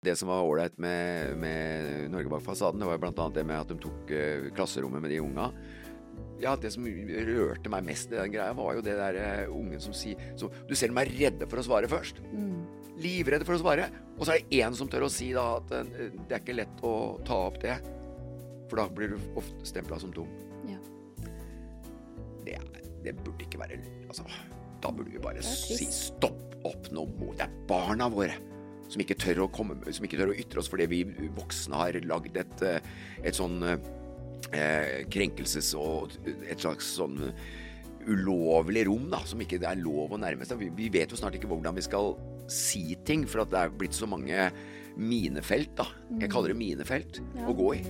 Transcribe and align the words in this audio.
Det 0.00 0.14
som 0.16 0.28
var 0.28 0.42
ålreit 0.42 0.78
med, 0.80 1.36
med 1.36 2.10
Norge 2.10 2.30
bak 2.32 2.42
fasaden, 2.42 2.80
det 2.80 2.86
var 2.88 3.02
annet 3.04 3.34
det 3.36 3.42
med 3.44 3.60
at 3.60 3.68
de 3.68 3.76
tok 3.82 4.12
uh, 4.16 4.46
klasserommet 4.56 5.02
med 5.04 5.12
de 5.12 5.18
unga. 5.20 5.50
Ja, 6.40 6.54
Det 6.56 6.70
som 6.72 6.86
rørte 6.88 7.68
meg 7.68 7.84
mest 7.84 8.08
i 8.08 8.16
den 8.16 8.32
greia, 8.32 8.54
var 8.56 8.78
jo 8.78 8.84
det 8.86 8.94
der 8.96 9.18
uh, 9.20 9.52
ungen 9.52 9.82
som 9.84 9.92
sier 9.92 10.16
som, 10.40 10.48
Du 10.64 10.72
ser 10.72 10.88
de 10.88 11.02
er 11.02 11.12
redde 11.18 11.50
for 11.52 11.60
å 11.60 11.66
svare 11.68 11.92
først. 11.92 12.22
Mm. 12.32 12.64
Livredde 13.04 13.44
for 13.44 13.58
å 13.58 13.60
svare. 13.60 13.90
Og 14.16 14.24
så 14.24 14.38
er 14.38 14.40
det 14.40 14.64
én 14.64 14.80
som 14.80 14.88
tør 14.88 15.04
å 15.04 15.12
si 15.12 15.34
da 15.36 15.44
at 15.58 15.76
uh, 15.76 15.94
det 16.16 16.32
er 16.32 16.40
ikke 16.40 16.56
lett 16.56 16.80
å 16.80 16.96
ta 17.28 17.44
opp 17.50 17.60
det. 17.60 17.76
For 18.72 18.80
da 18.80 18.88
blir 18.88 19.12
du 19.12 19.32
ofte 19.36 19.68
stempla 19.68 20.00
som 20.00 20.16
dum. 20.16 20.32
Ja. 20.64 20.80
Det, 22.46 22.56
det, 23.04 23.18
burde 23.20 23.44
ikke 23.44 23.60
være 23.60 23.82
Altså, 24.06 24.24
da 24.80 24.96
burde 24.96 25.12
vi 25.12 25.20
bare 25.20 25.44
si 25.44 25.92
stopp 25.92 26.64
opp 26.64 26.88
nå. 26.88 27.04
Det 27.36 27.44
er 27.44 27.60
barna 27.68 28.08
våre 28.08 28.46
som 28.90 29.02
ikke 29.02 29.18
tør 29.20 29.44
å, 29.44 29.50
komme, 29.54 29.78
som 29.94 30.06
ikke 30.06 30.18
tør 30.18 30.32
å 30.32 30.38
ytre 30.42 30.62
oss 30.62 30.70
fordi 30.70 30.88
vi 30.90 31.04
voksne 31.36 31.78
har 31.78 31.98
lagd 32.10 32.38
et, 32.40 32.66
eh, 32.66 32.92
et 33.22 33.36
sånn 33.38 33.60
eh, 33.62 35.06
krenkelses- 35.12 35.76
og 35.78 36.16
et 36.26 36.58
slags 36.58 36.96
sånn 36.98 37.20
ulovlig 38.08 38.86
rom 38.88 39.10
da, 39.12 39.20
som 39.28 39.40
ikke 39.42 39.60
er 39.60 39.80
lov 39.80 40.16
å 40.16 40.20
nærme 40.20 40.46
seg. 40.48 40.60
Vi, 40.62 40.70
vi 40.74 40.90
vet 40.92 41.12
jo 41.12 41.20
snart 41.20 41.36
ikke 41.38 41.50
hvordan 41.50 41.76
vi 41.76 41.84
skal 41.84 42.14
si 42.50 42.96
ting, 43.06 43.26
for 43.30 43.44
at 43.44 43.52
det 43.52 43.60
er 43.60 43.74
blitt 43.82 43.94
så 43.94 44.08
mange 44.10 44.50
minefelt, 45.00 45.76
da. 45.78 45.86
Jeg 46.18 46.32
kaller 46.32 46.52
det 46.52 46.58
minefelt 46.60 47.20
ja. 47.36 47.46
å 47.46 47.54
gå 47.56 47.74
i. 47.78 47.84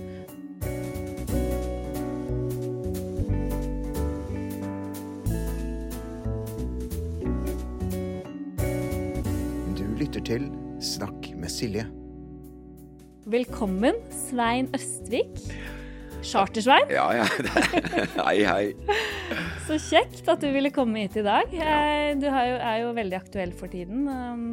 Du 9.77 9.87
lytter 9.97 10.23
til 10.25 10.51
Snakk 10.81 11.27
med 11.37 11.51
Silje. 11.53 11.83
Velkommen, 13.29 13.99
Svein 14.09 14.65
Østvik. 14.73 15.35
Chartersvein. 16.25 16.89
Ja, 16.89 17.03
ja. 17.19 17.25
hei, 18.25 18.39
hei. 18.41 18.71
Så 19.67 19.77
kjekt 19.77 20.25
at 20.25 20.41
du 20.41 20.47
ville 20.49 20.71
komme 20.73 21.03
hit 21.03 21.19
i 21.21 21.23
dag. 21.25 21.53
Eh, 21.53 22.15
du 22.17 22.25
jo, 22.25 22.55
er 22.57 22.79
jo 22.81 22.95
veldig 22.97 23.17
aktuell 23.19 23.53
for 23.59 23.69
tiden. 23.69 24.07
Um, 24.09 24.47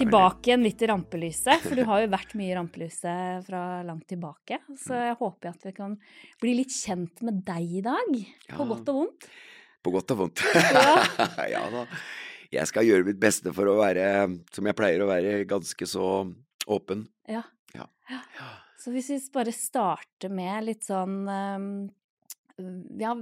tilbake 0.00 0.50
igjen 0.50 0.66
litt 0.66 0.82
i 0.82 0.88
rampelyset, 0.90 1.62
for 1.62 1.78
du 1.78 1.84
har 1.86 2.02
jo 2.02 2.08
vært 2.10 2.34
mye 2.40 2.50
i 2.50 2.56
rampelyset 2.58 3.46
fra 3.46 3.60
langt 3.86 4.08
tilbake. 4.10 4.58
Så 4.82 4.96
mm. 4.96 5.04
jeg 5.12 5.20
håper 5.20 5.52
at 5.52 5.68
vi 5.68 5.74
kan 5.76 5.94
bli 6.42 6.56
litt 6.58 6.74
kjent 6.74 7.22
med 7.28 7.38
deg 7.46 7.76
i 7.78 7.84
dag. 7.86 8.18
På 8.56 8.66
godt 8.72 8.90
og 8.90 8.98
vondt. 9.04 9.30
På 9.78 9.94
godt 9.94 10.10
og 10.16 10.24
vondt. 10.24 10.42
Ja, 10.74 10.98
ja 11.54 11.62
da 11.70 11.86
jeg 12.50 12.66
skal 12.70 12.86
gjøre 12.86 13.06
mitt 13.06 13.20
beste 13.22 13.52
for 13.54 13.70
å 13.70 13.78
være, 13.78 14.04
som 14.54 14.66
jeg 14.66 14.78
pleier 14.78 15.04
å 15.04 15.10
være, 15.10 15.44
ganske 15.50 15.86
så 15.88 16.06
åpen. 16.70 17.06
Ja. 17.30 17.44
ja. 17.76 17.86
ja. 18.10 18.50
Så 18.80 18.92
hvis 18.94 19.10
vi 19.12 19.20
bare 19.34 19.54
starter 19.54 20.32
med 20.32 20.66
litt 20.66 20.86
sånn 20.86 21.22
um, 21.28 21.72
Ja, 23.00 23.14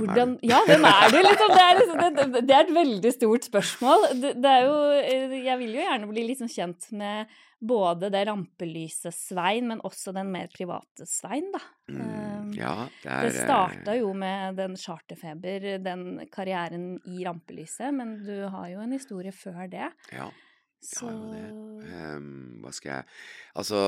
hvordan, 0.00 0.36
ja, 0.44 0.60
hvem 0.68 0.84
er 0.88 1.08
du? 1.12 1.18
Liksom, 1.24 1.54
det, 1.54 1.64
er 1.64 1.80
liksom, 1.80 2.02
det, 2.02 2.26
det, 2.36 2.54
er 2.54 2.62
et 2.66 2.74
veldig 2.74 3.12
stort 3.14 3.48
spørsmål. 3.48 4.06
Det, 4.20 4.34
det, 4.42 4.52
er 4.52 4.68
jo 4.68 5.34
Jeg 5.38 5.58
vil 5.62 5.74
jo 5.78 5.82
gjerne 5.82 6.10
bli 6.10 6.26
liksom 6.30 6.50
kjent 6.52 6.88
med 6.96 7.34
både 7.64 8.10
det 8.12 8.24
rampelyset 8.28 9.14
Svein, 9.16 9.68
men 9.70 9.82
også 9.86 10.12
den 10.16 10.30
mer 10.32 10.50
private 10.52 11.06
Svein, 11.08 11.46
da. 11.54 11.62
Mm, 11.88 12.00
ehm, 12.00 12.50
ja, 12.58 12.74
det 13.02 13.12
er 13.12 13.28
Det 13.28 13.34
starta 13.38 13.96
jo 13.96 14.10
med 14.16 14.58
den 14.60 14.76
charterfeber, 14.80 15.68
den 15.84 16.04
karrieren 16.32 16.94
i 17.08 17.24
rampelyset, 17.24 17.88
men 17.94 18.18
du 18.26 18.34
har 18.52 18.68
jo 18.74 18.82
en 18.84 18.92
historie 18.96 19.32
før 19.32 19.64
det. 19.72 19.88
Ja. 20.12 20.28
Så 20.84 21.08
um, 21.08 22.30
Hva 22.62 22.72
skal 22.74 22.90
jeg? 22.90 23.08
Altså, 23.56 23.80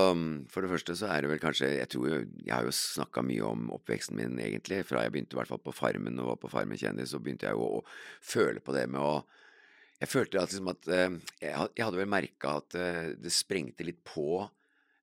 for 0.53 0.65
det 0.65 0.73
første 0.73 0.97
så 0.99 1.11
er 1.13 1.25
det 1.25 1.31
vel 1.33 1.43
kanskje 1.43 1.71
Jeg 1.75 1.91
tror 1.93 2.11
Jeg 2.15 2.53
har 2.53 2.67
jo 2.67 2.75
snakka 2.75 3.25
mye 3.27 3.45
om 3.47 3.71
oppveksten 3.77 4.19
min, 4.19 4.39
egentlig. 4.43 4.83
Fra 4.89 5.05
jeg 5.05 5.15
begynte 5.15 5.37
i 5.37 5.41
hvert 5.41 5.53
fall 5.53 5.63
på 5.63 5.75
Farmen 5.77 6.21
og 6.23 6.33
var 6.33 6.43
på 6.43 6.53
Farmen 6.53 6.81
kjendis, 6.81 7.13
så 7.13 7.21
begynte 7.23 7.49
jeg 7.49 7.59
jo 7.59 7.81
å, 7.81 7.83
føle 8.25 8.65
på 8.65 8.75
det 8.77 8.87
med 8.93 9.03
å 9.03 9.17
Jeg 10.03 10.13
følte 10.13 10.41
at, 10.41 10.53
liksom 10.53 10.73
at 10.73 10.91
uh, 10.93 11.17
jeg, 11.41 11.53
jeg, 11.53 11.85
hadde 11.85 12.01
vel 12.03 12.13
merka 12.13 12.59
at 12.61 12.77
uh, 12.77 13.07
det 13.17 13.33
sprengte 13.33 13.87
litt 13.87 14.03
på 14.05 14.45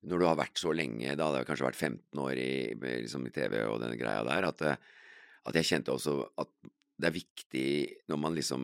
når 0.04 0.20
du 0.20 0.26
har 0.28 0.36
vært 0.36 0.60
så 0.60 0.70
lenge, 0.76 1.14
da. 1.16 1.30
Hadde 1.30 1.40
jeg 1.40 1.48
kanskje 1.48 1.64
vært 1.64 1.80
15 1.80 2.20
år 2.20 2.36
i, 2.36 2.52
liksom 2.76 3.24
i 3.24 3.32
TV 3.32 3.62
og 3.64 3.78
den 3.80 3.94
greia 3.96 4.20
der, 4.26 4.46
at, 4.50 4.60
uh, 4.62 5.04
at 5.48 5.58
jeg 5.58 5.70
kjente 5.70 5.94
også 5.94 6.18
at 6.42 6.52
det 7.04 7.10
er 7.10 7.18
viktig 7.18 7.68
når 8.08 8.20
man 8.20 8.36
liksom 8.36 8.62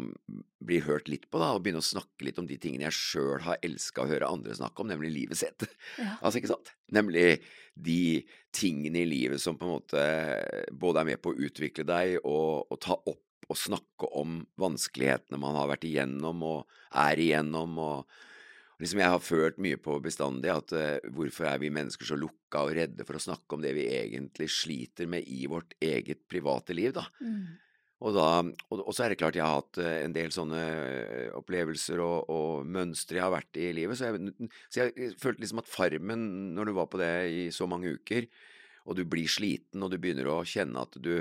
blir 0.64 0.84
hørt 0.86 1.10
litt 1.12 1.26
på, 1.28 1.40
da, 1.40 1.52
og 1.52 1.64
begynner 1.64 1.84
å 1.84 1.90
snakke 1.90 2.24
litt 2.24 2.40
om 2.40 2.48
de 2.48 2.56
tingene 2.60 2.86
jeg 2.88 2.96
sjøl 2.96 3.44
har 3.44 3.60
elska 3.64 4.04
å 4.04 4.08
høre 4.08 4.28
andre 4.32 4.56
snakke 4.56 4.80
om, 4.80 4.88
nemlig 4.88 5.12
livet 5.12 5.40
sitt. 5.42 5.66
Ja. 6.00 6.14
Altså, 6.22 6.40
ikke 6.40 6.54
sant? 6.54 6.72
Nemlig 6.92 7.42
de 7.76 8.22
tingene 8.56 9.02
i 9.02 9.08
livet 9.08 9.42
som 9.42 9.58
på 9.60 9.66
en 9.66 9.74
måte 9.76 10.04
både 10.72 11.02
er 11.02 11.10
med 11.12 11.20
på 11.22 11.34
å 11.34 11.44
utvikle 11.48 11.84
deg 11.88 12.16
og, 12.22 12.70
og 12.72 12.80
ta 12.80 12.96
opp 12.96 13.50
og 13.50 13.58
snakke 13.58 14.08
om 14.16 14.40
vanskelighetene 14.60 15.40
man 15.42 15.58
har 15.58 15.70
vært 15.72 15.86
igjennom 15.88 16.44
og 16.46 16.76
er 17.02 17.20
igjennom. 17.20 17.78
og 17.82 18.82
liksom 18.82 19.02
Jeg 19.02 19.14
har 19.14 19.24
følt 19.24 19.58
mye 19.62 19.80
på 19.82 19.96
bestandig 20.04 20.52
at 20.54 20.74
uh, 20.76 21.00
hvorfor 21.10 21.50
er 21.50 21.58
vi 21.62 21.72
mennesker 21.74 22.06
så 22.06 22.18
lukka 22.18 22.64
og 22.66 22.76
redde 22.78 23.06
for 23.08 23.18
å 23.18 23.24
snakke 23.26 23.56
om 23.56 23.64
det 23.64 23.74
vi 23.76 23.88
egentlig 23.96 24.50
sliter 24.54 25.10
med 25.10 25.26
i 25.26 25.48
vårt 25.50 25.74
eget 25.82 26.28
private 26.30 26.76
liv, 26.76 26.94
da. 26.96 27.08
Mm. 27.20 27.58
Og, 28.00 28.14
da, 28.16 28.28
og, 28.40 28.78
og, 28.78 28.92
så 28.96 29.04
er 29.04 29.12
det 29.12 29.18
klart 29.20 29.36
jeg 29.36 29.44
har 29.44 29.58
hatt 29.58 29.80
eh, 29.82 29.98
en 30.06 30.14
del 30.16 30.32
sånne 30.32 30.60
eh, 30.60 31.26
opplevelser 31.36 32.00
og, 32.00 32.30
og 32.32 32.64
mønstre 32.64 33.18
jeg 33.18 33.26
har 33.26 33.34
vært 33.34 33.60
i 33.60 33.66
i 33.68 33.74
livet. 33.76 33.98
Så 33.98 34.08
jeg, 34.08 34.48
så 34.72 34.86
jeg, 34.86 35.10
følte 35.20 35.44
liksom 35.44 35.60
at 35.60 35.68
Farmen, 35.68 36.24
når 36.56 36.70
du 36.70 36.76
var 36.78 36.88
på 36.92 37.00
det 37.02 37.12
i 37.28 37.44
så 37.52 37.68
mange 37.68 37.92
uker, 38.00 38.30
og 38.88 38.96
du 38.96 39.04
blir 39.04 39.28
sliten 39.28 39.84
og 39.84 39.92
du 39.92 40.00
begynner 40.00 40.30
å 40.32 40.40
kjenne 40.48 40.80
at 40.80 40.96
du 41.04 41.20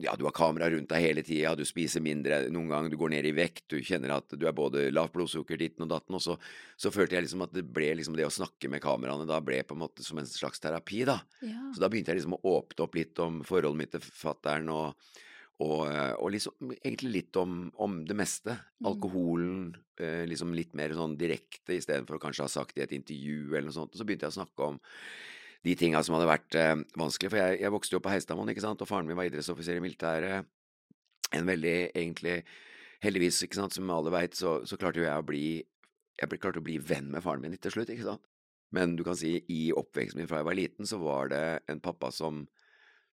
ja, 0.00 0.14
du 0.16 0.24
har 0.24 0.34
kamera 0.34 0.68
rundt 0.70 0.88
deg 0.90 1.02
hele 1.02 1.22
tida, 1.26 1.52
du 1.58 1.64
spiser 1.66 2.02
mindre 2.04 2.44
noen 2.52 2.70
gang, 2.70 2.88
du 2.90 2.96
går 2.98 3.12
ned 3.12 3.26
i 3.26 3.32
vekt, 3.36 3.64
du 3.72 3.82
kjenner 3.84 4.14
at 4.14 4.32
du 4.38 4.46
er 4.48 4.54
både 4.56 4.86
lavt 4.94 5.12
blodsukker, 5.16 5.58
ditten 5.60 5.84
og 5.84 5.90
datten, 5.92 6.16
og 6.16 6.22
så, 6.24 6.36
så, 6.78 6.92
følte 6.94 7.18
jeg 7.18 7.26
liksom 7.26 7.42
at 7.44 7.54
det 7.54 7.66
ble 7.66 7.90
liksom 7.98 8.16
det 8.18 8.26
å 8.26 8.32
snakke 8.32 8.70
med 8.72 8.82
kameraene 8.84 9.28
da 9.28 9.40
ble 9.44 9.60
på 9.66 9.76
en 9.76 9.82
måte 9.82 10.06
som 10.06 10.20
en 10.22 10.30
slags 10.30 10.62
terapi, 10.62 11.02
da. 11.10 11.18
Ja. 11.42 11.66
Så 11.74 11.82
da 11.82 11.90
begynte 11.90 12.14
jeg 12.14 12.22
liksom 12.22 12.38
å 12.38 12.54
åpne 12.54 12.86
opp 12.86 12.96
litt 13.00 13.22
om 13.22 13.42
forholdet 13.46 13.82
mitt 13.82 13.92
til 13.96 14.06
fattern 14.06 14.70
og 14.72 15.10
og, 15.60 15.80
eh, 15.90 16.14
og 16.16 16.32
liksom, 16.32 16.72
egentlig 16.78 17.10
litt 17.18 17.36
om, 17.40 17.66
om 17.84 17.98
det 18.08 18.16
meste. 18.16 18.54
Mm. 18.80 18.86
Alkoholen 18.90 19.58
eh, 20.00 20.22
liksom 20.28 20.54
litt 20.56 20.72
mer 20.78 20.94
sånn 20.96 21.18
direkte 21.20 21.76
istedenfor 21.76 22.16
å 22.16 22.22
kanskje 22.22 22.46
ha 22.46 22.52
sagt 22.52 22.76
det 22.76 22.84
i 22.84 22.86
et 22.88 22.96
intervju 22.96 23.50
eller 23.50 23.68
noe 23.68 23.76
sånt. 23.76 23.92
Og 23.92 24.00
så 24.00 24.06
begynte 24.08 24.28
jeg 24.28 24.34
å 24.34 24.38
snakke 24.40 24.70
om 24.72 24.80
de 25.66 25.76
tinga 25.76 26.00
som 26.06 26.16
hadde 26.16 26.30
vært 26.30 26.56
eh, 26.56 26.72
vanskelig. 27.00 27.32
For 27.34 27.42
jeg, 27.42 27.60
jeg, 27.60 27.74
vokste 27.76 27.96
jo 27.96 28.00
opp 28.00 28.08
på 28.08 28.14
Heistadmoen, 28.14 28.54
ikke 28.54 28.64
sant, 28.64 28.80
og 28.80 28.88
faren 28.88 29.10
min 29.10 29.18
var 29.18 29.28
idrettsoffiser 29.28 29.76
i 29.76 29.84
militæret. 29.84 30.48
En 31.36 31.46
veldig, 31.46 31.78
egentlig 31.92 32.40
Heldigvis, 33.00 33.38
ikke 33.46 33.56
sant, 33.56 33.72
som 33.72 33.88
alle 33.94 34.12
veit, 34.12 34.34
så, 34.36 34.58
så, 34.68 34.76
klarte 34.76 35.00
jo 35.00 35.06
jeg 35.06 35.22
å 35.22 35.24
bli 35.24 35.44
Jeg 36.20 36.40
klarte 36.42 36.60
å 36.60 36.64
bli 36.66 36.74
venn 36.84 37.06
med 37.14 37.24
faren 37.24 37.40
min 37.40 37.54
til 37.56 37.72
slutt, 37.72 37.88
ikke 37.92 38.04
sant. 38.10 38.26
Men 38.76 38.92
du 38.98 39.02
kan 39.06 39.16
si, 39.16 39.38
i 39.48 39.70
oppveksten 39.72 40.20
min 40.20 40.28
fra 40.28 40.42
jeg 40.42 40.48
var 40.50 40.58
liten, 40.58 40.86
så 40.86 40.98
var 41.00 41.30
det 41.32 41.44
en 41.72 41.80
pappa 41.80 42.10
som 42.12 42.44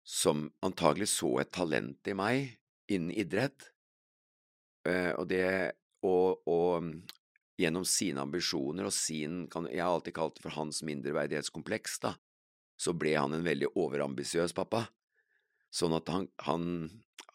som 0.07 0.45
antagelig 0.63 1.09
så 1.11 1.33
et 1.41 1.51
talent 1.51 2.07
i 2.07 2.13
meg 2.15 2.53
innen 2.87 3.11
idrett, 3.11 3.73
eh, 4.87 5.11
og 5.11 5.27
det 5.27 5.73
og, 6.07 6.45
og 6.47 6.85
mm, 6.85 6.93
gjennom 7.59 7.83
sine 7.89 8.21
ambisjoner 8.23 8.87
og 8.87 8.93
sin 8.93 9.47
Jeg 9.49 9.81
har 9.81 9.89
alltid 9.89 10.15
kalt 10.15 10.37
det 10.37 10.45
for 10.45 10.55
hans 10.55 10.79
mindreverdighetskompleks, 10.87 11.99
da. 12.05 12.13
Så 12.77 12.93
ble 12.93 13.15
han 13.17 13.33
en 13.33 13.43
veldig 13.43 13.73
overambisiøs 13.75 14.53
pappa. 14.55 14.85
Sånn 15.73 15.95
at 15.97 16.07
han, 16.13 16.29
han, 16.45 16.67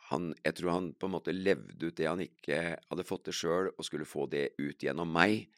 han, 0.09 0.31
Jeg 0.45 0.57
tror 0.57 0.73
han 0.73 0.93
på 0.95 1.11
en 1.11 1.17
måte 1.19 1.35
levde 1.35 1.91
ut 1.91 1.99
det 1.99 2.09
han 2.09 2.23
ikke 2.25 2.63
hadde 2.79 3.05
fått 3.09 3.27
til 3.29 3.37
sjøl, 3.37 3.73
og 3.75 3.85
skulle 3.85 4.09
få 4.09 4.29
det 4.31 4.55
ut 4.63 4.81
gjennom 4.81 5.13
meg. 5.13 5.51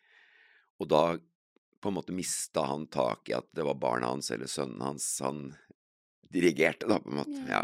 Og 0.80 0.90
da 0.90 1.04
på 1.84 1.92
en 1.92 1.98
måte 2.00 2.16
mista 2.16 2.64
han 2.72 2.88
tak 2.88 3.28
i 3.28 3.36
at 3.36 3.52
det 3.54 3.68
var 3.68 3.78
barna 3.78 4.08
hans 4.14 4.32
eller 4.32 4.48
sønnen 4.50 4.82
hans 4.82 5.06
han 5.22 5.50
dirigerte, 6.34 6.88
da, 6.90 6.98
på 7.00 7.12
en 7.12 7.20
måte. 7.22 7.42
Ja. 7.48 7.62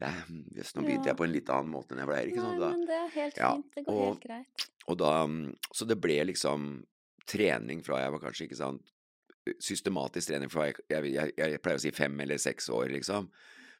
Ja, 0.00 0.12
just, 0.56 0.76
nå 0.76 0.86
begynte 0.86 1.10
jeg 1.10 1.18
på 1.18 1.26
en 1.26 1.34
litt 1.34 1.50
annen 1.52 1.72
måte 1.74 1.92
enn 1.94 2.00
jeg 2.02 2.08
pleier. 2.08 2.30
ikke 2.30 2.44
sant? 2.44 2.62
Nei, 2.62 2.70
men 2.78 2.86
det 2.88 2.96
er 2.96 3.10
helt 3.16 3.36
fint. 3.36 3.74
Det 3.76 3.84
går 3.84 3.98
og, 3.98 4.06
helt 4.06 4.24
greit. 4.24 4.64
Og 4.90 4.98
da, 5.02 5.12
så 5.76 5.88
det 5.88 5.98
ble 6.00 6.16
liksom 6.30 6.70
trening 7.30 7.84
fra 7.86 8.00
jeg 8.02 8.14
var 8.16 8.24
kanskje, 8.24 8.48
ikke 8.48 8.58
sant, 8.58 8.94
systematisk 9.60 10.30
trening 10.30 10.50
fra 10.52 10.68
jeg, 10.68 10.80
jeg, 10.90 11.12
jeg, 11.14 11.34
jeg 11.38 11.62
pleier 11.62 11.80
å 11.80 11.82
si 11.84 11.92
fem 11.94 12.24
eller 12.24 12.40
seks 12.40 12.70
år, 12.74 12.88
liksom. 12.96 13.28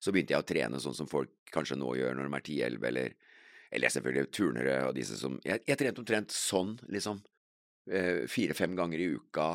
Så 0.01 0.13
begynte 0.15 0.33
jeg 0.33 0.45
å 0.45 0.49
trene 0.49 0.81
sånn 0.81 0.97
som 0.97 1.09
folk 1.11 1.33
kanskje 1.53 1.77
nå 1.77 1.91
gjør 1.99 2.17
når 2.17 2.29
de 2.29 2.37
er 2.39 2.45
ti-elleve, 2.47 2.89
eller, 2.93 3.17
eller 3.77 3.93
selvfølgelig 3.93 4.31
turnere 4.33 4.77
og 4.89 4.95
disse 4.97 5.19
som 5.21 5.37
Jeg, 5.45 5.61
jeg 5.69 5.81
trente 5.81 6.01
omtrent 6.01 6.33
sånn, 6.37 6.77
liksom. 6.89 7.21
Eh, 7.91 8.25
Fire-fem 8.31 8.77
ganger 8.79 9.03
i 9.03 9.11
uka, 9.17 9.49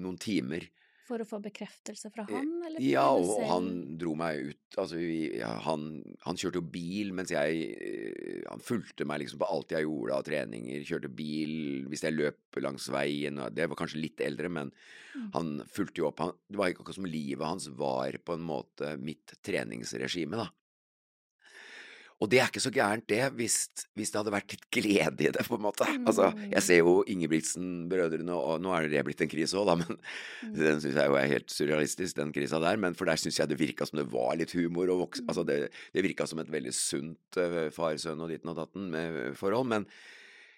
noen 0.00 0.18
timer. 0.20 0.66
For 1.06 1.22
å 1.22 1.26
få 1.28 1.38
bekreftelse 1.44 2.10
fra 2.10 2.24
han, 2.26 2.48
eller? 2.66 2.82
Ja, 2.82 3.06
og 3.14 3.44
han 3.46 3.68
dro 4.00 4.16
meg 4.18 4.50
ut 4.50 4.62
Altså, 4.76 4.98
vi, 4.98 5.38
ja, 5.38 5.52
han, 5.64 6.02
han, 6.26 6.36
kjørte 6.36 6.58
jo 6.60 6.66
bil 6.74 7.12
mens 7.16 7.30
jeg 7.32 7.68
eh, 7.80 8.42
Han 8.50 8.60
fulgte 8.60 9.06
meg 9.08 9.22
liksom 9.22 9.40
på 9.40 9.48
alt 9.48 9.72
jeg 9.72 9.86
gjorde 9.86 10.18
av 10.18 10.26
treninger. 10.26 10.82
Kjørte 10.84 11.12
bil 11.16 11.86
hvis 11.88 12.04
jeg 12.04 12.16
løp 12.16 12.60
langs 12.60 12.90
veien. 12.92 13.40
Det 13.54 13.70
var 13.70 13.78
kanskje 13.78 14.02
litt 14.02 14.20
eldre, 14.24 14.50
men 14.52 14.74
mm. 14.74 15.30
han 15.36 15.54
fulgte 15.70 16.02
jo 16.02 16.10
opp. 16.10 16.20
Han, 16.24 16.34
det 16.50 16.60
var 16.60 16.72
ikke 16.72 16.84
akkurat 16.84 17.00
som 17.00 17.08
livet 17.08 17.46
hans 17.46 17.70
var 17.78 18.18
på 18.26 18.36
en 18.36 18.46
måte 18.50 18.96
mitt 19.00 19.38
treningsregime, 19.46 20.42
da. 20.42 20.50
Og 22.16 22.30
det 22.32 22.38
er 22.40 22.48
ikke 22.48 22.62
så 22.64 22.72
gærent, 22.72 23.04
det, 23.12 23.20
hvis, 23.36 23.56
hvis, 23.98 24.08
det 24.12 24.18
hadde 24.18 24.32
vært 24.32 24.54
litt 24.54 24.64
glede 24.72 25.26
i 25.26 25.32
det, 25.34 25.42
på 25.44 25.58
en 25.58 25.64
måte. 25.66 25.84
Altså, 26.08 26.30
jeg 26.48 26.64
ser 26.64 26.80
jo 26.80 26.94
Ingebrigtsen-brødrene, 27.12 28.32
og 28.32 28.62
nå 28.64 28.72
er 28.72 28.88
det 28.88 29.02
blitt 29.04 29.20
en 29.20 29.32
krise 29.32 29.58
òg, 29.60 29.68
da, 29.68 29.74
men 29.82 29.98
mm. 29.98 30.54
den 30.56 30.80
syns 30.80 30.96
jeg 30.96 31.12
jo 31.12 31.18
er 31.20 31.28
helt 31.34 31.52
surrealistisk, 31.52 32.16
den 32.16 32.32
krisa 32.32 32.60
der. 32.62 32.80
Men 32.80 32.96
for 32.96 33.10
der 33.10 33.20
syns 33.20 33.40
jeg 33.42 33.52
det 33.52 33.60
virka 33.60 33.88
som 33.88 34.00
det 34.00 34.08
var 34.14 34.32
litt 34.40 34.56
humor 34.56 34.94
og 34.94 35.04
vokse, 35.04 35.26
Altså, 35.26 35.44
det, 35.44 35.58
det 35.92 36.06
virka 36.06 36.24
som 36.28 36.40
et 36.40 36.52
veldig 36.52 36.72
sunt 36.72 37.40
uh, 37.42 37.66
far-sønn 37.74 38.22
og 38.24 38.32
ditten 38.32 38.52
og 38.54 38.60
datten 38.62 38.88
med 38.94 39.36
forhold. 39.36 39.68
men 39.74 39.90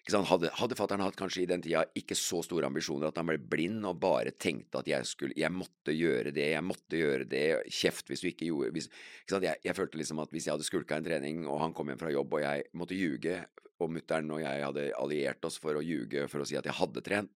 hadde, 0.08 0.50
hadde 0.56 0.76
fattern 0.78 1.02
hatt 1.04 1.16
kanskje 1.18 1.42
i 1.42 1.48
den 1.50 1.62
tida 1.64 1.82
ikke 1.98 2.16
så 2.16 2.40
store 2.44 2.68
ambisjoner 2.70 3.10
at 3.10 3.18
han 3.20 3.28
ble 3.28 3.36
blind 3.38 3.84
og 3.88 3.98
bare 4.00 4.32
tenkte 4.32 4.80
at 4.80 4.88
jeg 4.88 5.04
skulle 5.08 5.36
Jeg 5.36 5.52
måtte 5.52 5.92
gjøre 5.92 6.32
det, 6.32 6.50
jeg 6.54 6.64
måtte 6.64 6.96
gjøre 6.96 7.28
det, 7.28 7.44
kjeft 7.68 8.08
hvis 8.08 8.24
du 8.24 8.30
ikke 8.30 8.48
gjorde 8.48 8.72
hvis, 8.76 8.88
ikke 9.24 9.42
jeg, 9.44 9.60
jeg, 9.64 9.76
følte 9.76 10.00
liksom 10.00 10.22
at 10.24 10.32
hvis 10.32 10.48
jeg 10.48 10.54
hadde 10.54 10.68
skulka 10.68 10.96
en 10.96 11.04
trening, 11.04 11.44
og 11.46 11.60
han 11.60 11.74
kom 11.76 11.90
hjem 11.92 12.00
fra 12.00 12.12
jobb, 12.14 12.38
og 12.38 12.44
jeg 12.44 12.64
måtte 12.72 12.96
ljuge, 12.96 13.42
og 13.78 13.92
mutter'n 13.94 14.32
og 14.34 14.42
jeg 14.42 14.64
hadde 14.64 14.88
alliert 14.98 15.44
oss 15.46 15.60
for 15.62 15.78
å 15.78 15.84
ljuge 15.84 16.26
for 16.30 16.42
å 16.42 16.48
si 16.48 16.56
at 16.58 16.66
jeg 16.66 16.78
hadde 16.78 17.04
trent, 17.04 17.32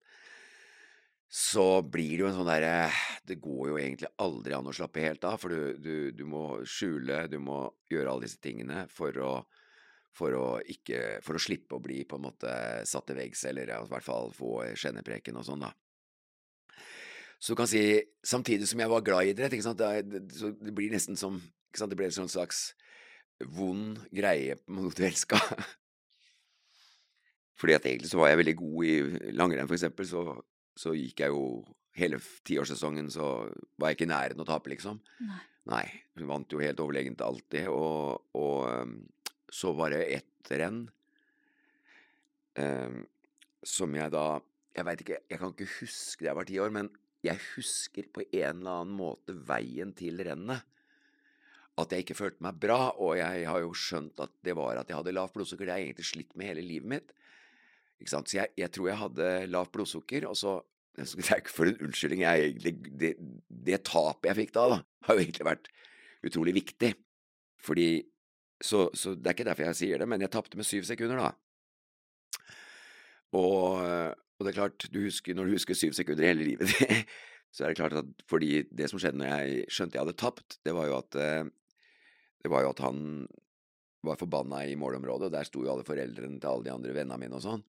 så 1.33 1.81
blir 1.81 2.11
det 2.17 2.21
jo 2.21 2.27
en 2.29 2.35
sånn 2.37 2.49
derre 2.51 2.91
Det 3.25 3.39
går 3.41 3.71
jo 3.71 3.77
egentlig 3.81 4.11
aldri 4.21 4.53
an 4.53 4.67
å 4.69 4.75
slappe 4.77 5.01
helt 5.01 5.23
av, 5.25 5.39
for 5.41 5.53
du, 5.53 5.79
du, 5.81 5.95
du 6.13 6.27
må 6.29 6.61
skjule, 6.69 7.25
du 7.33 7.39
må 7.41 7.65
gjøre 7.93 8.13
alle 8.13 8.27
disse 8.27 8.41
tingene 8.43 8.85
for 8.93 9.17
å 9.25 9.33
for 10.17 10.37
å, 10.37 10.47
ikke, 10.69 11.23
for 11.25 11.39
å 11.39 11.43
slippe 11.43 11.77
å 11.77 11.83
bli 11.83 12.03
på 12.09 12.19
en 12.19 12.27
måte 12.27 12.53
satt 12.89 13.09
til 13.09 13.17
veggs, 13.17 13.47
eller 13.49 13.73
i 13.73 13.79
hvert 13.89 14.05
fall 14.05 14.33
få 14.37 14.59
skjennepreken 14.77 15.39
og 15.41 15.47
sånn, 15.49 15.65
da. 15.65 15.73
Så 17.43 17.55
du 17.55 17.59
kan 17.59 17.67
si, 17.67 17.83
samtidig 18.23 18.69
som 18.71 18.79
jeg 18.79 18.93
var 18.93 19.03
glad 19.03 19.27
i 19.27 19.33
idrett, 19.33 19.57
ikke 19.57 19.67
sant, 19.67 19.81
det, 19.81 20.21
så 20.37 20.53
det 20.55 20.75
blir 20.77 20.93
nesten 20.93 21.17
som 21.19 21.41
ikke 21.73 21.81
sant, 21.81 21.91
Det 21.91 21.97
ble 21.97 22.11
en 22.11 22.15
sånn 22.15 22.29
slags 22.29 22.59
vond 23.57 23.97
greie 24.13 24.59
på 24.61 24.75
noe 24.77 24.93
du 24.93 25.07
elska. 25.07 25.41
Fordi 27.59 27.77
at 27.79 27.87
egentlig 27.89 28.11
så 28.11 28.21
var 28.21 28.31
jeg 28.31 28.43
veldig 28.43 28.57
god 28.61 28.85
i 28.85 29.33
langrenn, 29.35 29.71
for 29.71 29.79
eksempel, 29.79 30.07
så, 30.07 30.37
så 30.79 30.93
gikk 30.95 31.25
jeg 31.25 31.33
jo 31.33 31.65
hele 31.97 32.21
tiårssesongen, 32.47 33.09
så 33.13 33.49
var 33.81 33.91
jeg 33.91 33.99
ikke 33.99 34.07
i 34.07 34.13
nærheten 34.13 34.45
å 34.45 34.49
tape, 34.49 34.71
liksom. 34.75 35.01
Nei. 35.25 35.41
Nei. 35.73 35.87
Hun 36.19 36.29
vant 36.29 36.53
jo 36.53 36.63
helt 36.63 36.85
overlegent 36.85 37.25
alltid, 37.25 37.71
og, 37.73 38.29
og 38.37 38.93
så 39.53 39.73
var 39.77 39.93
det 39.93 40.07
ett 40.17 40.53
renn 40.63 40.87
eh, 42.59 43.03
som 43.63 43.95
jeg 43.95 44.15
da 44.15 44.41
Jeg 44.73 44.87
veit 44.89 45.01
ikke, 45.05 45.17
jeg 45.29 45.39
kan 45.39 45.51
ikke 45.53 45.73
huske 45.83 46.25
det 46.25 46.31
jeg 46.31 46.37
var 46.39 46.47
ti 46.49 46.55
år, 46.65 46.71
men 46.73 46.87
jeg 47.23 47.41
husker 47.53 48.07
på 48.09 48.25
en 48.25 48.63
eller 48.63 48.79
annen 48.81 48.95
måte 48.97 49.35
veien 49.47 49.91
til 49.95 50.23
rennet. 50.25 50.65
At 51.77 51.93
jeg 51.93 52.07
ikke 52.07 52.17
følte 52.17 52.45
meg 52.45 52.57
bra, 52.61 52.95
og 52.97 53.19
jeg 53.19 53.45
har 53.49 53.61
jo 53.61 53.75
skjønt 53.77 54.23
at 54.25 54.33
det 54.45 54.55
var 54.57 54.81
at 54.81 54.89
jeg 54.89 54.97
hadde 54.97 55.13
lavt 55.13 55.35
blodsukker. 55.37 55.69
Det 55.69 55.75
har 55.75 55.83
jeg 55.83 55.91
egentlig 55.91 56.09
slitt 56.09 56.33
med 56.33 56.49
hele 56.49 56.65
livet 56.65 56.89
mitt. 56.89 57.13
Ikke 58.01 58.15
sant? 58.15 58.33
Så 58.33 58.41
jeg, 58.41 58.53
jeg 58.59 58.73
tror 58.75 58.89
jeg 58.89 59.01
hadde 59.03 59.29
lavt 59.53 59.75
blodsukker, 59.77 60.29
og 60.31 60.39
så 60.41 60.61
Det 60.93 61.25
er 61.31 61.39
ikke 61.41 61.55
for 61.57 61.65
en 61.65 61.79
unnskyldning. 61.87 62.21
Jeg, 62.21 62.57
det, 62.61 62.73
det, 63.01 63.13
det 63.49 63.79
tapet 63.89 64.29
jeg 64.29 64.37
fikk 64.43 64.51
da, 64.53 64.65
da, 64.69 64.77
har 65.07 65.17
jo 65.17 65.23
egentlig 65.23 65.47
vært 65.49 65.71
utrolig 66.29 66.53
viktig. 66.59 66.91
Fordi 67.65 67.87
så, 68.63 68.87
så, 68.95 69.15
det 69.17 69.27
er 69.27 69.37
ikke 69.37 69.49
derfor 69.51 69.69
jeg 69.69 69.79
sier 69.81 70.03
det, 70.03 70.09
men 70.09 70.23
jeg 70.23 70.33
tapte 70.33 70.59
med 70.59 70.69
syv 70.69 70.87
sekunder, 70.89 71.19
da. 71.19 71.31
Og, 73.33 73.81
og, 73.81 74.43
det 74.45 74.51
er 74.53 74.59
klart, 74.59 74.87
du 74.93 75.01
husker, 75.07 75.35
når 75.35 75.49
du 75.49 75.57
husker 75.57 75.79
syv 75.79 75.95
sekunder 75.97 76.27
i 76.27 76.31
hele 76.33 76.49
livet 76.51 76.73
så 77.55 77.65
er 77.65 77.73
det 77.73 77.79
klart 77.79 77.97
at 77.97 78.25
fordi 78.29 78.63
det 78.69 78.91
som 78.91 79.01
skjedde 79.01 79.21
når 79.21 79.31
jeg 79.33 79.73
skjønte 79.73 79.97
jeg 79.97 80.05
hadde 80.05 80.21
tapt, 80.21 80.59
det 80.65 80.75
var 80.77 80.91
jo 80.91 80.99
at 80.99 81.17
det 82.43 82.51
var 82.51 82.65
jo 82.65 82.73
at 82.75 82.83
han 82.85 83.01
var 84.03 84.19
forbanna 84.21 84.65
i 84.67 84.77
målområdet, 84.79 85.29
og 85.29 85.35
der 85.35 85.47
sto 85.47 85.63
jo 85.63 85.71
alle 85.73 85.87
foreldrene 85.87 86.41
til 86.41 86.51
alle 86.51 86.67
de 86.67 86.75
andre 86.75 86.95
vennene 86.97 87.21
mine 87.23 87.39
og 87.39 87.45
sånn. 87.45 87.63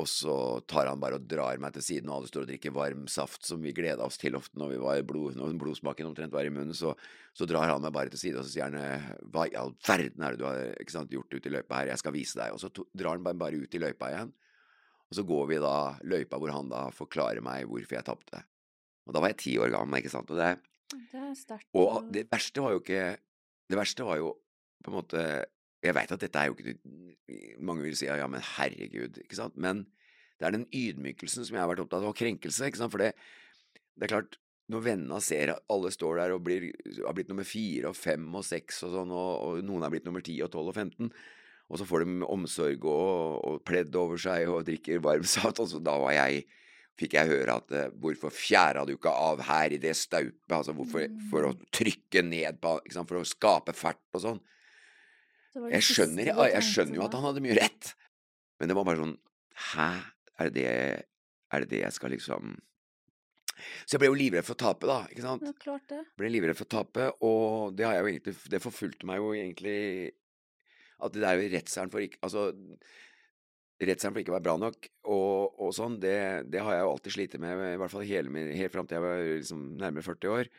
Og 0.00 0.06
så 0.08 0.34
tar 0.64 0.88
han 0.88 1.00
bare 1.00 1.18
og 1.18 1.24
drar 1.28 1.58
meg 1.60 1.74
til 1.74 1.84
siden, 1.84 2.08
og 2.08 2.22
alle 2.22 2.30
står 2.30 2.46
og 2.46 2.48
drikker 2.48 2.72
varm 2.72 3.02
saft 3.12 3.44
som 3.44 3.60
vi 3.60 3.74
gleda 3.76 4.06
oss 4.06 4.16
til 4.20 4.38
ofte 4.38 4.56
når 4.56 4.70
vi 4.72 4.78
var 4.80 5.02
blod, 5.04 5.36
når 5.36 5.58
blodsmaken 5.60 6.08
omtrent 6.08 6.32
var 6.32 6.48
i 6.48 6.52
munnen. 6.54 6.72
Så, 6.76 6.94
så, 7.36 7.44
drar 7.48 7.68
han 7.68 7.84
meg 7.84 7.92
bare 7.92 8.12
til 8.12 8.22
side 8.22 8.40
og 8.40 8.46
så 8.46 8.54
sier 8.54 8.70
han 8.70 8.78
eh, 8.80 9.10
hva 9.34 9.44
i 9.50 9.58
all 9.60 9.74
verden 9.84 10.24
er 10.24 10.32
det 10.32 10.40
du 10.40 10.46
har 10.48 10.88
sant, 10.94 11.12
gjort 11.12 11.36
ute 11.36 11.50
i 11.50 11.52
løypa 11.52 11.82
her, 11.82 11.92
jeg 11.92 12.00
skal 12.00 12.16
vise 12.16 12.40
deg. 12.40 12.56
Og 12.56 12.62
så 12.62 12.72
to, 12.72 12.86
drar 12.96 13.18
han 13.18 13.26
meg 13.26 13.36
bare 13.42 13.60
ut 13.60 13.76
i 13.76 13.82
løypa 13.82 14.08
igjen. 14.14 14.32
Og 15.12 15.18
så 15.18 15.26
går 15.28 15.48
vi 15.50 15.60
da 15.60 15.76
løypa 16.08 16.40
hvor 16.40 16.56
han 16.56 16.72
da 16.72 16.86
forklarer 16.96 17.44
meg 17.44 17.68
hvorfor 17.68 17.98
jeg 17.98 18.08
tapte. 18.08 18.40
Og 19.04 19.12
da 19.12 19.20
var 19.20 19.34
jeg 19.34 19.42
ti 19.44 19.58
år 19.60 19.74
gammel, 19.74 20.00
ikke 20.00 20.14
sant. 20.14 20.32
Og 20.32 20.40
det, 20.40 20.54
det. 20.88 21.58
Og 21.76 22.08
det 22.16 22.24
verste 22.32 22.64
var 22.64 22.74
jo 22.74 22.80
ikke 22.82 23.04
Det 23.68 23.78
verste 23.78 24.04
var 24.04 24.18
jo 24.20 24.32
på 24.84 24.90
en 24.90 24.96
måte 24.96 25.22
jeg 25.82 25.96
veit 25.96 26.14
at 26.14 26.22
dette 26.22 26.38
er 26.38 26.50
jo 26.50 26.56
ikke 26.56 26.76
Mange 27.64 27.84
vil 27.86 27.96
si 27.96 28.06
ja, 28.08 28.18
ja, 28.20 28.26
men 28.28 28.42
herregud, 28.44 29.16
ikke 29.22 29.38
sant. 29.38 29.54
Men 29.56 29.86
det 30.38 30.48
er 30.48 30.54
den 30.56 30.66
ydmykelsen 30.74 31.46
som 31.46 31.56
jeg 31.56 31.62
har 31.62 31.70
vært 31.70 31.84
opptatt 31.84 32.02
av, 32.02 32.10
og 32.10 32.18
krenkelse. 32.18 32.66
ikke 32.68 32.80
sant. 32.80 32.92
For 32.92 33.00
det, 33.00 33.12
det 33.96 34.04
er 34.04 34.12
klart, 34.12 34.36
når 34.72 34.84
vennene 34.84 35.20
ser 35.24 35.54
at 35.54 35.62
alle 35.72 35.92
står 35.94 36.18
der 36.20 36.34
og 36.34 36.42
blir, 36.46 36.66
har 36.98 37.14
blitt 37.16 37.30
nummer 37.30 37.46
fire 37.46 37.92
og 37.92 37.96
fem 37.96 38.26
og 38.36 38.44
seks 38.46 38.82
og 38.86 38.96
sånn, 38.96 39.14
og, 39.14 39.30
og 39.46 39.62
noen 39.64 39.86
har 39.86 39.94
blitt 39.94 40.08
nummer 40.08 40.24
ti 40.24 40.36
og 40.44 40.52
tolv 40.52 40.72
og 40.72 40.76
15, 40.76 41.12
og 41.72 41.80
så 41.80 41.86
får 41.88 42.04
de 42.04 42.26
omsorg 42.28 42.84
og, 42.90 43.38
og 43.48 43.62
pledd 43.68 43.96
over 43.96 44.20
seg 44.20 44.50
og 44.50 44.66
drikker 44.68 45.00
varm 45.04 45.24
saft, 45.34 45.62
og 45.62 45.70
så 45.70 45.80
da 45.82 45.96
var 46.02 46.16
jeg 46.18 46.44
fikk 47.00 47.16
jeg 47.16 47.30
høre 47.30 47.56
at 47.56 47.74
uh, 47.74 47.90
hvorfor 48.02 48.32
fjæra 48.34 48.84
du 48.86 48.94
ikke 48.94 49.12
av 49.16 49.40
her 49.48 49.72
i 49.74 49.80
det 49.80 49.94
staupet, 49.96 50.52
altså 50.52 50.74
hvorfor, 50.76 51.06
for 51.30 51.48
å 51.48 51.52
mm. 51.54 51.62
trykke 51.74 52.24
ned 52.26 52.60
på, 52.62 52.76
ikke 52.82 52.98
sant, 52.98 53.10
for 53.10 53.22
å 53.22 53.28
skape 53.28 53.74
fart 53.76 54.02
og 54.18 54.24
sånn. 54.26 54.42
Jeg 55.52 55.84
skjønner, 55.84 56.32
jeg 56.48 56.64
skjønner 56.64 56.96
jo 56.96 57.04
at 57.04 57.14
han 57.18 57.26
hadde 57.26 57.42
mye 57.44 57.56
rett, 57.58 57.92
men 58.60 58.70
det 58.70 58.76
var 58.78 58.86
bare 58.88 59.02
sånn 59.02 59.16
Hæ? 59.72 59.88
Er 60.40 60.48
det 60.48 60.54
det, 60.56 60.68
er 61.52 61.64
det, 61.64 61.68
det 61.74 61.80
jeg 61.82 61.92
skal 61.92 62.14
liksom 62.14 62.54
Så 63.84 63.94
jeg 63.94 64.00
ble 64.00 64.08
jo 64.08 64.16
livredd 64.16 64.46
for 64.48 64.56
å 64.56 64.62
tape, 64.62 64.88
da. 64.88 65.02
ikke 65.12 65.24
sant? 65.26 65.44
Ja, 65.44 65.52
klart 65.60 65.84
det. 65.92 66.00
Ble 66.18 66.30
livredd 66.32 66.56
for 66.56 66.64
å 66.64 66.72
tape, 66.78 67.10
og 67.20 67.76
det 67.76 67.84
har 67.84 67.98
jeg 67.98 68.04
jo 68.04 68.12
egentlig 68.14 68.34
Det 68.54 68.62
forfulgte 68.64 69.08
meg 69.10 69.20
jo 69.20 69.34
egentlig 69.36 69.78
At 71.04 71.12
det 71.12 71.24
der 71.26 71.44
redselen 71.58 71.92
for 71.92 72.04
ikke 72.04 72.22
Altså 72.24 72.48
redselen 73.82 74.14
for 74.14 74.22
ikke 74.22 74.32
å 74.32 74.36
være 74.36 74.46
bra 74.46 74.54
nok 74.62 74.88
og, 75.10 75.58
og 75.58 75.72
sånn, 75.74 75.96
det, 76.02 76.16
det, 76.52 76.60
har 76.62 76.76
jeg 76.76 76.84
jo 76.84 76.90
alltid 76.92 77.14
slitt 77.16 77.32
med, 77.42 77.62
i 77.72 77.78
hvert 77.80 77.90
fall 77.90 78.04
hele 78.06 78.30
min, 78.30 78.52
helt 78.54 78.70
fram 78.70 78.86
til 78.86 79.00
jeg 79.00 79.04
var 79.04 79.22
liksom 79.26 79.64
nærmere 79.80 80.06
40 80.06 80.30
år. 80.36 80.50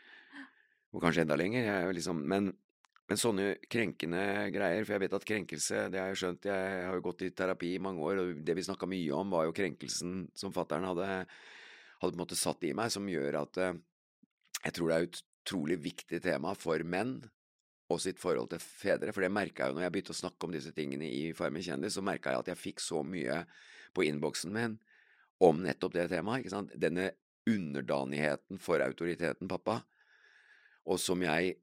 Og 0.92 1.02
kanskje 1.02 1.24
enda 1.24 1.38
lenger. 1.40 1.64
Jeg, 1.64 1.94
liksom, 1.96 2.20
men 2.28 2.50
men 3.14 3.20
sånne 3.22 3.48
krenkende 3.70 4.22
greier, 4.50 4.82
for 4.82 4.96
jeg 4.96 5.02
vet 5.04 5.16
at 5.20 5.26
krenkelse, 5.30 5.82
det 5.94 6.00
har 6.02 6.08
jeg 6.10 6.18
skjønt, 6.24 6.48
jeg 6.50 6.86
har 6.88 6.96
jo 6.98 7.04
gått 7.06 7.22
i 7.28 7.34
terapi 7.38 7.76
i 7.76 7.82
mange 7.84 8.02
år, 8.02 8.22
og 8.24 8.40
det 8.42 8.56
vi 8.58 8.64
snakka 8.66 8.88
mye 8.90 9.12
om, 9.14 9.36
var 9.36 9.46
jo 9.46 9.54
krenkelsen 9.54 10.16
som 10.34 10.54
fattern 10.56 10.88
hadde, 10.88 11.06
hadde 12.00 12.10
på 12.10 12.18
en 12.18 12.24
måte 12.24 12.38
satt 12.40 12.66
i 12.66 12.72
meg, 12.74 12.90
som 12.90 13.06
gjør 13.06 13.38
at 13.44 13.60
eh, 13.62 13.78
jeg 14.64 14.76
tror 14.80 14.90
det 14.90 14.96
er 14.96 15.06
et 15.06 15.20
utrolig 15.22 15.78
viktig 15.84 16.22
tema 16.26 16.56
for 16.58 16.82
menn 16.90 17.20
og 17.94 18.02
sitt 18.02 18.18
forhold 18.18 18.50
til 18.56 18.64
fedre, 18.66 19.14
for 19.14 19.22
det 19.22 19.30
merka 19.36 19.68
jeg 19.68 19.76
jo 19.76 19.78
når 19.78 19.86
jeg 19.86 19.94
begynte 19.94 20.16
å 20.16 20.22
snakke 20.24 20.50
om 20.50 20.56
disse 20.58 20.74
tingene 20.74 21.06
i 21.06 21.28
Farmen 21.38 21.62
kjendis, 21.62 21.94
så 22.00 22.02
merka 22.02 22.34
jeg 22.34 22.48
at 22.48 22.54
jeg 22.56 22.62
fikk 22.64 22.82
så 22.82 23.04
mye 23.06 23.44
på 23.94 24.08
innboksen 24.08 24.58
min 24.58 24.80
om 25.44 25.62
nettopp 25.62 26.00
det 26.00 26.08
temaet, 26.16 26.42
ikke 26.42 26.56
sant, 26.56 26.74
denne 26.82 27.12
underdanigheten 27.46 28.58
for 28.64 28.82
autoriteten 28.82 29.52
pappa, 29.52 29.84
og 30.90 30.98
som 30.98 31.22
jeg 31.22 31.60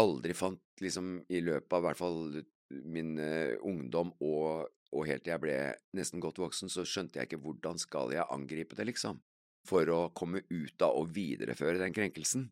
aldri 0.00 0.34
fant 0.34 0.60
liksom 0.82 1.20
i 1.28 1.40
løpet 1.44 1.76
av 1.76 1.84
hvert 1.86 2.00
fall 2.00 2.40
min 2.70 3.14
uh, 3.20 3.54
ungdom 3.66 4.10
og, 4.24 4.66
og, 4.90 5.06
helt 5.06 5.24
til 5.24 5.34
jeg 5.34 5.42
ble 5.42 5.56
nesten 5.96 6.22
godt 6.22 6.40
voksen, 6.42 6.72
så 6.72 6.86
skjønte 6.88 7.20
jeg 7.20 7.28
ikke 7.28 7.42
hvordan 7.44 7.78
skal 7.80 8.14
jeg 8.14 8.26
angripe 8.34 8.76
det, 8.78 8.88
liksom, 8.90 9.20
for 9.68 9.88
å 9.92 10.00
komme 10.16 10.42
ut 10.50 10.84
av 10.84 10.98
og 10.98 11.12
videreføre 11.14 11.80
den 11.82 11.94
krenkelsen. 11.96 12.48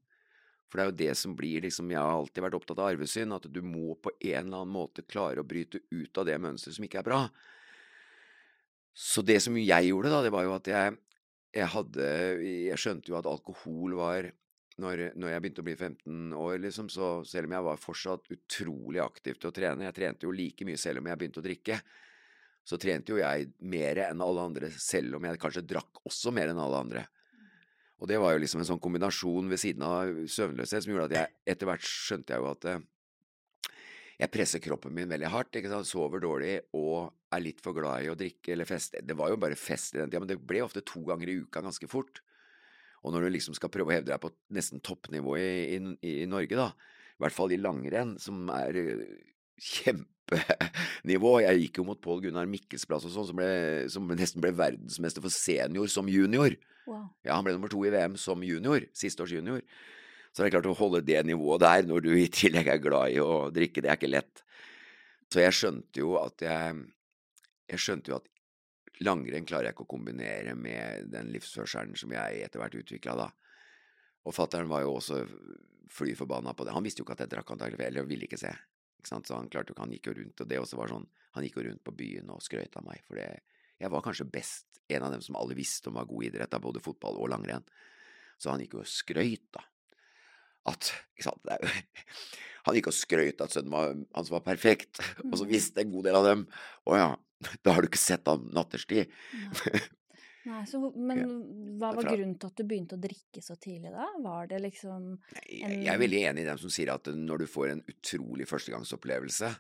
For 0.73 0.79
det 0.79 0.85
er 0.85 0.89
jo 0.89 1.01
det 1.03 1.15
som 1.21 1.35
blir 1.37 1.65
liksom 1.67 1.91
Jeg 1.93 2.01
har 2.01 2.15
alltid 2.17 2.45
vært 2.47 2.55
opptatt 2.57 2.79
av 2.81 2.95
arvesyn, 2.95 3.35
at 3.37 3.45
du 3.45 3.59
må 3.61 3.93
på 4.01 4.15
en 4.15 4.39
eller 4.39 4.63
annen 4.63 4.73
måte 4.73 5.05
klare 5.05 5.43
å 5.43 5.49
bryte 5.49 5.83
ut 5.91 6.19
av 6.19 6.25
det 6.25 6.39
mønsteret 6.41 6.79
som 6.79 6.87
ikke 6.87 7.03
er 7.03 7.09
bra. 7.11 7.19
Så 8.97 9.25
det 9.25 9.37
som 9.45 9.57
jeg 9.57 9.91
gjorde, 9.91 10.13
da, 10.13 10.23
det 10.25 10.33
var 10.33 10.47
jo 10.47 10.55
at 10.57 10.69
jeg, 10.69 10.97
jeg 11.53 11.69
hadde 11.75 12.07
Jeg 12.43 12.81
skjønte 12.81 13.13
jo 13.13 13.19
at 13.19 13.29
alkohol 13.29 13.99
var 14.01 14.31
når, 14.81 15.03
når, 15.19 15.33
jeg 15.35 15.43
begynte 15.45 15.63
å 15.63 15.67
bli 15.67 15.75
15 15.77 16.37
år, 16.39 16.55
liksom, 16.63 16.89
så 16.93 17.09
selv 17.29 17.49
om 17.49 17.57
jeg 17.57 17.67
var 17.67 17.81
fortsatt 17.81 18.31
utrolig 18.33 19.03
aktiv 19.05 19.37
til 19.37 19.51
å 19.51 19.55
trene 19.55 19.89
Jeg 19.89 19.97
trente 19.99 20.29
jo 20.29 20.33
like 20.33 20.65
mye 20.69 20.81
selv 20.81 21.03
om 21.03 21.11
jeg 21.11 21.21
begynte 21.21 21.43
å 21.43 21.45
drikke. 21.45 21.81
Så 22.65 22.79
trente 22.81 23.13
jo 23.13 23.19
jeg 23.19 23.51
mer 23.59 24.05
enn 24.07 24.23
alle 24.23 24.47
andre, 24.47 24.71
selv 24.79 25.19
om 25.19 25.27
jeg 25.27 25.41
kanskje 25.43 25.67
drakk 25.67 26.01
også 26.07 26.33
mer 26.35 26.53
enn 26.53 26.63
alle 26.63 26.81
andre. 26.87 27.05
Og 28.03 28.09
det 28.11 28.19
var 28.19 28.35
jo 28.35 28.41
liksom 28.43 28.63
en 28.63 28.71
sånn 28.73 28.83
kombinasjon 28.83 29.51
ved 29.51 29.61
siden 29.63 29.85
av 29.87 30.09
søvnløshet 30.31 30.85
som 30.85 30.95
gjorde 30.95 31.11
at 31.11 31.19
jeg 31.19 31.55
etter 31.55 31.69
hvert 31.69 31.87
skjønte 31.87 32.35
jeg 32.35 32.43
jo 32.43 32.49
at 32.51 32.67
eh, 32.71 32.81
jeg 34.23 34.31
presser 34.35 34.63
kroppen 34.63 34.95
min 34.95 35.11
veldig 35.11 35.31
hardt, 35.31 35.59
ikke 35.59 35.71
sant? 35.71 35.89
sover 35.89 36.23
dårlig 36.23 36.57
og 36.79 37.13
er 37.35 37.43
litt 37.43 37.63
for 37.63 37.75
glad 37.77 38.07
i 38.07 38.11
å 38.11 38.19
drikke 38.19 38.55
eller 38.55 38.69
feste. 38.69 39.03
Det 39.03 39.17
var 39.19 39.33
jo 39.33 39.39
bare 39.43 39.59
fest 39.59 39.97
i 39.97 40.01
den 40.01 40.11
tida, 40.11 40.23
men 40.23 40.31
det 40.31 40.39
ble 40.39 40.63
ofte 40.65 40.83
to 40.87 41.03
ganger 41.07 41.31
i 41.31 41.39
uka 41.43 41.63
ganske 41.65 41.89
fort. 41.91 42.23
Og 43.03 43.15
når 43.15 43.27
du 43.27 43.35
liksom 43.35 43.57
skal 43.59 43.71
prøve 43.73 43.91
å 43.91 43.97
hevde 43.97 44.13
deg 44.13 44.23
på 44.23 44.31
nesten 44.55 44.83
toppnivå 44.85 45.37
i, 45.41 45.51
i, 45.75 46.15
i 46.23 46.27
Norge, 46.31 46.59
da, 46.59 46.71
i 47.19 47.25
hvert 47.25 47.37
fall 47.37 47.55
i 47.55 47.61
langrenn, 47.61 48.15
som 48.23 48.47
er 48.55 48.79
eh, 48.79 49.07
kjempenivå 49.63 51.33
Jeg 51.45 51.65
gikk 51.65 51.81
jo 51.81 51.87
mot 51.87 52.01
Pål 52.03 52.23
Gunnar 52.27 52.51
Mikkelsplass 52.51 53.07
og 53.09 53.15
sånn, 53.15 53.31
som, 53.33 53.43
som, 53.93 54.13
nesten 54.19 54.43
ble 54.45 54.55
verdensmester 54.57 55.25
for 55.25 55.35
senior 55.35 55.91
som 55.93 56.09
junior. 56.11 56.55
Wow. 56.87 57.09
Ja, 57.27 57.37
han 57.37 57.47
ble 57.47 57.57
nummer 57.57 57.71
to 57.71 57.83
i 57.87 57.93
VM 57.95 58.17
som 58.19 58.43
junior, 58.47 58.87
siste 58.97 59.27
års 59.27 59.35
junior. 59.35 59.63
Så 60.33 60.41
det 60.41 60.49
er 60.49 60.55
klart 60.57 60.71
å 60.71 60.79
holde 60.79 61.03
det 61.05 61.21
nivået 61.29 61.63
der 61.63 61.85
når 61.87 62.07
du 62.07 62.13
i 62.17 62.31
tillegg 62.33 62.71
er 62.73 62.81
glad 62.83 63.13
i 63.13 63.21
å 63.23 63.51
drikke, 63.53 63.85
det 63.85 63.93
er 63.93 64.01
ikke 64.01 64.15
lett. 64.15 64.45
Så 65.33 65.43
jeg 65.43 65.57
skjønte 65.57 66.03
jo 66.03 66.19
at 66.21 66.45
jeg 66.45 66.83
Jeg 67.73 67.81
skjønte 67.81 68.11
jo 68.11 68.17
at 68.19 68.27
langrenn 69.07 69.47
klarer 69.49 69.71
jeg 69.71 69.77
ikke 69.77 69.87
å 69.87 69.93
kombinere 69.95 70.55
med 70.59 71.09
den 71.13 71.31
livsførselen 71.35 71.97
som 71.99 72.13
jeg 72.15 72.43
etter 72.47 72.63
hvert 72.63 72.77
utvikla, 72.81 73.17
da. 73.19 73.29
Og 74.23 74.35
fattern 74.37 74.71
var 74.71 74.85
jo 74.85 74.97
også 74.97 75.23
fly 75.93 76.15
forbanna 76.17 76.55
på 76.55 76.67
det. 76.67 76.75
Han 76.77 76.85
visste 76.85 77.03
jo 77.03 77.07
ikke 77.07 77.17
at 77.17 77.25
jeg 77.25 77.33
drakk 77.35 77.55
antakelig, 77.55 77.87
eller 77.89 78.07
ville 78.09 78.29
ikke 78.29 78.41
se. 78.41 78.53
Ikke 79.01 79.11
sant? 79.11 79.27
Så 79.29 79.37
han 79.37 79.51
klarte 79.51 79.73
jo 79.73 79.77
ikke, 79.77 79.85
han 79.85 79.97
gikk 79.97 80.11
jo 80.11 80.15
rundt, 80.21 80.45
og 80.45 80.51
det 80.51 80.61
også 80.63 80.79
var 80.79 80.93
sånn, 80.93 81.09
han 81.37 81.47
gikk 81.47 81.59
jo 81.59 81.67
rundt 81.67 81.83
på 81.85 81.97
byen 81.99 82.31
og 82.33 82.45
skrøt 82.45 82.79
av 82.79 82.87
meg, 82.87 83.03
for 83.09 83.19
det, 83.19 83.27
jeg 83.83 83.91
var 83.91 84.05
kanskje 84.05 84.29
best, 84.31 84.69
en 84.93 85.07
av 85.07 85.15
dem 85.15 85.25
som 85.25 85.37
alle 85.41 85.57
visste 85.59 85.91
om 85.91 85.99
var 85.99 86.07
god 86.11 86.29
idrett, 86.29 86.55
av 86.55 86.63
både 86.63 86.83
fotball 86.85 87.19
og 87.19 87.31
langrenn. 87.33 87.65
Så 88.39 88.53
han 88.53 88.63
gikk 88.63 88.77
jo 88.77 88.83
og 88.85 88.91
skrøt, 88.91 89.47
da. 89.55 89.65
At 90.71 90.93
ikke 91.17 91.27
sant, 91.27 91.51
jo, 91.51 91.71
Han 92.67 92.77
gikk 92.79 92.93
og 92.93 92.95
skrøt 92.95 93.41
at 93.43 93.51
sønnen 93.51 93.73
var, 93.75 93.97
hans 94.15 94.31
var 94.31 94.45
perfekt, 94.47 95.01
og 95.31 95.35
så 95.41 95.49
visste 95.49 95.83
en 95.83 95.91
god 95.91 96.07
del 96.07 96.19
av 96.21 96.29
dem 96.29 96.45
Å 96.87 96.99
ja, 97.01 97.09
da 97.65 97.75
har 97.75 97.83
du 97.83 97.91
ikke 97.91 98.01
sett 98.01 98.29
ham 98.31 98.47
natterstid. 98.55 99.11
Nei, 100.49 100.63
så, 100.71 100.81
men 100.97 101.25
hva 101.81 101.93
var 101.97 102.09
grunnen 102.11 102.39
til 102.41 102.53
at 102.53 102.63
du 102.63 102.65
begynte 102.69 102.99
å 102.99 103.03
drikke 103.03 103.43
så 103.45 103.59
tidlig 103.61 103.93
da? 103.95 104.09
Var 104.23 104.49
det 104.53 104.63
liksom 104.69 105.11
en... 105.13 105.21
Jeg 105.43 105.91
er 105.93 106.01
veldig 106.03 106.25
enig 106.31 106.47
i 106.47 106.51
dem 106.51 106.63
som 106.63 106.73
sier 106.73 106.95
at 106.95 107.13
når 107.17 107.45
du 107.45 107.51
får 107.51 107.75
en 107.75 107.85
utrolig 107.95 108.49
førstegangsopplevelse 108.51 109.53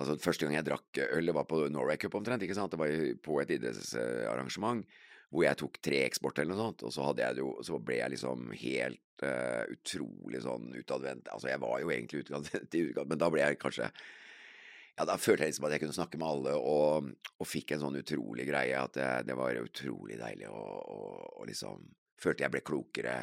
Altså 0.00 0.16
Første 0.16 0.46
gang 0.46 0.54
jeg 0.56 0.64
drakk 0.64 1.02
øl, 1.04 1.26
det 1.28 1.34
var 1.36 1.44
på 1.44 1.58
Norway 1.68 1.98
Cup 2.00 2.14
omtrent. 2.16 2.40
ikke 2.46 2.56
sant? 2.56 2.72
Det 2.72 2.80
var 2.80 2.92
på 3.20 3.34
et 3.42 3.50
idrettsarrangement 3.58 4.86
hvor 5.32 5.46
jeg 5.46 5.58
tok 5.62 5.78
tre 5.80 6.02
eksport 6.04 6.42
eller 6.42 6.52
noe 6.52 6.60
sånt, 6.60 6.82
og 6.84 6.92
så, 6.92 7.06
jo, 7.38 7.52
så 7.64 7.78
ble 7.80 7.96
jeg 8.02 8.12
liksom 8.12 8.50
helt 8.60 9.24
uh, 9.24 9.62
utrolig 9.72 10.42
sånn 10.44 10.66
utadvendt. 10.76 11.30
Altså, 11.32 11.48
jeg 11.48 11.62
var 11.62 11.78
jo 11.80 11.92
egentlig 11.94 12.26
utadvendt, 12.26 12.76
men 13.08 13.20
da 13.20 13.30
ble 13.32 13.46
jeg 13.46 13.60
kanskje 13.62 13.88
ja, 14.92 15.06
da 15.08 15.16
følte 15.16 15.46
jeg 15.46 15.54
liksom 15.54 15.66
at 15.68 15.74
jeg 15.74 15.82
kunne 15.82 15.96
snakke 15.96 16.20
med 16.20 16.28
alle, 16.28 16.54
og, 16.58 17.12
og 17.40 17.48
fikk 17.48 17.72
en 17.74 17.84
sånn 17.86 18.00
utrolig 18.02 18.46
greie 18.48 18.76
at 18.76 18.96
det, 18.98 19.10
det 19.30 19.36
var 19.38 19.60
utrolig 19.62 20.18
deilig, 20.20 20.50
å, 20.52 20.64
og, 21.38 21.46
liksom 21.48 21.86
følte 22.22 22.44
jeg 22.44 22.54
ble 22.54 22.62
klokere. 22.62 23.16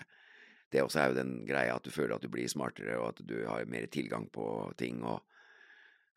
Det 0.70 0.82
også 0.84 1.00
er 1.02 1.12
jo 1.12 1.20
den 1.22 1.34
greia 1.48 1.78
at 1.78 1.86
du 1.86 1.94
føler 1.94 2.18
at 2.18 2.26
du 2.26 2.32
blir 2.32 2.50
smartere, 2.52 2.98
og 3.00 3.14
at 3.14 3.22
du 3.26 3.38
har 3.46 3.70
mer 3.70 3.86
tilgang 3.94 4.28
på 4.34 4.46
ting, 4.82 5.04
og 5.06 5.22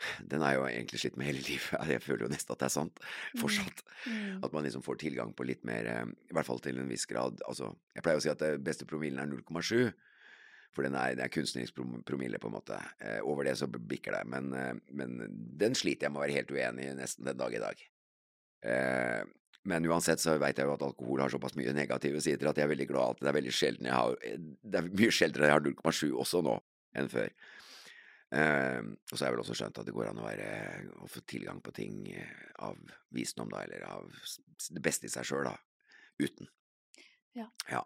den 0.33 0.43
er 0.43 0.57
jo 0.57 0.65
egentlig 0.71 1.03
slitt 1.03 1.19
med 1.21 1.29
hele 1.31 1.45
livet. 1.51 1.93
Jeg 1.93 2.05
føler 2.05 2.27
jo 2.27 2.33
nesten 2.33 2.57
at 2.57 2.65
det 2.65 2.69
er 2.71 2.77
sant 2.79 3.05
fortsatt. 3.43 3.85
Mm. 4.07 4.17
Mm. 4.17 4.39
At 4.49 4.57
man 4.57 4.67
liksom 4.67 4.87
får 4.87 5.03
tilgang 5.05 5.37
på 5.37 5.47
litt 5.49 5.69
mer, 5.69 5.91
eh, 5.91 6.17
i 6.33 6.37
hvert 6.37 6.49
fall 6.49 6.65
til 6.65 6.81
en 6.81 6.91
viss 6.91 7.05
grad. 7.11 7.45
Altså, 7.49 7.75
jeg 7.93 8.07
pleier 8.07 8.23
å 8.23 8.25
si 8.25 8.33
at 8.33 8.43
det 8.43 8.57
beste 8.65 8.89
promillen 8.89 9.21
er 9.21 9.31
0,7. 9.31 9.93
For 10.73 10.87
den 10.87 10.97
er, 10.97 11.13
det 11.19 11.27
er 11.27 11.33
kunstnerisk 11.33 11.77
promille, 12.09 12.41
på 12.41 12.49
en 12.49 12.57
måte. 12.57 12.79
Eh, 13.05 13.21
over 13.29 13.45
det 13.45 13.59
så 13.61 13.69
bikker 13.69 14.17
det. 14.17 14.25
Men, 14.33 14.53
eh, 14.57 14.75
men, 14.97 15.19
den 15.61 15.77
sliter 15.77 16.07
jeg 16.07 16.15
med 16.15 16.23
å 16.23 16.25
være 16.25 16.39
helt 16.39 16.53
uenig 16.53 16.89
i 16.89 16.97
nesten 16.97 17.29
den 17.29 17.41
dag 17.41 17.55
i 17.55 17.63
dag. 17.63 17.83
Eh, 18.73 19.23
men 19.69 19.87
uansett 19.87 20.23
så 20.23 20.39
veit 20.41 20.59
jeg 20.59 20.67
jo 20.67 20.75
at 20.75 20.85
alkohol 20.87 21.23
har 21.23 21.33
såpass 21.33 21.55
mye 21.59 21.75
negative 21.77 22.23
sider 22.25 22.49
at 22.51 22.59
jeg 22.59 22.67
er 22.67 22.73
veldig 22.73 22.87
glad 22.91 23.13
at 23.13 23.21
det 23.21 23.29
er 23.31 23.37
veldig 23.37 23.53
sjelden 23.55 23.87
jeg 23.87 23.95
har 23.95 24.17
Det 24.19 24.81
er 24.81 24.89
mye 24.89 25.13
sjeldnere 25.15 25.51
jeg 25.51 25.55
har 25.55 25.67
0,7 25.69 26.01
også 26.25 26.41
nå 26.47 26.57
enn 26.99 27.11
før. 27.13 27.29
Uh, 28.33 28.81
og 29.13 29.13
så 29.13 29.19
har 29.21 29.27
jeg 29.27 29.35
vel 29.35 29.43
også 29.43 29.55
skjønt 29.59 29.79
at 29.83 29.87
det 29.87 29.93
går 29.93 30.09
an 30.09 30.23
å, 30.23 30.25
være, 30.25 30.49
å 31.05 31.09
få 31.13 31.21
tilgang 31.29 31.61
på 31.61 31.75
ting 31.77 31.99
av 32.65 32.81
visdom, 33.13 33.53
da, 33.53 33.61
eller 33.67 33.85
av 33.85 34.09
det 34.73 34.83
beste 34.83 35.05
i 35.05 35.13
seg 35.13 35.29
sjøl, 35.29 35.51
da, 35.51 35.53
uten. 36.17 36.49
Ja. 37.37 37.51
ja. 37.69 37.83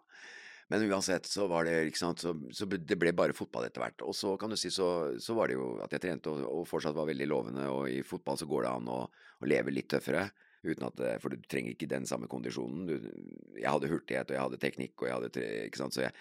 Men 0.67 0.83
uansett 0.89 1.29
så 1.29 1.45
var 1.47 1.63
det 1.63 1.75
ikke 1.87 2.01
så, 2.01 2.33
så, 2.51 2.67
det 2.67 2.97
ble 2.99 3.13
bare 3.15 3.35
fotball 3.35 3.67
etter 3.67 3.83
hvert. 3.83 4.03
Og 4.03 4.15
så 4.17 4.33
kan 4.39 4.51
du 4.51 4.57
si 4.59 4.71
så, 4.73 4.89
så 5.23 5.35
var 5.37 5.47
det 5.47 5.55
jo 5.55 5.69
at 5.83 5.93
jeg 5.95 6.03
trente 6.03 6.33
og, 6.33 6.41
og, 6.43 6.65
fortsatt 6.67 6.97
var 6.97 7.07
veldig 7.07 7.27
lovende, 7.31 7.69
og 7.71 7.87
i 7.91 8.01
fotball 8.03 8.39
så 8.39 8.49
går 8.49 8.65
det 8.65 8.73
an 8.73 8.91
å, 8.91 8.99
å 9.07 9.47
leve 9.47 9.71
litt 9.71 9.87
tøffere. 9.93 10.25
Uten 10.67 10.87
at, 10.89 10.99
For 11.23 11.31
du 11.31 11.45
trenger 11.47 11.71
ikke 11.71 11.87
den 11.87 12.07
samme 12.09 12.27
kondisjonen. 12.27 12.89
Du, 12.89 13.07
jeg 13.55 13.69
hadde 13.69 13.91
hurtighet, 13.91 14.27
og 14.27 14.35
jeg 14.35 14.43
hadde 14.43 14.59
teknikk, 14.59 14.95
og 14.99 15.07
jeg 15.07 15.15
hadde 15.15 15.45
ikke 15.69 15.79
sant, 15.79 15.95
så 15.95 16.03
jeg, 16.07 16.15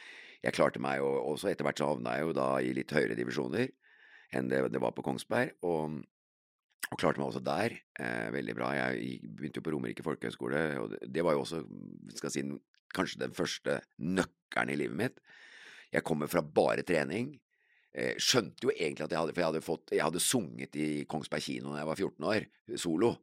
jeg 0.45 0.55
klarte 0.55 0.83
meg, 0.83 1.03
og 1.03 1.33
også 1.33 1.50
etter 1.50 1.67
hvert 1.67 1.83
så 1.83 1.91
havna 1.91 2.15
jeg 2.15 2.29
jo 2.29 2.37
da 2.37 2.50
i 2.62 2.75
litt 2.76 2.95
høyere 2.95 3.19
divisjoner 3.19 3.73
enn 4.35 4.50
det 4.50 4.61
det 4.75 4.83
var 4.83 4.95
på 4.95 5.05
Kongsberg. 5.07 5.57
Og, 5.67 5.99
og 6.87 7.00
klarte 7.00 7.19
meg 7.19 7.33
også 7.33 7.43
der 7.43 7.75
eh, 7.99 8.31
veldig 8.35 8.55
bra. 8.59 8.71
Jeg 8.79 9.19
begynte 9.26 9.59
jo 9.59 9.67
på 9.67 9.75
Romerike 9.75 10.07
folkehøgskole, 10.07 10.65
og 10.83 10.97
det, 11.03 11.25
var 11.26 11.35
jo 11.35 11.43
også 11.43 11.62
skal 12.15 12.31
jeg 12.31 12.37
si, 12.37 12.45
kanskje 12.97 13.23
den 13.25 13.37
første 13.37 13.81
nøkkelen 14.03 14.73
i 14.73 14.79
livet 14.81 15.00
mitt. 15.00 15.21
Jeg 15.93 16.05
kommer 16.07 16.31
fra 16.31 16.43
bare 16.43 16.85
trening. 16.87 17.35
Eh, 17.97 18.17
skjønte 18.21 18.69
jo 18.69 18.75
egentlig 18.75 19.07
at 19.07 19.15
jeg 19.15 19.21
hadde 19.23 19.33
For 19.33 19.41
jeg 19.41 19.50
hadde, 19.50 19.65
fått, 19.65 19.95
jeg 19.95 20.05
hadde 20.05 20.21
sunget 20.21 20.76
i 20.76 20.88
Kongsberg 21.09 21.45
kino 21.47 21.73
da 21.73 21.81
jeg 21.81 21.88
var 21.88 22.03
14 22.03 22.29
år, 22.33 22.50
solo. 22.76 23.15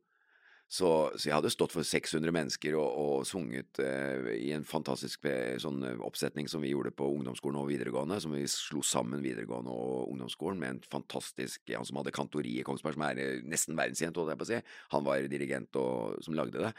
Så, 0.73 0.87
så, 1.19 1.27
jeg 1.27 1.35
hadde 1.35 1.51
stått 1.53 1.73
for 1.75 1.85
600 1.85 2.33
mennesker 2.33 2.73
og, 2.79 2.95
og 2.97 3.27
sunget 3.29 3.77
eh, 3.83 4.29
i 4.39 4.53
en 4.55 4.63
fantastisk 4.65 5.27
eh, 5.29 5.59
sånn 5.61 5.83
eh, 5.85 5.99
oppsetning 6.01 6.47
som 6.49 6.63
vi 6.63 6.71
gjorde 6.71 6.89
på 6.97 7.05
ungdomsskolen 7.13 7.59
og 7.61 7.67
videregående, 7.69 8.17
som 8.23 8.33
vi 8.33 8.41
slo 8.49 8.81
sammen 8.81 9.21
videregående 9.21 9.69
og 9.69 10.09
ungdomsskolen 10.15 10.57
med 10.63 10.71
en 10.73 10.81
fantastisk 10.95 11.75
Han 11.75 11.85
som 11.85 11.99
hadde 12.01 12.15
kantori 12.15 12.55
i 12.57 12.65
Kongsberg, 12.65 12.97
som 12.97 13.05
er 13.05 13.43
nesten 13.45 13.77
verdenskjent, 13.77 14.17
holdt 14.17 14.33
jeg 14.33 14.41
på 14.41 14.47
å 14.47 14.49
si. 14.49 14.61
Han 14.95 15.05
var 15.05 15.29
dirigent 15.29 15.77
og, 15.77 16.17
som 16.25 16.39
lagde 16.39 16.65
det. 16.65 16.73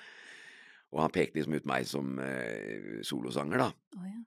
Og 0.95 1.03
han 1.03 1.15
pekte 1.15 1.41
liksom 1.41 1.57
ut 1.59 1.67
meg 1.67 1.89
som 1.91 2.15
eh, 2.23 3.01
solosanger, 3.07 3.65
da. 3.65 3.99
Oh, 3.99 4.07
ja. 4.07 4.21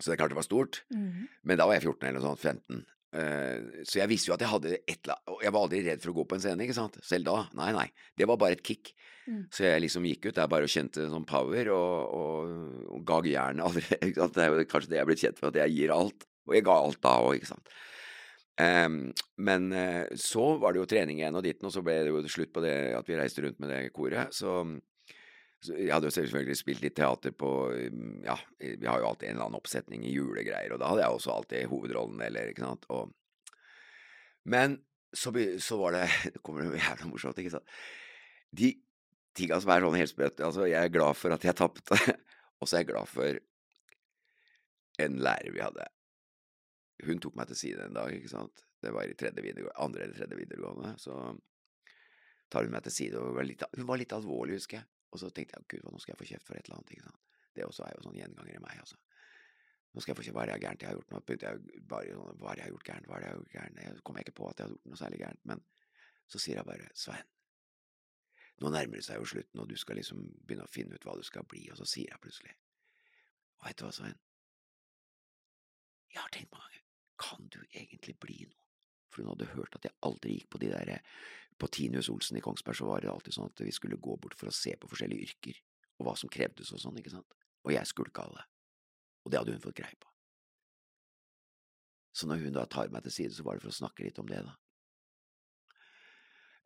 Så 0.00 0.08
det 0.08 0.14
er 0.14 0.22
klart 0.22 0.32
det 0.32 0.40
var 0.40 0.48
stort. 0.48 0.82
Mm 0.88 1.08
-hmm. 1.10 1.26
Men 1.42 1.58
da 1.58 1.66
var 1.66 1.74
jeg 1.74 1.82
14 1.82 2.08
eller 2.08 2.20
noe 2.20 2.28
sånt, 2.28 2.40
15. 2.40 2.86
Uh, 3.10 3.82
så 3.82 3.98
jeg 3.98 4.08
visste 4.08 4.30
jo 4.30 4.34
at 4.34 4.40
jeg 4.40 4.48
hadde 4.48 4.76
et 4.86 5.00
eller 5.02 5.16
annet 5.18 5.42
Jeg 5.42 5.52
var 5.52 5.64
aldri 5.64 5.78
redd 5.82 6.00
for 6.00 6.10
å 6.10 6.14
gå 6.14 6.24
på 6.30 6.34
en 6.34 6.40
scene, 6.40 6.62
ikke 6.62 6.78
sant. 6.78 6.98
Selv 7.02 7.24
da. 7.24 7.48
Nei, 7.58 7.72
nei. 7.72 7.90
Det 8.16 8.28
var 8.28 8.36
bare 8.36 8.52
et 8.52 8.62
kick. 8.62 8.94
Mm. 9.26 9.46
Så 9.50 9.64
jeg 9.64 9.82
liksom 9.82 10.06
gikk 10.06 10.26
ut 10.26 10.34
der 10.34 10.46
bare 10.46 10.64
og 10.64 10.72
kjente 10.72 11.08
sånn 11.10 11.26
power, 11.26 11.70
og, 11.74 12.14
og, 12.14 12.86
og 12.96 13.04
ga 13.04 13.20
jernet 13.22 13.66
aldri. 13.66 13.82
Det 14.34 14.44
er 14.44 14.54
jo 14.54 14.64
kanskje 14.64 14.90
det 14.90 14.96
jeg 14.96 15.02
er 15.02 15.10
blitt 15.10 15.24
kjent 15.24 15.38
for, 15.38 15.48
at 15.48 15.56
jeg 15.56 15.76
gir 15.76 15.94
alt. 15.94 16.26
Og 16.48 16.54
jeg 16.54 16.64
ga 16.64 16.76
alt 16.80 17.02
da 17.02 17.16
òg, 17.20 17.34
ikke 17.36 17.50
sant. 17.50 17.74
Um, 18.60 19.12
men 19.40 19.70
uh, 19.72 20.04
så 20.18 20.56
var 20.60 20.72
det 20.72 20.82
jo 20.82 20.88
trening 20.90 21.20
igjen 21.20 21.36
og 21.36 21.44
ditten, 21.44 21.68
og 21.68 21.72
så 21.72 21.82
ble 21.84 21.94
det 22.04 22.10
jo 22.12 22.22
slutt 22.28 22.52
på 22.52 22.62
det 22.64 22.74
at 22.96 23.08
vi 23.08 23.16
reiste 23.16 23.44
rundt 23.44 23.60
med 23.62 23.70
det 23.72 23.92
koret. 23.96 24.34
Så, 24.36 24.62
så 24.62 24.89
jeg 25.68 25.92
hadde 25.92 26.08
jo 26.08 26.14
selvfølgelig 26.14 26.56
spilt 26.56 26.84
litt 26.84 26.94
teater 26.96 27.34
på 27.36 27.48
Ja, 28.24 28.36
vi 28.58 28.86
har 28.86 29.02
jo 29.02 29.10
alltid 29.10 29.28
en 29.28 29.34
eller 29.34 29.48
annen 29.48 29.58
oppsetning 29.60 30.06
i 30.08 30.14
julegreier, 30.14 30.72
og 30.72 30.80
da 30.80 30.88
hadde 30.88 31.02
jeg 31.04 31.16
også 31.16 31.34
alltid 31.34 31.68
hovedrollen, 31.68 32.22
eller 32.24 32.52
ikke 32.52 32.64
sant. 32.64 32.86
Og, 32.88 33.10
men 34.48 34.78
så, 35.12 35.32
så, 35.60 35.76
var 35.80 35.98
det 35.98 36.06
Det 36.34 36.42
kommer 36.46 36.64
jo 36.64 36.78
jævla 36.78 37.10
morsomt, 37.10 37.38
ikke 37.42 37.52
sant. 37.58 37.76
De 38.56 38.72
tinga 39.36 39.60
som 39.60 39.72
er 39.74 39.84
sånn 39.84 39.98
helt 40.00 40.10
sprøtt 40.10 40.40
Altså, 40.42 40.64
jeg 40.66 40.80
er 40.80 40.94
glad 40.94 41.18
for 41.18 41.36
at 41.36 41.44
jeg 41.44 41.58
tapte, 41.58 41.98
og 42.60 42.66
så 42.68 42.76
er 42.76 42.84
jeg 42.84 42.92
glad 42.94 43.10
for 43.10 43.40
en 45.00 45.20
lærer 45.24 45.52
vi 45.54 45.62
hadde. 45.64 45.86
Hun 47.06 47.20
tok 47.22 47.36
meg 47.38 47.48
til 47.48 47.56
side 47.56 47.84
en 47.84 47.96
dag, 47.96 48.12
ikke 48.12 48.32
sant. 48.32 48.64
Det 48.80 48.92
var 48.92 49.08
i 49.08 49.12
andre 49.12 50.04
eller 50.04 50.16
tredje 50.16 50.36
videregående. 50.36 50.94
Så 51.00 51.14
tar 52.52 52.64
hun 52.64 52.72
meg 52.74 52.84
til 52.84 52.96
side, 52.96 53.20
og 53.20 53.36
var 53.36 53.48
litt, 53.48 53.64
hun 53.76 53.88
var 53.88 54.00
litt 54.00 54.12
alvorlig, 54.16 54.58
husker 54.60 54.80
jeg. 54.80 54.88
Og 55.10 55.18
så 55.18 55.30
tenkte 55.34 55.58
jeg 55.58 55.68
gud, 55.74 55.90
nå 55.90 55.98
skal 55.98 56.14
jeg 56.14 56.20
få 56.20 56.28
kjeft 56.30 56.46
for 56.46 56.58
et 56.58 56.66
eller 56.68 56.78
annet. 56.78 56.92
ikke 56.94 57.08
sant? 57.08 57.24
Det 57.54 57.66
også 57.66 57.86
er 57.86 57.96
jo 57.96 58.04
sånn 58.06 58.18
gjenganger 58.20 58.56
i 58.56 58.62
meg. 58.62 58.78
altså. 58.78 58.96
Nå 59.90 60.02
skal 60.02 60.12
jeg 60.12 60.20
få 60.20 60.26
kjeft, 60.26 60.36
Hva 60.38 60.44
er 60.44 60.52
det 60.52 60.60
gærent 60.62 60.84
jeg 60.84 60.90
har 60.90 60.98
gjort? 60.98 61.10
Nå 61.10 61.20
begynte 61.26 61.50
jeg 61.50 61.82
bare 61.90 62.14
sånn, 62.14 62.38
Hva 62.38 62.52
er 62.52 62.54
det 62.54 62.62
jeg 62.62 62.68
har 62.68 62.74
gjort 62.76 62.88
gærent? 62.90 63.10
Hva 63.10 63.18
er? 63.18 63.84
Jeg 63.90 64.02
kom 64.06 64.22
ikke 64.22 64.38
på 64.38 64.48
at 64.48 64.58
jeg 64.58 64.68
hadde 64.68 64.76
gjort 64.76 64.90
noe 64.92 65.02
særlig 65.02 65.20
gærent. 65.24 65.44
Men 65.50 65.64
så 66.30 66.38
sier 66.38 66.60
jeg 66.60 66.68
bare 66.68 66.88
Svein, 66.94 67.30
nå 68.60 68.70
nærmer 68.70 69.00
det 69.00 69.04
seg 69.06 69.18
jo 69.18 69.28
slutten, 69.28 69.60
og 69.62 69.68
du 69.70 69.76
skal 69.80 69.98
liksom 69.98 70.22
begynne 70.46 70.66
å 70.68 70.70
finne 70.70 70.94
ut 70.94 71.06
hva 71.08 71.16
du 71.18 71.24
skal 71.26 71.46
bli, 71.48 71.64
og 71.72 71.80
så 71.80 71.86
sier 71.88 72.12
jeg 72.12 72.22
plutselig 72.22 72.52
Og 73.60 73.66
vet 73.66 73.78
du 73.80 73.86
hva, 73.86 73.92
Svein? 73.96 74.18
Jeg 76.10 76.22
har 76.22 76.32
tenkt 76.34 76.52
mange 76.52 76.68
ganger, 76.68 76.86
kan 77.20 77.48
du 77.54 77.60
egentlig 77.72 78.16
bli 78.20 78.44
noe? 78.46 78.69
For 79.10 79.22
hun 79.22 79.32
hadde 79.32 79.50
hørt 79.54 79.76
at 79.76 79.88
jeg 79.88 79.96
aldri 80.06 80.36
gikk 80.36 80.52
på 80.54 80.60
de 80.62 80.70
der 80.72 81.00
På 81.60 81.68
Tinius 81.68 82.08
Olsen 82.08 82.38
i 82.38 82.44
Kongsberg 82.44 82.78
så 82.78 82.86
var 82.88 83.02
det 83.02 83.10
alltid 83.12 83.36
sånn 83.36 83.50
at 83.50 83.60
vi 83.60 83.72
skulle 83.74 84.00
gå 84.00 84.16
bort 84.16 84.36
for 84.38 84.48
å 84.48 84.54
se 84.54 84.72
på 84.80 84.88
forskjellige 84.88 85.26
yrker, 85.26 85.58
og 86.00 86.06
hva 86.06 86.14
som 86.16 86.32
krevdes 86.32 86.72
og 86.72 86.80
sånn, 86.80 86.96
ikke 86.96 87.12
sant. 87.12 87.36
Og 87.66 87.74
jeg 87.74 87.90
skulka 87.90 88.24
alle. 88.24 88.46
Og 89.26 89.32
det 89.32 89.42
hadde 89.42 89.52
hun 89.52 89.60
fått 89.60 89.76
greie 89.82 89.98
på. 90.00 90.08
Så 92.16 92.26
når 92.26 92.46
hun 92.46 92.56
da 92.56 92.64
tar 92.64 92.88
meg 92.90 93.04
til 93.04 93.12
side, 93.12 93.36
så 93.36 93.44
var 93.44 93.58
det 93.58 93.66
for 93.66 93.74
å 93.74 93.76
snakke 93.76 94.06
litt 94.06 94.18
om 94.22 94.30
det, 94.30 94.40
da. 94.46 94.56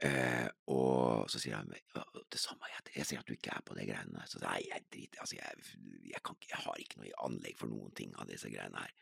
Eh, 0.05 0.49
og 0.75 1.31
så 1.31 1.39
sier 1.41 1.57
han 1.57 1.71
det 1.71 2.41
samme, 2.41 2.69
jeg, 2.69 2.83
jeg 2.99 3.09
ser 3.09 3.21
at 3.21 3.29
du 3.29 3.35
ikke 3.37 3.53
er 3.55 3.63
på 3.65 3.77
de 3.79 3.87
greiene 3.89 4.19
der. 4.19 4.29
Så 4.29 4.41
nei, 4.43 4.59
jeg 4.67 4.87
driter 4.93 5.23
altså 5.23 5.39
jeg, 5.39 5.75
jeg, 6.11 6.23
kan, 6.27 6.39
jeg 6.49 6.61
har 6.65 6.81
ikke 6.83 7.01
noe 7.01 7.21
anlegg 7.29 7.59
for 7.61 7.73
noen 7.73 7.95
ting 7.97 8.15
av 8.19 8.29
disse 8.29 8.51
greiene 8.53 8.83
her. 8.83 8.95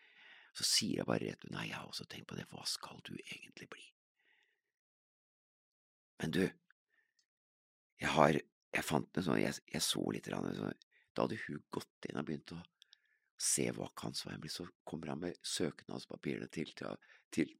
Så 0.53 0.67
sier 0.69 1.01
jeg 1.01 1.09
bare 1.09 1.31
rett 1.31 1.45
ut 1.47 1.55
nei, 1.55 1.69
jeg 1.71 1.79
har 1.79 1.89
også 1.89 2.07
tenkt 2.11 2.29
på 2.31 2.37
det, 2.37 2.47
hva 2.51 2.65
skal 2.69 3.01
du 3.07 3.15
egentlig 3.17 3.69
bli? 3.73 3.85
Men 6.23 6.35
du, 6.37 6.43
jeg 8.03 8.13
har, 8.15 8.37
jeg 8.77 8.87
fant 8.87 9.19
en 9.19 9.27
sånn, 9.27 9.41
jeg, 9.41 9.57
jeg 9.73 9.85
så 9.85 10.05
litt, 10.15 10.29
sånn, 10.29 10.85
da 11.13 11.25
hadde 11.25 11.41
hun 11.47 11.65
gått 11.75 12.09
inn 12.09 12.21
og 12.21 12.29
begynt 12.29 12.55
å 12.55 12.61
se 13.43 13.67
hva 13.75 13.89
kan 13.99 14.15
veien 14.15 14.43
blir, 14.43 14.53
så 14.53 14.69
kommer 14.87 15.13
han 15.13 15.25
med 15.25 15.41
søknadspapirene 15.47 16.47
til, 16.53 16.71
til, 16.79 16.95
til, 17.35 17.51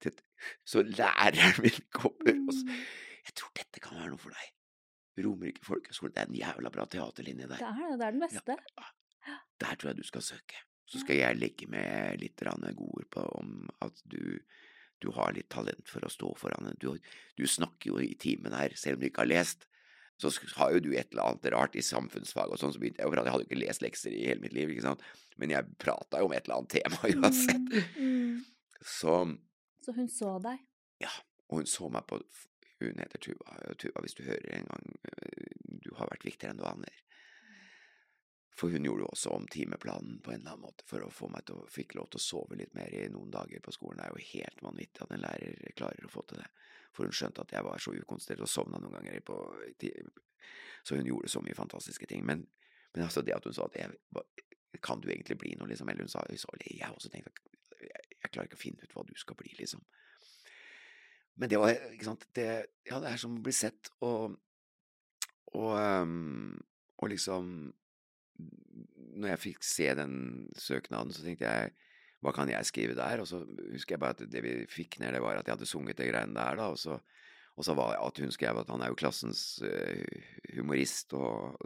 til 0.00 0.16
Så 0.64 0.82
læreren 0.86 1.60
min 1.60 1.84
kommer 1.92 2.32
og 2.46 2.54
så 2.56 2.64
mm. 2.64 2.82
Jeg 3.26 3.36
tror 3.36 3.52
dette 3.58 3.82
kan 3.84 3.98
være 4.00 4.14
noe 4.14 4.18
for 4.22 4.32
deg. 4.32 4.54
Romerike 5.20 5.60
folkehøgskole, 5.66 6.14
det 6.16 6.22
er 6.22 6.30
en 6.30 6.38
jævla 6.38 6.70
bra 6.72 6.86
teaterlinje 6.88 7.50
der. 7.50 7.60
Det 7.60 7.68
er 7.68 7.76
det, 7.76 7.98
det 8.00 8.06
er 8.06 8.14
den 8.16 8.22
beste. 8.24 8.56
Ja, 8.80 9.36
der 9.60 9.76
tror 9.76 9.90
jeg 9.90 9.98
du 10.00 10.06
skal 10.08 10.24
søke. 10.24 10.62
Så 10.90 11.04
skal 11.04 11.20
jeg 11.20 11.38
legge 11.38 11.68
med 11.70 12.18
litt 12.18 12.42
gode 12.42 13.06
på 13.14 13.22
om 13.38 13.68
at 13.84 14.00
du, 14.10 14.40
du 14.98 15.10
har 15.14 15.32
litt 15.32 15.48
talent 15.48 15.86
for 15.88 16.02
å 16.04 16.10
stå 16.10 16.34
foran 16.36 16.66
en. 16.66 16.78
Du, 16.82 16.96
du 17.38 17.46
snakker 17.46 17.92
jo 17.92 18.00
i 18.02 18.16
timen 18.18 18.56
her, 18.56 18.74
selv 18.74 18.98
om 18.98 19.04
du 19.04 19.10
ikke 19.10 19.22
har 19.22 19.34
lest 19.34 19.70
så 20.20 20.30
har 20.56 20.74
jo 20.74 20.82
du 20.84 20.90
et 20.92 21.08
eller 21.12 21.30
annet 21.30 21.48
rart 21.54 21.76
i 21.78 21.84
samfunnsfag 21.84 22.52
og 22.52 22.60
sånn, 22.60 22.74
så 22.74 22.80
begynte 22.80 23.00
jeg 23.00 23.08
å 23.08 23.12
prate. 23.12 23.28
Jeg 23.28 23.34
hadde 23.34 23.46
jo 23.46 23.48
ikke 23.48 23.60
lest 23.62 23.84
lekser 23.84 24.12
i 24.12 24.26
hele 24.28 24.42
mitt 24.44 24.52
liv, 24.56 24.72
ikke 24.72 24.84
sant, 24.84 25.04
men 25.40 25.54
jeg 25.54 25.76
prata 25.80 26.20
jo 26.20 26.28
om 26.28 26.34
et 26.36 26.44
eller 26.44 26.60
annet 26.60 26.74
tema 26.74 27.00
uansett. 27.14 27.76
Mm, 27.96 28.10
mm. 28.10 28.80
Så 28.80 29.16
Så 29.84 29.96
hun 29.96 30.10
så 30.12 30.34
deg? 30.44 30.60
Ja, 31.00 31.12
og 31.48 31.62
hun 31.62 31.68
så 31.68 31.88
meg 31.92 32.04
på 32.08 32.20
Hun 32.80 32.96
heter 32.96 33.20
Tuva, 33.20 33.56
Tuva, 33.76 34.00
hvis 34.00 34.16
du 34.16 34.22
hører 34.24 34.54
en 34.56 34.68
gang, 34.68 34.92
øh, 35.12 35.48
du 35.84 35.90
har 35.98 36.08
vært 36.08 36.24
viktigere 36.24 36.54
enn 36.54 36.60
du 36.60 36.64
aner. 36.64 37.02
For 38.60 38.72
hun 38.74 38.84
gjorde 38.84 39.06
jo 39.06 39.12
også 39.14 39.30
om 39.32 39.46
timeplanen 39.48 40.18
på 40.20 40.34
en 40.34 40.42
eller 40.42 40.52
annen 40.52 40.66
måte 40.66 40.84
for 40.84 41.00
å 41.00 41.12
få 41.14 41.30
meg 41.32 41.46
til 41.48 41.62
å 41.62 41.68
fikk 41.70 41.94
lov 41.96 42.10
til 42.12 42.20
å 42.20 42.24
sove 42.26 42.58
litt 42.60 42.74
mer 42.76 42.92
i 42.92 43.06
noen 43.08 43.30
dager 43.32 43.62
på 43.64 43.72
skolen. 43.72 44.02
Det 44.02 44.08
er 44.08 44.12
jo 44.12 44.28
helt 44.34 44.64
vanvittig 44.66 45.04
at 45.06 45.14
en 45.16 45.22
lærer 45.24 45.76
klarer 45.78 46.04
å 46.04 46.12
få 46.12 46.26
til 46.28 46.42
det 46.42 46.50
for 46.94 47.06
hun 47.06 47.14
skjønte 47.14 47.44
at 47.44 47.54
jeg 47.54 47.64
var 47.66 47.82
så 47.82 47.94
ukonsentrert 47.94 48.44
og 48.44 48.50
sovna 48.50 48.80
noen 48.82 48.98
ganger 48.98 49.22
på 49.24 49.38
Så 50.84 50.96
hun 50.96 51.06
gjorde 51.06 51.28
så 51.28 51.42
mye 51.44 51.54
fantastiske 51.54 52.06
ting. 52.06 52.24
Men, 52.26 52.46
men 52.94 53.04
altså 53.04 53.22
det 53.22 53.36
at 53.36 53.44
hun 53.44 53.54
sa 53.54 53.66
at 53.68 53.76
jeg, 53.76 53.94
kan 54.82 55.00
du 55.00 55.10
egentlig 55.10 55.38
bli 55.38 55.54
noe, 55.58 55.68
liksom, 55.68 55.88
eller 55.88 56.06
hun 56.06 56.12
sa, 56.12 56.24
hun 56.26 56.64
jeg 56.64 56.88
også 56.88 57.10
tenkte 57.12 57.32
jeg, 57.80 58.06
jeg 58.22 58.30
klarer 58.30 58.48
ikke 58.48 58.58
å 58.58 58.62
finne 58.62 58.84
ut 58.84 58.94
hva 58.94 59.04
du 59.08 59.12
skal 59.16 59.36
bli, 59.36 59.52
liksom. 59.58 59.82
Men 61.40 61.50
det 61.50 61.60
var, 61.60 61.72
ikke 61.94 62.08
sant, 62.08 62.26
det, 62.36 62.48
ja, 62.88 62.98
det 63.00 63.12
er 63.12 63.20
som 63.20 63.38
å 63.38 63.44
bli 63.44 63.52
sett, 63.56 63.88
og, 64.04 64.36
og, 65.54 65.70
um, 65.76 66.58
og 67.00 67.12
liksom 67.12 67.70
Når 69.20 69.34
jeg 69.34 69.42
fikk 69.44 69.64
se 69.66 69.88
den 69.98 70.14
søknaden, 70.58 71.12
så 71.12 71.24
tenkte 71.24 71.48
jeg 71.48 71.72
hva 72.20 72.32
kan 72.36 72.50
jeg 72.52 72.68
skrive 72.68 72.96
der? 72.98 73.22
Og 73.22 73.28
så 73.28 73.40
husker 73.72 73.96
jeg 73.96 74.02
bare 74.02 74.16
at 74.16 74.24
det 74.32 74.42
vi 74.44 74.54
fikk 74.68 74.98
ned, 75.00 75.14
det 75.16 75.22
var 75.24 75.40
at 75.40 75.46
jeg 75.48 75.56
hadde 75.56 75.68
sunget 75.68 76.00
de 76.00 76.10
greiene 76.10 76.36
der, 76.36 76.58
da. 76.60 76.68
Og 76.72 76.80
så, 76.80 76.98
og 77.56 77.66
så 77.66 77.76
var 77.76 77.96
at 77.96 78.20
hun 78.20 78.32
skrev 78.34 78.60
at 78.60 78.72
han 78.72 78.84
er 78.84 78.92
jo 78.92 78.98
klassens 79.00 79.44
uh, 79.64 80.20
humorist 80.56 81.16
og 81.16 81.56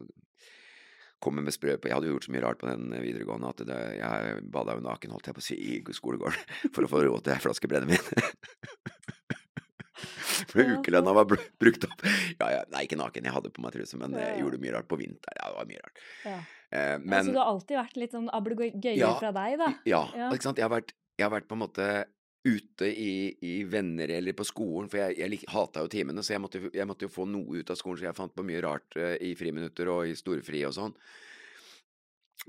kommer 1.25 1.45
med 1.45 1.55
sprø 1.57 1.77
på 1.81 1.89
Jeg 1.89 1.97
hadde 1.97 2.11
jo 2.11 2.17
gjort 2.19 2.27
så 2.29 2.35
mye 2.35 2.45
rart 2.45 2.61
på 2.61 2.69
den 2.69 2.91
videregående 3.01 3.51
at 3.55 3.63
det, 3.67 3.81
jeg 3.99 4.43
bada 4.53 4.77
jo 4.77 4.85
naken, 4.85 5.15
holdt 5.15 5.31
jeg 5.31 5.39
på 5.39 5.43
å 5.43 5.47
si, 5.47 5.57
i 5.57 5.97
skolegården 5.97 6.57
for 6.75 6.87
å 6.87 6.91
få 6.91 7.05
råd 7.07 7.25
til 7.25 7.37
ei 7.37 7.43
flaske 7.43 7.71
brennevin. 7.71 9.01
For 10.53 10.75
ukelønna 10.77 11.15
var 11.17 11.29
brukt 11.31 11.87
opp. 11.89 12.05
Ja, 12.39 12.51
ja, 12.59 12.65
nei, 12.75 12.85
ikke 12.89 12.99
naken, 13.01 13.29
jeg 13.29 13.37
hadde 13.37 13.53
på 13.55 13.65
meg 13.65 13.77
truse, 13.77 14.01
men 14.01 14.17
jeg 14.19 14.43
gjorde 14.43 14.61
mye 14.63 14.75
rart 14.77 14.91
på 14.91 15.01
vinter. 15.01 15.39
Ja, 15.41 15.51
det 15.51 15.59
var 15.61 15.71
mye 15.71 15.85
rart. 15.85 16.03
Ja. 16.25 16.41
Eh, 16.75 16.97
men, 16.99 17.19
altså, 17.21 17.35
du 17.35 17.41
har 17.41 17.53
alltid 17.53 17.79
vært 17.79 18.03
litt 18.03 18.17
sånn 18.17 18.29
ablegøyer 18.35 18.99
ja, 18.99 19.15
fra 19.21 19.31
deg, 19.37 19.57
da? 19.61 19.71
Ja, 19.89 20.03
ja. 20.17 20.33
ikke 20.35 20.49
sant. 20.49 20.61
Jeg 20.61 20.67
har, 20.67 20.75
vært, 20.75 20.95
jeg 21.19 21.29
har 21.29 21.35
vært 21.37 21.51
på 21.51 21.59
en 21.59 21.65
måte 21.67 21.89
ute 22.45 22.89
i, 22.91 23.37
i, 23.41 23.65
venner 23.65 24.11
eller 24.19 24.37
på 24.37 24.45
skolen, 24.45 24.89
for 24.93 25.01
jeg, 25.01 25.17
jeg 25.17 25.45
hata 25.49 25.85
jo 25.85 25.91
timene, 25.93 26.25
så 26.25 26.35
jeg 26.35 26.43
måtte, 26.45 26.61
jeg 26.75 26.89
måtte, 26.89 27.07
jo 27.07 27.13
få 27.13 27.25
noe 27.29 27.63
ut 27.63 27.71
av 27.73 27.79
skolen, 27.81 28.03
så 28.03 28.11
jeg 28.11 28.19
fant 28.19 28.35
på 28.37 28.45
mye 28.45 28.61
rart 28.65 28.99
uh, 29.01 29.15
i 29.17 29.33
friminutter 29.39 29.89
og 29.89 30.11
i 30.11 30.17
storfri 30.19 30.61
og 30.69 30.75
sånn. 30.77 30.93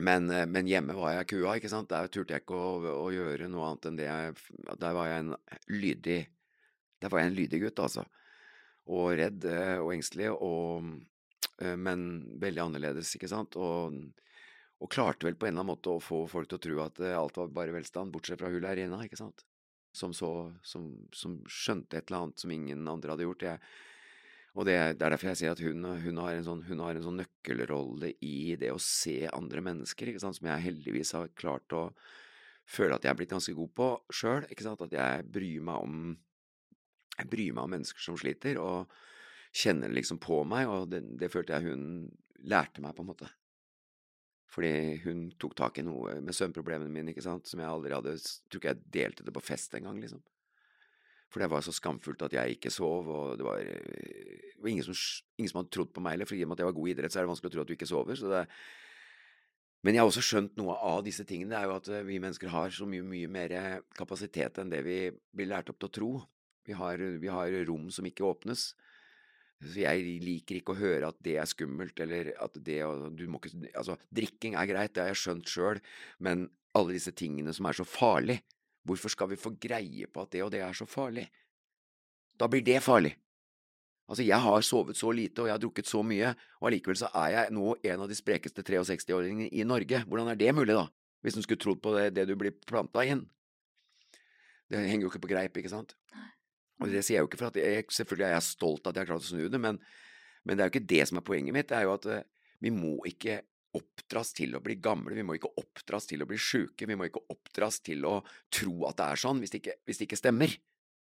Men, 0.03 0.27
uh, 0.27 0.43
men, 0.51 0.67
hjemme 0.67 0.97
var 0.99 1.15
jeg 1.15 1.29
kua, 1.31 1.55
ikke 1.55 1.71
sant. 1.71 1.87
Der 1.93 2.11
turte 2.11 2.35
jeg 2.35 2.43
ikke 2.43 2.59
å, 2.59 2.73
å, 2.91 3.07
gjøre 3.15 3.47
noe 3.51 3.69
annet 3.69 3.87
enn 3.87 4.01
det 4.01 4.09
jeg 4.09 4.35
Der 4.83 4.97
var 4.97 5.07
jeg 5.07 5.23
en 5.23 5.35
lydig 5.71 6.19
Der 7.01 7.11
var 7.11 7.21
jeg 7.21 7.31
en 7.31 7.39
lydig 7.39 7.61
gutt, 7.65 7.81
altså. 7.83 8.05
Og 8.91 9.15
redd 9.17 9.45
uh, 9.49 9.81
og 9.81 9.93
engstelig, 9.95 10.29
og 10.35 10.95
Eh, 11.57 11.77
men 11.77 12.05
veldig 12.39 12.63
annerledes, 12.67 13.13
ikke 13.15 13.31
sant. 13.31 13.57
Og, 13.59 13.95
og, 14.79 14.91
klarte 14.91 15.27
vel 15.27 15.37
på 15.39 15.47
en 15.47 15.53
eller 15.53 15.63
annen 15.63 15.73
måte 15.73 15.93
å 15.93 16.03
få 16.03 16.25
folk 16.31 16.51
til 16.51 16.59
å 16.59 16.65
tro 16.67 16.79
at 16.85 17.01
eh, 17.03 17.17
alt 17.17 17.39
var 17.39 17.53
bare 17.55 17.75
velstand, 17.75 18.13
bortsett 18.13 18.41
fra 18.41 18.51
hullet 18.51 18.73
her 18.73 18.85
inne, 18.85 19.03
ikke 19.07 19.21
sant. 19.21 19.45
Som, 19.95 20.11
så, 20.11 20.29
som, 20.67 20.89
som, 21.15 21.37
skjønte 21.47 21.95
et 21.97 22.09
eller 22.09 22.25
annet 22.25 22.41
som 22.41 22.51
ingen 22.51 22.87
andre 22.91 23.13
hadde 23.13 23.27
gjort. 23.29 23.45
Jeg, 23.47 23.61
og 24.55 24.67
det, 24.67 24.75
det, 24.99 25.05
er 25.05 25.13
derfor 25.13 25.31
jeg 25.31 25.39
sier 25.39 25.55
at 25.55 25.63
hun, 25.63 25.87
hun, 26.03 26.19
har 26.19 26.35
sånn, 26.43 26.65
hun, 26.67 26.83
har 26.83 26.97
en 26.97 27.05
sånn, 27.05 27.21
nøkkelrolle 27.23 28.11
i 28.23 28.55
det 28.59 28.73
å 28.75 28.81
se 28.81 29.21
andre 29.31 29.63
mennesker, 29.63 30.11
ikke 30.11 30.23
sant, 30.23 30.39
som 30.39 30.51
jeg 30.51 30.67
heldigvis 30.67 31.15
har 31.15 31.31
klart 31.39 31.75
å 31.75 31.87
føle 32.67 32.97
at 32.97 33.05
jeg 33.05 33.13
er 33.13 33.19
blitt 33.19 33.31
ganske 33.31 33.55
god 33.55 33.71
på 33.77 33.89
sjøl. 34.15 34.47
At 34.51 34.95
jeg 34.99 35.27
bryr 35.31 35.63
meg 35.63 35.87
om 35.87 35.97
jeg 37.15 37.29
bryr 37.31 37.55
meg 37.55 37.63
om 37.63 37.75
mennesker 37.77 38.03
som 38.03 38.17
sliter. 38.19 38.59
og 38.61 38.91
kjenner 39.55 39.87
det 39.87 40.01
liksom 40.01 40.19
på 40.19 40.43
meg, 40.47 40.67
og 40.67 40.91
det, 40.91 41.01
det, 41.19 41.31
følte 41.31 41.55
jeg 41.55 41.71
hun 41.71 41.83
lærte 42.43 42.83
meg, 42.83 42.95
på 42.95 43.05
en 43.05 43.11
måte. 43.13 43.29
Fordi 44.51 45.01
hun 45.03 45.25
tok 45.41 45.55
tak 45.57 45.79
i 45.79 45.85
noe 45.85 46.17
med 46.23 46.35
søvnproblemene 46.35 46.91
mine, 46.91 47.13
ikke 47.13 47.23
sant, 47.25 47.47
som 47.49 47.59
jeg 47.59 47.71
aldri 47.71 47.95
hadde 47.95 48.15
Tror 48.19 48.61
ikke 48.61 48.73
jeg 48.73 48.93
delte 48.93 49.25
det 49.27 49.35
på 49.35 49.43
fest 49.43 49.75
engang, 49.77 49.99
liksom. 50.03 50.21
For 51.31 51.41
det 51.41 51.49
var 51.51 51.63
så 51.65 51.73
skamfullt 51.75 52.23
at 52.27 52.35
jeg 52.35 52.55
ikke 52.55 52.71
sov, 52.71 53.09
og 53.11 53.39
det 53.39 53.47
var, 53.47 53.63
det 53.63 54.61
var 54.61 54.71
ingen, 54.71 54.85
som, 54.85 54.95
ingen, 55.39 55.51
som, 55.51 55.61
hadde 55.61 55.73
trodd 55.75 55.91
på 55.95 56.03
meg 56.03 56.15
heller, 56.15 56.29
for 56.29 56.37
i 56.37 56.43
og 56.45 56.51
med 56.51 56.59
at 56.59 56.63
jeg 56.63 56.69
var 56.69 56.77
god 56.77 56.89
i 56.91 56.93
idrett, 56.95 57.15
så 57.15 57.19
er 57.19 57.25
det 57.25 57.31
vanskelig 57.33 57.51
å 57.51 57.55
tro 57.55 57.63
at 57.63 57.71
du 57.71 57.75
ikke 57.75 57.91
sover. 57.91 58.19
så 58.19 58.31
det 58.31 58.43
men 59.85 59.93
jeg 59.93 60.01
har 60.01 60.09
også 60.09 60.21
skjønt 60.25 60.55
noe 60.57 60.73
av 60.81 61.03
disse 61.05 61.21
tingene, 61.29 61.51
det 61.51 61.57
er 61.59 61.67
jo 61.69 61.75
at 61.75 61.87
vi 62.07 62.15
mennesker 62.17 62.49
har 62.49 62.71
så 62.73 62.87
mye, 62.89 63.03
mye 63.05 63.27
mer 63.29 63.51
kapasitet 63.93 64.57
enn 64.57 64.71
det 64.71 64.79
vi 64.81 64.95
blir 65.29 65.51
lært 65.51 65.69
opp 65.69 65.77
til 65.77 65.91
å 65.91 65.93
tro. 65.93 66.09
Vi 66.65 66.75
har, 66.77 67.01
vi 67.21 67.31
har 67.31 67.55
rom 67.69 67.89
som 67.93 68.05
ikke 68.07 68.25
åpnes. 68.27 68.71
Så 69.63 69.79
jeg 69.79 70.19
liker 70.21 70.59
ikke 70.59 70.73
å 70.75 70.79
høre 70.79 71.09
at 71.09 71.17
det 71.23 71.37
er 71.39 71.49
skummelt, 71.49 71.97
eller 72.03 72.33
at 72.43 72.57
det 72.59 72.81
du 73.15 73.25
må 73.31 73.39
ikke 73.39 73.71
Altså, 73.71 73.95
drikking 74.13 74.57
er 74.59 74.69
greit, 74.69 74.93
det 74.95 75.05
har 75.05 75.13
jeg 75.13 75.21
skjønt 75.21 75.51
sjøl, 75.51 75.81
men 76.19 76.49
alle 76.75 76.97
disse 76.97 77.13
tingene 77.15 77.53
som 77.55 77.69
er 77.69 77.77
så 77.77 77.85
farlig, 77.87 78.41
hvorfor 78.85 79.13
skal 79.13 79.31
vi 79.31 79.39
få 79.39 79.53
greie 79.61 80.09
på 80.11 80.25
at 80.25 80.33
det 80.35 80.43
og 80.43 80.51
det 80.53 80.61
er 80.65 80.75
så 80.75 80.87
farlig? 80.89 81.29
Da 82.35 82.49
blir 82.51 82.65
det 82.65 82.81
farlig. 82.83 83.15
Altså, 84.05 84.21
jeg 84.27 84.37
har 84.37 84.61
sovet 84.61 84.99
så 84.99 85.09
lite, 85.15 85.41
og 85.41 85.47
jeg 85.49 85.55
har 85.55 85.63
drukket 85.63 85.89
så 85.89 86.03
mye, 86.05 86.35
og 86.59 86.67
allikevel 86.69 86.99
så 86.99 87.09
er 87.23 87.31
jeg 87.33 87.55
nå 87.57 87.71
en 87.79 88.03
av 88.03 88.11
de 88.11 88.17
sprekeste 88.17 88.61
63-åringene 88.67 89.49
i 89.49 89.65
Norge. 89.65 90.03
Hvordan 90.05 90.29
er 90.29 90.37
det 90.37 90.51
mulig, 90.53 90.75
da? 90.77 90.85
Hvis 91.25 91.39
en 91.39 91.45
skulle 91.45 91.63
trodd 91.63 91.81
på 91.81 91.95
det, 91.95 92.11
det 92.13 92.27
du 92.29 92.35
blir 92.37 92.53
planta 92.69 93.01
inn? 93.07 93.23
Det 94.69 94.83
henger 94.83 95.07
jo 95.07 95.13
ikke 95.13 95.23
på 95.23 95.31
greip, 95.31 95.57
ikke 95.57 95.73
sant? 95.73 95.95
Nei. 96.13 96.29
Og 96.83 96.91
det 96.91 97.03
sier 97.05 97.19
jeg 97.19 97.23
jo 97.23 97.29
ikke 97.29 97.39
for 97.39 97.53
at 97.53 97.59
jeg, 97.59 97.87
Selvfølgelig 97.97 98.27
er 98.27 98.33
jeg 98.35 98.47
stolt 98.49 98.85
av 98.85 98.91
at 98.91 98.97
jeg 98.97 99.05
har 99.05 99.11
klart 99.13 99.25
å 99.27 99.29
snu 99.29 99.45
det, 99.51 99.61
men, 99.61 99.79
men, 100.43 100.55
det 100.55 100.63
er 100.63 100.69
jo 100.69 100.73
ikke 100.75 100.89
det 100.91 101.03
som 101.09 101.19
er 101.19 101.27
poenget 101.27 101.55
mitt. 101.55 101.69
Det 101.69 101.77
er 101.77 101.87
jo 101.87 101.95
at 101.95 102.07
eh, 102.11 102.25
vi 102.65 102.71
må 102.75 102.97
ikke 103.07 103.41
oppdras 103.75 104.31
til 104.35 104.55
å 104.55 104.61
bli 104.63 104.77
gamle, 104.83 105.15
vi 105.17 105.23
må 105.27 105.35
ikke 105.35 105.51
oppdras 105.59 106.07
til 106.07 106.23
å 106.23 106.27
bli 106.29 106.39
sjuke, 106.39 106.87
vi 106.87 106.95
må 106.95 107.09
ikke 107.09 107.25
oppdras 107.31 107.81
til 107.83 108.05
å 108.07 108.21
tro 108.53 108.85
at 108.89 108.99
det 108.99 109.09
er 109.09 109.21
sånn, 109.25 109.41
hvis 109.43 109.51
det 109.51 109.61
ikke, 109.63 109.75
hvis 109.87 109.99
det 109.99 110.07
ikke 110.07 110.19
stemmer. 110.19 110.55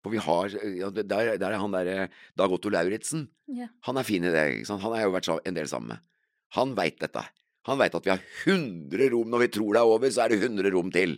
For 0.02 0.14
vi 0.14 0.22
har 0.22 0.50
ja, 0.50 0.88
Der, 0.90 1.36
der 1.38 1.52
er 1.52 1.60
han 1.62 1.74
derre 1.74 2.08
Dag 2.38 2.50
Otto 2.54 2.70
Lauritzen. 2.74 3.28
Yeah. 3.46 3.70
Han 3.86 4.00
er 4.00 4.06
fin 4.06 4.26
i 4.26 4.32
det. 4.34 4.46
ikke 4.56 4.70
sant? 4.72 4.82
Han 4.82 4.94
har 4.94 5.04
jeg 5.04 5.10
jo 5.10 5.14
vært 5.14 5.30
en 5.46 5.58
del 5.58 5.70
sammen 5.70 5.94
med. 5.94 6.06
Han 6.58 6.74
veit 6.78 6.98
dette. 7.00 7.22
Han 7.70 7.78
veit 7.78 7.94
at 7.94 8.06
vi 8.06 8.10
har 8.10 8.22
100 8.50 9.12
rom 9.14 9.30
når 9.30 9.44
vi 9.44 9.52
tror 9.54 9.76
det 9.76 9.82
er 9.82 9.92
over, 9.94 10.10
så 10.10 10.24
er 10.24 10.32
det 10.32 10.42
100 10.42 10.74
rom 10.74 10.90
til. 10.94 11.14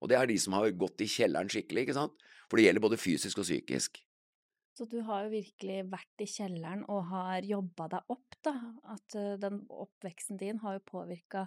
Og 0.00 0.10
det 0.10 0.16
er 0.18 0.30
de 0.30 0.38
som 0.40 0.56
har 0.56 0.72
gått 0.74 1.04
i 1.04 1.10
kjelleren 1.10 1.52
skikkelig, 1.52 1.84
ikke 1.84 1.98
sant. 1.98 2.16
For 2.52 2.60
det 2.60 2.66
gjelder 2.66 2.84
både 2.84 3.00
fysisk 3.00 3.40
og 3.40 3.46
psykisk. 3.48 4.02
Så 4.76 4.84
du 4.88 4.98
har 5.06 5.24
jo 5.24 5.32
virkelig 5.32 5.78
vært 5.88 6.20
i 6.20 6.26
kjelleren 6.28 6.82
og 6.92 7.06
har 7.08 7.44
jobba 7.48 7.86
deg 7.94 8.12
opp, 8.12 8.36
da. 8.44 8.52
At 8.92 9.16
eh, 9.16 9.38
den 9.40 9.62
oppveksten 9.72 10.36
din 10.40 10.60
har 10.60 10.76
jo 10.76 10.82
påvirka 10.84 11.46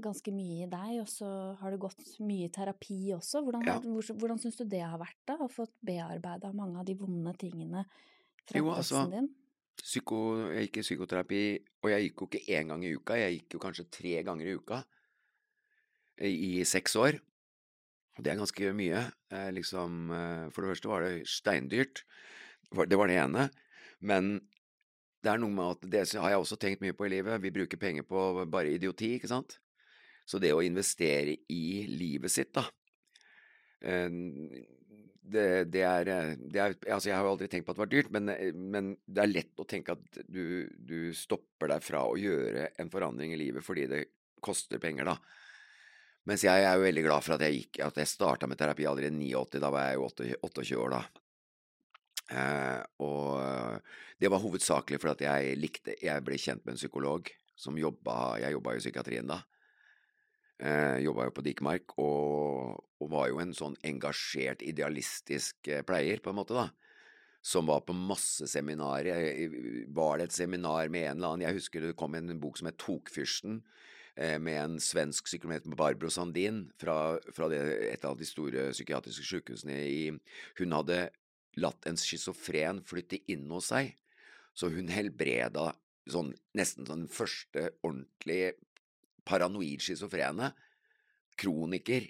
ganske 0.00 0.32
mye 0.32 0.64
i 0.64 0.70
deg, 0.70 0.94
og 1.02 1.08
så 1.12 1.28
har 1.60 1.74
du 1.74 1.80
gått 1.82 2.00
mye 2.24 2.48
terapi 2.54 3.12
også. 3.18 3.42
Hvordan, 3.44 3.66
ja. 3.68 3.76
hvordan, 3.82 4.40
syns 4.40 4.56
du 4.56 4.64
det 4.64 4.80
har 4.80 4.96
vært, 5.00 5.20
da? 5.28 5.36
Å 5.44 5.50
få 5.52 5.66
bearbeida 5.84 6.54
mange 6.56 6.80
av 6.80 6.88
de 6.88 6.96
vonde 6.96 7.34
tingene 7.40 7.84
fra 8.48 8.62
jo, 8.62 8.72
altså, 8.72 9.04
din? 9.12 9.28
psyko, 9.82 10.20
jeg 10.54 10.68
gikk 10.68 10.80
i 10.80 10.86
psykoterapi, 10.86 11.42
og 11.84 11.92
jeg 11.92 12.08
gikk 12.08 12.22
jo 12.22 12.30
ikke 12.30 12.44
én 12.56 12.72
gang 12.72 12.84
i 12.86 12.94
uka, 12.96 13.18
jeg 13.20 13.40
gikk 13.40 13.58
jo 13.58 13.64
kanskje 13.66 13.88
tre 13.98 14.14
ganger 14.24 14.48
i 14.48 14.56
uka 14.56 14.80
i, 16.24 16.30
i 16.30 16.52
seks 16.68 16.96
år. 16.96 17.20
Det 18.18 18.32
er 18.32 18.40
ganske 18.40 18.72
mye. 18.74 19.02
Eh, 19.30 19.50
liksom, 19.54 20.10
eh, 20.10 20.46
for 20.50 20.64
det 20.64 20.74
første 20.74 20.90
var 20.90 21.06
det 21.06 21.28
steindyrt. 21.30 22.02
Det 22.74 22.98
var 22.98 23.08
det 23.08 23.18
ene. 23.22 23.48
Men 24.00 24.40
det 25.22 25.32
er 25.32 25.38
noe 25.42 25.54
med 25.54 25.76
at 25.76 25.86
det 25.90 26.04
har 26.18 26.34
jeg 26.34 26.42
også 26.42 26.58
tenkt 26.58 26.82
mye 26.82 26.96
på 26.96 27.06
i 27.06 27.12
livet. 27.14 27.42
Vi 27.42 27.54
bruker 27.54 27.80
penger 27.80 28.06
på 28.06 28.44
bare 28.50 28.74
idioti, 28.74 29.14
ikke 29.16 29.30
sant? 29.30 29.58
Så 30.28 30.40
det 30.42 30.52
å 30.52 30.64
investere 30.64 31.38
i 31.48 31.86
livet 31.88 32.30
sitt, 32.34 32.52
da 32.52 32.66
eh, 33.80 34.10
det, 35.28 35.46
det, 35.72 35.82
er, 35.84 36.08
det, 36.40 36.60
er, 36.60 36.76
Altså, 36.88 37.10
jeg 37.10 37.16
har 37.16 37.26
jo 37.26 37.32
aldri 37.34 37.48
tenkt 37.52 37.66
på 37.66 37.72
at 37.74 37.78
det 37.78 37.84
var 37.84 37.92
dyrt, 37.92 38.12
men, 38.14 38.30
men 38.72 38.92
det 39.06 39.22
er 39.22 39.32
lett 39.32 39.60
å 39.60 39.66
tenke 39.68 39.96
at 39.96 40.20
du, 40.24 40.68
du, 40.72 41.12
stopper 41.16 41.72
deg 41.74 41.84
fra 41.84 42.04
å 42.08 42.16
gjøre 42.18 42.70
en 42.80 42.92
forandring 42.92 43.34
i 43.34 43.40
livet 43.40 43.64
fordi 43.64 43.86
det 43.90 44.02
koster 44.44 44.80
penger, 44.82 45.10
da. 45.10 45.18
Mens 46.28 46.44
jeg 46.44 46.60
er 46.60 46.76
jo 46.76 46.84
veldig 46.84 47.04
glad 47.06 47.24
for 47.24 47.38
at 47.38 47.44
jeg 47.46 47.56
gikk, 47.62 47.78
jeg 47.80 48.10
starta 48.10 48.48
med 48.50 48.58
terapi 48.60 48.84
allerede 48.88 49.16
i 49.16 49.32
89. 49.32 49.62
Da 49.62 49.70
var 49.72 49.88
jeg 49.88 49.96
jo 49.96 50.08
28 50.44 50.80
år, 50.82 50.96
da. 50.98 51.24
Eh, 52.28 52.82
og 53.00 54.18
det 54.20 54.28
var 54.28 54.42
hovedsakelig 54.42 54.98
fordi 55.00 55.14
at 55.14 55.22
jeg 55.24 55.54
likte 55.56 55.94
Jeg 55.96 56.20
ble 56.26 56.36
kjent 56.36 56.60
med 56.66 56.74
en 56.74 56.80
psykolog 56.80 57.30
som 57.56 57.78
jobba 57.80 58.34
Jeg 58.42 58.52
jobba 58.52 58.74
i 58.76 58.82
psykiatrien 58.82 59.30
da. 59.30 59.38
Eh, 60.58 60.98
jobba 61.06 61.28
jo 61.28 61.32
på 61.38 61.44
Dikemark, 61.46 61.94
og, 62.02 62.76
og, 62.98 63.08
var 63.14 63.28
jo 63.30 63.40
en 63.40 63.54
sånn 63.54 63.78
engasjert, 63.86 64.64
idealistisk 64.66 65.70
eh, 65.70 65.84
pleier, 65.86 66.20
på 66.20 66.34
en 66.34 66.40
måte, 66.40 66.58
da. 66.58 66.66
Som 67.40 67.70
var 67.70 67.84
på 67.86 67.94
masse 67.94 68.48
seminarer. 68.50 69.38
Var 69.94 70.18
det 70.18 70.26
et 70.26 70.34
seminar 70.34 70.90
med 70.90 71.06
en 71.06 71.20
eller 71.20 71.30
annen 71.30 71.46
Jeg 71.46 71.60
husker 71.60 71.86
det 71.86 71.96
kom 71.96 72.18
en 72.18 72.40
bok 72.42 72.58
som 72.58 72.68
het 72.68 72.80
Tokfyrsten 72.82 73.62
med 74.18 74.56
en 74.58 74.76
svensk 74.82 75.28
psykometer, 75.28 75.70
Barbro 75.78 76.10
Sandin, 76.10 76.64
fra, 76.80 77.16
fra 77.34 77.46
det, 77.52 77.60
et 77.92 78.02
av 78.08 78.16
de 78.18 78.26
store 78.26 78.64
psykiatriske 78.72 79.22
sykehusene 79.28 79.76
i 79.86 80.00
Hun 80.58 80.74
hadde 80.74 81.04
latt 81.62 81.86
en 81.86 81.98
schizofren 81.98 82.80
flytte 82.86 83.20
inn 83.30 83.46
hos 83.54 83.70
seg, 83.70 83.92
så 84.58 84.72
hun 84.74 84.90
helbreda 84.90 85.70
sånn, 86.10 86.32
nesten 86.56 86.88
sånn 86.88 87.06
første 87.12 87.68
ordentlig 87.86 88.56
paranoid 89.28 89.84
schizofrene 89.84 90.52
kroniker 91.38 92.08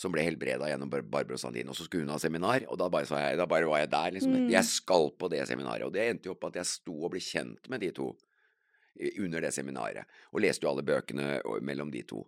som 0.00 0.12
ble 0.14 0.24
helbreda 0.24 0.70
gjennom 0.70 0.90
Barbro 0.90 1.36
Sandin. 1.40 1.68
Og 1.68 1.76
så 1.76 1.84
skulle 1.84 2.06
hun 2.06 2.14
ha 2.14 2.20
seminar, 2.22 2.64
og 2.70 2.78
da 2.80 2.88
bare, 2.92 3.04
jeg, 3.04 3.36
da 3.36 3.46
bare 3.50 3.68
var 3.68 3.82
jeg 3.82 3.92
der. 3.92 4.14
liksom. 4.16 4.36
Mm. 4.36 4.48
Jeg 4.54 4.68
skal 4.70 5.10
på 5.20 5.28
det 5.32 5.42
seminaret. 5.50 5.84
Og 5.84 5.92
det 5.92 6.06
endte 6.06 6.30
jo 6.30 6.36
opp 6.36 6.46
at 6.48 6.60
jeg 6.62 6.70
sto 6.70 6.94
og 6.96 7.12
ble 7.12 7.20
kjent 7.24 7.68
med 7.72 7.84
de 7.84 7.90
to 7.96 8.14
under 9.22 9.44
det 9.44 9.52
seminaret, 9.54 10.08
og 10.32 10.42
leste 10.44 10.66
jo 10.66 10.72
alle 10.72 10.86
bøkene 10.86 11.38
mellom 11.64 11.92
de 11.92 12.02
to. 12.08 12.24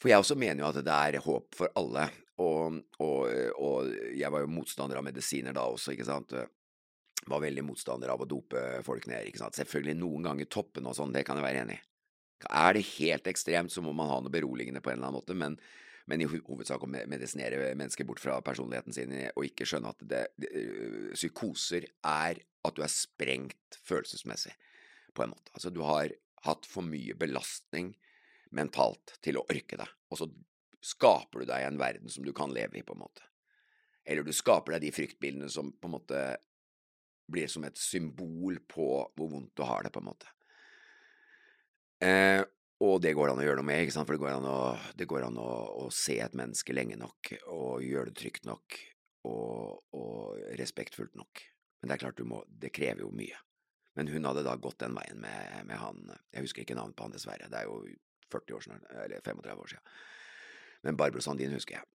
For 0.00 0.08
jeg 0.08 0.22
også 0.22 0.36
mener 0.40 0.64
jo 0.64 0.70
at 0.70 0.80
det 0.84 0.96
er 0.96 1.24
håp 1.24 1.56
for 1.56 1.72
alle, 1.76 2.06
og, 2.40 2.78
og, 3.04 3.26
og 3.60 3.90
jeg 4.16 4.32
var 4.32 4.44
jo 4.44 4.54
motstander 4.54 5.00
av 5.00 5.04
medisiner 5.04 5.56
da 5.56 5.66
også, 5.68 5.92
ikke 5.92 6.08
sant. 6.08 6.32
Var 7.28 7.42
veldig 7.44 7.66
motstander 7.68 8.08
av 8.08 8.24
å 8.24 8.28
dope 8.28 8.62
folk 8.86 9.04
ned, 9.10 9.28
ikke 9.28 9.42
sant. 9.42 9.58
Selvfølgelig 9.60 9.98
noen 10.00 10.24
ganger 10.30 10.48
toppen 10.48 10.88
og 10.88 10.96
sånn, 10.96 11.12
det 11.12 11.26
kan 11.28 11.36
jeg 11.36 11.44
være 11.44 11.66
enig 11.66 11.76
i. 11.76 11.84
Er 12.48 12.72
det 12.72 12.86
helt 12.94 13.28
ekstremt, 13.28 13.72
så 13.72 13.84
må 13.84 13.92
man 13.92 14.08
ha 14.08 14.16
noe 14.24 14.32
beroligende 14.32 14.80
på 14.80 14.88
en 14.88 14.96
eller 14.96 15.10
annen 15.10 15.20
måte, 15.20 15.36
men, 15.36 15.58
men 16.08 16.24
i 16.24 16.28
hovedsak 16.30 16.80
å 16.80 16.88
medisinere 16.88 17.74
mennesker 17.76 18.08
bort 18.08 18.22
fra 18.22 18.38
personligheten 18.44 18.96
sin 18.96 19.12
og 19.34 19.44
ikke 19.44 19.68
skjønne 19.68 19.92
at 19.92 20.06
det, 20.08 20.22
det, 20.40 20.54
psykoser 21.12 21.90
er 22.00 22.40
at 22.40 22.76
du 22.76 22.80
er 22.80 22.92
sprengt 22.92 23.76
følelsesmessig 23.84 24.56
på 25.14 25.24
en 25.24 25.34
måte. 25.34 25.52
Altså, 25.54 25.72
du 25.74 25.82
har 25.86 26.12
hatt 26.46 26.68
for 26.68 26.86
mye 26.86 27.16
belastning 27.18 27.92
mentalt 28.56 29.16
til 29.24 29.38
å 29.38 29.46
orke 29.50 29.78
det, 29.78 29.88
og 30.10 30.18
så 30.18 30.30
skaper 30.80 31.42
du 31.42 31.50
deg 31.50 31.66
en 31.66 31.80
verden 31.80 32.10
som 32.10 32.24
du 32.24 32.32
kan 32.36 32.52
leve 32.54 32.80
i, 32.80 32.84
på 32.86 32.96
en 32.96 33.02
måte. 33.02 33.26
Eller 34.04 34.24
du 34.24 34.32
skaper 34.34 34.74
deg 34.74 34.86
de 34.86 34.94
fryktbildene 34.96 35.50
som 35.52 35.72
på 35.76 35.90
en 35.90 35.96
måte 35.98 36.22
blir 37.30 37.50
som 37.52 37.64
et 37.68 37.78
symbol 37.78 38.58
på 38.66 38.86
hvor 39.14 39.28
vondt 39.30 39.52
du 39.54 39.62
har 39.68 39.84
det, 39.84 39.92
på 39.94 40.00
en 40.00 40.08
måte. 40.08 40.30
Eh, 42.00 42.42
og 42.80 42.96
det 43.04 43.12
går 43.14 43.30
an 43.30 43.42
å 43.42 43.44
gjøre 43.44 43.60
noe 43.60 43.68
med, 43.68 43.82
ikke 43.84 43.94
sant? 43.94 44.08
for 44.08 44.16
det 44.16 44.22
går 44.22 44.32
an, 44.38 44.48
å, 44.48 44.94
det 44.96 45.06
går 45.08 45.26
an 45.26 45.36
å, 45.38 45.50
å, 45.84 45.90
se 45.92 46.16
et 46.24 46.36
menneske 46.38 46.74
lenge 46.74 46.96
nok 46.98 47.34
og 47.52 47.84
gjøre 47.84 48.08
det 48.08 48.16
trygt 48.16 48.48
nok 48.48 48.78
og, 49.28 49.82
og 49.92 50.40
respektfullt 50.58 51.12
nok. 51.20 51.44
Men 51.80 51.90
det 51.90 51.96
er 51.96 52.02
klart, 52.06 52.16
du 52.16 52.28
må, 52.28 52.40
det 52.48 52.72
krever 52.76 53.04
jo 53.04 53.12
mye. 53.12 53.36
Men 53.98 54.08
hun 54.08 54.28
hadde 54.28 54.46
da 54.46 54.54
gått 54.56 54.80
den 54.82 54.94
veien 54.94 55.18
med, 55.20 55.64
med 55.66 55.80
han 55.80 56.04
Jeg 56.30 56.46
husker 56.46 56.62
ikke 56.62 56.78
navnet 56.78 56.96
på 56.96 57.08
han, 57.08 57.14
dessverre. 57.14 57.48
Det 57.50 57.62
er 57.62 57.66
jo 57.66 57.80
40 58.30 58.56
år 58.56 58.66
snart, 58.66 58.90
eller 59.04 59.24
35 59.24 59.64
år 59.64 59.72
siden. 59.72 59.96
Men 60.86 61.00
Barbro 61.00 61.22
Sandin 61.24 61.56
husker 61.56 61.80
jeg. 61.80 61.88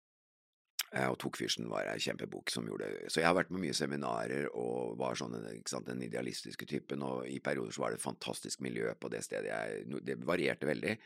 Eh, 0.93 1.09
og 1.09 1.17
Tokfyrsten 1.21 1.69
var 1.73 1.89
ei 1.89 2.01
kjempebok 2.03 2.51
som 2.53 2.67
gjorde 2.69 2.91
Så 3.09 3.23
jeg 3.23 3.29
har 3.29 3.37
vært 3.37 3.49
på 3.53 3.61
mye 3.61 3.77
seminarer 3.77 4.49
og 4.51 4.99
var 5.01 5.17
sånn 5.17 5.37
sant, 5.69 5.89
den 5.89 6.03
idealistiske 6.05 6.69
typen, 6.69 7.05
og 7.07 7.29
i 7.29 7.39
perioder 7.41 7.73
så 7.73 7.85
var 7.85 7.93
det 7.93 8.01
et 8.01 8.09
fantastisk 8.09 8.65
miljø 8.65 8.93
på 9.01 9.13
det 9.13 9.23
stedet. 9.25 9.49
Jeg, 9.49 10.01
det 10.05 10.19
varierte 10.29 10.69
veldig. 10.69 10.97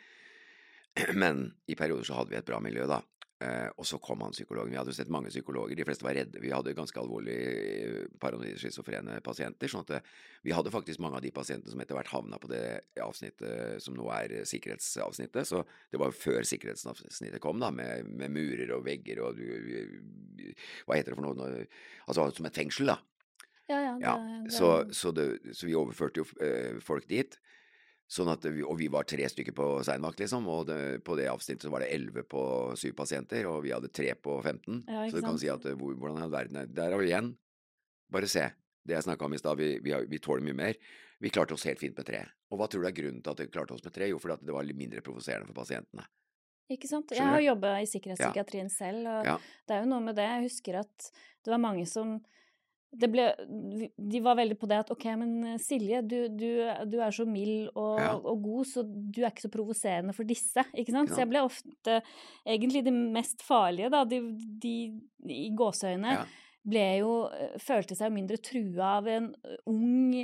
Men 1.23 1.51
i 1.67 1.77
perioder 1.79 2.09
så 2.09 2.19
hadde 2.19 2.33
vi 2.33 2.41
et 2.41 2.49
bra 2.49 2.61
miljø, 2.63 2.87
da. 2.91 3.03
Eh, 3.45 3.69
og 3.77 3.85
så 3.85 3.99
kom 4.01 4.23
han 4.25 4.33
psykologen. 4.33 4.71
Vi 4.73 4.79
hadde 4.79 4.93
jo 4.95 4.97
sett 4.97 5.11
mange 5.13 5.29
psykologer, 5.29 5.77
de 5.77 5.85
fleste 5.85 6.07
var 6.07 6.15
redde. 6.17 6.41
Vi 6.41 6.53
hadde 6.55 6.73
ganske 6.77 7.01
alvorlig 7.03 7.35
eh, 7.37 7.97
paranoide 8.21 8.57
schizofrene 8.57 9.19
pasienter. 9.25 9.69
sånn 9.69 9.85
at 9.85 9.93
eh, 9.99 10.07
vi 10.47 10.55
hadde 10.57 10.73
faktisk 10.73 11.03
mange 11.05 11.21
av 11.21 11.25
de 11.25 11.35
pasientene 11.37 11.73
som 11.75 11.83
etter 11.85 11.99
hvert 11.99 12.15
havna 12.15 12.41
på 12.41 12.49
det 12.49 12.63
avsnittet 13.05 13.85
som 13.85 13.99
nå 13.99 14.09
er 14.17 14.39
sikkerhetsavsnittet. 14.49 15.51
Så 15.51 15.61
det 15.93 16.01
var 16.01 16.13
jo 16.13 16.17
før 16.17 16.49
sikkerhetsavsnittet 16.49 17.43
kom, 17.45 17.61
da, 17.61 17.69
med, 17.77 18.09
med 18.09 18.33
murer 18.33 18.73
og 18.79 18.87
vegger 18.89 19.21
og 19.27 19.43
Hva 19.43 20.97
heter 20.97 21.13
det 21.13 21.19
for 21.19 21.27
noe? 21.27 21.67
Altså 22.07 22.31
som 22.39 22.49
et 22.49 22.57
fengsel, 22.57 22.95
da. 22.95 22.97
Ja, 23.69 23.83
ja. 23.83 23.93
Det, 23.99 24.07
ja. 24.07 24.17
Så, 24.55 24.71
så, 24.97 25.13
det, 25.13 25.29
så, 25.53 25.67
vi 25.69 25.77
overførte 25.77 26.23
jo 26.23 26.81
folk 26.81 27.05
dit. 27.11 27.37
Sånn 28.07 28.29
at 28.31 28.45
vi, 28.47 28.63
og 28.63 28.77
vi 28.79 28.87
var 28.93 29.07
tre 29.09 29.27
stykker 29.27 29.55
på 29.57 29.65
seinvakt, 29.87 30.21
liksom, 30.23 30.45
og 30.47 30.69
det, 30.69 30.79
på 31.07 31.17
det 31.19 31.27
avsnittet 31.27 31.67
så 31.67 31.73
var 31.73 31.83
det 31.83 31.89
elleve 31.95 32.23
på 32.23 32.43
syv 32.79 32.95
pasienter, 33.01 33.49
og 33.51 33.65
vi 33.65 33.73
hadde 33.75 33.91
tre 33.91 34.13
på 34.15 34.37
15. 34.45 34.85
Ja, 34.87 35.09
så 35.11 35.19
du 35.19 35.27
kan 35.27 35.41
si 35.43 35.51
at 35.51 35.67
hvor, 35.73 35.97
hvordan 35.99 36.23
er 36.23 36.31
verden 36.31 36.61
er 36.61 36.71
Der 36.71 36.95
er 36.95 37.03
vi 37.03 37.11
igjen. 37.11 37.33
Bare 38.15 38.31
se. 38.31 38.47
Det 38.87 38.95
jeg 38.95 39.09
snakka 39.09 39.27
om 39.27 39.35
i 39.35 39.41
stad, 39.41 39.59
vi, 39.59 39.73
vi, 39.83 39.97
vi, 40.07 40.21
tåler 40.23 40.47
mye 40.47 40.59
mer. 40.61 40.79
Vi 41.19 41.33
klarte 41.35 41.57
oss 41.57 41.67
helt 41.67 41.83
fint 41.83 41.99
med 41.99 42.07
tre. 42.07 42.23
Og 42.55 42.61
hva 42.61 42.69
tror 42.71 42.85
du 42.85 42.91
er 42.93 42.95
grunnen 42.95 43.25
til 43.25 43.35
at 43.35 43.43
vi 43.43 43.49
klarte 43.51 43.75
oss 43.75 43.83
med 43.83 43.97
tre? 43.97 44.07
Jo, 44.13 44.21
fordi 44.23 44.47
det 44.47 44.55
var 44.55 44.69
litt 44.69 44.79
mindre 44.79 45.03
provoserende 45.03 45.49
for 45.51 45.59
pasientene. 45.59 46.07
Ikke 46.71 46.91
sant. 46.91 47.11
Jeg 47.15 47.27
har 47.27 47.43
jobba 47.43 47.77
i 47.83 47.91
sikkerhetspsykiatrien 47.91 48.71
ja. 48.71 48.75
selv, 48.75 49.11
og 49.11 49.29
ja. 49.33 49.37
det 49.67 49.75
er 49.75 49.83
jo 49.83 49.91
noe 49.91 50.03
med 50.03 50.19
det. 50.19 50.27
Jeg 50.31 50.47
husker 50.47 50.81
at 50.83 51.11
det 51.47 51.53
var 51.53 51.63
mange 51.63 51.87
som 51.91 52.21
ble, 53.13 53.27
de 53.97 54.21
var 54.25 54.39
veldig 54.39 54.57
på 54.61 54.69
det 54.71 54.79
at 54.85 54.93
ok, 54.95 55.05
men 55.21 55.33
eh, 55.53 55.59
Silje, 55.63 56.01
du, 56.07 56.17
du, 56.33 56.49
du 56.89 56.97
er 57.03 57.13
så 57.13 57.27
mild 57.29 57.69
og, 57.75 58.01
ja. 58.01 58.15
og, 58.17 58.41
god, 58.45 58.71
så 58.71 58.85
du 58.87 59.21
er 59.23 59.31
ikke 59.31 59.47
så 59.49 59.53
provoserende 59.53 60.17
for 60.17 60.29
disse. 60.29 60.65
ikke 60.73 60.95
sant? 60.95 61.11
Ja. 61.11 61.15
Så 61.15 61.25
jeg 61.25 61.33
ble 61.35 61.45
ofte 61.45 62.01
egentlig 62.47 62.85
de 62.87 62.95
mest 62.95 63.45
farlige, 63.47 63.93
da, 63.93 64.05
de, 64.09 64.23
de 64.63 64.75
i 65.27 65.51
gåseøyne. 65.57 66.19
Ja 66.21 66.27
ble 66.67 66.87
jo 67.01 67.13
eh, 67.31 67.55
Følte 67.63 67.97
seg 67.99 68.13
mindre 68.15 68.39
trua 68.43 68.97
av 68.99 69.11
en 69.11 69.29
eh, 69.47 69.59
ung 69.71 70.15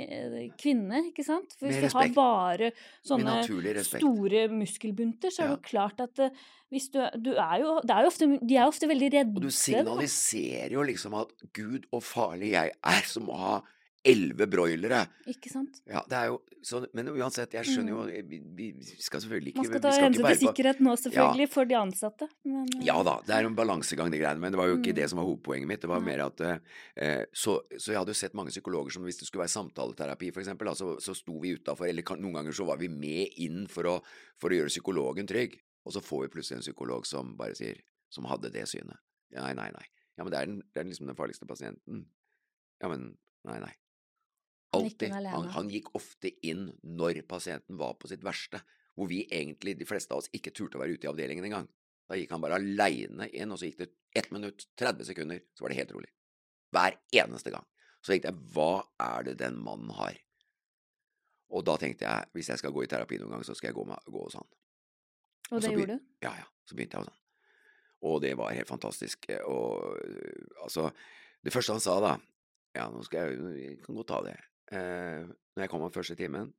kvinne, 0.59 1.05
ikke 1.09 1.25
sant? 1.25 1.55
For 1.59 1.69
hvis 1.69 1.83
du 1.83 1.97
har 1.97 2.11
bare 2.15 2.73
sånne 3.05 3.39
store 3.87 4.47
muskelbunter, 4.53 5.33
så 5.33 5.45
er 5.45 5.53
det 5.53 5.57
jo 5.57 5.63
klart 5.71 6.03
at 6.03 6.25
hvis 6.73 6.89
du, 6.93 6.99
du 7.21 7.33
er 7.35 7.59
jo, 7.61 7.77
er 7.85 8.05
jo 8.05 8.09
ofte, 8.09 8.27
De 8.41 8.57
er 8.57 8.63
jo 8.65 8.71
ofte 8.71 8.89
veldig 8.89 9.11
redde. 9.13 9.37
Og 9.37 9.45
du 9.45 9.53
signaliserer 9.53 10.73
jo 10.73 10.85
liksom 10.87 11.15
at 11.19 11.33
gud 11.53 11.85
og 11.93 12.01
farlig 12.05 12.55
jeg 12.55 12.73
er 12.73 13.07
som 13.09 13.29
å 13.29 13.39
ha 13.39 13.55
elleve 14.03 14.47
broilere. 14.51 14.99
Ikke 15.31 15.49
sant? 15.51 15.79
Ja, 15.87 16.01
det 16.09 16.17
er 16.17 16.31
jo 16.31 16.39
så, 16.63 16.81
Men 16.95 17.09
uansett, 17.11 17.55
jeg 17.57 17.67
skjønner 17.67 17.91
jo 17.91 18.03
mm. 18.07 18.29
Vi, 18.29 18.39
vi 18.55 18.67
skal 19.03 19.19
selvfølgelig 19.23 19.51
ikke 19.51 19.61
Man 19.61 19.67
skal 19.69 19.83
ta 19.83 19.91
hensyn 19.95 20.27
til 20.27 20.39
sikkerhet 20.41 20.81
nå, 20.83 20.95
selvfølgelig, 20.99 21.47
ja. 21.47 21.51
for 21.53 21.69
de 21.69 21.77
ansatte. 21.79 22.27
Men, 22.47 22.69
ja 22.83 22.95
da, 23.07 23.17
det 23.27 23.35
er 23.35 23.47
en 23.47 23.57
balansegang, 23.57 24.11
de 24.13 24.19
greiene. 24.21 24.43
Men 24.43 24.55
det 24.55 24.59
var 24.59 24.69
jo 24.71 24.77
ikke 24.79 24.93
mm. 24.95 24.99
det 24.99 25.09
som 25.11 25.21
var 25.21 25.27
hovedpoenget 25.27 25.71
mitt. 25.71 25.83
Det 25.83 25.91
var 25.91 26.03
mer 26.03 26.25
at 26.27 26.43
eh, 26.47 27.23
så, 27.31 27.57
så, 27.75 27.91
jeg 27.91 27.99
hadde 27.99 28.15
jo 28.15 28.19
sett 28.21 28.37
mange 28.39 28.53
psykologer 28.55 28.95
som 28.95 29.07
hvis 29.07 29.19
det 29.21 29.27
skulle 29.29 29.43
være 29.43 29.55
samtaleterapi, 29.55 30.31
for 30.35 30.43
eksempel, 30.43 30.71
da, 30.71 30.75
så, 30.79 30.93
så 31.03 31.15
sto 31.17 31.37
vi 31.43 31.55
utafor, 31.57 31.89
eller 31.91 32.07
kan, 32.07 32.21
noen 32.23 32.39
ganger 32.39 32.55
så 32.55 32.67
var 32.67 32.79
vi 32.81 32.91
med 32.91 33.39
inn 33.43 33.65
for 33.71 33.91
å, 33.91 33.97
for 34.39 34.51
å 34.51 34.61
gjøre 34.61 34.71
psykologen 34.71 35.29
trygg. 35.29 35.59
Og 35.83 35.95
så 35.95 36.03
får 36.03 36.25
vi 36.25 36.33
plutselig 36.37 36.61
en 36.61 36.67
psykolog 36.67 37.07
som 37.07 37.35
bare 37.39 37.57
sier 37.59 37.81
Som 38.13 38.27
hadde 38.29 38.51
det 38.53 38.67
synet. 38.69 38.99
Nei, 39.33 39.55
nei, 39.57 39.71
nei. 39.73 39.87
Ja, 40.13 40.23
men 40.23 40.29
det 40.29 40.39
er, 40.39 40.49
den, 40.49 40.59
det 40.69 40.79
er 40.79 40.85
liksom 40.85 41.09
den 41.09 41.17
farligste 41.17 41.47
pasienten. 41.49 42.05
Ja, 42.83 42.91
men 42.91 43.15
nei, 43.47 43.57
nei. 43.63 43.71
Alltid. 44.73 45.13
Han, 45.13 45.49
han, 45.53 45.69
gikk 45.69 45.91
ofte 45.97 46.31
inn 46.45 46.67
når 46.81 47.21
pasienten 47.29 47.77
var 47.77 47.95
på 47.99 48.09
sitt 48.09 48.23
verste, 48.25 48.63
hvor 48.97 49.09
vi 49.09 49.23
egentlig, 49.25 49.75
de 49.79 49.87
fleste 49.89 50.13
av 50.13 50.23
oss, 50.23 50.31
ikke 50.33 50.53
turte 50.55 50.79
å 50.79 50.83
være 50.83 50.97
ute 50.97 51.07
i 51.07 51.11
avdelingen 51.11 51.45
engang. 51.49 51.69
Da 52.09 52.17
gikk 52.19 52.33
han 52.35 52.43
bare 52.43 52.59
aleine 52.59 53.29
inn, 53.31 53.53
og 53.53 53.59
så 53.59 53.69
gikk 53.69 53.79
det 53.83 53.91
ett 54.17 54.29
minutt, 54.33 54.67
30 54.79 55.07
sekunder, 55.09 55.41
så 55.53 55.65
var 55.65 55.73
det 55.73 55.79
helt 55.79 55.93
rolig. 55.95 56.11
Hver 56.73 56.97
eneste 57.23 57.53
gang. 57.53 57.65
Så 58.03 58.11
tenkte 58.11 58.33
jeg, 58.33 58.51
hva 58.53 58.83
er 59.01 59.29
det 59.29 59.37
den 59.39 59.57
mannen 59.63 59.93
har 59.95 60.17
Og 61.53 61.63
da 61.63 61.77
tenkte 61.79 62.03
jeg 62.03 62.33
hvis 62.35 62.49
jeg 62.51 62.59
skal 62.59 62.73
gå 62.75 62.83
i 62.83 62.89
terapi 62.91 63.19
noen 63.21 63.37
gang, 63.37 63.43
så 63.47 63.55
skal 63.55 63.69
jeg 63.69 63.77
gå, 63.77 63.85
med, 63.87 64.09
gå 64.11 64.23
hos 64.25 64.35
han. 64.39 64.47
Og 65.53 65.61
det 65.61 65.71
gjorde 65.71 65.95
du? 65.95 66.07
Ja, 66.25 66.33
ja. 66.39 66.47
Så 66.67 66.75
begynte 66.75 66.97
jeg 66.97 67.05
hos 67.05 67.11
han. 67.13 67.19
Og 68.03 68.19
det 68.23 68.33
var 68.35 68.55
helt 68.57 68.67
fantastisk. 68.67 69.29
Og 69.47 69.93
altså 70.63 70.89
Det 71.43 71.53
første 71.53 71.75
han 71.75 71.83
sa 71.83 71.99
da 72.03 72.13
Ja, 72.75 72.89
nå 72.89 73.03
skal 73.05 73.29
jeg 73.29 73.61
Jeg 73.61 73.77
kan 73.85 73.95
godt 73.95 74.09
ta 74.09 74.19
det. 74.25 74.35
Eh, 74.73 75.29
når 75.53 75.65
jeg 75.65 75.71
kom 75.71 75.85
av 75.85 75.93
første 75.93 76.17
timen, 76.17 76.49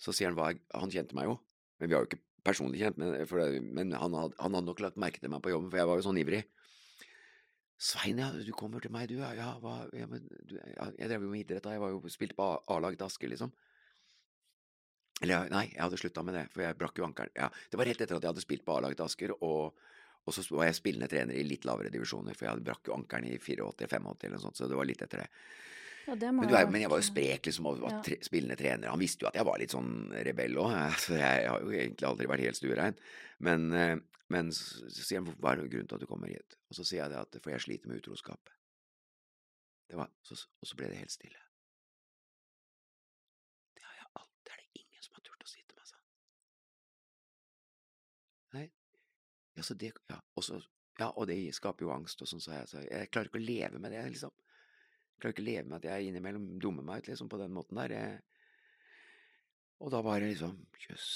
så 0.00 0.14
sier 0.16 0.30
han 0.30 0.38
hva 0.38 0.52
jeg 0.52 0.62
Han 0.80 0.92
kjente 0.92 1.16
meg 1.16 1.28
jo, 1.28 1.36
men 1.80 1.90
vi 1.90 1.96
har 1.96 2.04
jo 2.04 2.08
ikke 2.08 2.22
personlig 2.46 2.80
kjent, 2.80 2.96
men, 3.00 3.12
det, 3.12 3.60
men 3.60 3.92
han, 3.92 4.14
hadde, 4.16 4.36
han, 4.38 4.54
hadde, 4.56 4.66
nok 4.70 4.80
lagt 4.80 5.00
merke 5.00 5.20
til 5.20 5.32
meg 5.32 5.42
på 5.44 5.52
jobben, 5.52 5.68
for 5.72 5.80
jeg 5.80 5.90
var 5.90 6.00
jo 6.00 6.06
sånn 6.06 6.20
ivrig. 6.20 6.44
Svein, 7.80 8.20
ja, 8.20 8.28
du 8.32 8.52
kommer 8.56 8.80
til 8.84 8.92
meg, 8.92 9.08
du, 9.08 9.18
ja, 9.20 9.50
hva, 9.60 9.74
ja 9.96 10.06
men 10.08 10.24
du, 10.28 10.56
ja, 10.56 10.88
jeg 10.98 11.10
drev 11.10 11.26
jo 11.26 11.32
med 11.32 11.44
idrett 11.44 11.64
da, 11.64 11.74
jeg 11.76 11.82
var 11.82 11.92
jo 11.92 12.12
spilte 12.12 12.36
på 12.36 12.48
A-laget 12.72 13.04
Asker, 13.06 13.30
liksom. 13.32 13.52
Eller 15.20 15.52
nei, 15.52 15.66
jeg 15.74 15.82
hadde 15.82 16.00
slutta 16.00 16.24
med 16.24 16.36
det, 16.36 16.46
for 16.52 16.64
jeg 16.64 16.76
brakk 16.80 17.00
jo 17.00 17.04
ankelen. 17.04 17.32
Ja, 17.36 17.48
det 17.72 17.80
var 17.80 17.88
rett 17.88 18.00
etter 18.00 18.16
at 18.16 18.24
jeg 18.24 18.32
hadde 18.32 18.44
spilt 18.44 18.64
på 18.64 18.76
A-laget 18.76 19.00
Asker, 19.04 19.34
og, 19.36 19.80
og, 20.24 20.32
så 20.32 20.44
var 20.52 20.68
jeg 20.68 20.78
spillende 20.80 21.08
trener 21.12 21.36
i 21.36 21.44
litt 21.44 21.68
lavere 21.68 21.92
divisjoner, 21.92 22.36
for 22.36 22.46
jeg 22.46 22.54
hadde 22.54 22.68
brakk 22.68 22.88
jo 22.88 22.96
ankelen 22.96 23.28
i 23.28 23.36
84-85 23.36 24.00
eller 24.00 24.36
noe 24.36 24.44
sånt, 24.46 24.60
så 24.60 24.68
det 24.68 24.80
var 24.80 24.88
litt 24.88 25.04
etter 25.04 25.24
det. 25.24 25.28
Ja, 26.10 26.16
det 26.18 26.30
men, 26.34 26.48
er, 26.50 26.66
men, 26.66 26.82
jeg 26.82 26.90
var 26.90 26.98
jo 26.98 27.06
sprek 27.06 27.44
liksom, 27.46 27.66
og 27.70 27.82
var 27.84 28.00
tre, 28.02 28.16
spillende 28.26 28.56
trener. 28.58 28.90
Han 28.90 29.02
visste 29.02 29.24
jo 29.24 29.30
at 29.30 29.36
jeg 29.38 29.46
var 29.46 29.60
litt 29.62 29.74
sånn 29.74 29.92
rebell 30.26 30.58
òg, 30.58 30.72
så 31.04 31.14
jeg, 31.14 31.44
jeg 31.44 31.52
har 31.52 31.66
jo 31.66 31.74
egentlig 31.76 32.08
aldri 32.08 32.30
vært 32.32 32.46
helt 32.48 32.58
stuerein. 32.58 32.98
Men, 33.46 33.68
eh, 33.78 33.94
men 34.34 34.50
så, 34.54 34.88
så 34.90 35.04
sier 35.04 35.22
han 35.22 35.30
hva 35.30 35.54
er 35.54 35.62
grunnen 35.66 35.90
til 35.90 36.00
at 36.00 36.02
du 36.02 36.10
kommer 36.10 36.32
hit? 36.32 36.58
Og 36.70 36.80
så 36.80 36.86
sier 36.86 37.04
jeg 37.04 37.14
det 37.14 37.22
at 37.22 37.38
for 37.38 37.54
jeg 37.54 37.62
sliter 37.66 37.92
med 37.92 38.02
utroskap. 38.02 38.50
Det 39.90 39.98
var, 39.98 40.10
så, 40.26 40.34
og 40.34 40.70
så 40.70 40.78
ble 40.78 40.90
det 40.90 40.98
helt 40.98 41.14
stille. 41.14 41.38
Ja, 49.60 49.64
så 49.64 49.74
det, 49.74 49.92
ja, 50.08 50.16
også, 50.40 50.56
ja, 50.98 51.10
og 51.10 51.26
det 51.28 51.34
skaper 51.52 51.84
jo 51.84 51.90
angst, 51.92 52.22
og 52.24 52.28
sånn, 52.30 52.40
så 52.40 52.54
jeg, 52.54 52.68
så 52.70 52.80
jeg 52.80 53.10
klarer 53.12 53.28
ikke 53.28 53.40
å 53.42 53.44
leve 53.44 53.80
med 53.82 53.92
det, 53.92 54.04
liksom. 54.14 54.32
Klarer 55.20 55.36
ikke 55.36 55.46
leve 55.46 55.66
med 55.68 55.80
at 55.80 55.88
jeg 55.90 56.10
innimellom 56.10 56.46
dummer 56.62 56.86
meg 56.86 57.02
ut, 57.02 57.10
liksom, 57.10 57.28
på 57.30 57.40
den 57.40 57.52
måten 57.54 57.80
der. 57.80 57.94
Jeg, 57.96 58.20
og 59.80 59.92
da 59.92 60.02
bare 60.04 60.30
liksom 60.30 60.56
Jøss. 60.88 61.10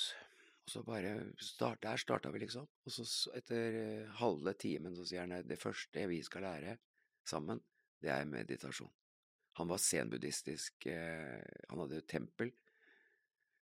Og 0.65 0.73
så 0.73 0.83
bare 0.85 1.15
start, 1.45 1.83
Der 1.83 2.01
starta 2.01 2.31
vi, 2.33 2.41
liksom. 2.45 2.69
Og 2.85 2.93
så 2.93 3.05
etter 3.37 3.79
uh, 3.79 4.13
halve 4.21 4.55
timen 4.61 4.97
så 4.97 5.05
sier 5.09 5.25
han 5.25 5.37
at 5.37 5.49
det 5.49 5.61
første 5.61 6.07
vi 6.09 6.23
skal 6.25 6.47
lære 6.47 6.77
sammen, 7.29 7.61
det 8.01 8.13
er 8.13 8.29
meditasjon. 8.29 8.93
Han 9.61 9.69
var 9.71 9.79
zenbuddhistisk 9.79 10.87
uh, 10.89 11.41
Han 11.71 11.85
hadde 11.85 12.01
et 12.01 12.09
tempel, 12.09 12.53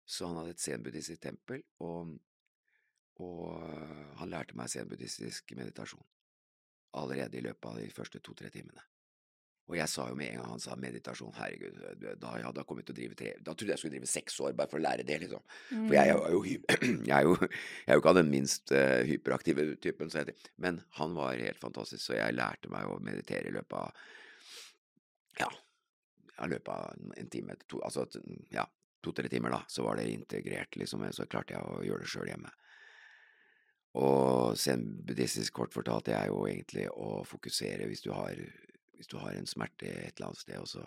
så 0.06 0.30
han 0.30 0.42
hadde 0.42 0.56
et 0.56 0.64
zenbuddhistisk 0.64 1.22
tempel, 1.22 1.64
og 1.86 2.18
og 3.18 3.64
øh, 3.64 4.18
han 4.20 4.30
lærte 4.30 4.58
meg 4.58 4.70
zen-buddhistisk 4.70 5.54
meditasjon 5.58 6.06
allerede 6.98 7.38
i 7.38 7.42
løpet 7.46 7.70
av 7.70 7.80
de 7.82 7.90
første 7.94 8.22
to–tre 8.24 8.50
timene. 8.54 8.84
Og 9.68 9.76
jeg 9.76 9.92
sa 9.92 10.06
jo 10.08 10.16
med 10.16 10.32
en 10.32 10.40
gang 10.40 10.52
han 10.54 10.62
sa 10.64 10.78
meditasjon, 10.80 11.34
herregud, 11.36 11.80
da 12.22 12.36
jeg 12.40 12.46
hadde 12.48 12.64
kommet 12.70 12.88
til 12.88 12.96
å 12.96 12.98
drive 13.02 13.18
tre 13.20 13.34
Da 13.44 13.52
trodde 13.52 13.74
jeg 13.74 13.82
skulle 13.82 13.98
drive 13.98 14.08
seks 14.08 14.38
år 14.40 14.56
bare 14.56 14.72
for 14.72 14.80
å 14.80 14.86
lære 14.86 15.04
det, 15.08 15.18
liksom. 15.26 15.44
For 15.74 15.96
jeg 15.98 16.14
er 16.14 16.36
jo, 16.36 16.44
jeg 17.10 17.16
er 17.18 17.28
jo, 17.28 17.34
jeg 17.42 17.92
er 17.92 17.98
jo 17.98 18.04
ikke 18.04 18.14
av 18.14 18.20
den 18.22 18.32
minst 18.32 18.72
uh, 18.72 19.02
hyperaktive 19.08 19.68
typen, 19.84 20.12
så 20.14 20.24
jeg, 20.24 20.38
men 20.64 20.80
han 21.02 21.18
var 21.18 21.36
helt 21.36 21.60
fantastisk, 21.60 22.06
så 22.06 22.16
jeg 22.16 22.38
lærte 22.38 22.72
meg 22.72 22.88
å 22.88 23.02
meditere 23.04 23.52
i 23.52 23.58
løpet 23.58 23.78
av 23.82 24.06
Ja, 25.44 25.52
i 26.46 26.50
løpet 26.50 26.72
av 26.72 27.18
en 27.20 27.34
time, 27.34 27.60
to, 27.68 27.82
altså 27.84 28.08
ja, 28.54 28.64
to-tre 29.04 29.30
timer, 29.30 29.52
da, 29.54 29.62
så 29.68 29.84
var 29.84 30.00
det 30.00 30.08
integrert, 30.14 30.80
liksom, 30.80 31.04
så 31.12 31.28
klarte 31.30 31.58
jeg 31.58 31.68
å 31.68 31.84
gjøre 31.86 32.06
det 32.06 32.12
sjøl 32.14 32.32
hjemme. 32.32 32.54
Og 33.98 34.58
zen-buddhistisk 34.60 35.56
kort 35.58 35.74
fortalt, 35.74 36.06
det 36.10 36.16
er 36.18 36.28
jo 36.30 36.44
egentlig 36.46 36.86
å 36.92 37.24
fokusere 37.26 37.88
hvis 37.90 38.04
du 38.06 38.12
har, 38.14 38.38
hvis 38.98 39.10
du 39.12 39.18
har 39.22 39.36
en 39.38 39.50
smerte 39.50 39.90
et 39.90 40.18
eller 40.18 40.32
annet 40.32 40.42
sted, 40.42 40.58
og 40.62 40.70
så 40.72 40.86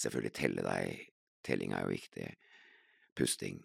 selvfølgelig 0.00 0.32
telle 0.38 0.64
deg. 0.66 1.08
Telling 1.42 1.74
er 1.74 1.84
jo 1.84 1.92
viktig. 1.92 2.28
Pusting. 3.18 3.60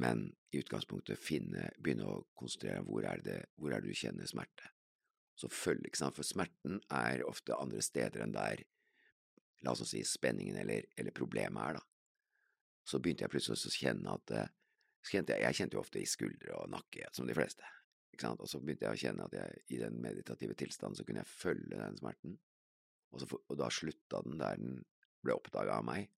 Men 0.00 0.28
i 0.52 0.60
utgangspunktet 0.60 1.20
finne, 1.20 1.70
begynne 1.82 2.08
å 2.08 2.24
konsentrere 2.36 2.84
hvor 2.86 3.06
er 3.08 3.22
det 3.24 3.38
hvor 3.56 3.72
er 3.72 3.82
det 3.82 3.92
du 3.92 3.98
kjenner 3.98 4.28
smerte. 4.28 4.70
Så 5.36 5.50
følg, 5.52 5.84
ikke 5.84 6.00
sant, 6.00 6.16
for 6.16 6.24
smerten 6.24 6.78
er 6.92 7.24
ofte 7.28 7.56
andre 7.56 7.82
steder 7.84 8.24
enn 8.24 8.32
der 8.32 8.62
la 9.64 9.72
oss 9.72 9.82
si 9.88 10.02
spenningen 10.04 10.56
eller, 10.60 10.86
eller 10.96 11.16
problemet 11.16 11.62
er, 11.62 11.78
da. 11.80 11.82
Så 12.86 13.00
begynte 13.02 13.26
jeg 13.26 13.32
plutselig 13.32 13.58
å 13.58 13.74
kjenne 13.74 14.14
at 14.14 14.32
kjente 15.06 15.34
jeg, 15.34 15.44
jeg 15.44 15.58
kjente 15.60 15.76
jo 15.76 15.82
ofte 15.82 16.00
i 16.00 16.08
skuldre 16.08 16.54
og 16.58 16.70
nakke, 16.72 17.08
som 17.14 17.26
de 17.28 17.34
fleste. 17.36 17.64
ikke 18.12 18.28
sant, 18.28 18.40
Og 18.40 18.48
så 18.48 18.60
begynte 18.60 18.86
jeg 18.86 18.96
å 18.96 19.02
kjenne 19.02 19.26
at 19.26 19.34
jeg 19.36 19.64
i 19.76 19.80
den 19.82 20.00
meditative 20.02 20.54
tilstanden 20.54 20.96
så 20.96 21.04
kunne 21.04 21.22
jeg 21.24 21.32
følge 21.32 21.78
den 21.78 21.98
smerten, 21.98 22.38
og, 23.12 23.22
så, 23.22 23.28
og 23.38 23.58
da 23.60 23.70
slutta 23.72 24.22
den 24.26 24.40
der 24.42 24.58
den 24.60 24.80
ble 25.24 25.36
oppdaga 25.36 25.78
av 25.80 25.86
meg, 25.86 26.10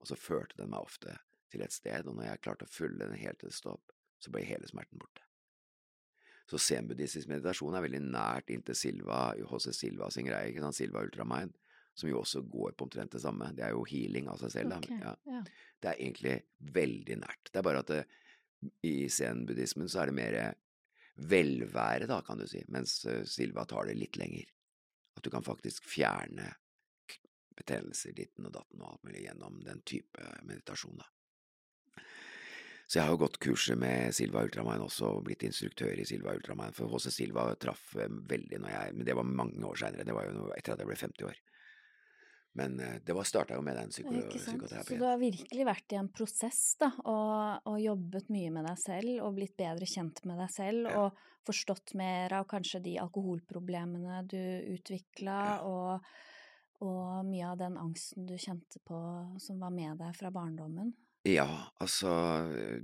og 0.00 0.10
så 0.10 0.18
førte 0.18 0.58
den 0.58 0.72
meg 0.72 0.84
ofte 0.84 1.16
til 1.52 1.64
et 1.64 1.74
sted, 1.74 2.08
og 2.08 2.18
når 2.18 2.28
jeg 2.28 2.42
klarte 2.44 2.66
å 2.68 2.72
følge 2.72 3.06
den 3.06 3.20
helt 3.20 3.40
til 3.40 3.50
det 3.50 3.56
stopp, 3.56 3.94
så 4.22 4.32
ble 4.34 4.44
hele 4.46 4.68
smerten 4.68 5.00
borte. 5.00 5.24
Så 6.50 6.60
zen-buddhistisk 6.60 7.30
meditasjon 7.30 7.76
er 7.76 7.84
veldig 7.86 8.02
nært 8.04 8.50
inntil 8.52 8.76
Silva, 8.76 9.30
HC 9.48 9.70
Silva 9.72 10.10
sin 10.12 10.28
greie, 10.28 10.50
ikke 10.50 10.64
sant, 10.64 10.76
Silva 10.76 11.04
Ultramind, 11.06 11.54
som 11.96 12.10
jo 12.10 12.18
også 12.20 12.42
går 12.50 12.74
på 12.74 12.88
omtrent 12.88 13.14
det 13.14 13.22
samme. 13.22 13.48
Det 13.56 13.64
er 13.64 13.72
jo 13.72 13.86
healing 13.88 14.28
av 14.28 14.40
seg 14.42 14.52
selv. 14.52 14.76
Okay, 14.82 14.98
ja. 15.00 15.14
Ja. 15.30 15.40
Det 15.80 15.90
er 15.92 16.02
egentlig 16.02 16.34
veldig 16.74 17.16
nært. 17.22 17.48
Det 17.48 17.60
er 17.60 17.66
bare 17.68 17.84
at 17.84 17.92
det, 17.92 18.02
i 18.84 19.06
zen-buddhismen 19.12 19.88
så 19.92 20.02
er 20.02 20.10
det 20.10 20.16
mer 20.18 20.38
velvære, 21.30 22.08
da, 22.10 22.20
kan 22.26 22.40
du 22.40 22.46
si, 22.50 22.64
mens 22.74 22.98
eh, 23.06 23.22
Silva 23.28 23.64
tar 23.70 23.88
det 23.88 23.96
litt 24.00 24.18
lenger. 24.18 24.50
At 25.14 25.24
du 25.24 25.30
kan 25.32 25.46
faktisk 25.46 25.86
fjerne 25.88 26.52
betennelser 27.54 28.14
ditten 28.16 28.48
og 28.48 28.54
datten 28.56 28.82
og 28.82 28.92
alt 28.92 29.04
mulig 29.06 29.26
gjennom 29.28 29.60
den 29.66 29.82
type 29.86 30.30
meditasjon, 30.42 30.98
da. 30.98 31.10
Så 32.84 32.98
jeg 32.98 33.06
har 33.06 33.14
jo 33.14 33.20
gått 33.24 33.38
kurset 33.40 33.78
med 33.80 34.12
Silva 34.14 34.42
Ultramain 34.44 34.82
også, 34.84 35.08
og 35.16 35.24
blitt 35.26 35.44
instruktør 35.46 35.96
i 35.96 36.04
Silva 36.06 36.34
Ultramain, 36.36 36.74
for 36.76 36.92
HC 36.92 37.08
Silva 37.14 37.46
traff 37.60 37.94
eh, 37.96 38.10
veldig 38.32 38.60
når 38.60 38.74
jeg 38.74 38.96
Men 38.98 39.08
det 39.08 39.16
var 39.16 39.30
mange 39.30 39.64
år 39.64 39.80
seinere, 39.80 40.04
det 40.04 40.16
var 40.16 40.28
jo 40.28 40.50
etter 40.56 40.74
at 40.74 40.82
jeg 40.82 40.90
ble 40.90 40.98
50 41.00 41.28
år. 41.30 41.40
Men 42.56 42.80
eh, 42.80 42.98
det 43.04 43.12
var 43.12 43.26
starta 43.26 43.56
jo 43.58 43.62
med 43.66 43.76
den 43.76 43.90
psyko 43.90 44.12
psykoterapien. 44.30 44.86
Så 44.86 44.98
du 44.98 45.06
har 45.06 45.18
virkelig 45.18 45.66
vært 45.66 45.94
i 45.94 45.98
en 45.98 46.10
prosess, 46.14 46.62
da, 46.78 46.92
og, 47.02 47.64
og, 47.66 47.78
jobbet 47.82 48.30
mye 48.30 48.52
med 48.54 48.68
deg 48.68 48.78
selv, 48.78 49.14
og 49.26 49.38
blitt 49.40 49.56
bedre 49.58 49.88
kjent 49.90 50.22
med 50.28 50.38
deg 50.38 50.52
selv, 50.54 50.86
ja. 50.86 51.02
og 51.02 51.48
forstått 51.48 51.96
mer 51.98 52.36
av 52.38 52.46
kanskje 52.48 52.80
de 52.84 52.94
alkoholproblemene 53.02 54.22
du 54.30 54.38
utvikla, 54.76 55.38
ja. 55.50 55.56
og, 55.66 56.14
og, 56.86 57.24
mye 57.26 57.50
av 57.50 57.58
den 57.64 57.80
angsten 57.80 58.30
du 58.30 58.36
kjente 58.38 58.78
på 58.86 59.00
som 59.42 59.58
var 59.58 59.74
med 59.74 59.98
deg 59.98 60.14
fra 60.14 60.30
barndommen? 60.34 60.94
Ja, 61.26 61.48
altså, 61.80 62.12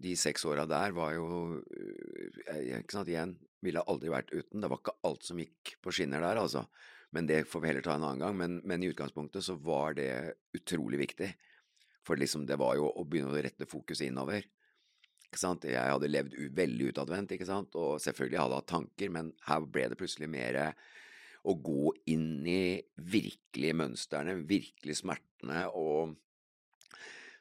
de 0.00 0.16
seks 0.16 0.46
åra 0.48 0.64
der 0.64 0.94
var 0.96 1.12
jo 1.12 1.26
eh, 1.61 2.78
Ikke 2.80 2.96
sant, 2.96 3.11
igjen, 3.12 3.35
ville 3.61 3.83
aldri 3.85 4.11
vært 4.11 4.33
uten. 4.33 4.62
Det 4.62 4.70
var 4.72 4.80
ikke 4.80 4.96
alt 5.06 5.26
som 5.28 5.38
gikk 5.38 5.76
på 5.85 5.92
skinner 5.94 6.24
der, 6.24 6.40
altså. 6.40 6.64
Men 7.11 7.27
det 7.27 7.44
får 7.51 7.62
vi 7.62 7.70
heller 7.70 7.85
ta 7.85 7.96
en 7.96 8.07
annen 8.07 8.23
gang. 8.23 8.37
Men, 8.38 8.61
men, 8.64 8.83
i 8.83 8.90
utgangspunktet 8.92 9.44
så 9.44 9.57
var 9.59 9.96
det 9.99 10.35
utrolig 10.57 11.01
viktig. 11.03 11.31
For 12.07 12.20
liksom 12.20 12.46
det 12.46 12.59
var 12.61 12.79
jo 12.79 12.88
å 12.88 13.05
begynne 13.05 13.35
å 13.35 13.42
rette 13.42 13.68
fokuset 13.68 14.09
innover. 14.09 14.46
Jeg 15.31 15.75
hadde 15.75 16.11
levd 16.11 16.35
veldig 16.59 16.88
utadvendt, 16.90 17.35
og 17.79 18.01
selvfølgelig 18.03 18.40
hadde 18.40 18.57
jeg 18.57 18.62
hatt 18.62 18.73
tanker, 18.73 19.12
men 19.14 19.29
her 19.46 19.62
ble 19.62 19.85
det 19.92 19.99
plutselig 20.01 20.27
mer 20.31 20.59
å 21.46 21.55
gå 21.55 21.92
inn 22.11 22.42
i 22.51 22.81
virkelig 22.99 23.70
mønstrene, 23.79 24.35
virkelig 24.49 24.99
smertene, 24.99 25.68
og 25.70 26.16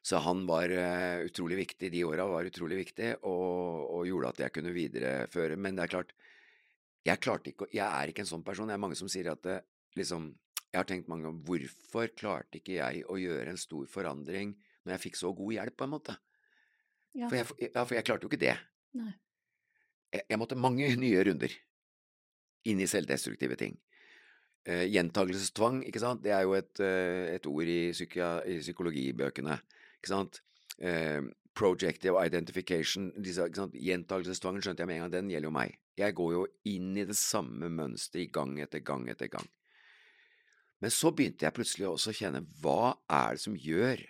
så 0.05 0.21
han 0.23 0.45
var 0.47 0.71
uh, 0.71 1.25
utrolig 1.27 1.57
viktig, 1.59 1.91
de 1.91 2.05
åra 2.07 2.27
var 2.29 2.47
utrolig 2.47 2.79
viktig, 2.85 3.11
og, 3.27 3.83
og, 3.83 4.05
gjorde 4.07 4.31
at 4.31 4.43
jeg 4.45 4.55
kunne 4.55 4.73
videreføre. 4.73 5.57
Men 5.59 5.75
det 5.75 5.85
er 5.85 5.93
klart, 5.97 6.13
jeg 7.07 7.21
klarte 7.23 7.51
ikke 7.51 7.69
Jeg 7.71 7.85
er 7.85 8.11
ikke 8.11 8.23
en 8.25 8.31
sånn 8.31 8.45
person. 8.45 8.67
Det 8.67 8.75
er 8.75 8.81
mange 8.81 8.97
som 8.99 9.09
sier 9.11 9.31
at 9.31 9.43
det, 9.45 9.59
liksom 9.97 10.31
Jeg 10.69 10.77
har 10.81 10.87
tenkt 10.89 11.07
mange 11.09 11.25
ganger 11.25 11.45
hvorfor 11.47 12.11
klarte 12.17 12.59
ikke 12.59 12.75
jeg 12.77 13.05
å 13.09 13.17
gjøre 13.17 13.53
en 13.53 13.57
stor 13.57 13.87
forandring 13.89 14.53
når 14.85 14.95
jeg 14.95 15.03
fikk 15.07 15.17
så 15.19 15.31
god 15.35 15.53
hjelp, 15.55 15.75
på 15.77 15.85
en 15.85 15.91
måte? 15.91 16.13
Ja. 17.17 17.27
For, 17.27 17.37
jeg, 17.39 17.71
ja, 17.73 17.83
for 17.83 17.97
jeg 17.97 18.05
klarte 18.07 18.25
jo 18.25 18.29
ikke 18.31 18.41
det. 18.41 18.55
Nei. 18.97 19.11
Jeg, 20.13 20.25
jeg 20.29 20.39
måtte 20.41 20.57
mange 20.59 20.87
nye 21.03 21.23
runder 21.25 21.55
inn 22.69 22.81
i 22.83 22.89
selvdestruktive 22.89 23.57
ting. 23.59 23.77
Uh, 24.67 24.85
gjentagelsestvang, 24.91 25.81
ikke 25.87 26.01
sant, 26.03 26.21
det 26.25 26.33
er 26.35 26.43
jo 26.45 26.55
et, 26.57 26.81
uh, 26.83 27.25
et 27.31 27.45
ord 27.49 27.69
i, 27.71 27.79
psyki 27.95 28.21
i, 28.21 28.57
psykologibøkene, 28.59 29.55
ikke 29.97 30.11
sant. 30.11 30.41
Uh, 30.77 31.25
projective 31.59 32.19
identification, 32.23 33.09
disse, 33.19 33.43
Gjentagelsestvangen 33.75 34.63
skjønte 34.63 34.83
jeg 34.83 34.89
med 34.89 34.99
en 34.99 35.05
gang, 35.05 35.15
den 35.17 35.31
gjelder 35.33 35.49
jo 35.49 35.55
meg. 35.57 35.79
Jeg 35.99 36.15
går 36.15 36.35
jo 36.35 36.43
inn 36.71 36.93
i 36.95 37.07
det 37.09 37.17
samme 37.19 37.67
mønsteret 37.73 38.31
gang 38.35 38.55
etter 38.63 38.83
gang 38.85 39.09
etter 39.11 39.31
gang. 39.31 39.47
Men 40.79 40.93
så 40.95 41.11
begynte 41.11 41.43
jeg 41.43 41.55
plutselig 41.57 41.89
også 41.89 42.13
å 42.13 42.15
kjenne 42.15 42.45
hva 42.61 42.93
er 43.11 43.35
det 43.35 43.43
som 43.43 43.57
gjør 43.59 44.05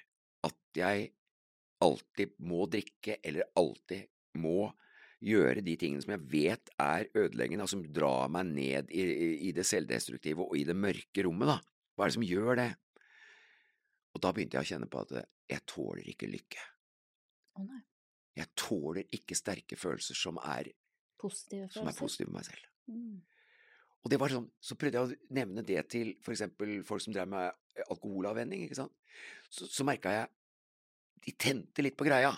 at 0.45 0.77
jeg 0.77 1.09
alltid 1.81 2.35
må 2.45 2.67
drikke, 2.69 3.17
eller 3.25 3.49
alltid 3.57 4.05
må 4.38 4.69
gjøre 5.25 5.63
de 5.65 5.75
tingene 5.79 6.03
som 6.03 6.13
jeg 6.13 6.27
vet 6.31 6.71
er 6.79 7.09
ødeleggende, 7.17 7.65
og 7.65 7.71
som 7.73 7.81
drar 7.95 8.29
meg 8.31 8.51
ned 8.53 8.93
i, 8.93 9.03
i, 9.49 9.53
det 9.55 9.65
selvdestruktive 9.67 10.45
og 10.45 10.55
i 10.59 10.67
det 10.67 10.77
mørke 10.77 11.25
rommet, 11.25 11.49
da. 11.49 11.57
Hva 11.95 12.05
er 12.05 12.12
det 12.12 12.19
som 12.19 12.29
gjør 12.29 12.59
det? 12.62 12.69
Og 14.13 14.21
da 14.23 14.31
begynte 14.35 14.59
jeg 14.59 14.67
å 14.67 14.75
kjenne 14.75 14.91
på 14.91 15.01
at 15.01 15.17
jeg 15.49 15.65
tåler 15.67 16.13
ikke 16.13 16.29
lykke. 16.29 16.68
Å 17.60 17.65
nei. 17.65 17.82
Jeg 18.39 18.54
tåler 18.60 19.10
ikke 19.15 19.36
sterke 19.38 19.78
følelser 19.80 20.17
som 20.17 20.39
er 20.41 20.72
Positive 21.19 21.67
følelser. 21.67 21.80
som 21.82 21.89
er 21.91 21.98
positive 21.98 22.32
med 22.32 22.39
meg 22.39 22.48
selv. 22.48 22.67
Mm. 22.88 23.17
Og 24.00 24.12
det 24.13 24.19
var 24.22 24.32
sånn, 24.32 24.48
så 24.63 24.78
prøvde 24.80 25.00
jeg 25.00 25.08
å 25.10 25.34
nevne 25.36 25.63
det 25.67 25.82
til 25.91 26.13
for 26.24 26.32
eksempel 26.32 26.78
folk 26.88 27.04
som 27.04 27.15
drev 27.15 27.28
med 27.28 27.84
alkoholavvenning, 27.89 28.63
ikke 28.63 28.80
sant. 28.80 28.93
Så, 29.52 29.67
så 29.67 29.84
merka 29.88 30.13
jeg 30.13 30.30
de 31.26 31.34
tente 31.36 31.84
litt 31.84 31.98
på 32.00 32.08
greia, 32.08 32.32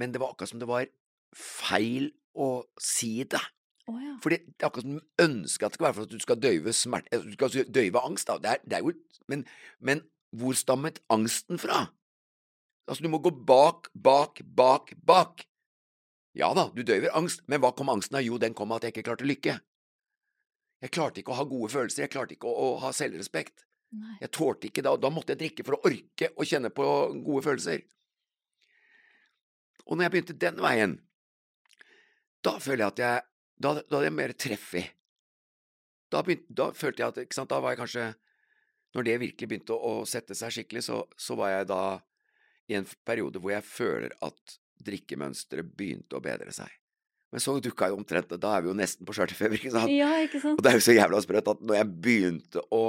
men 0.00 0.14
det 0.14 0.22
var 0.22 0.32
akkurat 0.32 0.54
som 0.54 0.62
det 0.62 0.70
var 0.70 0.88
feil 1.36 2.08
å 2.32 2.64
si 2.80 3.18
det. 3.28 3.42
Oh, 3.86 3.98
ja. 4.02 4.16
For 4.24 4.32
det 4.32 4.40
er 4.40 4.66
akkurat 4.70 4.86
som 4.86 4.96
du 4.96 5.22
ønsker 5.22 5.66
at 5.66 5.74
det 5.74 5.78
skal 5.78 5.86
være 5.86 5.98
for 5.98 6.08
at 6.08 6.14
du 6.16 6.24
skal 6.24 6.40
døyve 6.42 6.72
smerte 6.74 7.12
eh, 7.14 7.22
Du 7.22 7.36
skal 7.36 7.68
døyve 7.70 8.02
angst, 8.02 8.26
da. 8.26 8.40
Det 8.42 8.54
er, 8.54 8.64
det 8.64 8.78
er 8.78 8.88
jo 8.88 8.94
men, 9.30 9.44
men 9.78 10.02
hvor 10.36 10.56
stammet 10.58 10.98
angsten 11.12 11.60
fra? 11.60 11.84
Altså, 12.86 13.02
du 13.02 13.10
må 13.10 13.18
gå 13.22 13.32
bak, 13.34 13.90
bak, 13.94 14.40
bak, 14.56 14.92
bak. 15.06 15.46
Ja 16.36 16.52
da, 16.54 16.68
du 16.74 16.82
døyver 16.86 17.14
angst, 17.16 17.42
men 17.50 17.62
hva 17.62 17.72
kom 17.74 17.90
angsten 17.90 18.18
av? 18.18 18.24
Jo, 18.26 18.38
den 18.38 18.54
kom 18.54 18.72
av 18.72 18.80
at 18.80 18.86
jeg 18.86 18.94
ikke 18.94 19.06
klarte 19.08 19.26
lykke. 19.26 19.56
Jeg 20.84 20.92
klarte 20.92 21.22
ikke 21.22 21.32
å 21.32 21.38
ha 21.38 21.46
gode 21.48 21.70
følelser, 21.72 22.04
jeg 22.04 22.12
klarte 22.12 22.36
ikke 22.36 22.50
å, 22.50 22.54
å 22.54 22.80
ha 22.84 22.92
selvrespekt. 22.94 23.64
Nei. 23.96 24.18
Jeg 24.20 24.32
tålte 24.34 24.68
ikke 24.68 24.84
da, 24.84 24.92
da 25.00 25.10
måtte 25.14 25.32
jeg 25.34 25.42
drikke 25.44 25.64
for 25.66 25.78
å 25.78 25.88
orke 25.88 26.30
å 26.36 26.46
kjenne 26.46 26.70
på 26.74 26.86
gode 27.24 27.44
følelser. 27.46 27.86
Og 29.86 29.96
når 29.96 30.06
jeg 30.06 30.14
begynte 30.14 30.38
den 30.42 30.60
veien, 30.60 30.98
da 32.44 32.56
føler 32.62 32.84
jeg 32.84 32.94
at 32.94 33.02
jeg 33.02 33.24
Da, 33.56 33.70
da 33.72 33.96
hadde 33.96 34.04
jeg 34.04 34.12
mer 34.12 34.32
treff 34.36 34.74
i. 34.76 34.82
Da, 36.12 36.20
da 36.52 36.66
følte 36.76 37.02
jeg 37.02 37.08
at 37.08 37.32
sant, 37.34 37.48
Da 37.48 37.56
var 37.64 37.72
jeg 37.72 37.80
kanskje 37.80 38.02
Når 38.92 39.06
det 39.06 39.14
virkelig 39.22 39.48
begynte 39.48 39.72
å, 39.72 40.02
å 40.02 40.04
sette 40.04 40.36
seg 40.36 40.52
skikkelig, 40.52 40.82
så, 40.84 40.98
så 41.16 41.38
var 41.40 41.54
jeg 41.54 41.68
da 41.70 41.80
i 42.68 42.78
en 42.78 42.88
periode 43.06 43.42
hvor 43.42 43.54
jeg 43.54 43.66
føler 43.66 44.16
at 44.26 44.58
drikkemønsteret 44.86 45.70
begynte 45.76 46.18
å 46.18 46.22
bedre 46.24 46.52
seg. 46.54 46.70
Men 47.34 47.42
så 47.42 47.56
dukka 47.60 47.90
jo 47.90 47.98
omtrent 47.98 48.30
Da 48.40 48.52
er 48.54 48.62
vi 48.64 48.70
jo 48.70 48.76
nesten 48.78 49.06
på 49.06 49.14
charterfeber, 49.16 49.58
ikke 49.58 49.74
sant? 49.74 49.90
Ja, 49.92 50.12
ikke 50.22 50.40
sant? 50.42 50.60
Og 50.60 50.64
det 50.64 50.70
er 50.72 50.78
jo 50.78 50.86
så 50.86 50.94
jævla 50.94 51.20
sprøtt 51.24 51.50
at 51.52 51.64
når 51.66 51.80
jeg 51.80 51.92
begynte 52.06 52.62
å 52.72 52.84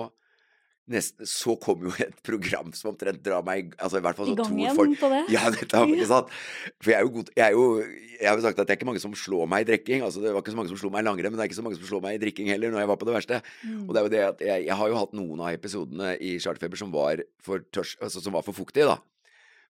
nesten, 0.88 1.28
Så 1.28 1.56
kom 1.60 1.88
jo 1.88 1.94
et 2.06 2.16
program 2.26 2.70
som 2.78 2.94
omtrent 2.94 3.20
drar 3.26 3.44
meg 3.48 3.74
Altså 3.76 4.00
i 4.00 4.06
hvert 4.06 4.20
fall 4.20 4.32
I 4.32 4.38
gang 4.38 4.60
igjen 4.62 4.78
folk 4.78 4.96
på 5.02 5.10
det? 5.12 5.24
Ja, 5.34 5.50
dette, 5.54 5.82
ikke 5.90 6.10
sant? 6.10 6.32
For 6.78 6.94
jeg 6.94 7.00
er 7.00 7.08
jo 7.08 7.14
god 7.18 7.34
Jeg 7.34 7.46
er 7.48 7.58
jo 7.58 7.66
Jeg 7.82 8.30
har 8.30 8.40
jo 8.40 8.46
sagt 8.46 8.62
at 8.62 8.70
det 8.70 8.76
er 8.76 8.80
ikke 8.80 8.90
mange 8.92 9.04
som 9.04 9.18
slår 9.18 9.50
meg 9.52 9.66
i 9.66 9.70
drikking. 9.72 10.06
Altså 10.06 10.24
det 10.24 10.32
var 10.34 10.42
ikke 10.42 10.54
så 10.56 10.62
mange 10.62 10.72
som 10.72 10.80
slo 10.80 10.94
meg 10.94 11.04
i 11.04 11.10
langrenn, 11.10 11.34
men 11.34 11.38
det 11.38 11.44
er 11.46 11.52
ikke 11.52 11.60
så 11.60 11.66
mange 11.66 11.78
som 11.78 11.90
slår 11.90 12.02
meg 12.08 12.16
i 12.18 12.22
drikking 12.24 12.48
heller 12.50 12.74
når 12.74 12.82
jeg 12.82 12.90
var 12.90 12.98
på 12.98 13.10
det 13.10 13.14
verste. 13.14 13.42
Mm. 13.62 13.84
Og 13.84 13.92
det 13.92 14.00
er 14.00 14.08
jo 14.08 14.14
det 14.14 14.24
at 14.26 14.42
jeg, 14.48 14.64
jeg 14.70 14.78
har 14.80 14.90
jo 14.90 14.98
hatt 14.98 15.14
noen 15.20 15.44
av 15.44 15.52
episodene 15.54 16.16
i 16.18 16.32
Charterfeber 16.42 16.82
som 16.82 16.90
var 16.96 17.22
for 17.46 17.62
tørs, 17.70 17.94
altså 18.02 18.24
som 18.24 18.34
var 18.34 18.48
for 18.48 18.58
fuktige, 18.58 18.90
da. 18.90 18.98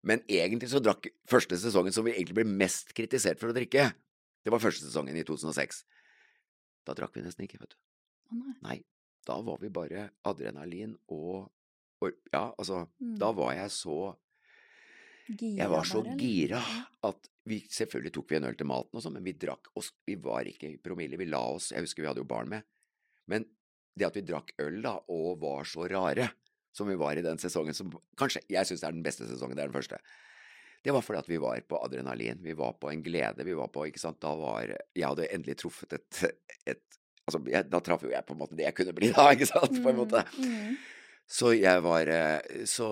Men 0.03 0.21
egentlig 0.29 0.69
så 0.71 0.79
drakk 0.83 1.07
første 1.27 1.57
sesongen 1.59 1.93
som 1.95 2.05
vi 2.05 2.13
egentlig 2.13 2.35
ble 2.41 2.45
mest 2.47 2.93
kritisert 2.95 3.39
for 3.41 3.49
å 3.51 3.55
drikke, 3.55 3.89
det 4.45 4.53
var 4.53 4.61
første 4.63 4.85
sesongen 4.85 5.17
i 5.17 5.23
2006. 5.27 5.81
Da 6.87 6.93
drakk 6.95 7.15
vi 7.17 7.23
nesten 7.25 7.43
ikke, 7.47 7.59
vet 7.59 7.73
du. 7.73 7.79
Å 8.31 8.37
nei. 8.37 8.53
Nei, 8.63 8.77
da 9.27 9.39
var 9.43 9.57
vi 9.59 9.69
bare 9.73 10.09
adrenalin 10.27 10.95
og, 11.11 11.49
og 12.03 12.13
Ja, 12.31 12.53
altså, 12.57 12.87
Mm. 13.01 13.17
da 13.19 13.31
var 13.31 13.53
jeg 13.55 13.69
så 13.71 14.15
Gira 15.27 15.57
Jeg 15.57 15.69
var 15.69 15.83
så 15.83 16.03
bare, 16.03 16.15
gira 16.17 16.61
at 17.03 17.27
vi 17.47 17.59
Selvfølgelig 17.67 18.13
tok 18.15 18.29
vi 18.29 18.35
en 18.37 18.45
øl 18.47 18.55
til 18.55 18.67
maten 18.67 18.95
og 18.95 19.03
sånn, 19.03 19.13
men 19.17 19.23
vi 19.27 19.33
drakk 19.33 19.67
oss 19.75 19.91
Vi 20.07 20.15
var 20.15 20.47
ikke 20.47 20.69
i 20.71 20.77
promille. 20.77 21.17
Vi 21.19 21.25
la 21.27 21.41
oss 21.55 21.71
Jeg 21.71 21.83
husker 21.83 22.03
vi 22.03 22.07
hadde 22.07 22.23
jo 22.23 22.27
barn 22.29 22.47
med. 22.49 22.63
Men 23.27 23.45
det 23.97 24.05
at 24.07 24.15
vi 24.15 24.21
drakk 24.21 24.53
øl 24.61 24.81
da, 24.85 24.93
og 25.09 25.39
var 25.41 25.63
så 25.67 25.87
rare 25.89 26.29
som 26.77 26.89
vi 26.89 26.97
var 26.99 27.17
i 27.17 27.25
den 27.25 27.39
sesongen 27.41 27.75
som 27.75 27.89
Kanskje 28.19 28.43
jeg 28.53 28.69
syns 28.69 28.85
er 28.85 28.95
den 28.95 29.05
beste 29.05 29.27
sesongen, 29.29 29.57
det 29.57 29.65
er 29.65 29.71
den 29.71 29.77
første. 29.77 29.99
Det 30.85 30.93
var 30.93 31.03
fordi 31.03 31.19
at 31.19 31.29
vi 31.29 31.39
var 31.41 31.61
på 31.67 31.79
adrenalin. 31.83 32.39
Vi 32.43 32.53
var 32.55 32.77
på 32.79 32.91
en 32.91 33.01
glede. 33.03 33.43
Vi 33.43 33.55
var 33.57 33.71
på 33.73 33.87
Ikke 33.89 33.99
sant. 33.99 34.21
Da 34.23 34.33
var 34.37 34.69
Jeg 34.95 35.07
hadde 35.07 35.27
endelig 35.33 35.57
truffet 35.63 35.97
et, 35.97 36.21
et 36.65 36.83
Altså, 37.27 37.41
jeg, 37.51 37.67
da 37.67 37.81
traff 37.83 38.05
jo 38.05 38.11
jeg 38.13 38.23
på 38.23 38.37
en 38.37 38.39
måte 38.39 38.55
det 38.55 38.63
jeg 38.69 38.75
kunne 38.77 38.93
bli 38.95 39.09
da, 39.11 39.25
ikke 39.35 39.49
sant, 39.49 39.81
på 39.83 39.91
en 39.91 39.97
måte. 39.97 40.21
Mm, 40.37 40.53
mm. 40.53 40.75
Så 41.27 41.49
jeg 41.57 41.81
var 41.83 42.07
eh, 42.07 42.61
Så 42.63 42.87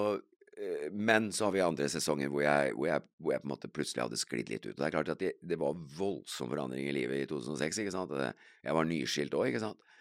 eh, 0.59 0.89
Men 0.91 1.29
så 1.31 1.47
har 1.47 1.53
vi 1.55 1.63
andre 1.63 1.87
sesonger 1.91 2.27
hvor 2.33 2.43
jeg, 2.43 2.73
hvor 2.75 2.89
jeg, 2.89 3.05
hvor 3.15 3.31
jeg 3.31 3.43
på 3.45 3.47
en 3.47 3.53
måte 3.53 3.71
plutselig 3.71 4.03
hadde 4.03 4.19
sklidd 4.19 4.51
litt 4.51 4.65
ut. 4.67 4.73
Og 4.73 4.81
det 4.81 4.89
er 4.89 4.95
klart 4.97 5.13
at 5.13 5.23
det, 5.23 5.31
det 5.39 5.59
var 5.61 5.79
voldsom 5.95 6.51
forandring 6.51 6.89
i 6.89 6.97
livet 6.97 7.23
i 7.23 7.29
2006, 7.31 7.79
ikke 7.85 7.95
sant. 7.95 8.11
Jeg 8.11 8.75
var 8.75 8.89
nyskilt 8.91 9.39
òg, 9.39 9.53
ikke 9.53 9.63
sant. 9.63 9.95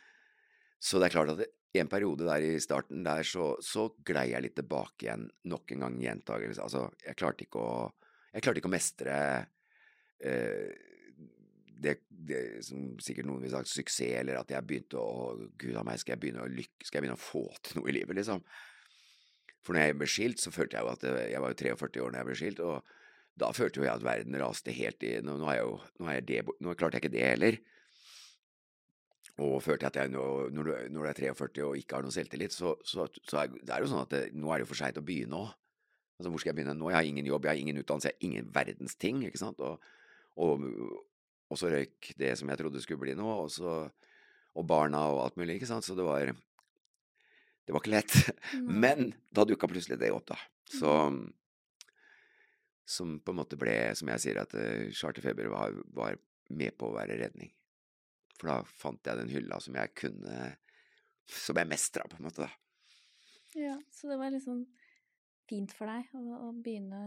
Så 0.82 0.98
det 0.98 1.08
er 1.08 1.14
klart 1.14 1.30
at 1.36 1.44
det, 1.44 1.52
en 1.82 1.90
periode 1.90 2.26
der 2.28 2.44
i 2.46 2.62
starten 2.62 3.02
der 3.06 3.26
så, 3.26 3.54
så 3.64 3.88
glei 4.06 4.28
jeg 4.30 4.44
litt 4.44 4.56
tilbake 4.58 5.08
igjen. 5.08 5.28
Nok 5.50 5.74
en 5.74 5.86
gang 5.86 6.00
gjentagelse. 6.02 6.62
Altså, 6.62 6.86
jeg 7.02 7.18
klarte 7.18 7.46
ikke 7.46 7.62
å 7.62 7.76
klarte 8.42 8.60
ikke 8.60 8.70
å 8.70 8.74
mestre 8.74 9.16
eh, 10.24 10.70
det, 11.84 11.96
det 12.08 12.40
som 12.66 12.94
sikkert 13.02 13.28
noen 13.28 13.44
vil 13.44 13.52
sagt 13.52 13.70
suksess, 13.70 14.20
eller 14.20 14.40
at 14.40 14.52
jeg 14.54 14.66
begynte 14.66 15.00
å 15.00 15.34
Gud 15.60 15.76
a 15.76 15.84
meg, 15.86 16.00
skal 16.00 16.14
jeg 16.14 16.22
begynne 16.24 16.46
å 16.46 16.50
lykke, 16.50 16.86
skal 16.86 16.98
jeg 16.98 17.06
begynne 17.06 17.18
å 17.18 17.24
få 17.24 17.44
til 17.62 17.80
noe 17.80 17.90
i 17.90 17.96
livet, 17.98 18.16
liksom? 18.18 18.44
For 19.64 19.76
når 19.76 19.88
jeg 19.88 19.98
ble 20.00 20.08
skilt, 20.10 20.42
så 20.42 20.52
følte 20.52 20.76
jeg 20.76 20.84
jo 20.84 20.92
at 20.92 21.04
Jeg 21.30 21.40
var 21.40 21.52
jo 21.52 21.60
43 21.62 22.02
år 22.04 22.10
når 22.12 22.20
jeg 22.20 22.28
ble 22.28 22.38
skilt, 22.40 22.64
og 22.64 23.40
da 23.40 23.50
følte 23.56 23.80
jo 23.80 23.86
jeg 23.86 23.98
at 23.98 24.06
verden 24.06 24.36
raste 24.38 24.74
helt 24.76 25.06
i 25.06 25.14
Nå, 25.24 25.38
nå, 25.40 25.48
jeg 25.50 25.64
jo, 25.64 25.78
nå, 26.00 26.10
jeg 26.14 26.26
det, 26.28 26.42
nå 26.62 26.74
klarte 26.78 26.98
jeg 26.98 27.04
ikke 27.04 27.16
det 27.16 27.24
heller. 27.26 27.60
Og 29.42 29.58
følte 29.64 29.82
til 29.82 29.90
at 29.90 29.96
jeg 29.98 30.12
nå, 30.14 30.24
når, 30.54 30.68
du, 30.68 30.72
når 30.94 31.06
du 31.06 31.10
er 31.10 31.18
43 31.34 31.64
og 31.66 31.78
ikke 31.80 31.96
har 31.96 32.04
noe 32.06 32.14
selvtillit, 32.14 32.54
så, 32.54 32.76
så, 32.86 33.08
så 33.26 33.40
er 33.40 33.54
det 33.56 33.72
er 33.74 33.82
jo 33.82 33.90
sånn 33.90 34.04
at 34.04 34.12
det, 34.12 34.22
nå 34.38 34.52
er 34.52 34.60
det 34.60 34.66
jo 34.66 34.70
for 34.70 34.78
seint 34.78 35.00
å 35.00 35.02
begynne 35.06 35.40
òg. 35.40 35.50
Altså, 36.14 36.30
hvor 36.30 36.42
skal 36.42 36.52
jeg 36.52 36.60
begynne 36.60 36.76
nå? 36.78 36.92
Jeg 36.92 36.98
har 37.00 37.08
ingen 37.08 37.26
jobb, 37.26 37.48
jeg 37.48 37.50
har 37.50 37.62
ingen 37.64 37.80
utdannelse, 37.80 38.12
jeg 38.12 38.14
har 38.14 38.28
ingen 38.28 38.50
verdens 38.54 38.94
ting, 39.02 39.24
ikke 39.26 39.40
sant? 39.40 39.58
Og, 39.58 39.82
og, 40.38 40.62
og 41.50 41.58
så 41.58 41.72
røyk 41.72 42.12
det 42.20 42.30
som 42.38 42.52
jeg 42.52 42.60
trodde 42.60 42.82
skulle 42.84 43.02
bli 43.02 43.16
noe, 43.18 43.44
og 43.44 43.52
så 43.54 43.84
Og 44.54 44.62
barna 44.70 45.00
og 45.10 45.18
alt 45.24 45.36
mulig, 45.40 45.56
ikke 45.58 45.66
sant? 45.66 45.82
Så 45.82 45.96
det 45.98 46.04
var 46.06 46.30
Det 46.30 47.74
var 47.74 47.82
ikke 47.82 47.96
lett. 47.96 48.14
Mm. 48.54 48.68
Men 48.80 49.14
da 49.34 49.42
dukka 49.42 49.66
plutselig 49.66 49.98
det 49.98 50.12
opp, 50.14 50.28
da. 50.30 50.38
Så 50.70 50.92
Som 52.86 53.18
på 53.18 53.32
en 53.32 53.40
måte 53.40 53.58
ble, 53.58 53.96
som 53.98 54.08
jeg 54.12 54.22
sier, 54.22 54.38
at 54.44 54.54
eh, 54.54 54.92
charterfeber 54.94 55.48
var, 55.50 55.74
var 55.90 56.18
med 56.50 56.76
på 56.78 56.86
å 56.86 56.94
være 56.94 57.16
redning. 57.18 57.50
For 58.38 58.50
da 58.50 58.58
fant 58.66 59.06
jeg 59.06 59.20
den 59.20 59.32
hylla 59.32 59.60
som 59.62 59.76
jeg 59.78 59.94
kunne 59.98 60.38
Som 61.30 61.56
jeg 61.56 61.70
mestra, 61.70 62.04
på 62.10 62.18
en 62.18 62.26
måte, 62.26 62.44
da. 62.44 62.50
Ja, 63.54 63.76
så 63.94 64.10
det 64.10 64.18
var 64.20 64.34
liksom 64.34 64.64
fint 65.48 65.72
for 65.76 65.88
deg 65.88 66.10
å, 66.18 66.48
å 66.48 66.52
begynne 66.52 67.00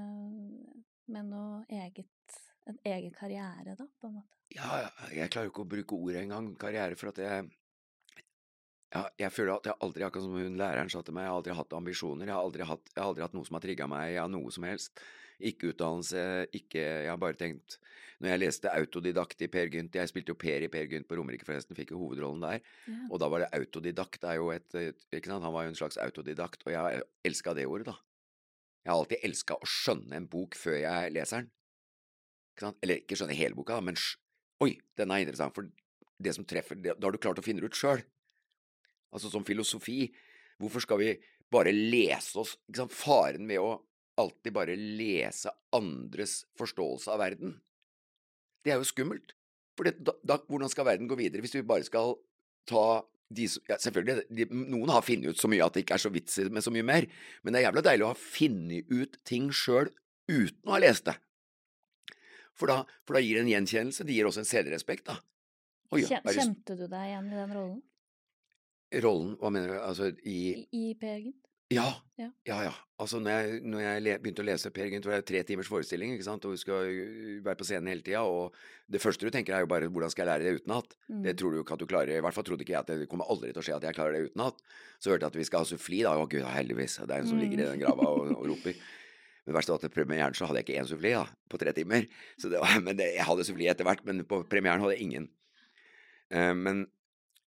med 1.12 1.30
noe 1.30 1.63
eget 1.70 2.40
En 2.68 2.80
egen 2.84 3.13
karriere, 3.16 3.78
da, 3.80 3.86
på 4.00 4.10
en 4.10 4.18
måte. 4.18 4.40
Ja, 4.52 4.82
jeg 5.13 5.30
klarer 5.32 5.48
jo 5.48 5.54
ikke 5.54 5.63
å 5.63 5.70
bruke 5.72 5.96
ordet 5.96 6.24
engang, 6.26 6.50
karriere, 6.60 6.98
for 7.00 7.13
at 7.13 7.22
jeg 7.24 7.46
ja, 8.96 9.04
jeg 9.20 9.34
føler 9.36 9.54
at 9.58 9.68
jeg 9.68 9.80
aldri, 9.84 10.04
akkurat 10.08 10.24
som 10.24 10.36
hun 10.40 10.60
læreren 10.60 10.92
sa 10.92 11.02
til 11.04 11.16
meg, 11.16 11.26
jeg 11.26 11.32
har 11.32 11.40
aldri 11.42 11.56
hatt 11.58 11.74
ambisjoner. 11.76 12.30
Jeg 12.30 12.36
har 12.36 12.44
aldri 12.48 12.68
hatt, 12.68 12.92
jeg 12.94 13.02
har 13.02 13.10
aldri 13.12 13.26
hatt 13.26 13.36
noe 13.36 13.48
som 13.48 13.58
har 13.58 13.63
trigga 13.66 13.88
meg 13.92 14.20
av 14.22 14.30
noe 14.32 14.54
som 14.56 14.68
helst. 14.68 15.02
Ikke 15.38 15.69
utdannelse, 15.69 16.21
ikke 16.58 16.82
Jeg 16.82 17.10
har 17.12 17.19
bare 17.21 17.38
tenkt 17.38 17.76
Når 18.17 18.32
jeg 18.32 18.41
leste 18.41 18.71
autodidakt 18.73 19.43
i 19.45 19.50
Per 19.54 19.69
Gynt 19.69 19.93
Jeg 20.00 20.10
spilte 20.10 20.34
jo 20.34 20.39
Per 20.41 20.65
i 20.65 20.69
Per 20.73 20.88
Gynt 20.89 21.06
på 21.10 21.19
Romerike, 21.19 21.45
forresten, 21.45 21.78
fikk 21.78 21.93
jo 21.93 22.02
hovedrollen 22.02 22.41
der. 22.41 22.63
Ja. 22.88 22.97
Og 23.12 23.21
da 23.21 23.30
var 23.30 23.43
det 23.43 23.52
autodidakt. 23.54 24.21
Det 24.23 24.32
er 24.32 24.39
jo 24.41 24.50
et, 24.56 24.80
ikke 25.13 25.30
sant? 25.30 25.45
Han 25.45 25.54
var 25.54 25.67
jo 25.67 25.73
en 25.76 25.78
slags 25.78 26.00
autodidakt, 26.02 26.65
og 26.65 26.73
jeg 26.73 27.04
elska 27.30 27.54
det 27.54 27.67
ordet, 27.69 27.91
da. 27.91 27.97
Jeg 28.82 28.93
har 28.93 29.02
alltid 29.04 29.28
elska 29.30 29.60
å 29.60 29.69
skjønne 29.69 30.17
en 30.17 30.30
bok 30.32 30.58
før 30.58 30.80
jeg 30.80 31.13
leser 31.13 31.43
den. 31.43 31.52
Ikke 32.56 32.65
sant? 32.65 32.78
Eller 32.82 33.04
ikke 33.04 33.19
skjønne 33.19 33.38
hele 33.38 33.58
boka, 33.58 33.78
men 33.86 34.00
Oi, 34.65 34.71
den 34.97 35.12
er 35.13 35.21
interessant, 35.21 35.54
for 35.54 35.69
det 36.17 36.34
som 36.34 36.45
treffer, 36.50 36.80
det, 36.82 36.95
har 36.97 37.13
du 37.13 37.19
klart 37.21 37.38
å 37.38 37.45
finne 37.45 37.62
ut 37.62 37.78
sjøl. 37.78 38.02
Altså 39.13 39.30
som 39.30 39.45
filosofi, 39.45 40.08
hvorfor 40.58 40.82
skal 40.82 41.02
vi 41.04 41.12
bare 41.54 41.73
lese 41.76 42.39
oss 42.41 42.56
ikke 42.65 42.81
sant? 42.81 42.96
Faren 42.98 43.46
ved 43.50 43.62
å 43.62 43.75
alltid 44.18 44.56
bare 44.56 44.76
lese 44.78 45.52
andres 45.76 46.42
forståelse 46.60 47.12
av 47.13 47.22
verden, 47.22 47.58
det 48.65 48.74
er 48.74 48.82
jo 48.82 48.88
skummelt. 48.90 49.36
For 49.78 49.88
da, 49.88 50.15
da, 50.26 50.40
hvordan 50.50 50.72
skal 50.74 50.88
verden 50.88 51.10
gå 51.10 51.18
videre 51.20 51.44
hvis 51.44 51.54
vi 51.54 51.68
bare 51.68 51.86
skal 51.86 52.15
ta 52.68 53.04
de 53.30 53.46
som 53.52 53.63
ja, 53.70 53.78
Selvfølgelig, 53.84 54.24
de, 54.34 54.48
noen 54.50 54.90
har 54.90 55.06
funnet 55.06 55.36
ut 55.36 55.40
så 55.40 55.50
mye 55.52 55.65
at 55.65 55.76
det 55.76 55.84
ikke 55.84 55.98
er 55.98 56.02
så 56.02 56.12
vits 56.13 56.40
i 56.42 56.48
med 56.50 56.65
så 56.65 56.74
mye 56.74 56.86
mer, 56.88 57.08
men 57.44 57.54
det 57.54 57.62
er 57.62 57.68
jævla 57.68 57.84
deilig 57.86 58.08
å 58.08 58.12
ha 58.13 58.20
funnet 58.20 58.92
ut 58.92 59.18
ting 59.28 59.50
sjøl 59.54 59.92
uten 60.32 60.63
å 60.65 60.74
ha 60.74 60.82
lest 60.82 61.10
det. 61.10 61.18
For 62.58 62.72
da, 62.72 62.80
for 63.06 63.18
da 63.18 63.22
gir 63.22 63.38
det 63.38 63.46
en 63.46 63.52
gjenkjennelse, 63.52 64.08
det 64.08 64.15
gir 64.15 64.30
også 64.30 64.42
en 64.42 64.50
selvrespekt, 64.50 65.12
da. 65.12 65.20
Oi, 65.94 66.02
ja, 66.02 66.20
Kjente 66.26 66.76
du 66.76 66.88
deg 66.90 67.12
igjen 67.12 67.30
i 67.30 67.38
den 67.38 67.54
rollen? 67.54 67.84
rollen, 69.04 69.36
hva 69.40 69.52
mener 69.52 69.74
du, 69.74 69.78
altså 69.84 70.10
i 70.24 70.38
I, 70.54 70.65
i 70.72 70.84
Per 71.00 71.18
Gynt? 71.20 71.46
Ja. 71.74 71.88
Ja. 72.18 72.30
Ja, 72.48 72.58
ja. 72.63 72.74
Altså, 72.98 73.20
når 73.22 73.32
jeg, 73.32 73.58
når 73.70 73.82
jeg 73.84 74.20
begynte 74.24 74.42
å 74.42 74.48
lese 74.48 74.72
Per 74.74 74.88
Gynt, 74.90 75.06
var 75.06 75.20
det 75.20 75.28
tre 75.30 75.42
timers 75.46 75.68
forestilling, 75.70 76.15
ikke 76.15 76.26
sant, 76.26 76.46
og 76.48 76.56
du 76.56 76.62
skal 76.62 76.88
øh, 76.90 77.34
være 77.46 77.60
på 77.60 77.68
scenen 77.68 77.92
hele 77.92 78.02
tida, 78.06 78.24
og 78.26 78.56
det 78.90 79.02
første 79.04 79.28
du 79.28 79.34
tenker 79.34 79.54
er 79.54 79.65
jo 79.65 79.70
bare 79.70 79.90
hvordan 79.92 80.13
skal 80.13 80.24
jeg 80.24 80.32
lære 80.32 80.48
det 80.48 80.63
utenat? 80.63 80.96
Mm. 81.12 81.20
Det 81.28 81.34
tror 81.38 81.54
du 81.54 81.60
ikke 81.60 81.76
at 81.76 81.84
du 81.84 81.90
klarer. 81.90 82.13
I 82.15 82.24
hvert 82.26 82.38
fall 82.38 82.48
trodde 82.48 82.65
ikke 82.65 82.74
jeg 82.74 82.86
at 82.86 82.94
det 83.04 83.10
kommer 83.12 83.30
aldri 83.30 83.52
til 83.52 83.62
å 83.62 83.65
skje 83.68 83.76
at 83.78 83.86
jeg 83.86 83.98
klarer 84.00 84.15
det 84.15 84.32
utenat. 84.32 84.63
Så 84.98 85.12
hørte 85.12 85.28
jeg 85.28 85.36
at 85.36 85.42
vi 85.42 85.48
skal 85.50 85.65
ha 85.65 85.70
suffli, 85.70 86.02
da. 86.08 86.15
Å 86.18 86.30
gud, 86.32 86.48
heldigvis. 86.56 86.98
Det 87.04 87.12
er 87.12 87.22
en 87.22 87.30
som 87.30 87.44
ligger 87.44 87.62
i 87.62 87.68
den 87.68 87.84
grava 87.84 88.10
og, 88.15 88.32
og 88.40 88.50
roper. 88.56 88.80
Men 89.46 89.60
verst 89.60 89.72
var 89.72 89.84
at 89.84 89.94
premieren 89.94 90.36
så 90.36 90.48
hadde 90.48 90.63
jeg 90.63 90.68
ikke 90.68 90.82
én 90.82 90.90
suffli 90.90 91.13
da, 91.13 91.28
på 91.52 91.60
tre 91.62 91.76
timer. 91.76 92.10
Så 92.40 92.50
det 92.52 92.63
var, 92.63 92.80
men 92.88 92.98
det, 92.98 93.12
jeg 93.20 93.28
hadde 93.28 93.46
suffli 93.48 93.70
etter 93.70 93.88
hvert, 93.88 94.02
men 94.08 94.26
på 94.28 94.42
premieren 94.50 94.82
hadde 94.84 94.98
jeg 94.98 95.06
ingen. 95.12 95.30
Uh, 96.34 96.56
men, 96.58 96.84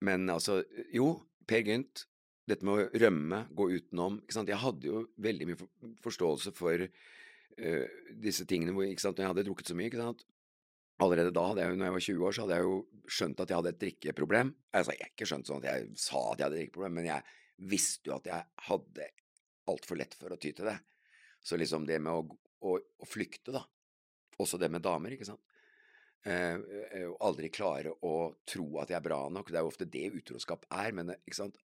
men 0.04 0.30
altså, 0.32 0.62
jo, 0.94 1.16
Per 1.50 1.66
Gynt, 1.66 2.06
dette 2.48 2.66
med 2.66 2.74
å 2.74 3.00
rømme, 3.04 3.44
gå 3.54 3.68
utenom 3.76 4.18
ikke 4.22 4.36
sant? 4.36 4.50
Jeg 4.50 4.62
hadde 4.62 4.88
jo 4.88 5.04
veldig 5.22 5.48
mye 5.48 5.58
forståelse 6.02 6.52
for 6.56 6.86
uh, 6.86 7.84
disse 8.24 8.46
tingene 8.50 8.74
hvor, 8.74 8.88
ikke 8.88 9.04
sant? 9.04 9.18
når 9.18 9.26
jeg 9.26 9.32
hadde 9.34 9.44
drukket 9.48 9.70
så 9.70 9.76
mye. 9.78 9.90
ikke 9.90 10.02
sant? 10.02 10.24
Allerede 11.02 11.34
da, 11.34 11.44
hadde 11.50 11.64
jeg, 11.64 11.76
når 11.78 11.88
jeg 11.88 11.96
var 11.96 12.06
20 12.06 12.26
år, 12.26 12.34
så 12.34 12.44
hadde 12.44 12.58
jeg 12.58 12.66
jo 12.68 13.12
skjønt 13.16 13.42
at 13.42 13.52
jeg 13.52 13.60
hadde 13.60 13.72
et 13.72 13.80
drikkeproblem. 13.84 14.52
Altså, 14.70 14.94
jeg 14.94 15.06
har 15.06 15.14
ikke 15.14 15.28
skjønt 15.30 15.50
sånn 15.50 15.62
at 15.62 15.68
jeg 15.70 16.02
sa 16.02 16.20
at 16.22 16.42
jeg 16.42 16.46
hadde 16.46 16.58
et 16.58 16.62
drikkeproblem, 16.62 16.98
men 16.98 17.08
jeg 17.08 17.70
visste 17.72 18.10
jo 18.10 18.18
at 18.18 18.28
jeg 18.30 18.66
hadde 18.68 19.08
altfor 19.72 19.98
lett 19.98 20.14
for 20.18 20.34
å 20.34 20.38
ty 20.42 20.52
til 20.56 20.68
det. 20.68 20.76
Så 21.42 21.58
liksom 21.58 21.86
det 21.88 21.98
med 22.02 22.14
å, 22.14 22.36
å, 22.68 22.76
å 22.78 23.08
flykte, 23.08 23.54
da. 23.54 23.64
Også 24.42 24.58
det 24.58 24.70
med 24.72 24.84
damer, 24.84 25.14
ikke 25.14 25.28
sant. 25.28 25.42
Eh, 26.22 26.54
eh, 26.54 27.08
aldri 27.26 27.50
klare 27.50 27.90
å 28.06 28.14
tro 28.46 28.66
at 28.78 28.92
jeg 28.92 28.98
er 29.00 29.04
bra 29.04 29.24
nok. 29.32 29.50
Det 29.50 29.58
er 29.58 29.66
jo 29.66 29.72
ofte 29.72 29.88
det 29.90 30.06
utroskap 30.20 30.68
er, 30.70 30.94
men 30.94 31.10
eh, 31.14 31.22
ikke 31.26 31.40
sant. 31.40 31.58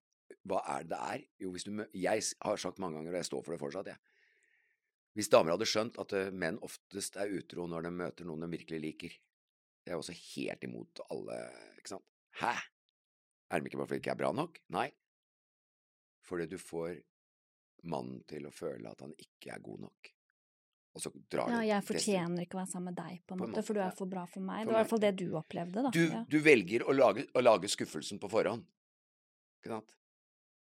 Hva 0.49 0.61
er 0.75 0.85
det 0.85 0.93
det 0.93 0.99
er? 1.13 1.25
Jo, 1.43 1.51
hvis 1.53 1.65
du 1.67 1.71
Jeg 1.93 2.23
har 2.45 2.61
sagt 2.61 2.79
mange 2.79 2.99
ganger, 2.99 3.13
og 3.13 3.19
jeg 3.21 3.29
står 3.29 3.45
for 3.45 3.55
det 3.55 3.61
fortsatt, 3.61 3.91
jeg. 3.91 3.99
Hvis 5.17 5.31
damer 5.31 5.55
hadde 5.55 5.67
skjønt 5.67 5.97
at 5.99 6.13
eh, 6.15 6.29
menn 6.31 6.59
oftest 6.63 7.17
er 7.19 7.33
utro 7.39 7.65
når 7.67 7.87
de 7.87 7.91
møter 7.91 8.27
noen 8.29 8.45
de 8.45 8.51
virkelig 8.53 8.79
liker. 8.83 9.17
Det 9.83 9.93
er 9.93 9.99
også 9.99 10.13
helt 10.13 10.63
imot 10.67 11.01
alle, 11.09 11.39
ikke 11.79 11.95
sant. 11.95 12.05
Hæ? 12.39 12.53
Er 13.49 13.59
de 13.59 13.69
ikke 13.69 13.79
bare 13.81 13.89
fordi 13.89 13.99
de 13.99 14.05
ikke 14.05 14.13
er 14.13 14.21
bra 14.21 14.29
nok? 14.37 14.61
Nei. 14.75 14.87
Fordi 16.29 16.45
du 16.51 16.57
får 16.61 16.99
mannen 17.89 18.21
til 18.29 18.45
å 18.45 18.53
føle 18.53 18.91
at 18.91 19.01
han 19.01 19.15
ikke 19.17 19.53
er 19.55 19.63
god 19.65 19.85
nok. 19.87 20.11
Og 20.95 21.03
så 21.03 21.11
drar 21.31 21.51
Ja, 21.53 21.61
jeg 21.65 21.85
fortjener 21.85 22.43
ikke 22.43 22.57
å 22.57 22.61
være 22.61 22.71
sammen 22.71 22.91
med 22.91 22.99
deg, 22.99 23.21
på 23.23 23.35
en 23.35 23.41
På 23.41 23.45
en 23.45 23.51
måte, 23.51 23.59
måte, 23.59 23.65
for 23.67 23.77
du 23.77 23.83
er 23.83 23.95
for 23.97 24.09
bra 24.09 24.25
for 24.29 24.45
meg. 24.45 24.63
For 24.63 24.69
Det 24.69 24.73
var 24.73 24.79
i 24.79 24.83
hvert 24.83 24.93
fall 24.93 25.03
det 25.05 25.13
du 25.19 25.27
opplevde, 25.37 25.83
da. 25.85 25.91
Du, 25.95 26.03
ja. 26.05 26.21
du 26.29 26.39
velger 26.43 26.85
å 26.85 26.95
lage, 26.95 27.25
å 27.33 27.43
lage 27.43 27.71
skuffelsen 27.71 28.21
på 28.21 28.29
forhånd. 28.31 28.65
Ikke 29.59 29.75
sant? 29.75 29.95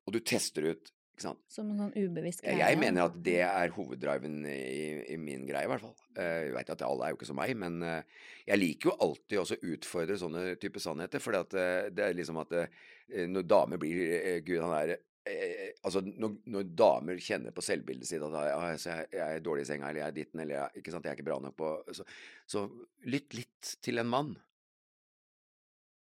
Og 0.08 0.14
du 0.16 0.20
tester 0.26 0.66
ut, 0.74 0.90
ikke 1.12 1.26
sant. 1.28 1.42
Som 1.52 1.68
en 1.74 1.78
sånn 1.84 1.92
ubevisst 1.94 2.42
Jeg, 2.42 2.56
greie. 2.58 2.70
jeg 2.72 2.80
mener 2.82 3.04
at 3.10 3.18
det 3.22 3.36
er 3.46 3.74
hoveddriven 3.76 4.40
i, 4.50 5.12
i 5.14 5.18
min 5.22 5.44
greie, 5.46 5.68
i 5.68 5.70
hvert 5.70 5.84
fall. 5.84 5.94
Eh, 6.16 6.48
Jeg 6.48 6.56
vet 6.56 6.72
at 6.74 6.82
alle 6.88 7.06
er 7.06 7.14
jo 7.14 7.20
ikke 7.20 7.30
som 7.30 7.38
meg, 7.38 7.54
men 7.62 7.78
eh, 7.86 8.02
jeg 8.48 8.62
liker 8.62 8.90
jo 8.90 8.96
alltid 9.06 9.38
også 9.44 9.60
å 9.60 9.70
utfordre 9.76 10.18
sånne 10.18 10.44
type 10.64 10.82
sannheter. 10.82 11.22
For 11.22 11.38
det 11.54 12.08
er 12.08 12.18
liksom 12.18 12.40
at 12.42 12.56
eh, 12.64 12.82
når 13.30 13.46
damer 13.52 13.82
blir 13.82 14.02
eh, 14.18 14.40
Gud, 14.48 14.64
han 14.64 14.74
er 14.80 14.96
eh, 14.98 15.68
Altså, 15.86 16.02
når, 16.02 16.34
når 16.56 16.72
damer 16.78 17.22
kjenner 17.22 17.54
på 17.54 17.62
selvbildet 17.66 18.10
sitt 18.10 18.24
at 18.26 18.34
«Ja, 18.34 18.58
altså, 18.72 18.90
jeg, 18.96 19.12
jeg 19.20 19.38
er 19.38 19.44
dårlig 19.46 19.68
i 19.68 19.70
senga, 19.70 19.90
eller 19.92 20.02
jeg 20.02 20.08
er 20.10 20.18
ditten, 20.18 20.42
eller 20.44 20.58
jeg, 20.58 20.82
ikke 20.82 20.92
sant, 20.96 21.06
jeg 21.06 21.14
er 21.14 21.20
ikke 21.20 21.30
bra 21.30 21.38
nok 21.46 21.56
på 21.62 21.70
Så, 21.98 22.06
så 22.50 22.66
lytt 23.06 23.38
litt 23.38 23.76
til 23.86 24.02
en 24.02 24.10
mann. 24.10 24.34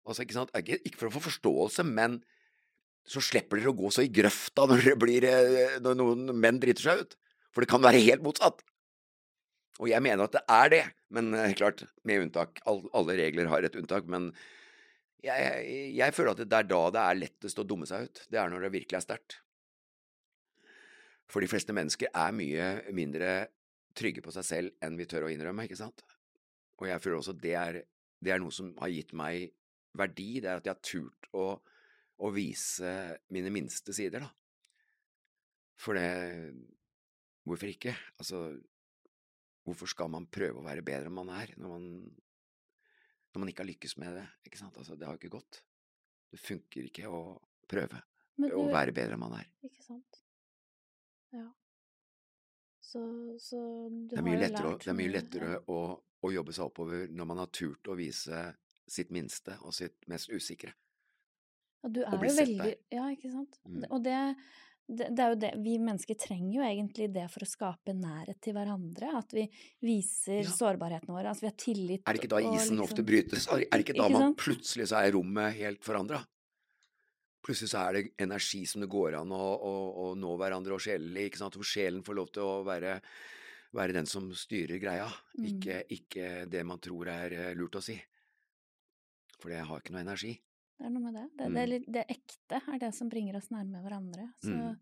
Altså, 0.05 0.21
ikke 0.25 0.35
sant, 0.37 0.51
ikke, 0.59 0.77
ikke 0.85 0.99
for 1.01 1.09
å 1.09 1.15
få 1.15 1.23
forståelse, 1.29 1.85
men 1.87 2.19
så 3.05 3.21
slipper 3.21 3.59
dere 3.59 3.71
å 3.71 3.77
gå 3.77 3.91
så 3.93 4.03
i 4.05 4.11
grøfta 4.11 4.65
når, 4.69 4.95
blir, 5.01 5.27
eh, 5.29 5.77
når 5.83 5.97
noen 5.99 6.31
menn 6.33 6.59
driter 6.61 6.87
seg 6.87 7.03
ut. 7.03 7.15
For 7.53 7.63
det 7.63 7.71
kan 7.71 7.83
være 7.83 8.01
helt 8.03 8.25
motsatt. 8.25 8.63
Og 9.79 9.89
jeg 9.91 10.03
mener 10.03 10.25
at 10.25 10.35
det 10.35 10.43
er 10.51 10.71
det, 10.73 10.83
men 11.13 11.33
eh, 11.37 11.55
klart, 11.57 11.85
med 12.07 12.25
unntak. 12.25 12.61
Alle 12.65 13.17
regler 13.19 13.51
har 13.51 13.67
et 13.67 13.77
unntak, 13.77 14.07
men 14.11 14.31
jeg, 15.25 15.35
jeg, 15.37 15.89
jeg 15.97 16.15
føler 16.15 16.33
at 16.33 16.43
det 16.43 16.59
er 16.59 16.69
da 16.69 16.81
det 16.93 17.03
er 17.03 17.19
lettest 17.21 17.61
å 17.61 17.67
dumme 17.67 17.89
seg 17.89 18.07
ut. 18.09 18.23
Det 18.31 18.41
er 18.41 18.51
når 18.51 18.67
det 18.67 18.75
virkelig 18.79 18.99
er 18.99 19.05
sterkt. 19.05 19.39
For 21.31 21.41
de 21.41 21.49
fleste 21.49 21.73
mennesker 21.73 22.11
er 22.13 22.33
mye 22.37 22.69
mindre 22.93 23.35
trygge 23.97 24.21
på 24.21 24.33
seg 24.35 24.45
selv 24.45 24.85
enn 24.85 24.97
vi 24.99 25.07
tør 25.09 25.25
å 25.25 25.31
innrømme, 25.33 25.65
ikke 25.65 25.79
sant? 25.79 26.03
Og 26.81 26.89
jeg 26.89 27.01
føler 27.01 27.21
også 27.21 27.37
det 27.37 27.85
det 28.25 28.33
er 28.33 28.41
noe 28.41 28.53
som 28.53 28.71
har 28.79 28.91
gitt 28.91 29.13
meg 29.17 29.51
verdi, 29.95 30.39
det 30.41 30.49
er 30.49 30.59
at 30.59 30.67
jeg 30.67 30.73
har 30.73 30.85
turt 30.85 31.27
å 31.35 31.45
å 32.23 32.31
vise 32.33 32.91
mine 33.35 33.51
minste 33.53 33.93
sider, 33.95 34.25
da. 34.25 34.31
For 35.81 35.97
det 35.97 36.09
Hvorfor 37.45 37.69
ikke? 37.69 37.91
Altså, 38.17 38.39
hvorfor 39.65 39.89
skal 39.91 40.09
man 40.09 40.25
prøve 40.33 40.57
å 40.57 40.65
være 40.65 40.81
bedre 40.85 41.11
enn 41.11 41.17
man 41.17 41.29
er, 41.35 41.51
når 41.61 41.73
man, 41.75 41.83
når 43.29 43.43
man 43.43 43.51
ikke 43.51 43.61
har 43.61 43.69
lykkes 43.69 43.93
med 44.01 44.15
det? 44.17 44.25
Ikke 44.49 44.61
sant? 44.61 44.77
Altså, 44.81 44.97
det 44.97 45.05
har 45.05 45.13
jo 45.13 45.21
ikke 45.21 45.35
gått. 45.37 45.59
Det 46.33 46.41
funker 46.41 46.87
ikke 46.89 47.11
å 47.11 47.19
prøve 47.69 48.01
du, 48.41 48.47
å 48.49 48.65
være 48.73 48.95
bedre 48.97 49.13
enn 49.13 49.21
man 49.21 49.37
er. 49.37 49.51
Ikke 49.67 49.85
sant. 49.85 50.19
Ja. 51.35 51.45
Så, 52.81 53.03
så 53.41 53.59
du 53.91 54.17
har 54.17 54.25
jo 54.25 54.33
å, 54.33 54.41
lært 54.41 54.85
det 54.85 54.91
er 54.91 54.97
mye, 54.97 55.13
lettere 55.13 55.53
å, 55.69 55.79
å 56.25 56.33
jobbe 56.33 56.53
seg 56.55 56.69
oppover 56.69 57.13
når 57.13 57.29
man 57.29 57.43
har 57.43 57.53
turt 57.53 57.89
å 57.91 57.97
vise 57.99 58.41
sitt 58.89 59.13
minste 59.13 59.59
og 59.61 59.73
sitt 59.77 60.05
mest 60.09 60.33
usikre. 60.33 60.73
Og 61.85 61.93
du 61.93 62.01
er 62.03 62.17
bli 62.17 62.29
jo 62.31 62.35
sett 62.35 62.47
veldig 62.49 62.63
der. 62.65 62.77
Ja, 62.97 63.07
ikke 63.13 63.31
sant. 63.31 63.59
Mm. 63.69 63.83
Og 63.91 64.03
det, 64.03 64.19
det, 64.89 65.07
det 65.15 65.23
er 65.25 65.33
jo 65.33 65.39
det 65.43 65.51
Vi 65.63 65.77
mennesker 65.81 66.17
trenger 66.17 66.53
jo 66.59 66.63
egentlig 66.65 67.07
det 67.13 67.25
for 67.33 67.45
å 67.45 67.49
skape 67.49 67.93
nærhet 67.93 68.39
til 68.41 68.53
hverandre. 68.57 69.11
At 69.21 69.31
vi 69.37 69.45
viser 69.85 70.41
Ja. 70.43 70.49
sårbarheten 70.49 71.13
vår. 71.13 71.29
At 71.31 71.41
vi 71.43 71.49
har 71.51 71.57
tillit. 71.61 72.01
Er 72.05 72.13
det 72.17 72.23
ikke 72.23 72.33
da 72.35 72.41
isen 72.41 72.75
liksom- 72.77 72.81
ofte 72.87 73.05
brytes? 73.05 73.47
Er 73.53 73.65
det 73.69 73.83
ikke 73.85 73.97
da 73.99 74.07
Ikke 74.09 74.19
man 74.19 74.35
plutselig 74.35 74.87
så 74.89 75.03
er 75.05 75.11
rommet 75.13 75.53
helt 75.61 75.81
forandra? 75.85 76.25
Plutselig 77.45 77.69
så 77.69 77.83
er 77.87 77.93
det 77.93 78.11
energi 78.17 78.65
som 78.65 78.81
det 78.81 78.89
går 78.89 79.19
an 79.21 79.29
å, 79.29 79.37
å, 79.37 79.73
å 80.01 80.15
nå 80.17 80.31
hverandre 80.41 80.73
og 80.73 80.81
sjelelig, 80.81 81.27
ikke 81.29 81.37
sant? 81.43 81.53
Hvor 81.53 81.63
sjelen 81.69 82.01
får 82.01 82.15
lov 82.17 82.31
til 82.33 82.41
å 82.41 82.63
være, 82.65 82.95
være 83.77 83.93
den 83.93 84.07
som 84.09 84.31
styrer 84.33 84.81
greia, 84.81 85.05
Mm. 85.37 85.45
ikke, 85.51 85.83
ikke 85.93 86.49
det 86.49 86.65
man 86.65 86.79
tror 86.79 87.05
er 87.11 87.33
eh, 87.33 87.53
lurt 87.53 87.75
å 87.77 87.83
si. 87.83 88.01
For 89.37 89.49
det 89.53 89.59
har 89.67 89.79
ikke 89.83 89.91
noe 89.93 90.01
energi. 90.01 90.39
Det 90.77 90.85
er 90.85 90.91
noe 90.91 91.03
med 91.05 91.13
det. 91.15 91.25
Det, 91.39 91.45
Mm. 91.47 91.55
det, 91.55 91.79
det 91.93 92.05
ekte 92.09 92.61
er 92.73 92.79
det 92.79 92.93
som 92.95 93.09
bringer 93.09 93.37
oss 93.39 93.49
nærme 93.49 93.81
hverandre. 93.83 94.27
Så, 94.43 94.51
Mm. 94.51 94.77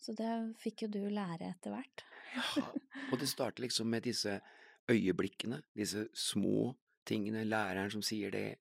så 0.00 0.14
det 0.16 0.56
fikk 0.62 0.82
jo 0.82 0.88
du 0.88 1.00
lære 1.10 1.50
etter 1.50 1.70
hvert. 1.74 2.04
Ja, 2.56 2.66
og 3.12 3.18
det 3.20 3.28
starter 3.28 3.62
liksom 3.62 3.86
med 3.90 4.02
disse 4.02 4.40
øyeblikkene, 4.88 5.62
disse 5.76 6.08
små 6.14 6.74
tingene, 7.06 7.44
læreren 7.44 7.90
som 7.92 8.02
sier 8.02 8.30
det, 8.30 8.58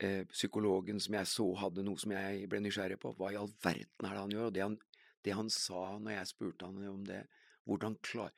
eh, 0.00 0.24
psykologen 0.30 1.00
som 1.00 1.14
jeg 1.14 1.26
så 1.26 1.54
hadde 1.58 1.82
noe 1.84 1.98
som 1.98 2.10
jeg 2.12 2.48
ble 2.48 2.60
nysgjerrig 2.60 2.98
på, 3.00 3.12
hva 3.16 3.32
i 3.32 3.36
all 3.36 3.50
verden 3.62 4.06
er 4.06 4.14
det 4.14 4.20
han 4.22 4.30
gjør? 4.30 4.46
Og 4.46 4.52
det 4.54 4.62
han, 4.62 4.78
det 5.24 5.34
han 5.34 5.50
sa 5.50 5.98
når 5.98 6.10
jeg 6.18 6.26
spurte 6.26 6.66
han 6.66 6.88
om 6.88 7.04
det, 7.04 7.26
hvordan 7.66 7.96
klar... 8.02 8.30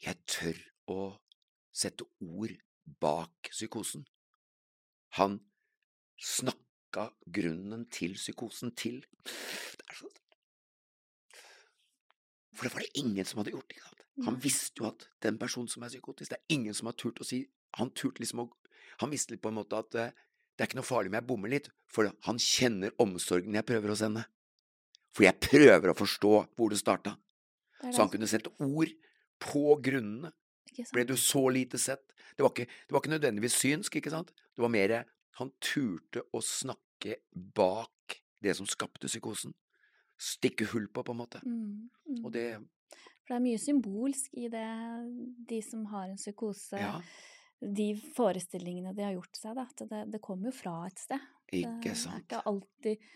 Jeg 0.00 0.16
tør 0.26 0.56
å 0.88 1.18
sette 1.72 2.04
ord 2.24 2.54
bak 3.00 3.50
psykosen. 3.50 4.06
Han 5.18 5.40
snakka 6.20 7.10
grunnen 7.26 7.86
til 7.92 8.16
psykosen 8.18 8.74
til. 8.76 9.02
Det 9.24 9.86
er 9.88 10.00
sånn 10.02 10.16
for 12.60 12.68
det 12.68 12.74
var 12.74 12.84
det 12.84 13.00
ingen 13.00 13.24
som 13.24 13.38
hadde 13.40 13.54
gjort. 13.54 13.72
Ikke 13.72 13.86
sant? 13.86 14.02
Han 14.26 14.36
visste 14.42 14.82
jo 14.82 14.88
at 14.90 15.06
den 15.24 15.38
personen 15.40 15.70
som 15.72 15.84
er 15.86 15.92
psykotisk, 15.94 16.28
det 16.34 16.36
er 16.36 16.52
ingen 16.52 16.76
som 16.76 16.90
har 16.90 16.96
turt 17.00 17.22
å 17.22 17.24
si 17.24 17.46
Han 17.78 17.92
turte 17.96 18.20
liksom 18.20 18.42
å 18.42 18.50
Han 19.00 19.12
visste 19.14 19.32
litt 19.32 19.40
på 19.40 19.48
en 19.48 19.56
måte 19.56 19.78
at 19.78 19.96
eh, 19.96 20.10
det 20.58 20.66
er 20.66 20.68
ikke 20.68 20.76
noe 20.76 20.84
farlig 20.84 21.08
om 21.08 21.16
jeg 21.16 21.24
bommer 21.24 21.48
litt, 21.48 21.70
for 21.88 22.10
han 22.26 22.40
kjenner 22.42 22.92
omsorgen 23.00 23.54
jeg 23.56 23.64
prøver 23.64 23.94
å 23.94 23.96
sende. 23.96 24.26
For 25.16 25.24
jeg 25.24 25.40
prøver 25.40 25.88
å 25.88 25.96
forstå 25.96 26.32
hvor 26.58 26.68
det 26.68 26.80
starta. 26.82 27.14
Så 27.80 28.02
han 28.02 28.10
kunne 28.12 28.28
sette 28.28 28.52
ord 28.60 28.92
på 29.40 29.78
grunnene. 29.80 30.34
Ble 30.92 31.06
du 31.08 31.14
så 31.16 31.46
lite 31.48 31.80
sett? 31.80 32.04
Det 32.36 32.44
var 32.44 32.52
ikke, 32.52 32.68
det 32.68 32.92
var 32.92 33.00
ikke 33.00 33.14
nødvendigvis 33.14 33.56
synsk, 33.56 33.96
ikke 34.02 34.12
sant? 34.12 34.34
Det 34.36 34.60
var 34.60 34.74
mer 34.74 34.94
Han 35.38 35.52
turte 35.62 36.24
å 36.34 36.42
snakke 36.44 37.20
bak 37.32 38.18
det 38.42 38.56
som 38.58 38.68
skapte 38.68 39.08
psykosen. 39.08 39.54
Stikke 40.20 40.66
hull 40.72 40.88
på, 40.92 41.04
på 41.06 41.14
en 41.14 41.20
måte. 41.20 41.40
Mm, 41.46 41.88
mm. 42.08 42.20
Og 42.24 42.32
det 42.34 42.46
For 42.92 43.34
det 43.34 43.38
er 43.38 43.44
mye 43.46 43.60
symbolsk 43.62 44.34
i 44.36 44.48
det, 44.52 44.66
de 45.48 45.60
som 45.64 45.86
har 45.92 46.10
en 46.10 46.20
psykose. 46.20 46.80
Ja, 46.80 46.98
De 47.60 47.92
forestillingene 48.16 48.94
de 48.96 49.04
har 49.04 49.16
gjort 49.16 49.36
seg, 49.36 49.56
da. 49.56 49.66
At 49.68 49.84
det, 49.88 50.04
det 50.12 50.22
kommer 50.24 50.50
jo 50.50 50.56
fra 50.56 50.76
et 50.88 51.00
sted. 51.00 51.26
ikke 51.52 51.94
sant. 51.94 52.26
Det 52.28 52.36
er 52.36 52.40
ikke 52.40 52.46
alltid 52.52 53.10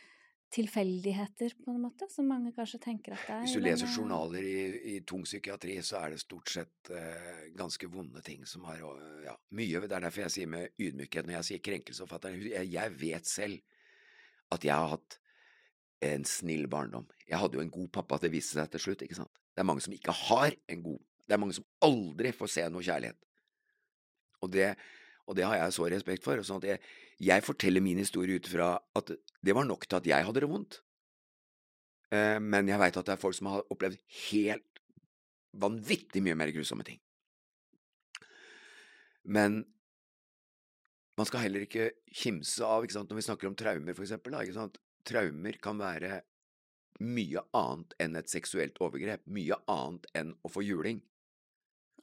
tilfeldigheter, 0.55 1.55
på 1.65 1.73
en 1.73 1.83
måte, 1.83 2.07
som 2.13 2.29
mange 2.31 2.53
kanskje 2.55 2.79
tenker 2.85 3.17
at 3.17 3.25
det 3.27 3.35
er. 3.35 3.41
Hvis 3.45 3.57
du 3.57 3.65
leser 3.65 3.89
det- 3.89 3.97
journaler 3.97 4.47
i, 4.47 4.95
i 4.95 5.01
tung 5.03 5.25
psykiatri, 5.27 5.77
så 5.83 5.99
er 6.05 6.15
det 6.15 6.21
stort 6.23 6.53
sett 6.53 6.91
eh, 6.95 7.49
ganske 7.59 7.89
vonde 7.91 8.23
ting 8.23 8.47
som 8.47 8.65
har 8.69 8.79
eh, 8.87 9.25
ja, 9.27 9.35
mye. 9.51 9.83
Det 9.83 9.93
er 9.93 10.07
derfor 10.07 10.25
jeg 10.27 10.35
sier 10.37 10.53
med 10.55 10.71
ydmykhet 10.79 11.27
når 11.27 11.39
jeg 11.41 11.49
sier 11.51 11.65
krenkelseforfatter. 11.71 12.39
Jeg, 12.53 12.71
jeg 12.73 12.95
vet 13.01 13.27
selv 13.27 13.59
at 14.55 14.65
jeg 14.65 14.75
har 14.75 14.95
hatt 14.95 15.19
en 16.05 16.25
snill 16.29 16.69
barndom. 16.71 17.07
Jeg 17.27 17.41
hadde 17.41 17.59
jo 17.59 17.65
en 17.65 17.75
god 17.75 17.91
pappa, 17.99 18.19
det 18.23 18.31
viste 18.35 18.59
seg 18.59 18.71
til 18.71 18.83
slutt, 18.87 19.03
ikke 19.07 19.19
sant. 19.19 19.43
Det 19.55 19.63
er 19.63 19.69
mange 19.69 19.83
som 19.85 19.95
ikke 19.95 20.15
har 20.27 20.55
en 20.69 20.83
god 20.83 21.03
Det 21.25 21.33
er 21.33 21.41
mange 21.41 21.55
som 21.57 21.65
aldri 21.81 22.35
får 22.37 22.51
se 22.53 22.65
noe 22.69 22.85
kjærlighet. 22.85 23.17
Og 24.45 24.51
det, 24.53 24.75
og 25.25 25.37
det 25.39 25.47
har 25.49 25.57
jeg 25.59 25.77
så 25.77 25.89
respekt 25.89 26.25
for. 26.25 26.41
Sånn 26.45 26.61
at 26.63 26.69
jeg, 26.69 26.83
jeg 27.31 27.45
forteller 27.47 27.85
min 27.85 28.01
historie 28.03 28.41
ut 28.41 28.49
fra 28.51 28.75
at 28.99 29.15
det 29.15 29.57
var 29.57 29.67
nok 29.69 29.87
til 29.89 30.01
at 30.01 30.09
jeg 30.09 30.27
hadde 30.27 30.45
det 30.45 30.51
vondt. 30.51 30.81
Eh, 32.13 32.39
men 32.43 32.69
jeg 32.69 32.81
veit 32.81 32.99
at 33.01 33.09
det 33.09 33.17
er 33.17 33.23
folk 33.23 33.37
som 33.37 33.51
har 33.53 33.65
opplevd 33.73 34.01
helt 34.31 34.83
vanvittig 35.55 36.23
mye 36.25 36.37
mer 36.39 36.53
grusomme 36.55 36.85
ting. 36.87 37.01
Men 39.25 39.63
man 41.17 41.29
skal 41.29 41.45
heller 41.47 41.65
ikke 41.65 41.93
kimse 42.11 42.67
av, 42.67 42.85
ikke 42.85 42.97
sant, 42.97 43.11
når 43.11 43.21
vi 43.21 43.27
snakker 43.29 43.49
om 43.49 43.57
traumer, 43.57 43.95
for 43.97 44.05
eksempel. 44.05 44.35
Da, 44.35 44.43
ikke 44.45 44.59
sant? 44.59 44.81
Traumer 45.07 45.59
kan 45.63 45.79
være 45.81 46.23
mye 47.05 47.43
annet 47.57 47.95
enn 48.03 48.19
et 48.19 48.31
seksuelt 48.31 48.79
overgrep. 48.83 49.25
Mye 49.31 49.59
annet 49.71 50.09
enn 50.19 50.35
å 50.43 50.51
få 50.51 50.65
juling. 50.67 51.01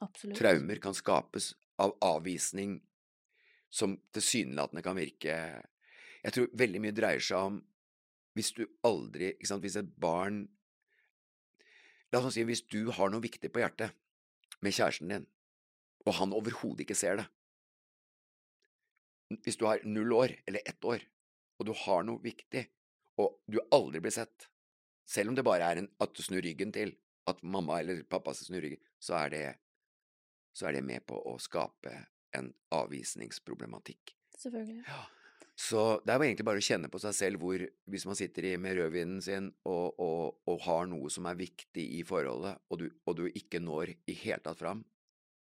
Absolutt. 0.02 0.38
Traumer 0.40 0.80
kan 0.82 0.96
skapes 0.96 1.52
av 1.82 1.94
avvisning 2.04 2.80
som 3.72 3.96
tilsynelatende 4.12 4.84
kan 4.84 4.98
virke. 4.98 5.36
Jeg 6.22 6.34
tror 6.34 6.56
veldig 6.60 6.82
mye 6.84 6.96
dreier 6.96 7.24
seg 7.24 7.52
om 7.52 7.60
hvis 8.36 8.52
du 8.56 8.64
aldri 8.88 9.32
ikke 9.34 9.48
sant, 9.48 9.64
Hvis 9.64 9.76
et 9.76 9.94
barn 10.00 10.46
La 12.12 12.20
oss 12.20 12.34
si 12.36 12.44
hvis 12.44 12.66
du 12.68 12.90
har 12.92 13.08
noe 13.08 13.24
viktig 13.24 13.48
på 13.52 13.62
hjertet 13.62 13.94
med 14.60 14.74
kjæresten 14.76 15.08
din, 15.08 15.22
og 16.04 16.12
han 16.18 16.34
overhodet 16.36 16.84
ikke 16.84 16.96
ser 16.98 17.16
det. 17.16 17.24
Hvis 19.46 19.56
du 19.56 19.64
har 19.64 19.80
null 19.88 20.12
år 20.12 20.34
eller 20.44 20.60
ett 20.68 20.84
år, 20.84 21.00
og 21.56 21.66
du 21.66 21.72
har 21.72 22.04
noe 22.04 22.20
viktig, 22.20 22.66
og 23.16 23.40
du 23.48 23.56
aldri 23.72 24.02
blir 24.04 24.12
sett, 24.12 24.50
selv 25.08 25.32
om 25.32 25.38
det 25.38 25.46
bare 25.46 25.70
er 25.72 25.80
en, 25.80 25.88
at 26.04 26.12
du 26.12 26.20
snur 26.20 26.44
ryggen 26.44 26.74
til, 26.76 26.92
at 27.26 27.40
mamma 27.42 27.80
eller 27.80 28.04
pappa 28.04 28.36
snur 28.36 28.60
ryggen, 28.60 28.84
så 29.00 29.16
er 29.24 29.32
det, 29.32 29.44
så 30.52 30.68
er 30.68 30.76
det 30.76 30.84
med 30.84 31.06
på 31.08 31.16
å 31.16 31.38
skape 31.40 31.96
en 32.38 32.52
avvisningsproblematikk. 32.74 34.14
Selvfølgelig. 34.38 34.84
Ja. 34.86 35.02
Så 35.62 36.00
det 36.02 36.14
er 36.14 36.18
jo 36.18 36.26
egentlig 36.26 36.46
bare 36.48 36.62
å 36.62 36.64
kjenne 36.64 36.88
på 36.90 37.00
seg 37.02 37.14
selv 37.14 37.42
hvor, 37.42 37.62
hvis 37.92 38.06
man 38.08 38.16
sitter 38.18 38.46
i, 38.48 38.54
med 38.60 38.78
rødvinen 38.78 39.20
sin 39.22 39.50
og, 39.68 40.00
og, 40.00 40.40
og, 40.48 40.56
har 40.64 40.88
noe 40.90 41.10
som 41.12 41.28
er 41.28 41.38
viktig 41.38 41.84
i 41.98 42.00
forholdet, 42.08 42.56
og 42.72 42.80
du, 42.80 42.86
og 43.06 43.18
du 43.20 43.26
ikke 43.28 43.60
når 43.62 43.92
i 44.08 44.16
hele 44.24 44.40
tatt 44.42 44.62
fram, 44.62 44.80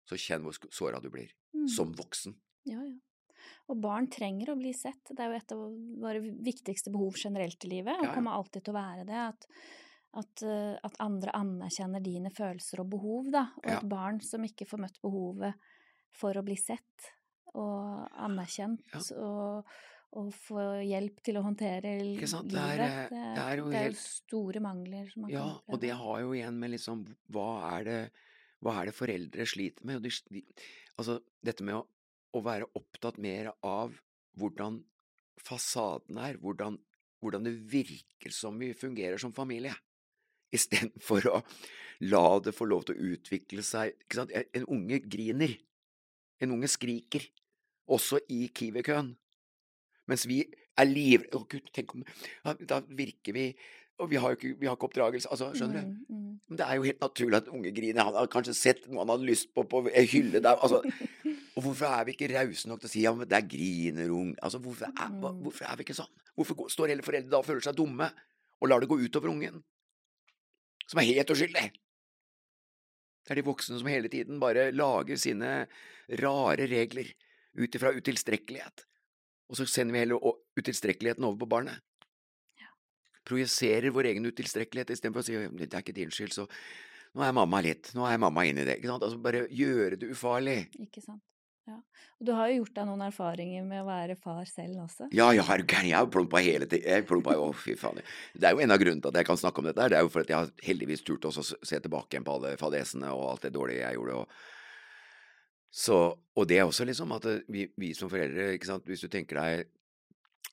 så 0.08 0.18
kjenn 0.18 0.42
hvor 0.44 0.58
såra 0.74 1.00
du 1.00 1.08
blir. 1.12 1.30
Mm. 1.54 1.68
Som 1.70 1.94
voksen. 1.96 2.34
Ja, 2.68 2.82
ja. 2.82 2.98
Og 3.70 3.78
barn 3.82 4.08
trenger 4.10 4.52
å 4.52 4.58
bli 4.58 4.72
sett. 4.74 5.06
Det 5.08 5.22
er 5.22 5.30
jo 5.30 5.38
et 5.38 5.54
av 5.54 5.62
våre 6.02 6.20
viktigste 6.44 6.92
behov 6.94 7.16
generelt 7.18 7.64
i 7.66 7.70
livet, 7.70 7.94
og 7.94 8.04
Ja, 8.04 8.10
ja. 8.10 8.14
kommer 8.16 8.36
alltid 8.38 8.66
til 8.66 8.74
å 8.74 8.78
være 8.78 9.06
det. 9.08 9.22
At, 9.22 9.46
at, 10.22 10.42
eh, 10.46 10.74
at 10.82 10.98
andre 11.02 11.34
anerkjenner 11.38 12.02
dine 12.04 12.30
følelser 12.34 12.82
og 12.82 12.90
behov, 12.92 13.30
da. 13.34 13.46
Og 13.62 13.70
Ja. 13.70 13.78
et 13.78 13.88
barn 13.88 14.20
som 14.20 14.44
ikke 14.46 14.66
får 14.68 14.82
møtt 14.82 15.00
behovet 15.02 15.54
for 16.16 16.36
å 16.38 16.42
bli 16.46 16.56
sett 16.60 17.08
og 17.54 18.06
anerkjent 18.24 18.80
Ja. 18.94 19.00
og, 19.20 19.66
og 20.16 20.28
få 20.36 20.62
hjelp 20.84 21.18
til 21.24 21.36
å 21.40 21.42
håndtere 21.44 21.92
sant? 22.28 22.48
Det 22.52 22.56
livet. 22.56 22.84
er, 22.84 23.08
jo, 23.08 23.32
det 23.36 23.42
er 23.46 23.60
jo 23.62 23.66
helt 23.72 24.00
store 24.00 24.60
mangler 24.64 25.08
som 25.12 25.22
man 25.26 25.32
Ja, 25.32 25.42
kan 25.42 25.56
oppleve. 25.56 25.72
og 25.76 25.80
det 25.84 25.90
har 26.02 26.20
jo 26.24 26.32
igjen 26.36 26.58
med 26.60 26.70
liksom 26.74 27.02
Hva 27.32 27.48
er 27.78 27.84
det, 27.88 27.98
hva 28.64 28.76
er 28.80 28.88
det 28.90 28.94
foreldre 28.96 29.46
sliter 29.48 29.84
med? 29.88 30.00
Og 30.00 30.02
de, 30.06 30.12
de, 30.36 30.44
altså, 30.96 31.18
dette 31.44 31.64
med 31.64 31.76
å, 31.80 31.84
å 32.36 32.42
være 32.44 32.68
opptatt 32.78 33.18
mer 33.20 33.52
av 33.62 33.92
hvordan 34.40 34.82
fasaden 35.42 36.16
er, 36.22 36.36
hvordan, 36.40 36.78
hvordan 37.20 37.44
det 37.48 37.56
virker 37.72 38.32
som 38.32 38.56
vi 38.60 38.70
fungerer 38.76 39.18
som 39.20 39.32
familie, 39.36 39.74
istedenfor 40.56 41.28
å 41.32 41.42
la 42.08 42.24
det 42.44 42.52
få 42.56 42.66
lov 42.68 42.84
til 42.88 42.96
å 42.96 43.12
utvikle 43.14 43.62
seg. 43.64 43.92
En 44.52 44.64
unge 44.68 44.98
griner. 45.04 45.52
En 46.42 46.56
unge 46.56 46.70
skriker. 46.70 47.28
Også 47.92 48.20
i 48.30 48.46
Kiwi-køen. 48.54 49.12
Mens 50.10 50.26
vi 50.28 50.42
er 50.78 50.88
liv... 50.88 51.24
Å, 51.34 51.44
gud, 51.48 51.68
tenk 51.74 51.94
om 51.94 52.02
Da 52.68 52.80
virker 52.88 53.34
vi 53.36 53.44
Og 54.00 54.08
vi 54.10 54.18
har 54.18 54.32
jo 54.32 54.38
ikke, 54.38 54.52
vi 54.58 54.66
har 54.66 54.76
ikke 54.76 54.88
oppdragelse. 54.88 55.30
Altså, 55.30 55.50
skjønner 55.54 55.82
du? 55.82 55.90
Mm, 55.92 56.22
mm. 56.22 56.30
Men 56.48 56.58
det 56.58 56.66
er 56.66 56.78
jo 56.78 56.86
helt 56.88 57.02
naturlig 57.04 57.38
at 57.38 57.50
unge 57.52 57.70
griner. 57.76 58.06
Han 58.08 58.16
har 58.18 58.30
kanskje 58.32 58.54
sett 58.56 58.86
noe 58.88 59.04
han 59.04 59.12
hadde 59.12 59.28
lyst 59.28 59.52
på 59.54 59.62
på 59.68 59.84
ei 59.92 60.06
hylle 60.10 60.40
der. 60.42 60.58
Altså, 60.58 60.80
og 61.56 61.66
hvorfor 61.66 61.92
er 61.92 62.08
vi 62.08 62.16
ikke 62.16 62.30
rause 62.32 62.70
nok 62.70 62.82
til 62.82 62.90
å 62.90 62.92
si 62.94 63.04
ja, 63.04 63.12
men 63.14 63.28
der 63.30 63.44
griner 63.46 64.10
ung 64.16 64.32
Altså, 64.42 64.58
hvorfor 64.64 64.88
er, 64.90 65.12
Mm. 65.12 65.42
hvorfor 65.44 65.68
er 65.68 65.78
vi 65.78 65.86
ikke 65.86 65.98
sånn? 66.00 66.10
Hvorfor 66.34 66.66
står 66.72 66.94
hele 66.94 67.06
foreldre 67.06 67.30
da 67.30 67.42
og 67.42 67.46
føler 67.46 67.62
seg 67.62 67.76
dumme, 67.76 68.08
og 68.58 68.68
lar 68.70 68.80
det 68.82 68.88
gå 68.90 68.98
utover 69.04 69.30
ungen? 69.30 69.60
Som 70.88 70.98
er 70.98 71.10
helt 71.12 71.30
uskyldig. 71.30 71.68
Det 73.22 73.34
er 73.34 73.38
de 73.38 73.46
voksne 73.46 73.78
som 73.78 73.90
hele 73.90 74.10
tiden 74.12 74.40
bare 74.42 74.70
lager 74.74 75.18
sine 75.20 75.52
rare 76.20 76.66
regler 76.70 77.10
ut 77.58 77.78
ifra 77.78 77.92
utilstrekkelighet. 77.94 78.86
Og 79.52 79.58
så 79.58 79.66
sender 79.68 79.94
vi 79.94 80.02
hele 80.02 80.18
utilstrekkeligheten 80.58 81.26
over 81.28 81.42
på 81.42 81.50
barnet. 81.54 81.82
Projiserer 83.28 83.92
vår 83.94 84.08
egen 84.10 84.26
utilstrekkelighet 84.26 84.90
istedenfor 84.90 85.22
å 85.22 85.26
si 85.26 85.36
det 85.36 85.68
er 85.68 85.84
ikke 85.84 85.94
din 85.94 86.10
skyld, 86.10 86.32
så 86.34 86.48
nå 87.12 87.22
er 87.22 87.34
mamma 87.36 87.60
litt, 87.62 87.92
nå 87.94 88.06
er 88.08 88.18
mamma 88.18 88.42
inni 88.48 88.64
det. 88.66 88.80
Ikke 88.80 88.90
sant? 88.90 89.04
Altså 89.06 89.20
bare 89.22 89.44
gjøre 89.52 90.00
det 90.00 90.08
ufarlig. 90.14 90.56
Ikke 90.82 91.04
sant. 91.04 91.22
Ja. 91.68 91.76
Og 92.18 92.26
du 92.26 92.32
har 92.34 92.48
jo 92.50 92.56
gjort 92.62 92.74
deg 92.74 92.86
noen 92.88 93.04
erfaringer 93.06 93.66
med 93.66 93.84
å 93.84 93.86
være 93.86 94.16
far 94.18 94.42
selv 94.50 94.80
også. 94.82 95.06
Ja, 95.14 95.28
du 95.30 95.38
gæren? 95.38 95.90
Jeg 95.90 95.94
har 95.94 96.08
plumpa 96.10 96.42
hele 96.42 96.66
tiden. 96.66 96.88
Jeg 96.90 97.06
fy 97.58 97.76
faen. 97.78 98.00
Det 98.34 98.48
er 98.48 98.56
jo 98.56 98.64
en 98.64 98.74
av 98.74 98.80
grunnene 98.82 99.04
til 99.04 99.12
at 99.12 99.20
jeg 99.20 99.28
kan 99.28 99.38
snakke 99.38 99.62
om 99.62 99.68
dette, 99.70 99.86
det 99.92 99.98
er 99.98 100.02
jo 100.02 100.10
for 100.10 100.24
at 100.24 100.32
jeg 100.32 100.40
har 100.40 100.66
heldigvis 100.66 101.06
turt 101.06 101.28
å 101.30 101.34
se 101.38 101.78
tilbake 101.78 102.16
igjen 102.16 102.26
på 102.26 102.34
alle 102.34 102.56
fadesene 102.58 103.12
og 103.14 103.28
alt 103.28 103.46
det 103.46 103.54
dårlige 103.54 103.84
jeg 103.84 104.00
gjorde. 104.00 104.18
Og, 104.24 104.34
så, 105.84 106.00
og 106.18 106.50
det 106.50 106.58
er 106.58 106.66
også 106.66 106.88
liksom 106.88 107.14
at 107.16 107.30
eh, 107.30 107.46
vi, 107.48 107.68
vi 107.80 107.94
som 107.96 108.10
foreldre, 108.12 108.50
ikke 108.56 108.72
sant, 108.72 108.90
hvis 108.90 109.06
du 109.06 109.08
tenker 109.12 109.38
deg 109.38 109.70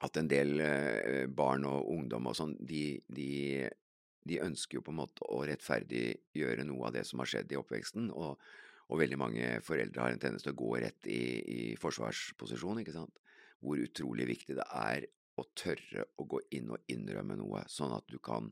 at 0.06 0.22
en 0.22 0.30
del 0.32 0.62
eh, 0.64 1.26
barn 1.28 1.66
og 1.68 1.90
ungdom 1.92 2.30
og 2.30 2.38
sånn, 2.38 2.54
de, 2.62 3.02
de, 3.12 3.66
de 4.30 4.42
ønsker 4.46 4.80
jo 4.80 4.86
på 4.86 4.94
en 4.94 5.02
måte 5.02 5.26
å 5.28 5.42
rettferdiggjøre 5.50 6.70
noe 6.70 6.88
av 6.88 6.96
det 6.96 7.04
som 7.10 7.20
har 7.20 7.34
skjedd 7.34 7.52
i 7.52 7.60
oppveksten, 7.60 8.14
og, 8.14 8.38
og 8.90 9.00
veldig 9.02 9.20
mange 9.22 9.50
foreldre 9.66 10.02
har 10.02 10.16
en 10.16 10.22
tendens 10.22 10.46
til 10.46 10.56
å 10.56 10.60
gå 10.60 10.72
rett 10.82 11.10
i, 11.10 11.22
i 11.40 11.62
forsvarsposisjon, 11.78 12.82
ikke 12.82 12.96
sant. 12.96 13.20
Hvor 13.62 13.82
utrolig 13.82 14.26
viktig 14.30 14.58
det 14.58 14.66
er 14.66 15.06
å 15.40 15.46
tørre 15.58 16.08
å 16.20 16.26
gå 16.28 16.42
inn 16.58 16.72
og 16.74 16.90
innrømme 16.92 17.38
noe, 17.40 17.64
sånn 17.70 17.94
at 17.96 18.08
du 18.10 18.18
kan 18.24 18.50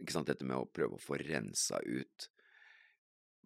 ikke 0.00 0.12
sant, 0.12 0.28
Dette 0.28 0.44
med 0.44 0.58
å 0.58 0.68
prøve 0.68 0.98
å 0.98 1.02
få 1.02 1.16
rensa 1.22 1.78
ut 1.86 2.26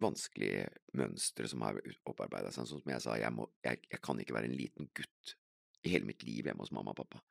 vanskelige 0.01 0.65
mønstre 0.97 1.47
som 1.47 1.63
har 1.65 1.77
opparbeida 2.09 2.49
seg. 2.51 2.67
Sånn 2.67 2.81
som 2.81 2.93
jeg 2.93 3.03
sa, 3.03 3.15
jeg, 3.21 3.31
må, 3.35 3.47
jeg, 3.65 3.83
jeg 3.91 4.01
kan 4.03 4.19
ikke 4.19 4.35
være 4.35 4.49
en 4.49 4.57
liten 4.57 4.89
gutt 4.97 5.35
i 5.85 5.93
hele 5.93 6.09
mitt 6.09 6.25
liv 6.25 6.49
hjemme 6.49 6.65
hos 6.65 6.73
mamma 6.75 6.93
og 6.95 7.01
pappa. 7.03 7.21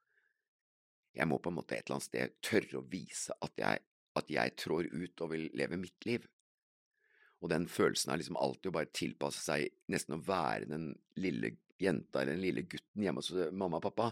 Jeg 1.16 1.26
må 1.26 1.40
på 1.42 1.50
en 1.50 1.58
måte 1.58 1.74
et 1.74 1.82
eller 1.84 1.98
annet 1.98 2.06
sted 2.06 2.36
tørre 2.46 2.78
å 2.78 2.86
vise 2.86 3.34
at 3.42 3.58
jeg, 3.58 3.82
at 4.20 4.30
jeg 4.30 4.56
trår 4.62 4.88
ut 4.94 5.24
og 5.24 5.32
vil 5.34 5.48
leve 5.58 5.78
mitt 5.80 6.06
liv. 6.06 6.26
Og 7.40 7.48
den 7.52 7.66
følelsen 7.70 8.12
er 8.12 8.20
liksom 8.20 8.38
alltid 8.40 8.68
å 8.70 8.76
bare 8.76 8.92
tilpasse 8.92 9.40
seg 9.40 9.70
nesten 9.92 10.18
å 10.18 10.24
være 10.24 10.68
den 10.68 10.90
lille 11.20 11.54
jenta 11.80 12.20
eller 12.20 12.36
den 12.36 12.44
lille 12.44 12.66
gutten 12.68 13.06
hjemme 13.06 13.22
hos 13.22 13.30
eh, 13.32 13.52
mamma 13.52 13.80
og 13.80 13.86
pappa 13.86 14.10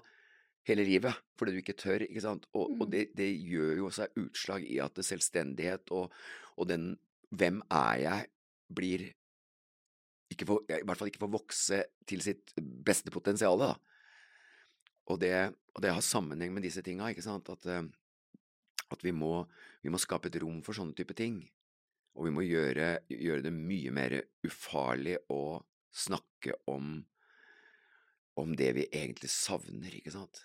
hele 0.68 0.84
livet, 0.84 1.16
fordi 1.38 1.54
du 1.54 1.60
ikke 1.62 1.76
tør, 1.80 2.04
ikke 2.04 2.24
sant. 2.24 2.48
Og, 2.52 2.74
og 2.76 2.86
Mm. 2.86 2.90
det, 2.92 3.02
det 3.16 3.28
gjør 3.40 3.84
jo 3.84 3.90
seg 3.94 4.18
utslag 4.20 4.64
i 4.68 4.78
at 4.84 4.96
selvstendighet 5.04 5.92
og, 5.96 6.12
og 6.56 6.68
den 6.68 6.90
hvem 7.30 7.62
er 7.72 7.94
jeg, 8.02 8.28
blir 8.68 9.06
får, 10.38 10.60
I 10.68 10.84
hvert 10.84 11.00
fall 11.00 11.08
ikke 11.08 11.22
får 11.24 11.32
vokse 11.32 11.78
til 12.08 12.20
sitt 12.24 12.52
beste 12.56 13.10
potensial, 13.10 13.58
da. 13.58 13.72
Og 15.08 15.16
det, 15.20 15.32
og 15.72 15.82
det 15.82 15.92
har 15.96 16.04
sammenheng 16.04 16.52
med 16.52 16.62
disse 16.62 16.82
tinga, 16.84 17.08
ikke 17.08 17.24
sant. 17.24 17.48
At, 17.48 17.64
eh, 17.66 17.84
at 18.92 19.04
vi, 19.04 19.12
må, 19.12 19.46
vi 19.82 19.92
må 19.92 20.00
skape 20.00 20.28
et 20.28 20.36
rom 20.42 20.60
for 20.64 20.76
sånne 20.76 20.96
type 20.96 21.16
ting. 21.16 21.40
Og 22.18 22.26
vi 22.26 22.34
må 22.34 22.42
gjøre, 22.42 22.96
gjøre 23.14 23.44
det 23.46 23.54
mye 23.54 23.92
mer 23.94 24.14
ufarlig 24.46 25.16
å 25.30 25.60
snakke 25.94 26.56
om 26.70 26.98
om 28.38 28.52
det 28.54 28.70
vi 28.76 28.84
egentlig 28.94 29.30
savner, 29.34 29.90
ikke 29.98 30.12
sant. 30.14 30.40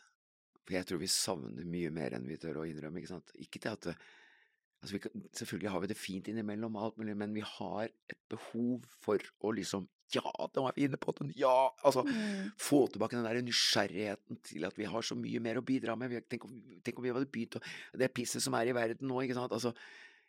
For 0.63 0.73
jeg 0.77 0.87
tror 0.89 1.01
vi 1.01 1.09
savner 1.11 1.65
mye 1.69 1.91
mer 1.93 2.15
enn 2.17 2.25
vi 2.25 2.39
tør 2.41 2.61
å 2.61 2.65
innrømme, 2.65 3.01
ikke 3.01 3.11
sant. 3.11 3.33
Ikke 3.41 3.61
det 3.61 3.73
at 3.73 3.89
altså 3.93 4.95
vi 4.95 5.01
kan, 5.03 5.25
Selvfølgelig 5.37 5.73
har 5.73 5.83
vi 5.83 5.89
det 5.91 5.97
fint 5.99 6.29
innimellom, 6.31 6.77
alt 6.79 6.97
mulig, 7.01 7.13
men 7.19 7.35
vi 7.37 7.43
har 7.45 7.91
et 8.09 8.17
behov 8.33 8.87
for 9.03 9.21
å 9.41 9.53
liksom 9.57 9.89
Ja, 10.13 10.29
nå 10.53 10.65
er 10.69 10.75
vi 10.75 10.83
inne 10.85 10.97
på 11.01 11.13
den! 11.17 11.31
Ja! 11.37 11.71
Altså, 11.81 12.03
Mm. 12.05 12.51
få 12.61 12.83
tilbake 12.91 13.17
den 13.17 13.25
der 13.25 13.41
nysgjerrigheten 13.41 14.37
til 14.45 14.65
at 14.67 14.77
vi 14.77 14.85
har 14.85 15.01
så 15.01 15.15
mye 15.17 15.39
mer 15.41 15.57
å 15.57 15.65
bidra 15.65 15.95
med. 15.97 16.11
Vi, 16.11 16.21
tenk, 16.29 16.45
om, 16.45 16.59
tenk 16.85 16.99
om 16.99 17.05
vi 17.05 17.13
hadde 17.13 17.29
begynt 17.33 17.57
å 17.57 17.61
Det 17.97 18.13
pisset 18.13 18.43
som 18.43 18.53
er 18.53 18.69
i 18.69 18.75
verden 18.77 19.07
nå, 19.09 19.21
ikke 19.23 19.37
sant. 19.39 19.51
Altså, 19.53 19.73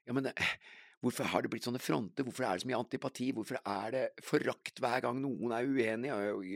ja, 0.07 0.13
men 0.17 0.31
eh, 0.31 0.57
hvorfor 1.05 1.29
har 1.31 1.45
det 1.45 1.51
blitt 1.53 1.67
sånne 1.67 1.83
fronter? 1.83 2.27
Hvorfor 2.27 2.47
er 2.47 2.57
det 2.57 2.65
så 2.65 2.71
mye 2.71 2.81
antipati? 2.81 3.31
Hvorfor 3.37 3.61
er 3.61 3.95
det 3.95 4.05
forakt 4.25 4.81
hver 4.83 5.05
gang 5.05 5.21
noen 5.23 5.53
er 5.57 5.69
uenig? 5.69 6.13
Og, 6.15 6.39
og, 6.39 6.47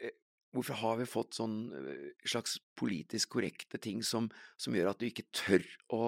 eh, 0.00 0.16
hvorfor 0.54 0.80
har 0.82 0.98
vi 1.00 1.08
fått 1.08 1.38
sånn 1.38 1.56
øh, 1.76 2.10
slags 2.28 2.58
politisk 2.78 3.36
korrekte 3.36 3.80
ting 3.82 4.04
som, 4.06 4.28
som 4.60 4.76
gjør 4.76 4.92
at 4.92 5.00
du 5.00 5.08
ikke 5.08 5.28
tør 5.32 5.64
å 5.96 6.02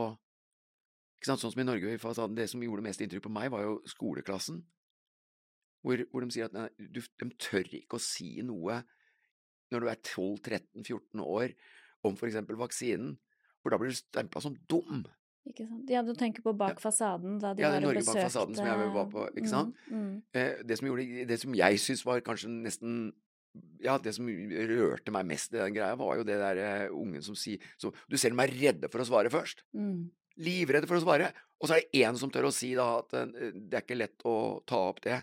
ikke 1.23 1.31
sant? 1.31 1.45
Sånn 1.45 1.55
som 1.55 1.63
i 1.63 1.69
Norge, 1.69 1.97
det 2.35 2.49
som 2.51 2.63
gjorde 2.65 2.83
mest 2.83 3.03
inntrykk 3.05 3.29
på 3.29 3.31
meg, 3.31 3.53
var 3.55 3.63
jo 3.63 3.77
skoleklassen. 3.87 4.59
Hvor, 5.83 6.03
hvor 6.11 6.25
de 6.25 6.35
sier 6.35 6.49
at 6.49 6.57
nei, 6.57 6.69
du, 6.79 6.99
de 6.99 7.29
tør 7.43 7.69
ikke 7.79 7.99
å 7.99 8.03
si 8.03 8.37
noe 8.47 8.81
når 9.73 9.85
du 9.85 9.89
er 9.89 10.01
12-13-14 10.03 11.23
år 11.23 11.55
om 12.07 12.19
for 12.19 12.29
eksempel 12.29 12.59
vaksinen, 12.59 13.15
for 13.63 13.73
da 13.73 13.79
blir 13.79 13.95
du 13.95 13.97
stempla 13.97 14.43
som 14.43 14.57
dum. 14.71 15.05
Ikke 15.49 15.67
sant. 15.67 15.91
Ja, 15.91 16.05
du 16.07 16.13
tenker 16.15 16.45
på 16.45 16.53
Bak 16.55 16.79
fasaden, 16.83 17.41
da 17.43 17.51
de 17.57 17.65
ja, 17.65 17.73
var 17.75 17.83
og 17.83 17.97
besøkte 17.97 18.15
Ja, 18.15 18.23
Norge 18.23 18.23
bak 18.23 18.31
fasaden 18.31 18.59
som 18.59 18.69
jeg 18.69 18.93
var 18.95 19.09
på, 19.11 19.27
ikke 19.35 19.51
sant. 19.51 19.83
Mm, 19.89 19.99
mm. 20.05 20.15
Eh, 20.39 20.63
det, 20.69 20.79
som 20.79 20.89
gjorde, 20.89 21.27
det 21.33 21.39
som 21.43 21.57
jeg 21.59 21.83
syns 21.83 22.05
var 22.07 22.23
kanskje 22.27 22.51
nesten 22.53 22.97
ja, 23.83 23.99
det 24.01 24.15
som 24.17 24.29
rørte 24.29 25.13
meg 25.13 25.29
mest 25.29 25.53
i 25.53 25.61
den 25.61 25.75
greia, 25.77 25.97
var 25.99 26.17
jo 26.17 26.27
det 26.27 26.39
der 26.41 26.61
uh, 26.89 26.95
ungen 26.97 27.25
som 27.25 27.37
sier 27.37 27.61
så, 27.81 27.91
Du 28.09 28.17
ser 28.17 28.33
dem 28.33 28.41
er 28.41 28.53
redde 28.55 28.89
for 28.93 29.03
å 29.03 29.09
svare 29.09 29.33
først. 29.33 29.65
Mm. 29.77 30.07
Livredde 30.41 30.89
for 30.89 30.97
å 30.97 31.03
svare. 31.05 31.29
Og 31.61 31.69
så 31.69 31.77
er 31.77 31.83
det 31.85 32.01
én 32.07 32.17
som 32.19 32.33
tør 32.33 32.49
å 32.49 32.55
si 32.55 32.73
da 32.79 32.87
at 33.03 33.13
uh, 33.19 33.29
det 33.53 33.77
er 33.77 33.85
ikke 33.85 33.99
lett 33.99 34.25
å 34.29 34.37
ta 34.69 34.81
opp 34.89 35.03
det. 35.05 35.21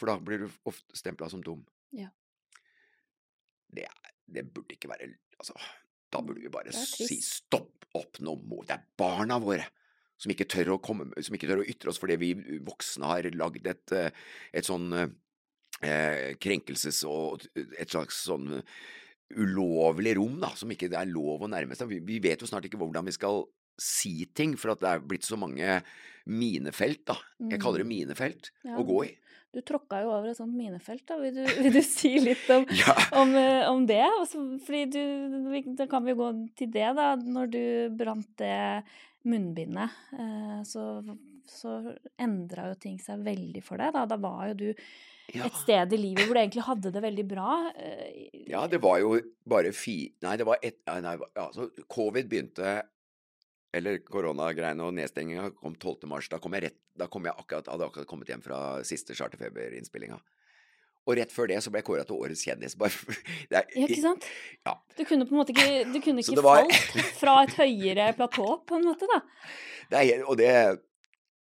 For 0.00 0.10
da 0.10 0.18
blir 0.20 0.44
du 0.44 0.48
ofte 0.68 0.96
stempla 0.96 1.30
som 1.32 1.40
dum. 1.44 1.62
Ja. 1.96 2.10
Det, 3.70 3.86
det, 4.26 4.44
burde 4.50 4.76
ikke 4.76 4.90
være 4.90 5.12
Altså, 5.40 5.54
da 6.10 6.22
burde 6.24 6.42
vi 6.44 6.52
bare 6.52 6.74
si 6.74 7.20
stopp 7.24 7.76
opp, 7.98 8.20
nå 8.22 8.36
må 8.46 8.62
Det 8.66 8.76
er 8.76 8.86
barna 8.98 9.40
våre 9.42 9.64
som 10.20 10.30
ikke 10.30 10.46
tør 10.52 10.74
å, 10.76 10.80
komme, 10.84 11.08
som 11.24 11.34
ikke 11.34 11.48
tør 11.48 11.62
å 11.62 11.68
ytre 11.72 11.90
oss 11.90 11.98
fordi 12.00 12.18
vi 12.20 12.34
voksne 12.66 13.08
har 13.08 13.26
lagd 13.34 13.66
et, 13.70 13.94
eh, 13.96 14.10
et 14.52 14.68
sånn 14.68 14.92
eh, 15.00 16.36
krenkelses- 16.38 17.06
og 17.08 17.46
et 17.56 17.88
slags 17.88 18.20
sånn 18.28 18.60
ulovlig 19.30 20.16
rom, 20.18 20.36
da, 20.42 20.50
som 20.58 20.70
ikke 20.70 20.90
det 20.90 20.98
er 21.00 21.10
lov 21.10 21.46
å 21.46 21.50
nærme 21.50 21.76
seg. 21.78 21.88
Vi, 21.90 22.00
vi 22.04 22.18
vet 22.22 22.42
jo 22.42 22.48
snart 22.50 22.66
ikke 22.66 22.80
hvordan 22.80 23.06
vi 23.06 23.14
skal 23.14 23.44
si 23.80 24.26
ting, 24.36 24.56
for 24.60 24.74
at 24.74 24.82
det 24.82 24.90
er 24.90 25.04
blitt 25.06 25.24
så 25.24 25.38
mange 25.40 25.80
minefelt, 26.28 27.04
da. 27.08 27.16
Jeg 27.48 27.62
kaller 27.62 27.84
det 27.84 27.88
mm. 27.88 27.94
minefelt 27.94 28.50
ja. 28.66 28.74
å 28.76 28.84
gå 28.86 29.04
i. 29.06 29.12
Du 29.50 29.60
tråkka 29.66 29.98
jo 30.04 30.12
over 30.14 30.30
et 30.30 30.38
sånt 30.38 30.54
minefelt, 30.54 31.02
da. 31.08 31.18
Vil 31.18 31.34
du, 31.40 31.42
vil 31.64 31.74
du 31.74 31.82
si 31.84 32.14
litt 32.22 32.46
om, 32.54 32.66
ja. 32.82 32.96
om, 33.18 33.34
eh, 33.38 33.66
om 33.70 33.86
det? 33.88 34.02
Også, 34.20 34.44
fordi 34.66 34.84
du, 34.94 35.74
Da 35.78 35.88
kan 35.90 36.06
vi 36.06 36.14
jo 36.14 36.20
gå 36.22 36.32
til 36.58 36.70
det, 36.74 36.88
da. 36.98 37.12
Når 37.18 37.54
du 37.54 37.62
brant 37.98 38.30
det 38.40 38.82
munnbindet, 39.28 39.96
eh, 40.16 40.60
så, 40.64 40.84
så 41.50 41.80
endra 42.20 42.70
jo 42.70 42.78
ting 42.80 43.00
seg 43.02 43.24
veldig 43.26 43.64
for 43.64 43.82
deg. 43.82 43.92
Da, 43.96 44.06
da 44.08 44.20
var 44.20 44.52
jo 44.52 44.60
du 44.62 44.68
ja. 44.70 45.44
et 45.46 45.58
sted 45.60 45.92
i 45.94 46.00
livet 46.00 46.24
hvor 46.24 46.38
du 46.38 46.42
egentlig 46.44 46.66
hadde 46.68 46.94
det 46.94 47.02
veldig 47.04 47.26
bra. 47.28 47.58
Eh, 47.74 48.46
ja, 48.52 48.64
det 48.70 48.80
var 48.82 49.02
jo 49.02 49.16
bare 49.50 49.74
fi... 49.76 49.98
Nei, 50.24 50.38
det 50.40 50.46
var 50.48 50.62
ett 50.62 50.80
Nei, 51.02 51.16
altså, 51.34 51.68
covid 51.90 52.30
begynte 52.30 52.78
eller 53.76 54.00
koronagreiene 54.02 54.84
og 54.84 54.94
nedstenginga 54.96 55.50
kom 55.58 55.76
12. 55.76 56.08
mars. 56.10 56.28
Da 56.30 56.40
kom 56.42 56.56
jeg, 56.56 56.68
rett, 56.68 56.78
da 56.98 57.06
kom 57.10 57.26
jeg 57.28 57.36
akkurat, 57.36 57.70
hadde 57.70 57.86
akkurat 57.86 58.08
kommet 58.10 58.30
hjem 58.32 58.42
fra 58.44 58.60
siste 58.86 59.14
Charterfeber-innspillinga. 59.18 60.18
Og 61.08 61.16
rett 61.16 61.32
før 61.32 61.48
det 61.50 61.60
så 61.64 61.72
ble 61.72 61.80
jeg 61.80 61.86
kåra 61.88 62.04
til 62.06 62.18
årets 62.20 62.42
kjendis. 62.44 62.76
Ja, 63.50 63.62
ikke 63.72 64.00
sant? 64.02 64.26
Ja. 64.66 64.76
Du 64.98 65.04
kunne 65.08 65.26
på 65.26 65.34
en 65.34 65.40
måte 65.40 65.54
ikke, 65.54 65.84
du 65.90 65.98
kunne 66.04 66.22
ikke 66.22 66.44
var... 66.44 66.66
falt 66.66 67.14
fra 67.18 67.36
et 67.46 67.56
høyere 67.58 68.10
platå, 68.18 68.48
på 68.66 68.78
en 68.78 68.88
måte, 68.90 69.08
da? 69.10 69.22
Det 69.90 70.02
er, 70.04 70.24
og 70.26 70.38
det 70.40 70.52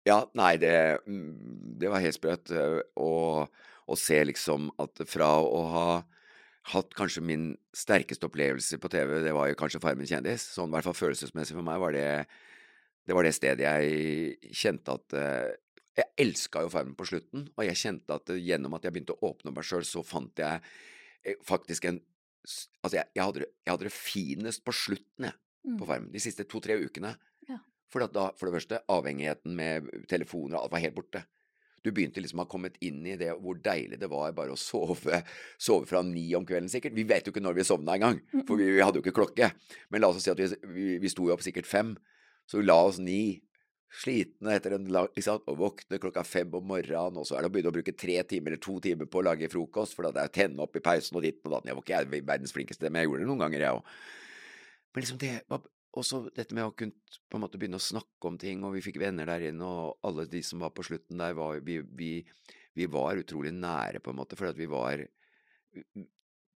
Ja, 0.07 0.23
nei, 0.34 0.53
det, 0.57 0.73
mm, 1.05 1.75
det 1.82 1.89
var 1.91 2.01
helt 2.01 2.15
sprøtt 2.15 2.53
øh, 2.55 2.80
å 2.95 3.97
se 3.99 4.21
liksom 4.25 4.71
at 4.80 5.03
fra 5.09 5.27
å 5.43 5.59
ha 5.73 5.89
hatt 6.74 6.93
kanskje 6.97 7.24
min 7.26 7.49
sterkeste 7.76 8.28
opplevelse 8.28 8.78
på 8.82 8.91
TV, 8.91 9.15
det 9.26 9.34
var 9.36 9.49
jo 9.49 9.57
kanskje 9.59 9.82
Farmen 9.84 10.09
kjendis. 10.09 10.45
Sånn 10.53 10.70
i 10.70 10.78
hvert 10.78 10.88
fall 10.89 10.97
følelsesmessig 10.97 11.57
for 11.57 11.65
meg 11.65 11.82
var 11.82 11.95
det 11.95 12.09
det 13.09 13.15
var 13.17 13.26
det 13.26 13.34
stedet 13.34 13.65
jeg 13.65 14.53
kjente 14.53 14.93
at 14.93 15.17
uh, 15.17 15.49
Jeg 15.97 16.13
elska 16.22 16.61
jo 16.63 16.70
Farmen 16.72 16.93
på 16.95 17.07
slutten, 17.09 17.47
og 17.57 17.65
jeg 17.65 17.80
kjente 17.80 18.15
at 18.15 18.30
uh, 18.30 18.38
gjennom 18.38 18.76
at 18.78 18.86
jeg 18.86 18.93
begynte 18.93 19.15
å 19.17 19.32
åpne 19.32 19.53
meg 19.55 19.65
sjøl, 19.65 19.86
så 19.88 20.03
fant 20.05 20.43
jeg 20.43 20.61
uh, 20.61 21.43
faktisk 21.47 21.89
en 21.89 22.01
Altså, 22.49 22.95
jeg, 22.95 23.05
jeg, 23.13 23.22
hadde, 23.22 23.41
jeg, 23.43 23.70
hadde, 23.70 23.86
det 23.86 23.91
finest 23.93 24.61
på 24.65 24.74
slutten, 24.74 25.26
jeg, 25.28 25.36
mm. 25.67 25.74
på 25.78 25.88
Farmen. 25.89 26.07
De 26.13 26.22
siste 26.24 26.45
to-tre 26.49 26.78
ukene. 26.80 27.11
Ja. 27.49 27.57
For, 27.91 28.05
da, 28.15 28.30
for 28.39 28.47
det 28.47 28.55
første, 28.55 28.80
avhengigheten 28.89 29.57
med 29.59 29.89
telefoner 30.09 30.55
og 30.55 30.63
alt 30.63 30.74
var 30.74 30.82
helt 30.86 30.95
borte 30.95 31.22
du 31.84 31.91
begynte 31.95 32.21
liksom 32.23 32.41
å 32.41 32.45
ha 32.45 32.51
kommet 32.51 32.77
inn 32.86 33.01
i 33.07 33.17
det 33.19 33.32
hvor 33.39 33.59
deilig 33.63 33.99
det 34.01 34.09
var 34.11 34.34
bare 34.38 34.55
å 34.55 34.59
sove, 34.59 35.21
sove 35.67 35.89
fra 35.89 36.03
ni 36.05 36.27
om 36.38 36.47
kvelden 36.47 36.71
sikkert. 36.71 36.95
Vi 36.97 37.07
vet 37.09 37.27
jo 37.27 37.34
ikke 37.34 37.43
når 37.43 37.59
vi 37.59 37.67
sovna 37.67 37.97
engang, 37.97 38.21
for 38.45 38.59
vi, 38.59 38.69
vi, 38.75 38.82
hadde 38.84 38.99
jo 38.99 39.05
ikke 39.05 39.17
klokke. 39.21 39.51
Men 39.89 40.03
la 40.03 40.11
oss 40.11 40.21
si 40.23 40.32
at 40.32 40.39
vi, 40.39 40.49
vi, 40.73 40.89
vi 41.03 41.11
sto 41.11 41.27
jo 41.27 41.36
opp 41.36 41.45
sikkert 41.45 41.69
fem, 41.69 41.95
så 42.49 42.61
vi 42.61 42.67
la 42.67 42.80
oss 42.89 43.01
ni. 43.03 43.21
Slitne 43.89 44.53
etter 44.53 44.75
en 44.75 44.84
lang 44.93 45.07
liksom, 45.17 45.39
Og 45.49 45.55
våkne 45.57 45.97
klokka 45.97 46.21
fem 46.21 46.51
om 46.53 46.67
morgenen, 46.69 47.15
og 47.17 47.25
så 47.25 47.39
er 47.39 47.41
det 47.41 47.49
å 47.49 47.53
begynne 47.55 47.71
å 47.71 47.73
bruke 47.73 47.95
tre 47.97 48.19
timer 48.30 48.53
eller 48.53 48.61
to 48.61 48.75
timer 48.86 49.09
på 49.09 49.23
å 49.23 49.25
lage 49.25 49.49
frokost, 49.49 49.95
for 49.97 50.05
det 50.05 50.21
er 50.21 50.30
å 50.30 50.36
tenne 50.36 50.61
opp 50.61 50.77
i 50.77 50.84
pausen 50.86 51.17
og 51.17 51.25
ditt 51.25 51.41
og 51.41 51.55
datt. 51.55 51.65
Jeg 51.65 51.80
var 51.80 51.88
ikke 51.88 52.21
verdens 52.30 52.53
flinkeste, 52.53 52.91
men 52.91 53.01
jeg 53.01 53.09
gjorde 53.09 53.25
det 53.25 53.30
noen 53.32 53.41
ganger, 53.47 53.65
jeg 53.65 53.80
òg. 53.80 53.95
Men 54.93 55.05
liksom 55.05 55.21
det 55.21 55.34
var 55.49 55.65
også 55.97 56.21
dette 56.35 56.55
med 56.55 56.67
å 56.67 56.73
kunne 56.77 57.19
på 57.29 57.37
en 57.37 57.43
måte 57.43 57.59
begynne 57.61 57.79
å 57.79 57.83
snakke 57.83 58.29
om 58.29 58.37
ting, 58.39 58.61
og 58.63 58.75
vi 58.75 58.83
fikk 58.85 58.99
venner 59.01 59.29
der 59.29 59.47
inne, 59.49 59.65
og 59.65 60.05
alle 60.05 60.27
de 60.29 60.41
som 60.45 60.61
var 60.61 60.73
på 60.75 60.85
slutten 60.85 61.21
der, 61.21 61.33
var, 61.37 61.61
vi, 61.65 61.79
vi, 61.81 62.11
vi 62.77 62.89
var 62.91 63.19
utrolig 63.21 63.53
nære, 63.55 64.01
på 64.03 64.13
en 64.13 64.19
måte, 64.21 64.37
for 64.39 64.51
at 64.51 64.59
vi 64.59 64.69
var 64.69 65.05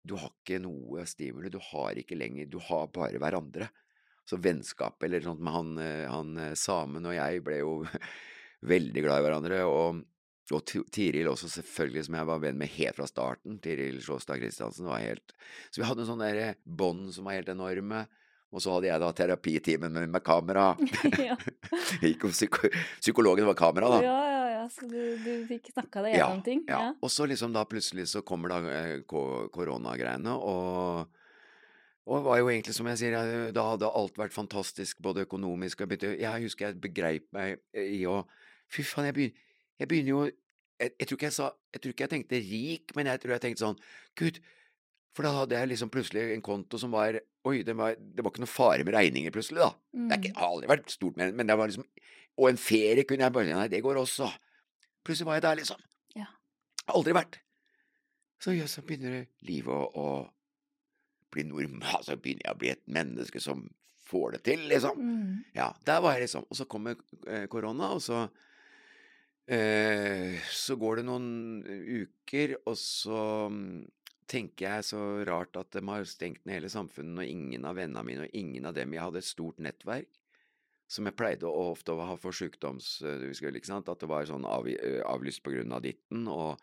Du 0.04 0.16
har 0.20 0.32
ikke 0.34 0.60
noe 0.60 1.06
stimuli, 1.08 1.52
du 1.54 1.60
har 1.62 1.98
ikke 2.02 2.18
lenger 2.18 2.50
Du 2.52 2.58
har 2.60 2.90
bare 2.94 3.22
hverandre. 3.22 3.70
Så 4.28 4.40
vennskap 4.40 5.04
eller 5.04 5.22
sånt 5.22 5.42
med 5.44 5.54
han, 5.54 5.78
han 6.08 6.56
samen 6.56 7.06
og 7.06 7.16
jeg 7.16 7.44
ble 7.44 7.60
jo 7.60 7.74
veldig 8.74 9.04
glad 9.04 9.22
i 9.22 9.26
hverandre, 9.28 9.62
og 9.68 10.04
og 10.52 10.66
Tiril 10.92 11.30
også, 11.32 11.48
selvfølgelig, 11.48 12.02
som 12.08 12.18
jeg 12.18 12.28
var 12.28 12.42
venn 12.44 12.58
med 12.60 12.72
helt 12.76 12.98
fra 12.98 13.06
starten. 13.08 13.62
Tiril 13.64 14.02
Sjåstad 14.04 14.42
Christiansen 14.42 14.90
var 14.90 15.00
helt 15.00 15.32
Så 15.72 15.80
vi 15.80 15.88
hadde 15.88 16.04
en 16.04 16.10
sånn 16.10 16.24
bånd 16.66 17.14
som 17.16 17.30
var 17.30 17.38
helt 17.38 17.52
enorme. 17.54 18.04
Og 18.54 18.62
så 18.62 18.76
hadde 18.76 18.90
jeg 18.92 19.02
da 19.02 19.10
terapitimen 19.18 19.96
med, 19.96 20.12
med 20.14 20.24
kamera. 20.26 20.68
Gikk 22.04 22.28
om 22.28 22.36
psyko 22.36 22.70
psykologen 23.02 23.50
var 23.50 23.58
kamera, 23.58 23.90
da. 23.96 24.04
Ja, 24.06 24.20
ja, 24.30 24.44
ja. 24.60 24.62
Så 24.72 24.88
du, 24.88 25.00
du 25.20 25.32
fikk 25.50 25.74
snakka 25.74 26.06
deg 26.06 26.16
gjennom 26.16 26.40
ja, 26.40 26.46
ting? 26.46 26.64
Ja. 26.70 26.84
ja. 26.86 26.94
Og 27.02 27.12
så 27.12 27.28
liksom 27.30 27.56
da 27.56 27.66
plutselig 27.68 28.08
så 28.14 28.22
kommer 28.26 28.54
da 28.54 28.62
eh, 28.70 28.96
koronagreiene, 29.10 30.38
og 30.38 31.12
og 32.04 32.18
det 32.18 32.26
var 32.26 32.40
jo 32.42 32.50
egentlig, 32.52 32.74
som 32.76 32.88
jeg 32.92 33.00
sier, 33.00 33.14
da 33.56 33.64
hadde 33.64 33.88
alt 33.88 34.18
vært 34.20 34.36
fantastisk, 34.36 34.98
både 35.00 35.24
økonomisk 35.24 35.86
og 35.86 35.94
Jeg 36.04 36.42
husker 36.44 36.68
jeg 36.68 36.82
begreip 36.84 37.30
meg 37.32 37.62
i 37.80 38.04
å 38.06 38.26
Fy 38.74 38.84
faen, 38.84 39.08
jeg 39.08 39.16
begynner, 39.16 39.46
jeg 39.80 39.88
begynner 39.88 40.12
jo 40.12 40.24
jeg, 40.26 40.92
jeg, 41.00 41.08
tror 41.08 41.18
ikke 41.18 41.30
jeg 41.30 41.38
sa 41.38 41.48
Jeg 41.72 41.82
tror 41.82 41.94
ikke 41.94 42.04
jeg 42.04 42.14
tenkte 42.14 42.42
rik, 42.50 42.96
men 42.98 43.08
jeg 43.08 43.22
tror 43.24 43.36
jeg 43.36 43.44
tenkte 43.46 43.64
sånn 43.64 43.80
Gud, 44.20 44.42
for 45.14 45.28
da 45.28 45.34
hadde 45.36 45.60
jeg 45.60 45.70
liksom 45.74 45.92
plutselig 45.94 46.24
en 46.34 46.44
konto 46.46 46.80
som 46.82 46.94
var 46.96 47.20
Oi, 47.44 47.58
det 47.68 47.74
var, 47.76 47.98
det 48.00 48.24
var 48.24 48.32
ikke 48.32 48.46
noe 48.46 48.50
fare 48.50 48.86
med 48.88 48.96
regninger 48.96 49.34
plutselig, 49.36 49.60
da. 49.60 49.74
Mm. 49.92 50.08
Det 50.10 50.18
ikke, 50.22 50.34
har 50.40 50.54
aldri 50.54 50.70
vært 50.72 50.94
stort, 50.94 51.18
men, 51.20 51.34
men 51.36 51.50
det 51.50 51.58
var 51.60 51.70
liksom 51.70 51.86
Og 52.40 52.48
en 52.50 52.62
ferie 52.62 53.04
kunne 53.08 53.28
jeg 53.28 53.36
bare 53.36 53.58
Nei, 53.58 53.68
det 53.70 53.84
går 53.84 54.00
også. 54.00 54.30
Plutselig 55.04 55.28
var 55.28 55.38
jeg 55.38 55.46
der, 55.46 55.60
liksom. 55.60 55.82
Ja. 56.16 56.30
Aldri 56.96 57.16
vært. 57.18 57.42
Så, 58.44 58.56
jøss, 58.56 58.78
så 58.78 58.84
begynner 58.88 59.26
livet 59.48 59.72
å, 59.72 59.90
å 60.00 61.34
bli 61.34 61.46
normal. 61.48 62.04
Så 62.06 62.18
begynner 62.20 62.48
jeg 62.48 62.56
å 62.56 62.62
bli 62.62 62.72
et 62.74 62.84
menneske 62.92 63.42
som 63.44 63.66
får 64.08 64.38
det 64.38 64.42
til, 64.48 64.66
liksom. 64.72 65.00
Mm. 65.00 65.44
Ja, 65.56 65.70
der 65.88 66.02
var 66.04 66.16
jeg, 66.16 66.26
liksom. 66.28 66.48
Og 66.50 66.60
så 66.60 66.68
kommer 66.70 66.98
eh, 67.28 67.46
korona, 67.52 67.94
og 67.96 68.02
så 68.04 68.26
eh, 69.48 70.40
Så 70.52 70.78
går 70.80 71.02
det 71.02 71.06
noen 71.08 71.30
uker, 72.04 72.58
og 72.64 72.78
så 72.80 73.24
mm, 73.52 73.84
tenker 74.30 74.68
jeg 74.68 74.88
så 74.88 75.02
rart 75.28 75.58
at 75.60 75.72
de 75.76 75.84
har 75.88 76.06
stengt 76.10 76.44
ned 76.46 76.60
hele 76.60 76.72
samfunnet, 76.72 77.24
og 77.24 77.30
ingen 77.30 77.66
av 77.68 77.78
vennene 77.80 78.06
mine 78.08 78.28
og 78.28 78.38
ingen 78.38 78.66
av 78.70 78.76
dem 78.78 78.94
Jeg 78.96 79.04
hadde 79.04 79.22
et 79.24 79.30
stort 79.30 79.62
nettverk 79.64 80.12
som 80.94 81.08
jeg 81.08 81.18
pleide 81.18 81.50
å 81.50 81.70
ofte 81.72 81.94
å 81.94 82.06
ha 82.06 82.16
for 82.20 82.36
sykdoms... 82.36 83.00
At 83.04 84.02
det 84.02 84.10
var 84.10 84.28
sånn 84.30 84.46
av, 84.46 84.68
avlyst 85.10 85.44
på 85.46 85.54
grunn 85.56 85.74
av 85.74 85.82
ditten, 85.86 86.28
og 86.30 86.62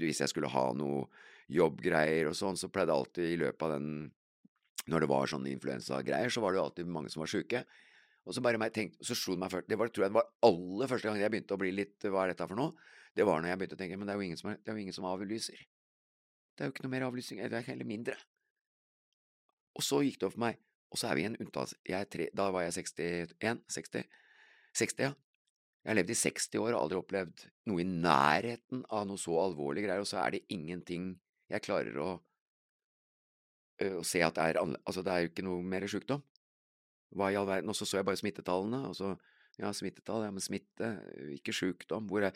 hvis 0.00 0.22
jeg 0.22 0.32
skulle 0.32 0.52
ha 0.52 0.70
noe 0.76 1.04
jobbgreier 1.52 2.30
og 2.30 2.38
sånn, 2.38 2.56
så 2.58 2.70
pleide 2.72 2.94
jeg 2.94 3.02
alltid 3.02 3.32
i 3.32 3.40
løpet 3.44 3.66
av 3.66 3.74
den 3.76 3.90
Når 4.86 5.02
det 5.02 5.10
var 5.10 5.26
sånne 5.30 5.50
influensagreier, 5.50 6.30
så 6.30 6.40
var 6.40 6.52
det 6.52 6.60
jo 6.60 6.64
alltid 6.68 6.90
mange 6.94 7.10
som 7.10 7.24
var 7.24 7.30
sjuke. 7.30 7.64
Og 8.26 8.34
så 8.34 8.42
bare 8.42 8.58
meg 8.58 8.74
tenkte, 8.74 9.02
så 9.06 9.14
slo 9.18 9.34
det 9.34 9.42
meg 9.44 9.52
først 9.52 9.68
Det 9.70 9.78
var, 9.78 9.90
tror 9.90 10.06
jeg 10.06 10.12
det 10.12 10.18
var 10.18 10.30
aller 10.46 10.90
første 10.90 11.08
gang 11.08 11.18
jeg 11.20 11.32
begynte 11.34 11.54
å 11.54 11.60
bli 11.60 11.72
litt 11.74 12.06
Hva 12.06 12.24
er 12.24 12.32
dette 12.32 12.46
for 12.46 12.58
noe? 12.58 12.74
Det 13.16 13.26
var 13.26 13.42
når 13.42 13.52
jeg 13.52 13.60
begynte 13.60 13.78
å 13.78 13.80
tenke 13.82 13.98
Men 13.98 14.08
det 14.08 14.14
er 14.14 14.20
jo 14.20 14.26
ingen 14.26 14.40
som, 14.40 14.50
er 14.52 14.72
jo 14.72 14.82
ingen 14.82 14.96
som 14.96 15.08
avlyser. 15.10 15.60
Det 16.56 16.64
er 16.64 16.70
jo 16.70 16.74
ikke 16.74 16.86
noe 16.86 16.94
mer 16.94 17.04
avlysning, 17.06 17.42
det 17.44 17.58
er 17.58 17.68
heller 17.68 17.88
mindre. 17.88 18.16
Og 19.76 19.84
så 19.84 20.00
gikk 20.04 20.18
det 20.20 20.28
opp 20.30 20.36
for 20.38 20.44
meg, 20.46 20.60
og 20.88 21.00
så 21.00 21.10
er 21.10 21.18
vi 21.18 21.26
i 21.26 21.28
en 21.28 21.36
unntaks... 21.44 21.76
Da 21.84 22.48
var 22.54 22.64
jeg 22.64 22.78
61, 22.80 23.60
60, 23.76 24.06
60, 24.80 25.02
ja. 25.04 25.12
Jeg 25.84 25.92
har 25.92 25.98
levd 26.00 26.10
i 26.10 26.18
60 26.18 26.62
år 26.64 26.72
og 26.72 26.80
aldri 26.80 26.98
opplevd 26.98 27.42
noe 27.70 27.82
i 27.82 27.86
nærheten 27.86 28.80
av 28.90 29.04
noe 29.06 29.20
så 29.20 29.36
alvorlig 29.38 29.84
greier, 29.84 30.02
og 30.02 30.08
så 30.08 30.18
er 30.24 30.34
det 30.34 30.46
ingenting 30.50 31.12
jeg 31.52 31.62
klarer 31.62 32.00
å 32.02 32.08
å 33.84 34.02
se 34.06 34.22
at 34.24 34.36
det 34.36 34.44
er 34.44 34.58
annerledes… 34.62 34.84
Altså, 34.88 35.02
det 35.04 35.12
er 35.12 35.22
jo 35.22 35.30
ikke 35.30 35.44
noe 35.44 35.64
mer 35.74 35.84
sykdom. 35.90 36.22
Hva 37.16 37.30
i 37.30 37.36
all 37.38 37.48
verden? 37.48 37.70
Og 37.70 37.76
så 37.76 37.84
så 37.84 38.00
jeg 38.00 38.06
bare 38.08 38.20
smittetallene, 38.22 38.86
og 38.88 38.96
så 38.98 39.16
Ja, 39.56 39.70
smittetall, 39.72 40.26
ja, 40.26 40.32
men 40.32 40.42
smitte, 40.44 40.88
ikke 41.32 41.52
sykdom. 41.56 42.10
Hvor 42.10 42.26
er, 42.28 42.34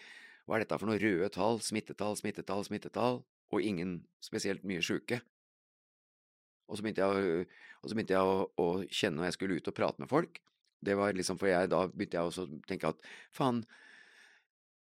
hva 0.48 0.56
er 0.56 0.62
dette 0.62 0.78
for 0.80 0.88
noe? 0.88 0.96
Røde 0.96 1.26
tall, 1.34 1.58
smittetall, 1.60 2.14
smittetall, 2.16 2.64
smittetall, 2.64 3.18
og 3.50 3.64
ingen 3.66 3.98
spesielt 4.22 4.64
mye 4.68 4.82
sjuke. 4.84 5.20
Og 6.70 6.78
så 6.78 6.84
begynte 6.84 7.02
jeg, 7.02 7.46
å, 7.82 7.88
så 7.88 7.96
begynte 7.96 8.14
jeg 8.14 8.30
å, 8.30 8.46
å 8.62 8.68
kjenne 8.86 9.18
når 9.18 9.30
jeg 9.30 9.38
skulle 9.38 9.58
ut 9.58 9.70
og 9.72 9.76
prate 9.76 10.02
med 10.02 10.10
folk. 10.10 10.38
Det 10.80 10.96
var 10.96 11.16
liksom, 11.16 11.36
for 11.40 11.50
jeg, 11.50 11.68
Da 11.68 11.82
begynte 11.90 12.16
jeg 12.16 12.30
også 12.30 12.46
å 12.46 12.60
tenke 12.64 12.88
at 12.88 13.02
faen 13.36 13.58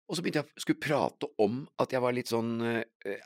Og 0.06 0.14
så 0.14 0.22
begynte 0.22 0.44
jeg 0.44 0.46
å 0.46 0.62
skulle 0.62 0.82
prate 0.84 1.26
om 1.42 1.64
at 1.82 1.90
jeg 1.90 2.04
var 2.04 2.14
litt 2.14 2.30
sånn 2.30 2.52
øh, 2.62 2.84
øh, 3.10 3.24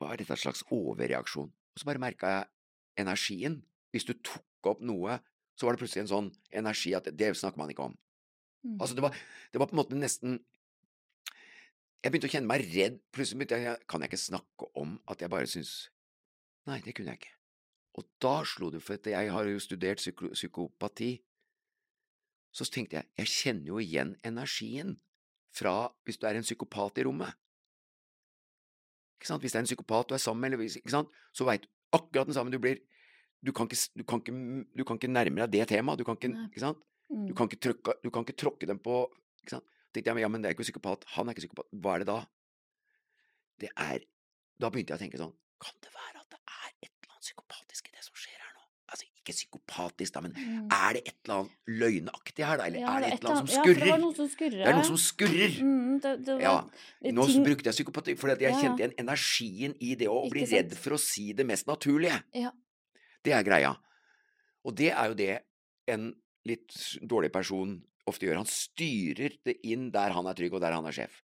Hva 0.00 0.08
er 0.08 0.18
dette 0.18 0.38
slags 0.40 0.64
overreaksjon? 0.74 1.52
Og 1.52 1.78
så 1.78 1.86
bare 1.86 2.02
merka 2.02 2.32
jeg 2.32 3.04
energien. 3.04 3.60
Hvis 3.94 4.08
du 4.08 4.16
tok 4.18 4.72
opp 4.72 4.82
noe, 4.82 5.20
så 5.54 5.66
var 5.66 5.76
det 5.76 5.84
plutselig 5.84 6.04
en 6.04 6.10
sånn 6.10 6.32
energi 6.54 6.94
at 6.98 7.06
det 7.14 7.30
snakker 7.38 7.60
man 7.60 7.70
ikke 7.70 7.86
om. 7.86 7.94
Mm. 8.64 8.76
Altså, 8.80 8.94
det 8.96 9.04
var, 9.04 9.16
det 9.52 9.60
var 9.60 9.70
på 9.70 9.76
en 9.76 9.80
måte 9.82 9.98
nesten 9.98 10.38
Jeg 12.04 12.12
begynte 12.12 12.28
å 12.28 12.34
kjenne 12.34 12.50
meg 12.50 12.66
redd. 12.68 12.98
Plutselig 13.16 13.40
begynte 13.40 13.60
jeg 13.62 13.86
Kan 13.88 14.04
jeg 14.04 14.12
ikke 14.12 14.20
snakke 14.20 14.68
om 14.80 14.98
at 15.08 15.24
jeg 15.24 15.32
bare 15.32 15.48
syns 15.48 15.72
Nei, 16.68 16.78
det 16.84 16.94
kunne 16.96 17.12
jeg 17.12 17.20
ikke. 17.20 17.32
Og 18.00 18.06
da 18.24 18.38
slo 18.48 18.70
det, 18.72 18.80
for 18.82 18.96
at 18.96 19.06
jeg 19.06 19.30
har 19.30 19.48
jo 19.48 19.58
studert 19.60 20.00
psyko 20.00 20.30
psykopati. 20.32 21.10
Så 22.54 22.64
tenkte 22.72 22.96
jeg 22.96 23.08
jeg 23.20 23.32
kjenner 23.32 23.68
jo 23.68 23.80
igjen 23.82 24.14
energien 24.24 24.94
fra 25.54 25.92
hvis 26.04 26.16
du 26.18 26.24
er 26.26 26.38
en 26.38 26.46
psykopat 26.46 27.02
i 27.02 27.04
rommet. 27.04 27.36
Ikke 29.18 29.28
sant? 29.28 29.44
Hvis 29.44 29.52
det 29.52 29.60
er 29.60 29.66
en 29.66 29.68
psykopat 29.68 30.08
du 30.08 30.16
er 30.16 30.24
sammen 30.24 30.40
med, 30.40 30.56
eller 30.56 30.80
ikke 30.80 30.94
sant? 30.94 31.12
så 31.36 31.46
veit 31.48 31.66
du 31.66 31.70
akkurat 31.94 32.32
den 32.32 32.36
samme 32.36 32.52
du 32.52 32.58
blir 32.58 32.80
du 33.44 33.52
kan, 33.52 33.68
ikke, 33.68 33.92
du, 33.92 34.04
kan 34.08 34.22
ikke, 34.24 34.64
du 34.72 34.84
kan 34.88 34.96
ikke 34.96 35.12
nærme 35.12 35.44
deg 35.44 35.52
det 35.52 35.68
temaet. 35.68 36.00
Du 36.00 36.04
kan 36.08 36.16
ikke, 36.16 36.32
ikke 36.48 36.62
sant? 36.62 36.80
Mm. 37.12 37.26
Du 37.28 37.34
kan 37.36 37.50
ikke, 37.50 37.60
trykke, 37.60 37.98
du 38.00 38.08
kan 38.10 38.24
ikke 38.24 38.40
tråkke 38.40 38.68
dem 38.70 38.80
på 38.80 39.02
ikke 39.42 39.58
sant? 39.58 39.73
Tenkte 39.94 40.10
jeg, 40.12 40.20
ja, 40.24 40.28
men 40.28 40.42
det 40.42 40.50
er 40.50 40.56
ikke 40.56 40.66
psykopat. 40.66 41.04
Han 41.16 41.28
er 41.28 41.34
ikke 41.36 41.46
psykopat. 41.46 41.68
Hva 41.72 41.94
er 41.94 42.04
det 42.04 42.08
da? 42.10 42.18
Det 43.60 43.70
er 43.78 44.02
Da 44.60 44.68
begynte 44.70 44.94
jeg 44.94 44.98
å 44.98 45.02
tenke 45.02 45.18
sånn 45.20 45.34
Kan 45.62 45.74
det 45.82 45.90
være 45.94 46.20
at 46.20 46.28
det 46.34 46.38
er 46.42 46.70
et 46.82 46.90
eller 46.90 47.14
annet 47.14 47.24
psykopatisk 47.26 47.88
i 47.88 47.94
det 47.94 48.02
som 48.04 48.14
skjer 48.18 48.36
her 48.38 48.52
nå? 48.54 48.62
Altså, 48.92 49.06
ikke 49.16 49.32
psykopatisk, 49.34 50.12
da, 50.14 50.20
men 50.20 50.34
Mm. 50.36 50.66
er 50.70 50.92
det 50.98 51.02
et 51.08 51.16
eller 51.24 51.38
annet 51.40 51.52
løgnaktig 51.66 52.44
her, 52.46 52.56
da? 52.58 52.66
Eller 52.66 52.80
Ja, 52.80 52.96
er 52.96 53.00
det 53.00 53.12
et 53.14 53.20
eller 53.24 53.30
annet 53.34 53.48
som 53.48 53.62
skurrer? 53.64 53.64
Ja, 53.64 53.74
for 53.74 53.84
det 53.84 53.90
var 53.94 54.02
noe 54.04 54.14
som 54.14 54.28
skurrer. 54.28 54.58
Det 54.60 54.66
er 54.68 54.76
noe 54.76 54.84
som 54.90 55.00
skurrer! 55.00 55.54
Mm, 55.62 56.00
det, 56.04 56.12
det 56.26 56.34
var 56.34 56.40
Ja, 56.44 57.10
Nå 57.12 57.26
ting- 57.26 57.44
brukte 57.46 57.64
jeg 57.70 57.74
psykopati 57.78 58.14
fordi 58.18 58.40
jeg 58.44 58.52
Ja, 58.52 58.60
kjente 58.60 58.80
igjen 58.82 58.94
energien 58.98 59.76
i 59.80 59.94
det 59.94 60.08
å 60.08 60.28
bli 60.30 60.44
sant? 60.46 60.52
redd 60.52 60.76
for 60.76 60.90
å 60.94 61.00
si 61.00 61.32
det 61.32 61.46
mest 61.46 61.66
naturlige. 61.66 62.22
Ja. 62.34 62.50
Det 63.24 63.32
er 63.32 63.42
greia. 63.42 63.76
Og 64.64 64.74
det 64.76 64.90
er 64.92 65.06
jo 65.08 65.14
det 65.14 65.42
en 65.88 66.14
litt 66.44 66.68
dårlig 67.02 67.32
person 67.32 67.82
ofte 68.10 68.26
gjør. 68.26 68.40
Han 68.42 68.50
styrer 68.50 69.36
det 69.46 69.58
inn 69.66 69.90
der 69.94 70.14
han 70.16 70.28
er 70.28 70.36
trygg, 70.38 70.56
og 70.56 70.64
der 70.64 70.76
han 70.76 70.88
er 70.88 70.96
sjef. 70.96 71.20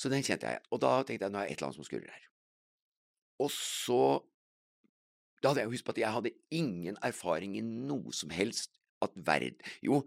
Så 0.00 0.08
den 0.12 0.24
kjente 0.24 0.48
jeg. 0.48 0.62
Og 0.72 0.80
da 0.82 1.00
tenkte 1.04 1.26
jeg 1.26 1.34
nå 1.34 1.42
er 1.42 1.48
det 1.48 1.54
et 1.54 1.58
eller 1.58 1.70
annet 1.70 1.80
som 1.80 1.88
skurrer 1.88 2.12
her. 2.12 2.28
Og 3.40 3.52
så 3.54 4.02
Da 5.40 5.48
hadde 5.48 5.62
jeg 5.62 5.70
jo 5.70 5.72
husket 5.72 5.86
på 5.88 5.92
at 5.94 5.98
jeg 6.02 6.12
hadde 6.12 6.30
ingen 6.52 6.96
erfaring 7.00 7.54
i 7.56 7.62
noe 7.64 8.12
som 8.12 8.28
helst 8.28 8.74
at 9.00 9.14
verd... 9.24 9.62
Jo, 9.80 10.02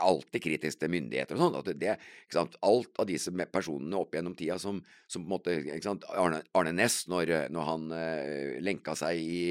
alltid 0.00 0.40
kritisk 0.40 0.80
til 0.80 0.92
myndigheter 0.94 1.36
og 1.36 1.42
sånn. 1.42 1.58
at 1.58 1.68
det, 1.76 1.96
ikke 2.24 2.38
sant, 2.38 2.56
Alt 2.64 3.00
av 3.02 3.08
disse 3.10 3.32
personene 3.52 3.98
opp 3.98 4.16
gjennom 4.16 4.36
tida 4.38 4.56
som, 4.62 4.80
som 5.10 5.24
på 5.24 5.28
en 5.28 5.34
måte 5.34 5.56
ikke 5.60 5.84
sant, 5.84 6.06
Arne, 6.08 6.40
Arne 6.56 6.72
Næss, 6.72 7.02
når, 7.12 7.34
eh, 7.36 7.46
når 7.52 7.68
han 7.68 7.86
uh, 7.92 8.56
lenka 8.64 8.96
seg 8.96 9.20
i, 9.20 9.42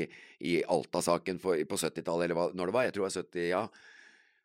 i 0.41 0.59
Alta-saken 0.65 1.37
på 1.43 1.55
70-tallet, 1.61 2.25
eller 2.25 2.39
hva, 2.39 2.49
når 2.57 2.71
det 2.71 2.77
var, 2.79 2.87
jeg 2.87 2.97
tror 2.97 3.05
det 3.05 3.11
var 3.11 3.29
70, 3.29 3.47
ja, 3.51 3.63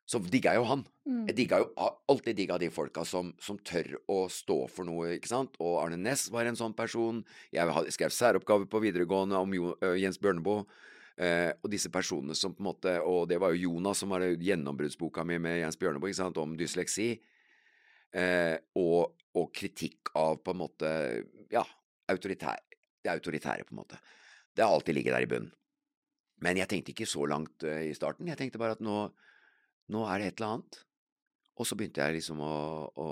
så 0.05 0.21
digga 0.21 0.53
jeg 0.53 0.61
jo 0.61 0.67
han. 0.69 0.83
Mm. 1.09 1.21
Jeg 1.31 1.37
digga 1.39 1.61
jo 1.63 1.69
alltid 2.13 2.37
digga 2.37 2.59
de 2.61 2.69
folka 2.73 3.07
som, 3.09 3.31
som 3.41 3.57
tør 3.65 3.95
å 4.13 4.25
stå 4.33 4.59
for 4.73 4.89
noe, 4.89 5.15
ikke 5.17 5.31
sant. 5.31 5.57
Og 5.65 5.79
Arne 5.81 5.97
Næss 6.01 6.27
var 6.33 6.49
en 6.49 6.59
sånn 6.59 6.77
person. 6.77 7.23
Jeg 7.55 7.95
skrev 7.97 8.13
særoppgave 8.13 8.69
på 8.69 8.83
videregående 8.85 9.41
om 9.41 9.57
jo, 9.57 9.73
Jens 9.97 10.21
Bjørneboe. 10.21 10.67
Eh, 11.17 11.53
og 11.63 11.71
disse 11.71 11.89
personene 11.95 12.35
som 12.35 12.57
på 12.57 12.59
en 12.59 12.67
måte 12.67 12.93
Og 13.07 13.29
det 13.31 13.37
var 13.39 13.53
jo 13.55 13.69
Jonas 13.69 14.01
som 14.03 14.11
var 14.11 14.25
gjennombruddsboka 14.27 15.23
mi 15.23 15.37
med 15.39 15.61
Jens 15.61 15.79
Bjørneboe, 15.79 16.11
ikke 16.11 16.25
sant, 16.25 16.41
om 16.43 16.57
dysleksi. 16.59 17.13
Eh, 18.15 18.57
og, 18.81 19.15
og 19.39 19.53
kritikk 19.55 20.11
av 20.19 20.41
på 20.43 20.55
en 20.55 20.63
måte 20.67 20.91
Ja, 21.55 21.65
autoritær, 22.11 22.61
det 23.01 23.13
autoritære, 23.15 23.65
på 23.65 23.77
en 23.77 23.81
måte. 23.85 24.01
Det 24.55 24.65
har 24.67 24.75
alltid 24.75 24.99
ligget 24.99 25.15
der 25.17 25.25
i 25.25 25.31
bunnen. 25.31 25.53
Men 26.45 26.59
jeg 26.59 26.69
tenkte 26.69 26.93
ikke 26.93 27.09
så 27.09 27.25
langt 27.31 27.65
eh, 27.65 27.87
i 27.89 27.95
starten. 27.97 28.29
Jeg 28.29 28.37
tenkte 28.41 28.61
bare 28.61 28.77
at 28.77 28.83
nå, 28.85 29.07
nå 29.93 30.03
er 30.09 30.21
det 30.21 30.27
et 30.31 30.41
eller 30.41 30.57
annet. 30.57 30.81
Og 31.55 31.69
så 31.69 31.77
begynte 31.79 32.03
jeg 32.03 32.17
liksom 32.17 32.41
å, 32.43 32.55
å 32.99 33.09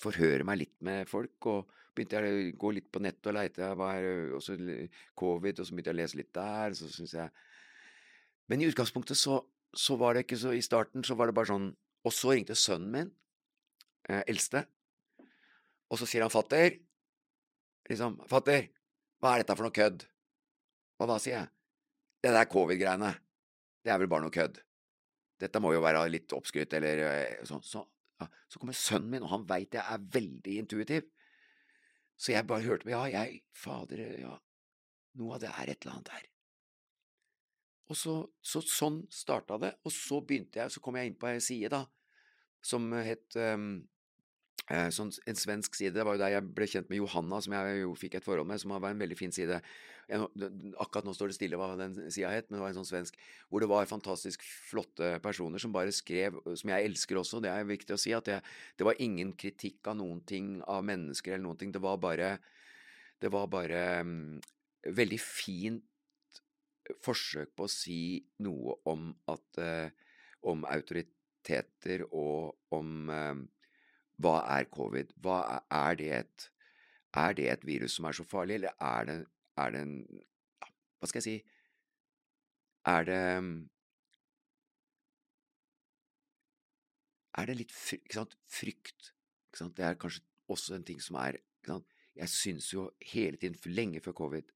forhøre 0.00 0.44
meg 0.44 0.60
litt 0.60 0.74
med 0.84 1.08
folk, 1.08 1.48
og 1.48 1.70
begynte 1.96 2.20
jeg 2.20 2.34
å 2.34 2.58
gå 2.60 2.72
litt 2.76 2.90
på 2.92 3.00
nettet 3.00 3.30
og 3.30 3.36
leite, 3.38 3.70
og 3.72 4.42
så 4.44 4.56
covid, 5.16 5.60
og 5.60 5.66
så 5.66 5.72
begynte 5.72 5.92
jeg 5.92 5.96
å 5.96 6.00
lese 6.02 6.20
litt 6.20 6.32
der, 6.36 6.76
så 6.76 6.90
synes 6.92 7.16
jeg 7.16 7.30
Men 8.50 8.60
i 8.60 8.66
utgangspunktet 8.68 9.16
så, 9.16 9.38
så 9.72 9.96
var 9.96 10.14
det 10.14 10.26
ikke 10.26 10.36
så 10.36 10.52
I 10.52 10.60
starten 10.60 11.06
så 11.06 11.16
var 11.16 11.30
det 11.30 11.36
bare 11.38 11.48
sånn 11.48 11.70
Og 12.04 12.12
så 12.12 12.34
ringte 12.34 12.56
sønnen 12.58 12.90
min, 12.92 13.12
eh, 14.10 14.20
eldste, 14.28 14.66
og 15.88 16.00
så 16.00 16.08
sier 16.10 16.24
han 16.24 16.32
fatter, 16.32 16.76
liksom, 17.88 18.18
fatter, 18.28 18.68
hva 19.22 19.32
er 19.32 19.40
dette 19.44 19.56
for 19.56 19.64
noe 19.64 19.72
kødd? 19.72 20.04
Hva 20.98 21.08
da, 21.08 21.16
sier 21.22 21.38
jeg. 21.38 21.50
Det 22.24 22.32
der 22.34 22.48
covid-greiene, 22.50 23.12
det 23.84 23.92
er 23.92 24.00
vel 24.02 24.10
bare 24.10 24.26
noe 24.26 24.34
kødd. 24.34 24.58
Dette 25.40 25.60
må 25.62 25.72
jo 25.74 25.82
være 25.84 26.04
litt 26.10 26.32
oppskrytt, 26.36 26.76
eller 26.78 27.02
eh, 27.08 27.40
sånn. 27.48 27.62
Så, 27.66 27.82
ja, 28.22 28.28
så 28.50 28.60
kommer 28.62 28.76
sønnen 28.78 29.10
min, 29.10 29.26
og 29.26 29.32
han 29.32 29.46
veit 29.48 29.74
jeg 29.74 29.82
er 29.82 30.06
veldig 30.14 30.58
intuitiv. 30.62 31.08
Så 32.16 32.32
jeg 32.32 32.46
bare 32.46 32.66
hørte 32.66 32.86
på, 32.86 32.94
ja, 32.94 33.02
jeg, 33.10 33.42
fader, 33.58 34.04
ja, 34.20 34.36
noe 35.18 35.34
av 35.36 35.42
det 35.42 35.50
er 35.50 35.72
et 35.72 35.82
eller 35.82 35.96
annet 35.96 36.12
her. 36.14 36.28
Og 37.90 37.98
så, 37.98 38.14
så 38.40 38.62
sånn 38.64 39.02
starta 39.12 39.58
det, 39.60 39.74
og 39.84 39.92
så 39.92 40.20
begynte 40.24 40.62
jeg, 40.62 40.72
så 40.72 40.80
kom 40.80 40.96
jeg 40.96 41.10
inn 41.10 41.18
på 41.20 41.28
ei 41.28 41.42
side, 41.44 41.72
da, 41.74 41.82
som 42.64 42.86
het 42.96 43.36
um, 43.36 43.82
sånn, 44.64 45.10
en 45.28 45.36
svensk 45.36 45.74
side. 45.76 45.92
Det 45.92 46.04
var 46.06 46.16
jo 46.16 46.22
der 46.22 46.38
jeg 46.38 46.46
ble 46.56 46.68
kjent 46.70 46.88
med 46.88 47.02
Johanna, 47.02 47.40
som 47.44 47.52
jeg 47.52 47.80
jo 47.82 47.90
fikk 48.00 48.16
et 48.18 48.24
forhold 48.24 48.48
med, 48.48 48.62
som 48.62 48.72
var 48.72 48.86
en 48.88 49.02
veldig 49.02 49.18
fin 49.18 49.34
side. 49.34 49.58
Jeg, 50.08 50.20
akkurat 50.80 51.06
nå 51.06 51.14
står 51.16 51.30
det 51.30 51.36
stille 51.38 51.58
hva 51.60 51.70
den 51.78 51.94
sida 52.12 52.32
het, 52.32 52.48
men 52.48 52.58
det 52.58 52.64
var 52.64 52.72
en 52.72 52.78
sånn 52.80 52.88
svensk 52.88 53.16
hvor 53.48 53.64
det 53.64 53.68
var 53.70 53.88
fantastisk 53.88 54.42
flotte 54.44 55.14
personer 55.24 55.62
som 55.62 55.72
bare 55.72 55.94
skrev, 55.96 56.36
som 56.60 56.72
jeg 56.74 56.90
elsker 56.90 57.20
også, 57.20 57.40
det 57.44 57.52
er 57.52 57.68
viktig 57.68 57.96
å 57.96 58.00
si, 58.00 58.12
at 58.16 58.28
det, 58.28 58.40
det 58.76 58.88
var 58.88 59.00
ingen 59.00 59.32
kritikk 59.40 59.88
av 59.88 59.96
noen 60.00 60.20
ting, 60.28 60.58
av 60.68 60.84
mennesker 60.84 61.34
eller 61.34 61.46
noen 61.46 61.60
ting, 61.60 61.72
det 61.72 61.82
var 61.84 62.00
bare 62.02 62.36
Det 63.22 63.30
var 63.32 63.46
bare 63.48 63.80
um, 64.04 64.40
veldig 64.84 65.18
fint 65.22 65.84
forsøk 67.00 67.54
på 67.56 67.64
å 67.64 67.72
si 67.72 68.20
noe 68.44 68.74
om 68.84 69.14
at 69.32 69.60
uh, 69.62 69.88
Om 70.44 70.66
autoriteter 70.68 72.02
og 72.10 72.74
om 72.76 73.08
eh, 73.08 73.38
hva 74.22 74.36
er 74.58 74.68
covid? 74.70 75.12
Hva 75.22 75.38
er, 75.56 75.64
er 75.70 75.96
det 76.00 76.10
et 76.20 76.50
Er 77.14 77.34
det 77.34 77.44
et 77.50 77.66
virus 77.66 77.94
som 77.96 78.04
er 78.08 78.12
så 78.12 78.24
farlig, 78.26 78.54
eller 78.54 78.72
er 78.80 79.04
det, 79.04 79.18
er 79.56 79.70
det 79.70 79.80
en 79.82 79.94
Hva 80.98 81.08
skal 81.10 81.20
jeg 81.20 81.26
si 81.28 81.36
Er 82.90 83.04
det 83.08 83.20
Er 87.34 87.46
det 87.50 87.56
litt 87.58 87.74
ikke 87.98 88.14
sant? 88.14 88.36
frykt? 88.46 89.12
Ikke 89.48 89.58
sant? 89.58 89.76
Det 89.76 89.84
er 89.84 89.98
kanskje 89.98 90.22
også 90.48 90.76
en 90.76 90.84
ting 90.86 91.00
som 91.02 91.16
er? 91.18 91.40
Jeg 92.14 92.30
syns 92.30 92.68
jo 92.70 92.90
hele 93.10 93.36
tiden, 93.36 93.56
lenge 93.74 94.00
før 94.00 94.14
covid, 94.20 94.52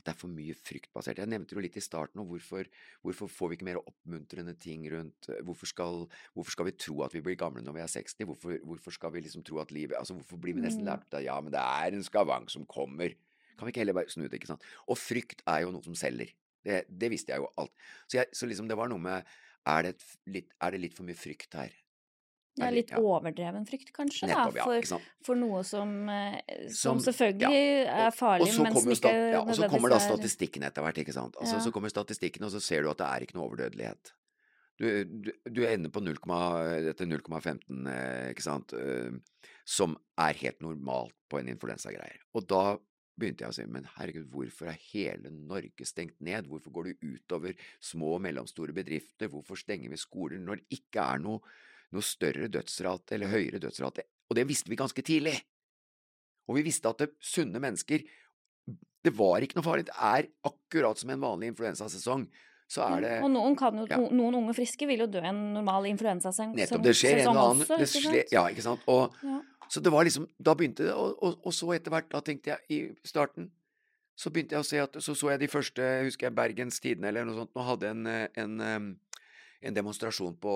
at 0.00 0.06
det 0.08 0.14
er 0.14 0.18
for 0.18 0.32
mye 0.32 0.56
fryktbasert. 0.56 1.20
Jeg 1.20 1.28
nevnte 1.30 1.54
jo 1.54 1.62
litt 1.62 1.76
i 1.76 1.84
starten 1.84 2.22
om 2.22 2.28
hvorfor, 2.30 2.68
hvorfor 3.04 3.28
får 3.30 3.52
vi 3.52 3.58
ikke 3.58 3.68
mer 3.68 3.80
oppmuntrende 3.84 4.56
ting 4.60 4.86
rundt 4.92 5.28
eh, 5.30 5.42
hvorfor 5.46 5.68
skal, 5.68 6.06
hvorfor 6.34 6.56
skal 6.56 6.70
vi 6.70 6.76
tro 6.80 7.02
at 7.04 7.14
vi 7.14 7.22
blir 7.24 7.38
gamle 7.40 7.62
når 7.66 7.76
vi 7.76 7.82
er 7.84 7.92
60? 7.92 8.26
Hvorfor, 8.30 8.56
hvorfor 8.64 8.96
skal 8.96 9.12
vi 9.14 9.22
liksom 9.26 9.44
tro 9.46 9.60
at 9.62 9.74
livet 9.76 9.98
altså 10.00 10.16
Hvorfor 10.16 10.40
blir 10.40 10.56
vi 10.56 10.64
nesten 10.64 10.80
Mm. 10.80 10.88
lært 10.88 11.12
at 11.12 11.24
ja, 11.26 11.36
men 11.44 11.52
det 11.52 11.60
er 11.60 11.92
en 11.92 12.06
skavank 12.06 12.50
som 12.50 12.64
kommer? 12.66 13.12
Kan 13.58 13.68
vi 13.68 13.74
ikke 13.74 13.82
heller 13.84 13.98
bare 14.00 14.08
snu 14.08 14.24
det, 14.24 14.40
ikke 14.40 14.48
sant? 14.54 14.64
Og 14.88 14.96
frykt 14.96 15.42
er 15.46 15.66
jo 15.66 15.72
noe 15.74 15.84
som 15.84 15.94
selger. 15.98 16.32
Det, 16.64 16.82
det 16.88 17.10
visste 17.12 17.34
jeg 17.34 17.42
jo 17.42 17.50
alt. 17.60 17.72
Så, 18.06 18.16
jeg, 18.16 18.32
så 18.32 18.48
liksom 18.48 18.68
det 18.70 18.76
var 18.80 18.88
noe 18.88 19.00
med 19.00 19.28
er 19.68 19.82
det, 19.84 19.94
litt, 20.32 20.48
er 20.64 20.72
det 20.72 20.80
litt 20.80 20.96
for 20.96 21.04
mye 21.04 21.18
frykt 21.18 21.52
her? 21.58 21.74
Er 22.66 22.74
litt 22.74 22.90
ja. 22.92 23.00
overdreven 23.00 23.66
frykt, 23.68 23.92
kanskje, 23.96 24.28
Nettopp, 24.30 24.54
da, 24.54 24.60
ja. 24.60 24.64
for, 24.64 24.78
Ikke 24.80 25.00
for 25.26 25.40
noe 25.40 25.62
som, 25.64 25.92
eh, 26.08 26.38
som, 26.68 27.00
Som- 27.00 27.02
selvfølgelig 27.12 27.62
er 27.86 28.06
Og- 28.06 28.14
farlig, 28.14 28.48
men 28.62 28.72
som 28.76 28.92
ikke 28.94 29.12
ja, 29.32 29.40
og 29.42 29.54
så 29.56 29.68
kommer 29.68 29.88
da 29.94 29.96
er 29.96 30.06
statistikken 30.06 30.62
etter 30.68 30.82
hvert, 30.82 30.98
ikke 31.04 31.12
sant. 31.16 31.36
Altså, 31.40 31.56
Ja. 31.58 31.60
Så 31.60 31.72
kommer 31.72 31.88
statistikken, 31.88 32.44
og 32.44 32.50
så 32.50 32.60
ser 32.60 32.82
du 32.82 32.90
at 32.90 32.98
det 32.98 33.06
er 33.06 33.20
ikke 33.26 33.34
noe 33.38 33.48
overdødelighet. 33.50 34.12
Du, 34.80 35.04
du, 35.04 35.32
du 35.44 35.66
ender 35.66 35.90
på 35.90 36.00
dette 36.00 37.04
0,15, 37.04 37.86
eh, 37.86 38.30
ikke 38.32 38.42
sant, 38.42 38.72
eh, 38.72 39.10
som 39.64 39.96
er 40.18 40.32
helt 40.40 40.60
normalt 40.64 41.12
på 41.28 41.38
en 41.38 41.48
influensagreier. 41.52 42.22
Og 42.34 42.46
da 42.48 42.78
begynte 43.20 43.44
jeg 43.44 43.52
å 43.52 43.56
si 43.56 43.66
men 43.68 43.88
herregud, 43.98 44.28
hvorfor 44.32 44.70
er 44.72 44.78
hele 44.94 45.30
Norge 45.34 45.84
stengt 45.88 46.16
ned? 46.24 46.48
Hvorfor 46.48 46.72
går 46.72 46.88
det 46.90 47.00
utover 47.04 47.56
små 47.82 48.14
og 48.16 48.22
mellomstore 48.24 48.72
bedrifter? 48.76 49.28
Hvorfor 49.28 49.60
stenger 49.60 49.92
vi 49.92 50.00
skoler 50.00 50.40
når 50.40 50.62
det 50.62 50.80
ikke 50.80 51.04
er 51.04 51.20
noe, 51.22 51.42
noe 51.94 52.06
større 52.06 52.48
dødsrate 52.52 53.16
eller 53.16 53.32
høyere 53.32 53.60
dødsrate? 53.62 54.06
Og 54.30 54.38
det 54.38 54.46
visste 54.48 54.70
vi 54.70 54.78
ganske 54.78 55.04
tidlig. 55.04 55.36
Og 56.48 56.58
vi 56.58 56.66
visste 56.66 56.90
at 56.90 57.02
det, 57.02 57.12
sunne 57.22 57.60
mennesker 57.62 58.02
Det 59.00 59.12
var 59.16 59.40
ikke 59.40 59.56
noe 59.56 59.64
farlig. 59.64 59.86
Det 59.88 59.96
er 59.96 60.26
akkurat 60.44 60.98
som 61.00 61.10
en 61.10 61.22
vanlig 61.22 61.52
influensasesong. 61.54 62.26
Så 62.70 62.82
er 62.86 63.00
det 63.02 63.14
Og 63.24 63.30
noen, 63.32 63.56
kan 63.58 63.78
jo, 63.80 63.86
ja. 63.90 63.96
noen 63.98 64.36
unge 64.42 64.54
friske 64.54 64.86
vil 64.86 65.02
jo 65.02 65.08
dø 65.10 65.22
en 65.26 65.40
normal 65.56 65.88
influensasesong 65.90 66.52
Nettopp. 66.58 66.84
Det 66.84 66.92
skjer 66.94 67.24
en 67.24 67.30
og 67.32 67.40
annen 67.44 67.64
også, 67.64 68.02
sant? 68.04 68.34
Ja, 68.34 68.44
ikke 68.52 68.66
sant. 68.66 68.84
Og, 68.92 69.16
ja. 69.26 69.40
Så 69.70 69.82
det 69.82 69.90
var 69.94 70.06
liksom 70.06 70.28
Da 70.38 70.54
begynte 70.58 70.86
det, 70.86 70.94
og, 70.94 71.16
og, 71.18 71.40
og 71.46 71.56
så 71.56 71.72
etter 71.74 71.94
hvert, 71.94 72.10
da 72.12 72.20
tenkte 72.22 72.52
jeg 72.52 72.76
i 72.76 73.08
starten 73.08 73.50
så 74.20 74.28
begynte 74.28 74.56
jeg 74.56 74.64
å 74.64 74.68
se 74.68 74.80
at 74.82 74.98
Så 75.00 75.14
så 75.16 75.30
jeg 75.32 75.40
de 75.40 75.48
første, 75.48 75.86
husker 76.04 76.28
jeg 76.28 76.36
Bergens 76.36 76.80
Tidende 76.82 77.08
eller 77.08 77.24
noe 77.24 77.38
sånt, 77.38 77.54
nå 77.56 77.64
hadde 77.64 77.92
en, 77.94 78.08
en, 78.42 78.56
en 79.60 79.76
demonstrasjon 79.76 80.36
på 80.40 80.54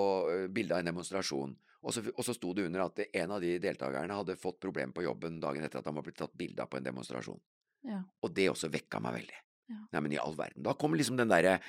Bilde 0.53 0.75
av 0.75 0.81
en 0.81 0.89
demonstrasjon. 0.91 1.55
Og 1.85 1.93
så, 1.93 2.01
og 2.15 2.25
så 2.25 2.33
sto 2.33 2.53
det 2.57 2.65
under 2.65 2.87
at 2.87 3.03
en 3.05 3.35
av 3.35 3.43
de 3.43 3.55
deltakerne 3.61 4.17
hadde 4.17 4.37
fått 4.41 4.57
problemer 4.63 4.95
på 4.95 5.05
jobben 5.05 5.37
dagen 5.41 5.65
etter 5.65 5.81
at 5.81 5.89
han 5.89 5.97
var 5.97 6.05
blitt 6.07 6.17
tatt 6.17 6.33
bilde 6.33 6.63
av 6.63 6.71
på 6.71 6.79
en 6.79 6.87
demonstrasjon. 6.87 7.41
Ja. 7.85 7.99
Og 8.25 8.33
det 8.33 8.47
også 8.49 8.71
vekka 8.73 9.01
meg 9.03 9.19
veldig. 9.19 9.41
Ja. 9.69 9.81
Nei, 9.93 10.01
men 10.01 10.15
i 10.15 10.21
all 10.21 10.33
verden. 10.37 10.63
Da 10.65 10.73
kom 10.77 10.97
liksom 10.97 11.19
den 11.19 11.29
derre 11.29 11.59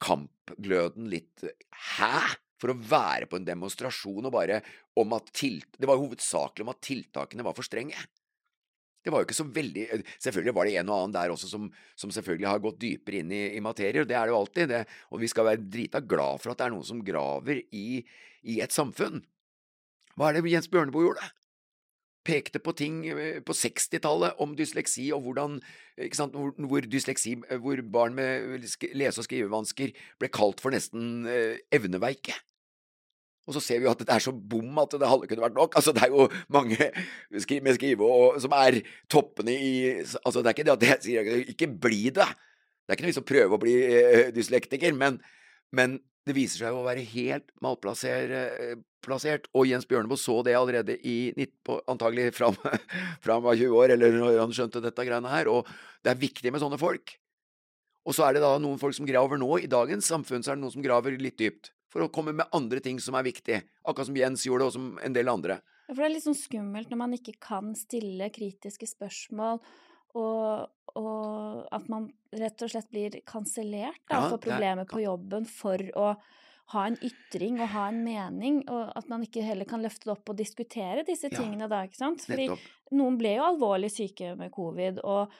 kampgløden 0.00 1.08
litt 1.12 1.44
Hæ? 1.98 2.12
For 2.58 2.72
å 2.72 2.80
være 2.90 3.28
på 3.30 3.38
en 3.38 3.46
demonstrasjon 3.46 4.26
og 4.26 4.32
bare 4.34 4.62
om 4.98 5.12
at 5.14 5.28
tilt... 5.36 5.76
Det 5.78 5.86
var 5.86 5.94
jo 5.94 6.08
hovedsakelig 6.08 6.64
om 6.64 6.72
at 6.72 6.80
tiltakene 6.82 7.44
var 7.46 7.54
for 7.54 7.66
strenge. 7.66 8.00
Det 9.08 9.14
var 9.14 9.22
jo 9.22 9.28
ikke 9.30 9.38
så 9.38 9.48
veldig 9.48 9.86
Selvfølgelig 10.20 10.54
var 10.58 10.68
det 10.68 10.74
en 10.76 10.92
og 10.92 10.98
annen 10.98 11.16
der 11.16 11.32
også 11.32 11.48
som, 11.48 11.64
som 11.96 12.12
selvfølgelig 12.12 12.50
har 12.50 12.60
gått 12.60 12.80
dypere 12.82 13.22
inn 13.22 13.32
i, 13.32 13.42
i 13.56 13.64
materier, 13.64 14.04
og 14.04 14.10
det 14.10 14.18
er 14.18 14.28
det 14.28 14.34
jo 14.34 14.42
alltid. 14.42 14.68
Det, 14.68 14.84
og 15.08 15.24
vi 15.24 15.32
skal 15.32 15.48
være 15.48 15.64
drita 15.64 16.04
glad 16.04 16.44
for 16.44 16.52
at 16.52 16.60
det 16.60 16.68
er 16.68 16.76
noen 16.76 16.86
som 16.86 17.00
graver 17.06 17.64
i, 17.72 18.02
i 18.44 18.60
et 18.60 18.76
samfunn. 18.76 19.22
Hva 20.18 20.28
er 20.28 20.36
det 20.36 20.52
Jens 20.52 20.68
Bjørneboe 20.68 21.08
gjorde? 21.08 21.32
pekte 22.28 22.60
på 22.62 22.74
ting 22.76 23.00
eh, 23.08 23.40
på 23.44 23.56
60-tallet 23.56 24.40
om 24.44 24.54
dysleksi 24.58 25.08
og 25.16 25.24
hvordan 25.24 25.58
sant, 26.12 26.36
hvor, 26.36 26.52
hvor, 26.68 26.84
dysleksi, 26.84 27.38
eh, 27.48 27.60
hvor 27.62 27.80
barn 27.88 28.16
med 28.18 28.66
lese- 28.92 29.22
og 29.22 29.28
skrivevansker 29.28 29.94
ble 30.20 30.30
kalt 30.32 30.60
for 30.60 30.74
nesten 30.74 31.24
eh, 31.30 31.62
evneveike. 31.74 32.36
Og 33.48 33.56
så 33.56 33.62
ser 33.64 33.80
vi 33.80 33.88
jo 33.88 33.92
at 33.94 34.02
det 34.04 34.12
er 34.12 34.20
så 34.20 34.32
bom 34.32 34.82
at 34.82 34.92
det 35.00 35.08
hadde 35.08 35.28
kunne 35.30 35.46
vært 35.46 35.56
nok. 35.56 35.78
Altså, 35.80 35.94
det 35.96 36.04
er 36.04 36.12
jo 36.12 36.26
mange 36.52 36.90
med 37.64 37.78
skrive 37.78 38.04
og, 38.04 38.36
som 38.44 38.52
er 38.58 38.82
toppene 39.10 39.54
i 39.56 39.72
Altså, 39.98 40.42
det 40.42 40.50
er 40.50 40.56
ikke 40.56 40.68
det 40.68 40.76
at 40.76 40.86
jeg 40.88 41.06
sier 41.06 41.32
ikke 41.54 41.70
bli 41.88 42.02
det. 42.12 42.28
Det 42.28 42.92
er 42.92 42.98
ikke 42.98 43.06
noe 43.06 43.12
vits 43.12 43.22
å 43.22 43.28
prøve 43.28 43.56
å 43.56 43.62
bli 43.62 43.74
eh, 43.84 44.28
dyslektiker, 44.36 44.94
men, 44.96 45.18
men 45.76 45.98
det 46.28 46.36
viser 46.36 46.64
seg 46.64 46.76
å 46.76 46.84
være 46.84 47.04
helt 47.08 47.48
malplassert, 47.64 49.48
og 49.56 49.68
Jens 49.68 49.88
Bjørneboe 49.88 50.20
så 50.20 50.38
det 50.44 50.56
allerede 50.56 50.96
i 51.08 51.32
antagelig 51.88 52.30
fra 52.36 52.50
han 52.52 53.44
var 53.44 53.56
20 53.56 53.76
år, 53.76 53.94
eller 53.96 54.16
når 54.16 54.40
han 54.42 54.52
skjønte 54.56 54.84
dette 54.84 55.06
greiene 55.08 55.32
her, 55.32 55.48
og 55.52 55.68
det 56.04 56.12
er 56.12 56.20
viktig 56.20 56.52
med 56.52 56.64
sånne 56.64 56.80
folk. 56.80 57.16
Og 58.08 58.16
så 58.16 58.24
er 58.24 58.36
det 58.36 58.44
da 58.44 58.54
noen 58.60 58.80
folk 58.80 58.96
som 58.96 59.08
graver 59.08 59.40
nå, 59.40 59.50
i 59.60 59.70
dagens 59.70 60.08
samfunn 60.08 60.44
så 60.44 60.52
er 60.52 60.58
det 60.58 60.64
noen 60.64 60.76
som 60.76 60.84
graver 60.84 61.16
litt 61.20 61.36
dypt, 61.40 61.72
for 61.92 62.04
å 62.04 62.10
komme 62.12 62.34
med 62.36 62.48
andre 62.56 62.82
ting 62.84 63.00
som 63.00 63.16
er 63.18 63.26
viktig, 63.26 63.60
akkurat 63.84 64.10
som 64.10 64.18
Jens 64.18 64.46
gjorde, 64.46 64.68
og 64.68 64.74
som 64.76 64.88
en 65.04 65.14
del 65.16 65.30
andre. 65.32 65.60
Ja, 65.88 65.94
for 65.94 66.02
det 66.02 66.08
er 66.08 66.14
litt 66.16 66.26
sånn 66.26 66.36
skummelt 66.36 66.90
når 66.92 67.00
man 67.00 67.14
ikke 67.16 67.36
kan 67.40 67.72
stille 67.78 68.28
kritiske 68.34 68.88
spørsmål, 68.90 69.62
og, 70.18 70.68
og 70.98 71.62
at 71.74 71.88
man 71.92 72.10
rett 72.36 72.64
og 72.64 72.72
slett 72.72 72.90
blir 72.92 73.20
kansellert 73.28 74.00
ja, 74.10 74.24
for 74.28 74.40
problemer 74.42 74.88
på 74.88 75.02
jobben 75.04 75.48
for 75.48 75.82
å 75.96 76.12
ha 76.74 76.84
en 76.84 76.98
ytring 77.00 77.56
og 77.62 77.70
ha 77.72 77.86
en 77.88 78.02
mening, 78.04 78.60
og 78.68 78.90
at 78.98 79.08
man 79.08 79.22
ikke 79.24 79.44
heller 79.44 79.68
kan 79.68 79.80
løfte 79.84 80.10
det 80.10 80.14
opp 80.18 80.32
og 80.32 80.36
diskutere 80.36 81.04
disse 81.08 81.30
tingene 81.32 81.64
ja, 81.64 81.70
da, 81.72 81.84
ikke 81.88 82.00
sant? 82.00 82.24
Fordi 82.28 82.50
nettopp. 82.50 82.66
noen 83.00 83.16
ble 83.20 83.38
jo 83.38 83.46
alvorlig 83.46 83.88
syke 83.94 84.34
med 84.36 84.52
covid, 84.52 85.00
og 85.08 85.32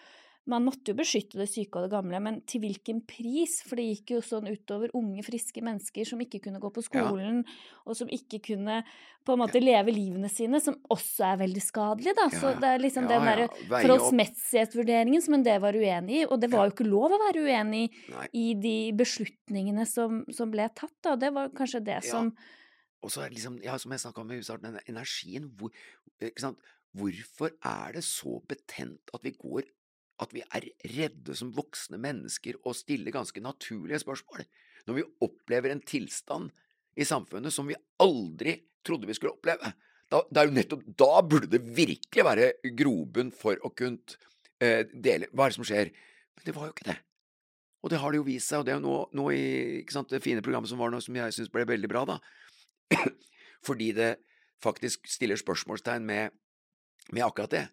man 0.49 0.65
måtte 0.65 0.93
jo 0.93 0.99
beskytte 0.99 1.39
det 1.41 1.47
syke 1.51 1.79
og 1.79 1.85
det 1.85 1.93
gamle, 1.93 2.19
men 2.25 2.41
til 2.49 2.63
hvilken 2.63 3.03
pris? 3.09 3.59
For 3.67 3.79
det 3.79 3.87
gikk 3.89 4.15
jo 4.17 4.21
sånn 4.25 4.49
utover 4.49 4.93
unge, 4.97 5.23
friske 5.27 5.63
mennesker 5.65 6.09
som 6.09 6.23
ikke 6.25 6.41
kunne 6.47 6.61
gå 6.63 6.71
på 6.75 6.85
skolen, 6.87 7.43
ja. 7.45 7.57
og 7.85 7.99
som 7.99 8.11
ikke 8.13 8.41
kunne 8.51 8.81
på 9.29 9.35
en 9.35 9.43
måte 9.43 9.61
leve 9.61 9.93
livene 9.93 10.31
sine, 10.33 10.61
som 10.65 10.79
også 10.89 11.27
er 11.29 11.41
veldig 11.43 11.63
skadelig, 11.63 12.15
da. 12.17 12.29
Ja. 12.33 12.41
Så 12.41 12.53
det 12.63 12.71
er 12.71 12.81
liksom 12.81 13.09
ja, 13.09 13.11
den 13.13 13.29
derre 13.29 13.49
forholdsmessighetsvurderingen 13.75 15.25
som 15.25 15.37
en 15.37 15.45
del 15.47 15.61
var 15.65 15.77
uenig 15.77 16.23
i, 16.23 16.25
og 16.25 16.41
det 16.41 16.53
var 16.55 16.69
jo 16.69 16.77
ikke 16.77 16.89
lov 16.89 17.13
å 17.13 17.23
være 17.27 17.45
uenig 17.45 17.85
Nei. 18.15 18.29
i 18.41 18.47
de 18.57 18.79
beslutningene 18.97 19.85
som, 19.89 20.23
som, 20.33 20.53
ble 20.55 20.71
tatt, 20.73 20.97
da, 21.05 21.17
og 21.17 21.23
det 21.25 21.35
var 21.37 21.53
kanskje 21.57 21.85
det 21.91 22.01
som 22.09 22.33
Og 23.05 23.13
så 23.13 23.23
er 23.23 23.31
det 23.31 23.39
liksom, 23.39 23.61
ja, 23.63 23.77
som 23.79 23.93
jeg 23.95 24.03
snakka 24.03 24.25
om 24.25 24.33
i 24.35 24.43
starten, 24.43 24.81
energien, 24.89 25.53
hvor, 25.59 25.75
ikke 26.25 26.49
sant 26.49 26.75
Hvorfor 26.99 27.53
er 27.69 27.99
det 27.99 28.01
så 28.03 28.39
betent 28.49 29.13
at 29.15 29.21
vi 29.23 29.35
går 29.37 29.67
at 30.23 30.33
vi 30.35 30.43
er 30.43 30.69
redde 30.95 31.37
som 31.39 31.53
voksne 31.55 32.01
mennesker 32.03 32.59
og 32.65 32.77
stiller 32.77 33.15
ganske 33.15 33.43
naturlige 33.43 34.03
spørsmål 34.03 34.47
når 34.89 34.97
vi 34.97 35.07
opplever 35.27 35.73
en 35.73 35.85
tilstand 35.85 36.51
i 36.99 37.07
samfunnet 37.07 37.55
som 37.55 37.69
vi 37.69 37.77
aldri 38.03 38.57
trodde 38.87 39.09
vi 39.09 39.15
skulle 39.15 39.37
oppleve. 39.37 39.73
Da, 40.09 40.23
det 40.31 40.41
er 40.41 40.49
jo 40.49 40.57
nettopp 40.57 40.87
da 40.99 41.11
burde 41.21 41.51
det 41.53 41.61
virkelig 41.77 42.25
være 42.25 42.49
grobunn 42.79 43.31
for 43.37 43.61
å 43.61 43.71
kunne 43.77 44.17
eh, 44.65 44.89
dele 44.89 45.29
Hva 45.33 45.47
er 45.47 45.53
det 45.53 45.59
som 45.59 45.69
skjer? 45.69 45.93
Men 46.39 46.47
det 46.47 46.55
var 46.57 46.71
jo 46.71 46.75
ikke 46.75 46.89
det. 46.89 46.97
Og 47.85 47.93
det 47.93 48.01
har 48.03 48.11
det 48.11 48.19
jo 48.19 48.27
vist 48.27 48.51
seg, 48.51 48.63
og 48.63 48.67
det 48.67 48.73
er 48.73 48.81
jo 48.81 48.87
noe, 48.87 49.03
noe 49.15 49.35
i 49.37 49.85
sant, 49.93 50.11
det 50.11 50.25
fine 50.25 50.43
programmet 50.43 50.71
som 50.71 50.81
var 50.81 50.91
nå, 50.91 50.99
som 51.05 51.15
jeg 51.15 51.35
syns 51.37 51.53
ble 51.53 51.67
veldig 51.69 51.91
bra, 51.91 52.03
da. 52.09 52.17
Fordi 53.67 53.93
det 53.95 54.09
faktisk 54.65 55.07
stiller 55.07 55.39
spørsmålstegn 55.39 56.07
med, 56.09 56.35
med 57.13 57.27
akkurat 57.27 57.53
det. 57.53 57.65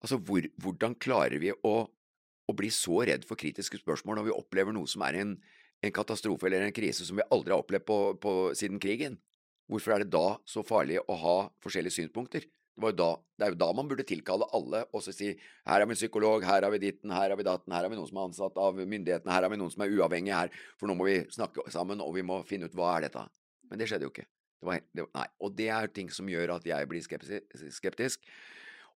Altså, 0.00 0.16
hvor, 0.24 0.46
hvordan 0.62 0.96
klarer 1.00 1.40
vi 1.42 1.52
å, 1.52 1.74
å, 1.84 2.52
bli 2.56 2.70
så 2.72 3.02
redd 3.08 3.26
for 3.28 3.40
kritiske 3.40 3.82
spørsmål 3.82 4.20
når 4.20 4.30
vi 4.30 4.36
opplever 4.36 4.74
noe 4.76 4.88
som 4.88 5.04
er 5.04 5.20
en, 5.20 5.34
en 5.84 5.96
katastrofe 5.96 6.48
eller 6.48 6.64
en 6.64 6.76
krise 6.76 7.04
som 7.06 7.20
vi 7.20 7.26
aldri 7.28 7.52
har 7.54 7.60
opplevd 7.60 7.86
på, 7.88 7.98
på, 8.22 8.32
siden 8.56 8.80
krigen? 8.82 9.18
Hvorfor 9.70 9.94
er 9.94 10.02
det 10.02 10.14
da 10.14 10.40
så 10.48 10.64
farlig 10.66 10.98
å 11.04 11.18
ha 11.20 11.36
forskjellige 11.62 12.00
synspunkter? 12.00 12.48
Det, 12.80 12.94
da, 12.96 13.10
det, 13.36 13.44
er 13.44 13.52
jo 13.52 13.60
da 13.60 13.68
man 13.76 13.88
burde 13.90 14.06
tilkalle 14.08 14.48
alle 14.56 14.86
og 14.96 15.02
så 15.04 15.12
si 15.12 15.34
her 15.34 15.74
har 15.74 15.84
vi 15.84 15.92
en 15.92 15.98
psykolog, 15.98 16.46
her 16.48 16.64
har 16.64 16.72
vi 16.72 16.80
ditten, 16.80 17.12
her 17.12 17.28
har 17.28 17.36
vi 17.36 17.44
datten, 17.44 17.74
her 17.76 17.84
har 17.84 17.92
vi 17.92 17.98
noen 17.98 18.08
som 18.08 18.22
er 18.22 18.30
ansatt 18.30 18.56
av 18.62 18.78
myndighetene, 18.80 19.34
her 19.34 19.44
har 19.44 19.52
vi 19.52 19.58
noen 19.60 19.74
som 19.74 19.84
er 19.84 19.92
uavhengige 19.98 20.38
her, 20.38 20.54
for 20.80 20.88
nå 20.88 20.96
må 20.96 21.10
vi 21.10 21.18
snakke 21.34 21.66
sammen 21.74 22.00
og 22.00 22.14
vi 22.16 22.24
må 22.24 22.40
finne 22.48 22.70
ut 22.70 22.78
hva 22.78 22.94
er 22.96 23.10
dette. 23.10 23.26
Men 23.68 23.82
det 23.82 23.90
skjedde 23.90 24.08
jo 24.08 24.14
ikke. 24.14 24.24
Det 24.60 24.68
var, 24.68 24.80
det, 24.96 25.04
nei. 25.16 25.26
Og 25.44 25.52
det 25.56 25.68
er 25.76 25.92
ting 25.92 26.08
som 26.12 26.28
gjør 26.28 26.56
at 26.56 26.66
jeg 26.68 26.88
blir 26.88 27.04
skeptisk 27.04 28.32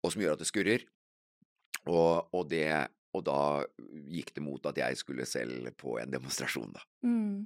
og 0.04 0.12
som 0.12 0.24
gjør 0.24 0.36
at 0.36 0.44
det 0.44 0.50
skurrer. 0.50 0.84
Og, 1.88 2.28
og, 2.32 2.44
det, 2.48 2.68
og 3.16 3.24
da 3.26 3.38
gikk 4.12 4.34
det 4.36 4.44
mot 4.44 4.68
at 4.68 4.78
jeg 4.80 5.00
skulle 5.00 5.26
selv 5.28 5.70
på 5.80 5.98
en 6.00 6.12
demonstrasjon, 6.12 6.72
da. 6.76 6.84
Mm. 7.04 7.44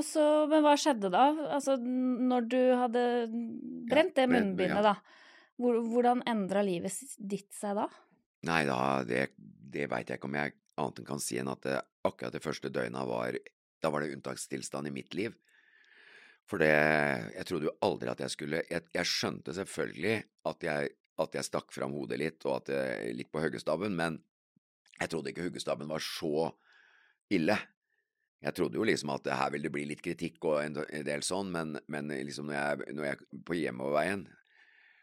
Så, 0.00 0.22
Men 0.48 0.62
hva 0.64 0.72
skjedde 0.80 1.10
da? 1.12 1.26
Altså, 1.52 1.76
når 1.76 2.46
du 2.48 2.60
hadde 2.80 3.02
brent 3.90 4.14
det 4.16 4.24
munnbindet, 4.30 4.80
ja. 4.80 4.94
da. 4.94 5.20
Hvordan 5.60 6.24
endra 6.26 6.62
livet 6.64 6.96
ditt 7.18 7.52
seg 7.54 7.76
da? 7.76 7.86
Nei, 8.48 8.62
da, 8.66 8.78
det, 9.06 9.34
det 9.36 9.86
veit 9.92 10.08
jeg 10.08 10.18
ikke 10.18 10.30
om 10.30 10.38
jeg 10.38 10.56
annet 10.80 11.02
enn 11.02 11.06
kan 11.06 11.20
si 11.22 11.36
enn 11.38 11.50
at 11.52 11.66
det, 11.66 11.76
akkurat 12.08 12.34
det 12.34 12.42
første 12.42 12.72
døgnet 12.72 13.08
var 13.08 13.36
Da 13.82 13.90
var 13.90 14.02
det 14.02 14.14
unntakstilstand 14.16 14.88
i 14.88 14.94
mitt 14.94 15.14
liv. 15.14 15.36
For 16.48 16.62
det 16.62 16.72
Jeg 16.72 17.46
trodde 17.46 17.68
jo 17.68 17.76
aldri 17.84 18.10
at 18.10 18.24
jeg 18.24 18.34
skulle 18.34 18.64
Jeg, 18.70 18.88
jeg 18.94 19.06
skjønte 19.06 19.54
selvfølgelig 19.54 20.16
at 20.48 20.66
jeg 20.66 20.96
at 21.20 21.36
jeg 21.36 21.46
stakk 21.46 21.72
fram 21.74 21.92
hodet 21.96 22.18
litt, 22.20 22.44
og 22.48 22.62
at 22.62 22.72
jeg 22.72 23.16
litt 23.18 23.30
på 23.32 23.42
huggestabben, 23.42 23.94
men 23.96 24.18
jeg 25.00 25.12
trodde 25.12 25.32
ikke 25.32 25.46
huggestabben 25.48 25.90
var 25.90 26.02
så 26.04 26.48
ille. 27.32 27.56
Jeg 28.42 28.56
trodde 28.58 28.78
jo 28.78 28.86
liksom 28.86 29.12
at 29.14 29.28
her 29.38 29.52
vil 29.54 29.66
det 29.66 29.72
bli 29.74 29.84
litt 29.86 30.02
kritikk 30.02 30.42
og 30.48 30.62
en 30.64 31.06
del 31.06 31.22
sånn, 31.26 31.52
men, 31.54 31.76
men 31.92 32.10
liksom 32.10 32.48
når 32.48 32.56
jeg, 32.56 32.96
når 32.96 33.08
jeg 33.10 33.42
på 33.46 33.58
hjemoverveien, 33.58 34.24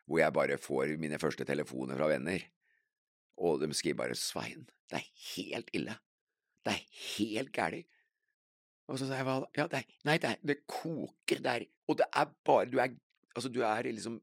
hvor 0.10 0.24
jeg 0.24 0.36
bare 0.36 0.58
får 0.60 0.96
mine 1.00 1.20
første 1.22 1.46
telefoner 1.48 2.00
fra 2.00 2.10
venner, 2.12 2.44
og 3.40 3.62
de 3.62 3.70
skriver 3.72 4.02
bare 4.02 4.18
'Svein, 4.18 4.66
det 4.92 5.00
er 5.00 5.08
helt 5.36 5.70
ille. 5.78 5.96
Det 6.66 6.74
er 6.74 6.84
helt 7.16 7.52
gæli. 7.56 7.84
Og 8.90 8.98
så 9.00 9.08
sa 9.08 9.20
jeg 9.20 9.28
hva 9.28 9.38
Ja, 9.56 9.68
det 9.70 9.80
er, 9.80 9.86
nei, 10.04 10.18
det, 10.18 10.32
er, 10.34 10.42
det 10.44 10.58
koker 10.68 11.44
der, 11.46 11.66
og 11.88 12.00
det 12.02 12.08
er 12.10 12.34
bare 12.46 12.66
Du 12.66 12.80
er 12.82 12.96
Altså, 13.38 13.50
du 13.54 13.62
er 13.62 13.86
liksom 13.86 14.18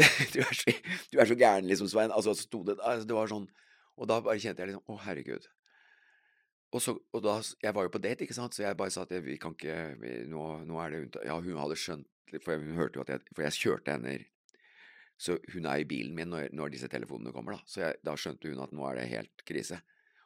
du, 0.34 0.40
er 0.42 0.56
så, 0.56 0.74
du 1.12 1.18
er 1.20 1.28
så 1.28 1.36
gæren, 1.38 1.68
liksom, 1.68 1.88
Svein. 1.90 2.12
Altså, 2.14 2.34
sto 2.38 2.62
det, 2.66 2.76
altså, 2.78 3.08
det 3.08 3.16
var 3.16 3.30
sånn 3.30 3.48
Og 4.00 4.08
da 4.08 4.20
bare 4.24 4.40
kjente 4.40 4.62
jeg 4.62 4.72
liksom 4.72 4.94
Å, 4.94 5.00
herregud. 5.04 5.48
Og, 6.70 6.80
så, 6.82 6.94
og 6.96 7.24
da 7.24 7.36
Jeg 7.62 7.74
var 7.76 7.86
jo 7.86 7.94
på 7.94 8.02
date, 8.02 8.26
ikke 8.26 8.36
sant, 8.36 8.56
så 8.56 8.64
jeg 8.64 8.78
bare 8.78 8.94
sa 8.94 9.04
at 9.06 9.14
vi 9.24 9.38
kan 9.42 9.56
ikke 9.56 9.78
vi, 10.00 10.16
nå, 10.30 10.44
nå, 10.68 10.80
er 10.82 10.92
det 10.94 11.04
unntak 11.06 11.26
Ja, 11.28 11.38
hun 11.42 11.60
hadde 11.60 11.78
skjønt 11.80 12.40
For 12.44 12.60
hun 12.60 12.78
hørte 12.78 13.00
jo 13.00 13.06
at 13.06 13.14
jeg 13.14 13.24
For 13.34 13.46
jeg 13.46 13.58
kjørte 13.58 13.96
henne 13.96 14.18
Så 15.20 15.40
hun 15.54 15.66
er 15.68 15.82
i 15.82 15.88
bilen 15.88 16.14
min 16.16 16.30
når, 16.32 16.50
når 16.56 16.74
disse 16.76 16.90
telefonene 16.90 17.34
kommer, 17.34 17.58
da. 17.58 17.66
Så 17.68 17.82
jeg, 17.84 17.98
da 18.06 18.14
skjønte 18.16 18.52
hun 18.52 18.62
at 18.64 18.70
nå 18.72 18.86
er 18.88 19.00
det 19.00 19.10
helt 19.10 19.42
krise. 19.44 19.82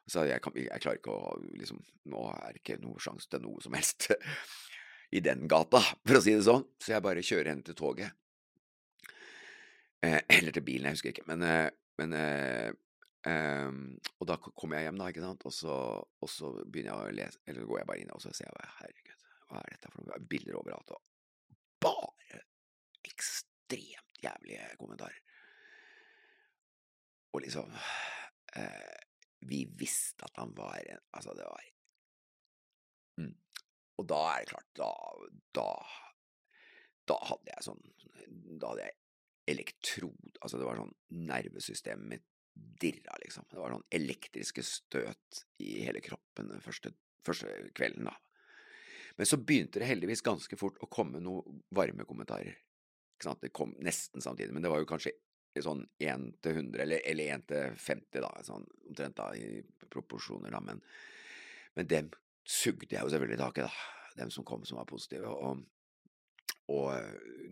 Så 0.07 0.23
jeg, 0.29 0.39
kan, 0.43 0.53
jeg 0.55 0.81
klarer 0.83 1.01
ikke 1.01 1.15
å 1.17 1.33
liksom 1.57 1.81
Nå 2.13 2.27
er 2.31 2.53
det 2.53 2.61
ikke 2.61 2.77
noe 2.83 3.01
sjanse 3.01 3.27
til 3.27 3.41
noe 3.43 3.63
som 3.63 3.75
helst 3.75 4.11
i 5.15 5.21
den 5.23 5.49
gata, 5.49 5.81
for 6.05 6.19
å 6.19 6.21
si 6.23 6.33
det 6.35 6.45
sånn. 6.45 6.63
Så 6.81 6.93
jeg 6.93 7.03
bare 7.05 7.23
kjører 7.25 7.51
henne 7.51 7.65
til 7.65 7.77
toget. 7.77 8.13
Eh, 10.03 10.21
eller 10.37 10.55
til 10.55 10.65
bilen, 10.65 10.89
jeg 10.89 10.97
husker 10.97 11.13
ikke. 11.13 11.27
Men, 11.29 11.45
eh, 11.47 11.69
men 12.01 12.13
eh, 12.19 12.71
Og 14.19 14.27
da 14.29 14.37
kommer 14.37 14.77
jeg 14.77 14.89
hjem, 14.89 14.99
da, 15.01 15.09
ikke 15.09 15.25
sant. 15.25 15.45
Og 15.49 15.53
så, 15.53 15.75
og 16.03 16.29
så 16.29 16.51
begynner 16.65 16.91
jeg 16.91 17.13
å 17.13 17.19
lese, 17.19 17.43
eller 17.47 17.69
går 17.69 17.81
jeg 17.81 17.89
bare 17.91 18.03
inn 18.03 18.13
og 18.13 18.21
så 18.21 18.33
ser 18.35 18.51
jeg 18.51 18.73
herregud, 18.79 19.23
hva 19.49 19.61
er 19.61 19.73
dette 19.73 19.93
for 19.93 20.05
noe? 20.05 20.19
Bilder 20.29 20.59
overalt. 20.59 20.93
Og 20.93 21.01
bare 21.85 22.43
ekstremt 23.05 24.21
jævlige 24.21 24.67
kommentarer. 24.81 25.21
Og 27.35 27.41
liksom 27.43 27.73
eh, 28.55 28.99
Vi 29.49 29.65
visste 29.77 30.23
at 30.25 30.37
han 30.39 30.53
var 30.57 30.77
en 30.79 31.01
Altså, 31.11 31.33
det 31.35 31.43
var 31.43 31.65
mm. 33.19 33.33
Og 33.99 34.07
da 34.09 34.21
er 34.31 34.45
det 34.45 34.51
klart, 34.53 34.69
da, 34.79 34.91
da 35.57 35.69
Da 37.11 37.17
hadde 37.29 37.51
jeg 37.51 37.67
sånn 37.67 37.83
Da 38.61 38.71
hadde 38.71 38.87
jeg 38.87 38.95
elektrod 39.49 40.37
Altså, 40.41 40.59
det 40.59 40.67
var 40.67 40.79
sånn 40.79 40.93
Nervesystemet 41.25 42.09
mitt 42.09 42.25
dirra, 42.55 43.17
liksom. 43.19 43.47
Det 43.51 43.59
var 43.59 43.73
sånn 43.73 43.87
elektriske 43.97 44.63
støt 44.63 45.41
i 45.63 45.81
hele 45.83 45.99
kroppen 46.03 46.51
den 46.53 46.63
første, 46.63 46.93
første 47.25 47.51
kvelden, 47.75 48.07
da. 48.07 48.15
Men 49.15 49.27
så 49.27 49.39
begynte 49.39 49.79
det 49.79 49.89
heldigvis 49.89 50.23
ganske 50.23 50.59
fort 50.59 50.79
å 50.83 50.89
komme 50.91 51.21
noen 51.23 51.61
varme 51.75 52.07
kommentarer. 52.07 52.55
Ikke 53.15 53.29
sant? 53.29 53.43
Det 53.43 53.53
kom 53.55 53.73
nesten 53.83 54.23
samtidig, 54.23 54.55
men 54.55 54.63
det 54.63 54.71
var 54.71 54.81
jo 54.83 54.89
kanskje 54.89 55.15
sånn 55.63 55.85
1 56.03 56.25
til 56.43 56.57
100, 56.59 56.81
eller, 56.83 57.03
eller 57.07 57.35
1 57.37 57.45
til 57.47 57.77
50, 57.79 58.23
da, 58.25 58.31
sånn 58.43 58.65
omtrent 58.89 59.15
da, 59.19 59.29
i 59.39 59.61
proporsjoner, 59.91 60.51
da, 60.51 60.59
men, 60.63 60.81
men 61.77 61.87
dem 61.87 62.09
sugde 62.43 62.91
jeg 62.91 62.99
jo 62.99 63.13
selvfølgelig 63.13 63.39
tak 63.39 63.61
i, 63.61 63.67
da, 63.67 64.17
dem 64.19 64.33
som 64.35 64.47
kom 64.47 64.65
som 64.67 64.81
var 64.81 64.89
positive, 64.89 65.31
og, 65.31 65.63
og 66.73 66.95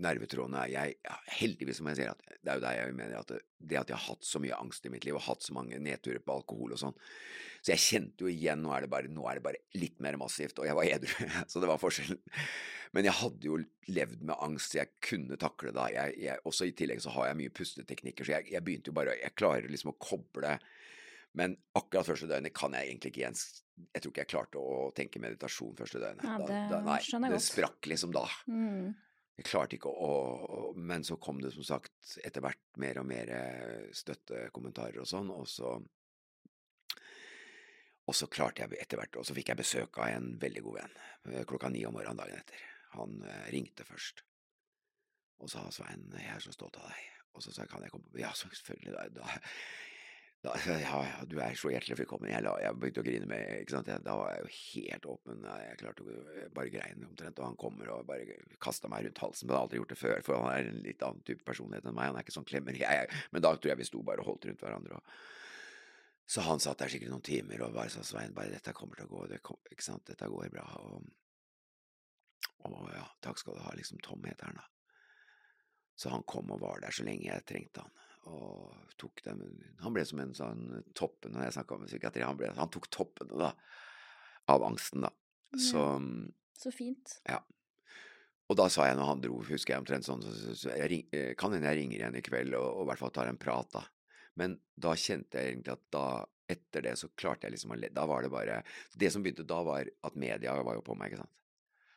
nervetrådene 0.01 0.65
jeg, 0.71 0.97
Heldigvis 1.37 1.79
som 1.79 1.89
jeg 1.91 1.99
sier, 1.99 2.13
at 2.13 2.37
det 2.43 2.49
er 2.49 2.57
jo 2.57 2.63
der 2.65 2.77
jeg 2.79 2.95
mener 2.97 3.19
at 3.19 3.33
det, 3.33 3.77
at 3.77 3.91
jeg 3.91 3.97
har 3.97 4.07
hatt 4.07 4.25
så 4.25 4.41
mye 4.41 4.57
angst 4.57 4.85
i 4.87 4.91
mitt 4.93 5.05
liv 5.05 5.17
og 5.19 5.25
hatt 5.27 5.45
så 5.45 5.55
mange 5.55 5.79
nedturer 5.81 6.23
på 6.23 6.33
alkohol 6.33 6.73
og 6.73 6.81
sånn, 6.81 6.95
så 7.63 7.75
jeg 7.75 7.83
kjente 7.83 8.25
jo 8.25 8.31
igjen 8.31 8.63
nå 8.63 8.73
er 8.75 8.83
det 8.83 8.91
bare, 8.91 9.11
nå 9.11 9.25
er 9.29 9.39
det 9.39 9.45
bare 9.45 9.61
litt 9.79 10.01
mer 10.03 10.17
massivt, 10.19 10.57
og 10.59 10.67
jeg 10.67 10.75
var 10.75 10.89
edru, 10.89 11.13
så 11.51 11.61
det 11.63 11.69
var 11.69 11.81
forskjellen. 11.81 12.19
Men 12.93 13.07
jeg 13.07 13.17
hadde 13.21 13.47
jo 13.47 13.59
levd 13.89 14.25
med 14.27 14.35
angst, 14.43 14.73
så 14.73 14.81
jeg 14.81 14.91
kunne 15.01 15.37
takle 15.41 15.71
det. 15.73 15.85
Jeg, 15.95 16.17
jeg, 16.27 16.41
også 16.49 16.67
I 16.67 16.75
tillegg 16.77 16.99
så 17.01 17.13
har 17.15 17.31
jeg 17.31 17.39
mye 17.39 17.53
pusteteknikker, 17.57 18.27
så 18.27 18.35
jeg, 18.35 18.51
jeg 18.53 18.65
begynte 18.65 18.91
jo 18.91 18.97
bare 18.99 19.15
Jeg 19.17 19.33
klarer 19.39 19.65
liksom 19.71 19.93
å 19.93 19.97
koble 19.97 20.57
men 21.39 21.55
akkurat 21.77 22.07
første 22.11 22.29
døgnet 22.29 22.53
kan 22.55 22.75
jeg 22.77 22.91
egentlig 22.91 23.13
ikke 23.13 23.23
igjen 23.23 23.39
Jeg 23.95 24.03
tror 24.03 24.11
ikke 24.11 24.21
jeg 24.21 24.29
klarte 24.29 24.61
å 24.61 24.91
tenke 24.93 25.21
meditasjon 25.21 25.73
første 25.79 26.01
døgnet. 26.01 26.27
Ja, 26.27 26.35
det 26.43 26.59
da, 26.69 26.77
da, 26.77 26.81
nei, 26.85 27.31
det 27.33 27.41
sprakk 27.41 27.89
liksom 27.89 28.13
da. 28.13 28.27
Mm. 28.45 28.93
Jeg 29.39 29.47
klarte 29.49 29.79
ikke 29.79 29.89
å, 29.89 30.11
å 30.45 30.59
Men 30.77 31.05
så 31.07 31.17
kom 31.17 31.41
det 31.41 31.55
som 31.55 31.65
sagt 31.65 32.15
etter 32.21 32.45
hvert 32.45 32.61
mer 32.77 33.01
og 33.01 33.09
mer 33.09 33.33
støttekommentarer 33.97 35.01
og 35.01 35.09
sånn, 35.09 35.33
og 35.33 35.49
så 35.49 35.79
og 38.03 38.15
så 38.17 38.27
klarte 38.27 38.63
jeg 38.63 38.81
etter 38.83 38.99
hvert, 38.99 39.15
og 39.15 39.25
så 39.27 39.35
fikk 39.35 39.53
jeg 39.53 39.59
besøk 39.61 39.97
av 40.03 40.11
en 40.11 40.33
veldig 40.41 40.63
god 40.65 40.79
venn 40.81 40.95
eh, 41.31 41.45
klokka 41.47 41.69
ni 41.71 41.85
om 41.87 41.95
morgenen 41.95 42.19
dagen 42.19 42.41
etter. 42.41 42.63
Han 42.97 43.21
eh, 43.23 43.45
ringte 43.55 43.87
først 43.87 44.25
og 45.43 45.51
sa 45.51 45.63
Svein, 45.75 46.05
jeg 46.15 46.29
er 46.35 46.43
så 46.43 46.53
stolt 46.55 46.77
av 46.79 46.87
deg. 46.87 47.07
Og 47.33 47.43
så 47.43 47.51
sa 47.51 47.63
jeg 47.63 47.71
kan 47.71 47.83
jeg 47.83 47.91
komme 47.91 48.11
på 48.11 48.21
Ja, 48.21 48.29
selvfølgelig. 48.37 48.93
Da, 48.93 49.07
da, 49.17 49.39
da, 50.43 50.53
ja, 50.67 50.97
du 51.29 51.37
er 51.39 51.53
så 51.55 51.69
hjertelig 51.71 52.01
velkommen. 52.01 52.27
Jeg, 52.27 52.43
la, 52.43 52.51
jeg 52.59 52.75
begynte 52.75 52.99
å 52.99 53.05
grine 53.05 53.27
med 53.29 53.61
ikke 53.61 53.77
sant? 53.77 53.91
Da 54.03 54.15
var 54.19 54.33
jeg 54.33 54.41
jo 54.43 54.49
helt 54.57 55.05
åpen. 55.13 55.45
Jeg 55.47 55.77
klarte 55.79 56.03
jo 56.03 56.47
bare 56.57 56.73
greiene 56.73 57.07
omtrent. 57.07 57.39
Og 57.39 57.47
han 57.47 57.59
kommer 57.61 57.93
og 57.95 58.09
bare 58.09 58.35
kasta 58.63 58.91
meg 58.91 59.07
rundt 59.07 59.21
halsen. 59.23 59.47
Men 59.47 59.55
jeg 59.55 59.59
har 59.61 59.67
aldri 59.69 59.79
gjort 59.79 59.93
det 59.93 59.99
før, 60.01 60.25
for 60.27 60.43
han 60.43 60.51
er 60.51 60.73
en 60.73 60.83
litt 60.83 61.05
annen 61.07 61.23
type 61.29 61.47
personlighet 61.47 61.87
enn 61.87 61.95
meg. 61.95 62.11
Han 62.11 62.19
er 62.19 62.27
ikke 62.27 62.35
sånn 62.35 62.49
klemmer. 62.49 62.75
Jeg, 62.83 63.07
men 63.31 63.45
da 63.45 63.53
tror 63.55 63.71
jeg 63.71 63.79
vi 63.79 63.87
sto 63.87 64.03
bare 64.03 64.19
og 64.19 64.33
holdt 64.33 64.49
rundt 64.49 64.65
hverandre. 64.65 64.99
Og, 64.99 65.15
så 66.33 66.43
han 66.43 66.61
satt 66.63 66.83
der 66.83 66.91
sikkert 66.91 67.13
noen 67.13 67.23
timer 67.23 67.63
og 67.63 67.75
bare 67.75 67.91
sa 67.93 68.03
Svein, 68.03 68.35
bare 68.35 68.51
dette 68.51 68.75
kommer 68.75 68.99
til 68.99 69.07
å 69.07 69.11
gå, 69.11 69.25
det 69.31 69.41
kom, 69.43 69.59
ikke 69.71 69.85
sant, 69.85 70.05
dette 70.07 70.27
går 70.31 70.51
bra. 70.51 70.67
Og, 70.83 71.07
og 72.67 72.77
ja, 72.91 73.07
takk 73.23 73.39
skal 73.39 73.55
du 73.55 73.63
ha, 73.63 73.73
liksom 73.79 74.03
Tom 74.03 74.23
heter 74.27 74.51
han 74.51 74.59
da. 74.59 74.67
Så 75.99 76.11
han 76.11 76.23
kom 76.27 76.51
og 76.51 76.63
var 76.63 76.83
der 76.83 76.95
så 76.95 77.07
lenge 77.07 77.29
jeg 77.29 77.47
trengte 77.47 77.83
han. 77.83 78.02
Og 78.31 78.93
tok 78.99 79.23
dem 79.25 79.41
Han 79.83 79.95
ble 79.95 80.05
som 80.07 80.21
en 80.23 80.35
sånn 80.37 80.83
toppen 80.95 81.33
når 81.35 81.47
jeg 81.47 81.55
snakka 81.57 81.75
om 81.75 81.87
psykiatri. 81.89 82.23
Han, 82.23 82.39
ble, 82.39 82.51
han 82.55 82.71
tok 82.71 82.87
toppene, 82.93 83.35
da. 83.39 83.51
Av 84.51 84.63
angsten, 84.67 85.03
da. 85.07 85.11
Så 85.59 85.83
Så 86.57 86.71
fint. 86.71 87.17
Ja. 87.29 87.41
Og 88.51 88.57
da 88.59 88.67
sa 88.71 88.87
jeg 88.87 88.97
når 88.99 89.09
han 89.09 89.21
dro, 89.23 89.39
husker 89.47 89.73
jeg 89.73 89.81
omtrent 89.81 90.05
sånn, 90.05 90.23
så, 90.23 90.31
så, 90.35 90.55
så 90.59 90.75
jeg 90.75 90.89
ring, 90.91 91.03
kan 91.39 91.53
hende 91.55 91.69
jeg 91.71 91.79
ringer 91.79 91.99
igjen 91.99 92.17
i 92.19 92.23
kveld 92.25 92.55
og, 92.59 92.67
og 92.67 92.85
i 92.85 92.89
hvert 92.91 93.01
fall 93.01 93.13
tar 93.15 93.31
en 93.31 93.39
prat, 93.39 93.69
da. 93.73 93.83
Men 94.39 94.57
da 94.75 94.95
kjente 94.97 95.39
jeg 95.39 95.53
egentlig 95.53 95.75
at 95.75 95.83
da, 95.93 96.05
etter 96.49 96.85
det, 96.85 96.95
så 96.99 97.09
klarte 97.19 97.47
jeg 97.47 97.55
liksom 97.55 97.73
å 97.75 97.79
le. 97.79 97.89
Da 97.93 98.05
var 98.09 98.25
det 98.25 98.31
bare 98.33 98.61
Det 98.97 99.09
som 99.13 99.23
begynte 99.23 99.45
da, 99.47 99.61
var 99.65 99.87
at 99.87 100.19
media 100.19 100.55
var 100.65 100.77
jo 100.77 100.85
på 100.85 100.97
meg, 100.97 101.13
ikke 101.13 101.23
sant. 101.23 101.35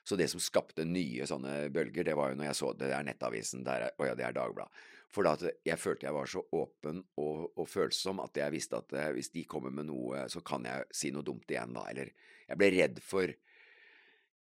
Så 0.07 0.15
det 0.17 0.29
som 0.31 0.43
skapte 0.43 0.85
nye 0.87 1.27
sånne 1.27 1.65
bølger, 1.75 2.07
det 2.07 2.15
var 2.15 2.31
jo 2.31 2.39
når 2.39 2.53
jeg 2.53 2.59
så 2.61 2.69
det 2.79 2.93
der 2.93 3.07
Nettavisen, 3.07 3.65
der, 3.67 3.89
å 3.99 4.07
ja, 4.07 4.15
det 4.15 4.29
er 4.29 4.37
Dagbladet. 4.37 4.85
For 5.11 5.27
da 5.27 5.51
jeg 5.67 5.79
følte 5.79 6.07
jeg 6.07 6.15
var 6.15 6.31
så 6.31 6.43
åpen 6.55 7.01
og, 7.19 7.41
og, 7.57 7.65
følsom 7.71 8.21
at 8.23 8.39
jeg 8.39 8.55
visste 8.55 8.79
at 8.79 8.95
eh, 8.95 9.11
hvis 9.17 9.33
de 9.35 9.47
kommer 9.49 9.75
med 9.75 9.89
noe, 9.89 10.27
så 10.31 10.43
kan 10.47 10.67
jeg 10.67 10.87
si 10.95 11.11
noe 11.15 11.27
dumt 11.27 11.51
igjen, 11.51 11.75
da. 11.75 11.87
Eller 11.91 12.13
jeg 12.47 12.61
ble 12.61 12.71
redd 12.75 13.03
for 13.03 13.35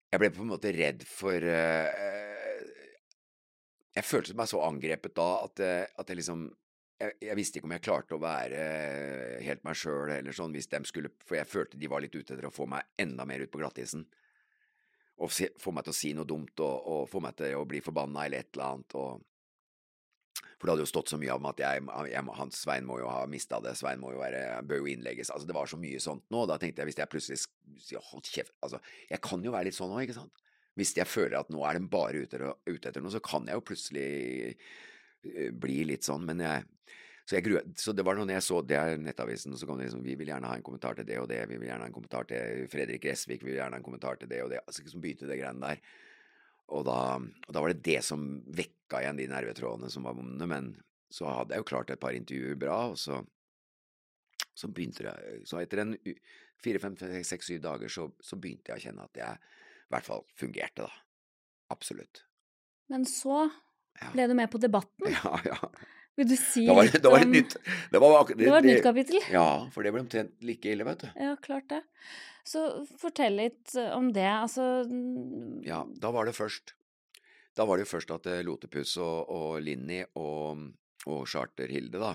Jeg 0.09 0.21
ble 0.23 0.29
på 0.33 0.41
en 0.41 0.49
måte 0.49 0.71
redd 0.73 1.03
for 1.05 1.43
uh, 1.43 2.63
Jeg 3.93 4.07
følte 4.07 4.35
meg 4.39 4.49
så 4.49 4.63
angrepet 4.65 5.15
da 5.17 5.27
at, 5.43 5.61
at 5.99 6.09
jeg 6.09 6.21
liksom 6.21 6.47
jeg, 6.99 7.15
jeg, 7.23 7.35
visste 7.39 7.59
ikke 7.59 7.67
om 7.67 7.75
jeg 7.75 7.83
klarte 7.83 8.15
å 8.15 8.21
være 8.23 8.63
helt 9.43 9.63
meg 9.63 9.77
sjøl, 9.79 10.11
eller 10.17 10.35
sånn, 10.35 10.55
hvis 10.55 10.71
de 10.71 10.81
skulle 10.87 11.11
For 11.23 11.39
jeg 11.39 11.47
følte 11.51 11.79
de 11.79 11.91
var 11.91 12.03
litt 12.03 12.15
ute 12.15 12.33
etter 12.35 12.47
å 12.47 12.53
få 12.53 12.67
meg 12.71 12.87
enda 12.99 13.27
mer 13.27 13.43
ut 13.43 13.51
på 13.51 13.61
glattisen 13.61 14.07
og 15.19 15.31
få 15.31 15.73
meg 15.75 15.85
til 15.85 15.93
å 15.93 15.97
si 15.97 16.13
noe 16.15 16.27
dumt 16.27 16.61
og, 16.63 16.87
og 16.93 17.09
få 17.11 17.21
meg 17.23 17.35
til 17.39 17.57
å 17.59 17.65
bli 17.67 17.81
forbanna 17.83 18.25
eller 18.25 18.43
et 18.43 18.55
eller 18.55 18.65
annet. 18.69 18.95
Og, 18.99 19.25
for 20.59 20.67
det 20.67 20.73
hadde 20.73 20.85
jo 20.85 20.91
stått 20.91 21.11
så 21.11 21.19
mye 21.19 21.35
om 21.35 21.47
at 21.49 21.63
jeg, 21.63 21.85
jeg, 22.11 22.23
han, 22.39 22.53
Svein 22.55 22.87
må 22.87 22.99
jo 23.01 23.09
ha 23.11 23.23
mista 23.31 23.59
det, 23.63 23.75
Svein 23.79 24.01
må 24.01 24.13
jo 24.15 24.21
være, 24.21 24.43
bør 24.67 24.83
jo 24.83 24.91
innlegges. 24.93 25.31
Altså, 25.35 25.47
det 25.49 25.57
var 25.57 25.71
så 25.71 25.79
mye 25.79 25.99
sånt 26.03 26.25
nå. 26.31 26.45
Da 26.49 26.59
tenkte 26.61 26.83
jeg 26.83 26.91
hvis 26.91 27.01
jeg 27.01 27.11
plutselig 27.11 27.41
sier 27.83 28.05
hold 28.11 28.27
kjeft 28.27 28.55
Altså, 28.65 28.79
jeg 29.11 29.23
kan 29.25 29.43
jo 29.43 29.55
være 29.55 29.69
litt 29.69 29.79
sånn 29.79 29.95
òg, 29.95 30.05
ikke 30.05 30.19
sant? 30.21 30.45
Hvis 30.79 30.95
jeg 30.95 31.09
føler 31.11 31.41
at 31.41 31.49
nå 31.51 31.63
er 31.67 31.75
de 31.75 31.91
bare 31.91 32.23
ute, 32.23 32.39
ute 32.69 32.91
etter 32.91 33.03
noe, 33.03 33.11
så 33.11 33.19
kan 33.23 33.47
jeg 33.49 33.59
jo 33.59 33.65
plutselig 33.67 34.09
bli 35.59 35.81
litt 35.89 36.07
sånn. 36.07 36.23
Men 36.27 36.45
jeg 36.45 36.67
så, 37.29 37.35
jeg 37.37 37.45
gruet, 37.45 37.73
så 37.77 37.93
det 37.93 38.01
var 38.01 38.17
noe 38.17 38.33
jeg 38.33 38.41
så 38.41 38.57
det 38.65 38.73
er 38.73 38.95
Nettavisen, 38.97 39.53
så 39.53 39.67
kom 39.69 39.77
det 39.77 39.85
liksom 39.85 40.01
Vi 40.01 40.15
vil 40.17 40.31
gjerne 40.31 40.49
ha 40.49 40.55
en 40.57 40.63
kommentar 40.65 40.95
til 40.97 41.05
det 41.05 41.19
og 41.21 41.27
det, 41.29 41.43
vi 41.51 41.59
vil 41.61 41.67
gjerne 41.69 41.85
ha 41.85 41.89
en 41.91 41.93
kommentar 41.93 42.25
til 42.31 42.63
Fredrik 42.71 43.03
Resvik, 43.05 43.43
vi 43.43 43.51
vil 43.51 43.59
gjerne 43.59 43.77
ha 43.77 43.81
en 43.83 43.85
kommentar 43.85 44.17
til 44.17 44.31
det 44.31 44.39
og 44.41 44.49
det. 44.49 44.63
Altså 44.63 44.81
liksom 44.81 45.03
begynte 45.03 45.29
det 45.29 45.37
greiene 45.37 45.61
der. 45.61 45.83
Og 46.73 46.87
da, 46.87 46.95
og 47.21 47.51
da, 47.53 47.61
var 47.61 47.69
det 47.69 47.83
det 47.85 47.99
som 48.07 48.23
vekka 48.57 49.03
igjen 49.03 49.21
de 49.21 49.27
nervetrådene 49.29 49.91
som 49.93 50.07
var 50.09 50.17
vonde. 50.17 50.47
Men 50.49 50.71
så 51.13 51.29
hadde 51.29 51.53
jeg 51.53 51.61
jo 51.61 51.69
klart 51.69 51.93
et 51.93 52.01
par 52.01 52.17
intervjuer 52.17 52.57
bra, 52.65 52.79
og 52.95 52.97
så, 52.97 53.19
så 54.57 54.71
begynte 54.73 55.05
det 55.05 55.45
Så 55.49 55.61
etter 55.61 55.83
en 55.83 55.93
fire, 56.65 56.81
fem, 56.81 56.97
seks, 56.97 57.51
syv 57.51 57.61
dager 57.67 57.93
så, 57.93 58.07
så 58.25 58.41
begynte 58.41 58.73
jeg 58.73 58.81
å 58.81 58.85
kjenne 58.87 59.05
at 59.05 59.21
jeg 59.21 59.37
i 59.37 59.93
hvert 59.93 60.09
fall 60.09 60.25
fungerte, 60.37 60.89
da. 60.89 61.05
Absolutt. 61.73 62.25
Men 62.89 63.05
så 63.05 63.45
ble 64.13 64.25
du 64.29 64.33
med 64.37 64.49
på 64.49 64.61
Debatten. 64.61 65.13
Ja, 65.19 65.37
ja. 65.45 65.61
Vil 66.19 66.27
du 66.27 66.35
si 66.35 66.65
det 66.67 66.73
var, 66.75 66.83
litt 66.89 66.97
det 66.99 67.07
var 67.13 67.21
det 67.23 67.27
om 67.29 67.35
nytt. 67.37 67.53
Det 67.93 67.99
var, 68.03 68.15
ak- 68.19 68.33
Det 68.35 68.49
var 68.51 68.59
et 68.59 68.67
nytt 68.73 68.83
kapittel? 68.83 69.21
Ja, 69.31 69.45
for 69.71 69.87
det 69.87 69.93
ble 69.95 70.01
omtrent 70.03 70.33
like 70.43 70.67
ille, 70.73 70.83
vet 70.87 71.05
du. 71.05 71.07
Ja, 71.15 71.31
klart 71.39 71.69
det. 71.71 71.79
Så 72.49 72.65
fortell 72.99 73.37
litt 73.39 73.71
eh, 73.79 73.91
om 73.95 74.09
det. 74.15 74.25
Altså 74.27 74.65
Ja, 75.67 75.83
da 76.01 76.11
var 76.15 76.27
det 76.27 76.35
først 76.35 76.73
Da 77.55 77.63
var 77.67 77.77
det 77.79 77.85
jo 77.87 77.91
først 77.93 78.11
at 78.15 78.27
eh, 78.31 78.41
Lotepus 78.47 78.95
og, 79.03 79.29
og 79.31 79.59
Linni 79.63 80.01
og, 80.19 80.65
og 81.07 81.23
Charter 81.29 81.71
Hilde, 81.71 81.99
da, 82.01 82.13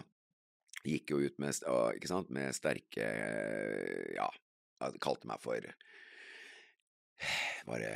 gikk 0.85 1.15
jo 1.15 1.23
ut 1.25 1.39
med, 1.41 1.55
sant, 1.57 2.29
med 2.35 2.53
sterke 2.57 3.09
Ja, 4.17 4.29
de 4.91 5.01
kalte 5.05 5.29
meg 5.31 5.41
for 5.45 5.65
Bare 7.69 7.93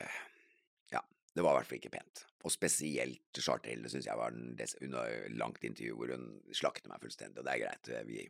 Ja, 0.93 1.03
det 1.35 1.45
var 1.45 1.53
i 1.53 1.57
hvert 1.61 1.69
fall 1.73 1.81
ikke 1.83 1.93
pent. 1.99 2.25
Og 2.47 2.53
spesielt 2.55 3.41
Charterhilde 3.43 3.91
syns 3.91 4.07
jeg 4.07 4.19
var 4.19 4.31
en 4.31 4.53
des, 4.59 4.77
Hun 4.79 4.95
har 4.95 5.09
jo 5.11 5.33
langt 5.41 5.65
intervju 5.67 5.97
hvor 5.99 6.13
hun 6.15 6.29
slakter 6.55 6.93
meg 6.93 7.03
fullstendig, 7.03 7.41
og 7.41 7.49
det 7.49 7.57
er 7.57 7.65
greit. 7.65 7.91
Vi, 8.07 8.21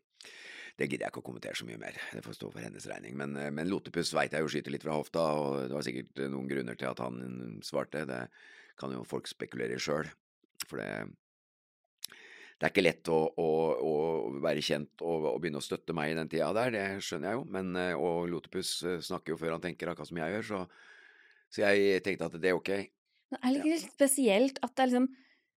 det 0.79 0.89
gidder 0.89 1.05
jeg 1.05 1.13
ikke 1.13 1.23
å 1.25 1.29
kommentere 1.29 1.59
så 1.59 1.69
mye 1.69 1.81
mer, 1.83 1.99
det 2.15 2.25
får 2.25 2.39
stå 2.39 2.51
for 2.55 2.65
hennes 2.65 2.89
regning. 2.89 3.17
Men, 3.21 3.37
eh, 3.37 3.53
men 3.53 3.69
Lotepus 3.69 4.15
veit 4.17 4.33
jeg 4.33 4.45
jo 4.45 4.53
skyter 4.55 4.75
litt 4.75 4.87
fra 4.87 4.97
hofta, 4.97 5.25
og 5.37 5.61
det 5.67 5.77
var 5.77 5.87
sikkert 5.87 6.25
noen 6.33 6.49
grunner 6.51 6.79
til 6.79 6.89
at 6.93 7.05
han 7.05 7.61
svarte. 7.67 8.07
Det 8.09 8.25
kan 8.81 8.95
jo 8.95 9.07
folk 9.09 9.29
spekulere 9.29 9.77
i 9.77 9.83
sjøl, 9.83 10.09
for 10.69 10.81
det 10.81 10.93
det 12.59 12.67
er 12.67 12.73
ikke 12.73 12.83
lett 12.83 13.09
å, 13.15 13.19
å, 13.39 13.51
å 13.87 13.93
være 14.43 14.63
kjent 14.67 15.03
og, 15.07 15.29
begynne 15.39 15.61
å 15.61 15.63
støtte 15.63 15.95
meg 15.95 16.11
i 16.11 16.17
den 16.19 16.31
tida 16.31 16.49
der, 16.57 16.73
det 16.75 16.87
skjønner 17.07 17.31
jeg 17.31 17.39
jo. 17.39 17.45
Men, 17.55 17.69
eh, 17.79 17.95
og 17.95 18.27
Lotepus 18.33 18.73
eh, 18.83 18.97
snakker 19.05 19.35
jo 19.35 19.39
før 19.39 19.55
han 19.55 19.63
tenker, 19.63 19.93
akkurat 19.93 20.11
som 20.11 20.19
jeg 20.19 20.35
gjør, 20.35 20.49
så, 20.49 20.63
så 21.55 21.63
jeg 21.63 22.03
tenkte 22.03 22.27
at 22.27 22.39
det 22.43 22.51
er 22.51 22.59
ok. 22.59 22.73
Det 23.29 23.41
er 23.43 23.57
litt 23.57 23.73
ja. 23.75 23.91
spesielt 23.91 24.61
at 24.65 24.75
det 24.75 24.85
er 24.85 24.93
liksom 24.93 25.09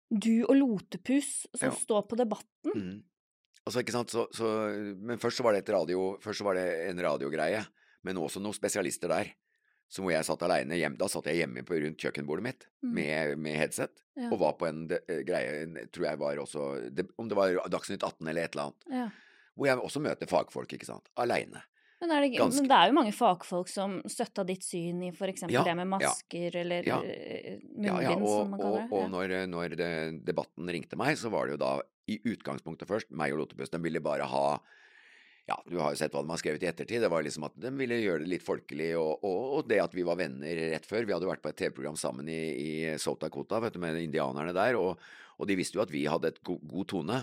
du 0.10 0.46
og 0.48 0.56
Lotepus 0.58 1.44
som 1.54 1.70
ja. 1.70 1.76
står 1.76 2.08
på 2.10 2.18
debatten. 2.18 2.74
Mm. 2.74 2.96
Altså, 3.68 3.84
ikke 3.84 3.94
sant, 3.94 4.10
så, 4.10 4.26
så, 4.34 4.48
Men 4.98 5.22
først 5.22 5.38
så 5.38 5.46
var 5.46 5.54
det 5.54 5.62
et 5.62 5.76
radio, 5.76 6.16
først 6.24 6.42
så 6.42 6.48
var 6.48 6.58
det 6.58 6.66
en 6.88 7.04
radiogreie, 7.06 7.62
men 8.08 8.18
også 8.18 8.42
noen 8.42 8.58
spesialister 8.58 9.12
der. 9.12 9.30
Så 9.90 10.04
hvor 10.04 10.14
jeg 10.14 10.26
satt 10.26 10.44
aleine 10.46 10.78
hjemme. 10.78 11.00
Da 11.02 11.08
satt 11.10 11.26
jeg 11.32 11.42
hjemme 11.42 11.64
på 11.66 11.78
rundt 11.82 12.02
kjøkkenbordet 12.02 12.46
mitt 12.46 12.68
mm. 12.86 12.92
med, 12.94 13.32
med, 13.42 13.56
headset 13.58 14.04
ja. 14.14 14.28
og 14.30 14.38
var 14.44 14.54
på 14.60 14.68
en 14.68 14.84
de, 14.92 15.00
eh, 15.10 15.24
greie, 15.26 15.88
tror 15.90 16.06
jeg 16.12 16.20
var 16.22 16.42
også 16.44 16.66
de, 16.94 17.08
Om 17.18 17.32
det 17.32 17.38
var 17.40 17.58
Dagsnytt 17.74 18.06
18 18.06 18.30
eller 18.30 18.46
et 18.46 18.54
eller 18.54 18.70
annet. 18.70 18.86
Ja. 18.94 19.08
Hvor 19.58 19.70
jeg 19.70 19.82
også 19.90 20.02
møter 20.06 20.30
fagfolk, 20.30 20.76
ikke 20.78 20.88
sant. 20.88 21.10
Aleine. 21.20 21.64
Men, 22.00 22.14
men, 22.16 22.68
det 22.70 22.76
er 22.78 22.88
jo 22.88 22.96
mange 22.96 23.12
fagfolk 23.12 23.68
som 23.68 23.98
støtta 24.08 24.46
ditt 24.48 24.64
syn 24.64 25.02
i 25.04 25.12
f.eks. 25.12 25.44
Ja, 25.52 25.66
det 25.68 25.76
med 25.76 25.90
masker 25.92 26.56
ja, 26.56 26.62
eller 26.62 26.88
ja, 26.88 27.00
eh, 27.04 27.58
munnbind, 27.76 28.24
og, 28.24 28.30
som 28.32 28.54
man 28.54 28.62
kaller 28.62 28.86
det. 28.86 28.88
Og, 28.88 28.98
og 29.02 29.10
når, 29.12 29.34
når 29.52 29.76
det, 29.82 29.90
debatten 30.30 30.72
ringte 30.72 31.00
meg, 31.00 31.18
så 31.20 31.32
var 31.34 31.48
det 31.48 31.58
jo 31.58 31.62
da 31.66 31.74
i 32.10 32.18
utgangspunktet 32.32 32.88
først 32.90 33.12
meg 33.12 33.36
og 33.36 33.44
Lotepus. 33.44 33.74
De 33.74 33.82
ville 33.84 34.02
bare 34.04 34.28
ha 34.32 34.46
ja, 35.50 35.58
du 35.66 35.80
har 35.82 35.94
jo 35.94 35.98
sett 35.98 36.14
hva 36.14 36.22
de 36.22 36.30
har 36.30 36.40
skrevet 36.40 36.64
i 36.64 36.68
ettertid. 36.70 37.02
Det 37.02 37.10
var 37.10 37.24
liksom 37.26 37.48
at 37.48 37.56
de 37.58 37.72
ville 37.80 37.98
gjøre 38.04 38.22
det 38.22 38.30
litt 38.36 38.46
folkelig, 38.46 38.92
og, 39.00 39.24
og, 39.26 39.40
og 39.58 39.70
det 39.70 39.80
at 39.82 39.96
vi 39.98 40.06
var 40.06 40.20
venner 40.20 40.62
rett 40.76 40.86
før. 40.86 41.08
Vi 41.08 41.16
hadde 41.16 41.26
jo 41.26 41.32
vært 41.32 41.42
på 41.42 41.50
et 41.50 41.58
TV-program 41.64 41.98
sammen 41.98 42.30
i, 42.30 42.42
i 42.54 42.72
South 43.02 43.24
Dakota 43.24 43.62
vet 43.64 43.74
du, 43.74 43.82
med 43.82 43.98
indianerne 43.98 44.54
der, 44.56 44.78
og, 44.78 45.02
og, 45.38 45.48
de 45.50 45.58
visste 45.58 45.80
jo 45.80 45.84
at 45.84 45.94
vi 45.94 46.06
hadde 46.10 46.30
et 46.30 46.40
go 46.46 46.60
god 46.62 46.90
tone. 46.94 47.18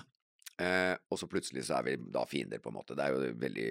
Eh, 0.59 0.95
og 1.13 1.21
så 1.21 1.29
plutselig 1.31 1.69
så 1.69 1.79
er 1.79 1.87
vi 1.87 1.97
da 2.17 2.25
fiender, 2.27 2.63
på 2.63 2.73
en 2.73 2.79
måte. 2.81 2.97
Det 2.99 3.07
er 3.07 3.15
jo 3.15 3.39
veldig 3.47 3.71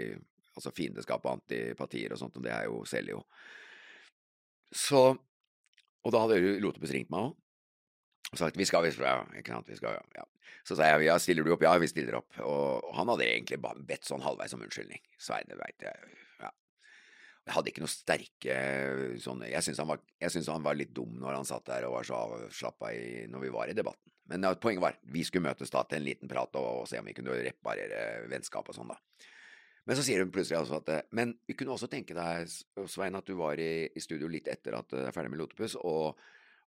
Altså 0.55 0.71
fiendeskap 0.75 1.25
og 1.25 1.37
antipatier 1.37 2.13
og 2.15 2.21
sånt, 2.21 2.37
og 2.39 2.45
det 2.45 2.53
er 2.55 2.69
jo 2.69 2.83
selger 2.87 3.17
jo. 3.17 3.23
Så 4.75 5.07
Og 6.05 6.13
da 6.13 6.21
hadde 6.21 6.59
Lotepus 6.61 6.93
ringt 6.93 7.09
meg 7.09 7.31
òg 7.31 7.33
og 8.33 8.39
sagt 8.39 8.57
vi 8.57 8.65
skal, 8.65 8.83
vi 8.83 8.91
skal, 8.93 9.05
ja, 9.05 9.39
ikke 9.39 9.53
sant, 9.53 9.67
vi 9.69 9.77
skal, 9.77 9.99
ja. 10.15 10.23
Så 10.65 10.77
sa 10.77 10.87
jeg 10.89 11.05
ja, 11.05 11.15
stiller 11.21 11.45
du 11.45 11.51
opp? 11.53 11.63
Ja, 11.65 11.75
vi 11.81 11.87
stiller 11.89 12.17
opp. 12.17 12.31
Og, 12.41 12.87
han 12.97 13.09
hadde 13.11 13.27
egentlig 13.27 13.59
bare 13.61 13.83
bedt 13.85 14.07
sånn 14.07 14.23
halvveis 14.25 14.55
om 14.57 14.63
unnskyldning. 14.65 15.01
Svein, 15.21 15.45
det 15.49 15.59
veit 15.59 15.85
jeg. 15.85 16.15
Jeg 17.45 17.53
hadde 17.53 17.69
ikke 17.69 17.81
noe 17.83 17.91
sterke 17.91 18.53
sånne 19.21 19.51
Jeg 19.51 19.61
syns 19.61 19.77
han, 19.77 19.91
han, 19.93 20.63
var 20.65 20.77
litt 20.77 20.95
dum 20.97 21.19
når 21.21 21.35
han 21.37 21.45
satt 21.45 21.67
der 21.69 21.85
og 21.85 21.99
var 21.99 22.07
så 22.07 22.17
avslappa 22.23 22.89
når 23.29 23.43
vi 23.43 23.51
var 23.53 23.69
i 23.69 23.75
debatten. 23.77 24.09
Men 24.31 24.47
ja, 24.47 24.55
poenget 24.57 24.81
var 24.81 24.97
vi 25.13 25.21
skulle 25.27 25.45
møtes 25.45 25.69
da 25.69 25.83
til 25.85 25.99
en 25.99 26.07
liten 26.07 26.31
prat 26.31 26.57
og, 26.57 26.69
og 26.81 26.87
se 26.89 26.97
om 26.97 27.05
vi 27.05 27.13
kunne 27.13 27.37
reparere 27.45 28.25
vennskap 28.31 28.73
og 28.73 28.77
sånn, 28.77 28.89
da. 28.89 28.97
Men 29.85 29.97
så 29.97 30.05
sier 30.05 30.23
hun 30.23 30.31
plutselig 30.33 30.57
altså 30.57 30.79
at 30.79 31.11
Men 31.13 31.35
vi 31.45 31.53
kunne 31.53 31.75
også 31.75 31.89
tenke 31.91 32.15
deg, 32.17 32.49
Svein, 32.89 33.17
at 33.17 33.27
du 33.27 33.35
var 33.37 33.59
i, 33.61 33.85
i 33.85 34.01
studio 34.01 34.29
litt 34.31 34.49
etter 34.49 34.79
at 34.79 34.89
du 34.89 34.97
er 35.03 35.13
ferdig 35.13 35.33
med 35.33 35.43
Lotepus, 35.43 35.77
og 35.81 36.17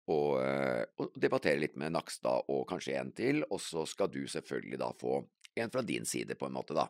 og, 0.07 0.37
eh, 0.39 0.83
og, 1.01 1.15
debattere 1.19 1.59
litt 1.59 1.75
med 1.79 1.91
Nakstad 1.91 2.47
og 2.53 2.63
kanskje 2.69 2.95
en 2.99 3.11
til, 3.15 3.41
og 3.51 3.59
så 3.59 3.83
skal 3.89 4.11
du 4.11 4.21
selvfølgelig 4.31 4.79
da 4.79 4.93
få 4.95 5.19
en 5.57 5.73
fra 5.73 5.83
din 5.83 6.05
side, 6.07 6.37
på 6.39 6.47
en 6.47 6.55
måte, 6.55 6.77
da. 6.77 6.87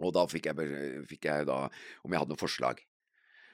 Og 0.00 0.14
da 0.16 0.24
fikk 0.30 0.48
jeg, 0.48 0.70
fikk 1.10 1.28
jeg 1.28 1.48
da 1.50 1.66
om 1.66 2.14
jeg 2.14 2.22
hadde 2.22 2.32
noe 2.32 2.40
forslag. 2.40 2.80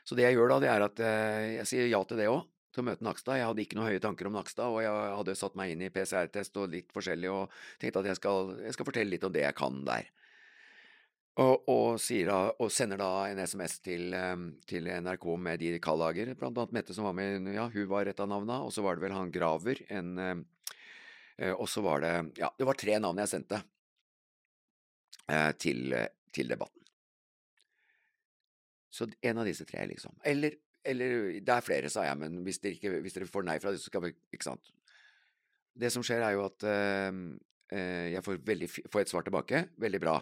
Så 0.07 0.17
det 0.17 0.29
jeg 0.29 0.39
gjør 0.39 0.55
da, 0.55 0.61
det 0.63 0.71
er 0.71 0.87
at 0.87 1.03
eh, 1.05 1.49
jeg 1.59 1.71
sier 1.73 1.91
ja 1.91 2.01
til 2.07 2.21
det 2.21 2.29
òg, 2.31 2.47
til 2.73 2.85
å 2.85 2.87
møte 2.87 3.05
Nakstad. 3.05 3.41
Jeg 3.41 3.49
hadde 3.51 3.65
ikke 3.65 3.81
noen 3.81 3.91
høye 3.91 4.05
tanker 4.05 4.31
om 4.31 4.39
Nakstad, 4.39 4.71
og 4.71 4.79
jeg 4.85 4.95
hadde 5.19 5.37
satt 5.41 5.59
meg 5.59 5.75
inn 5.75 5.83
i 5.85 5.91
PCR-test 5.93 6.63
og 6.63 6.71
litt 6.77 6.95
forskjellig, 6.95 7.33
og 7.35 7.59
tenkte 7.83 8.05
at 8.05 8.13
jeg 8.13 8.21
skal, 8.21 8.55
jeg 8.63 8.77
skal 8.77 8.89
fortelle 8.89 9.17
litt 9.17 9.27
om 9.27 9.35
det 9.35 9.43
jeg 9.43 9.59
kan 9.59 9.83
der. 9.89 10.13
Og, 11.39 11.69
og, 11.71 12.01
da, 12.27 12.39
og, 12.59 12.71
sender 12.75 12.99
da 12.99 13.09
en 13.29 13.39
SMS 13.39 13.77
til, 13.85 14.11
ehm, 14.17 14.49
til 14.67 14.89
NRK 14.91 15.27
med 15.39 15.61
de 15.63 15.77
kallager, 15.83 16.33
blant 16.39 16.57
annet 16.59 16.75
Mette 16.75 16.95
som 16.97 17.07
var 17.07 17.15
med, 17.15 17.47
ja, 17.55 17.69
hun 17.71 17.91
var 17.91 18.09
et 18.11 18.19
av 18.19 18.27
navna, 18.31 18.57
og 18.67 18.73
så 18.75 18.83
var 18.83 18.97
det 18.97 19.05
vel 19.05 19.15
han 19.15 19.31
Graver, 19.31 19.85
en, 19.95 20.09
ehm, 20.19 20.41
eh, 21.39 21.53
og 21.53 21.69
så 21.71 21.85
var 21.85 22.03
det, 22.03 22.15
ja, 22.41 22.51
det 22.59 22.67
var 22.67 22.79
tre 22.81 22.97
navn 22.99 23.21
jeg 23.23 23.31
sendte 23.31 23.61
eh, 25.31 25.53
til, 25.63 25.95
til 26.35 26.51
debatten. 26.51 26.83
Så 28.91 29.07
en 29.07 29.39
av 29.39 29.47
disse 29.47 29.67
tre, 29.69 29.85
liksom. 29.87 30.17
Eller, 30.27 30.57
eller 30.83 31.39
det 31.39 31.55
er 31.55 31.63
flere, 31.63 31.93
sa 31.93 32.09
jeg, 32.09 32.19
men 32.19 32.41
hvis 32.43 32.59
dere, 32.65 32.81
ikke, 32.81 32.97
hvis 33.05 33.15
dere 33.15 33.29
får 33.31 33.47
nei 33.47 33.61
fra 33.63 33.71
det, 33.71 33.79
så 33.79 33.93
skal 33.93 34.09
vi 34.09 34.11
Ikke 34.35 34.49
sant. 34.49 34.73
Det 35.79 35.93
som 35.95 36.03
skjer, 36.03 36.25
er 36.27 36.35
jo 36.35 36.43
at 36.49 36.67
eh, 36.67 37.21
eh 37.79 38.09
jeg 38.17 38.25
får, 38.27 38.43
veldig, 38.43 38.71
får 38.91 39.05
et 39.05 39.13
svar 39.13 39.23
tilbake. 39.29 39.63
Veldig 39.79 40.03
bra. 40.03 40.17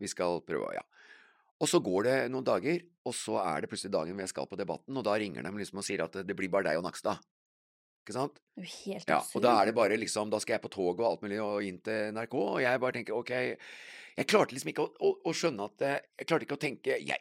Vi 0.00 0.10
skal 0.10 0.40
prøve, 0.46 0.72
ja. 0.76 0.84
Og 1.60 1.68
så 1.68 1.80
går 1.84 2.06
det 2.06 2.14
noen 2.32 2.46
dager, 2.46 2.80
og 3.04 3.14
så 3.16 3.36
er 3.42 3.62
det 3.62 3.68
plutselig 3.70 3.92
dagen 3.92 4.16
hvor 4.16 4.24
jeg 4.24 4.32
skal 4.32 4.48
på 4.48 4.56
Debatten, 4.56 4.96
og 4.96 5.04
da 5.04 5.18
ringer 5.20 5.44
de 5.44 5.52
liksom 5.60 5.82
og 5.82 5.86
sier 5.86 6.02
at 6.06 6.16
det 6.24 6.36
blir 6.36 6.48
bare 6.52 6.70
deg 6.70 6.80
og 6.80 6.86
Nakstad. 6.86 7.20
Ikke 8.00 8.16
sant? 8.16 8.40
Det 8.56 8.62
er 8.62 8.66
jo 8.66 8.76
Helt 8.80 9.10
ja, 9.12 9.18
og 9.20 9.42
da 9.44 9.54
er 9.60 9.68
det 9.68 9.74
bare 9.76 9.96
liksom 10.00 10.30
Da 10.32 10.38
skal 10.40 10.56
jeg 10.56 10.62
på 10.64 10.70
tog 10.72 11.02
og 11.02 11.04
alt 11.04 11.24
mulig 11.24 11.36
og 11.44 11.66
inn 11.66 11.82
til 11.84 12.14
NRK, 12.16 12.36
og 12.40 12.60
jeg 12.64 12.80
bare 12.80 12.96
tenker 12.96 13.16
ok 13.18 13.32
Jeg 13.36 14.28
klarte 14.30 14.56
liksom 14.56 14.70
ikke 14.72 14.86
å, 14.86 14.92
å, 15.04 15.10
å 15.28 15.34
skjønne 15.36 15.66
at 15.68 15.84
Jeg 15.84 16.28
klarte 16.30 16.46
ikke 16.46 16.56
å 16.56 16.62
tenke 16.64 16.96
jeg, 16.96 17.20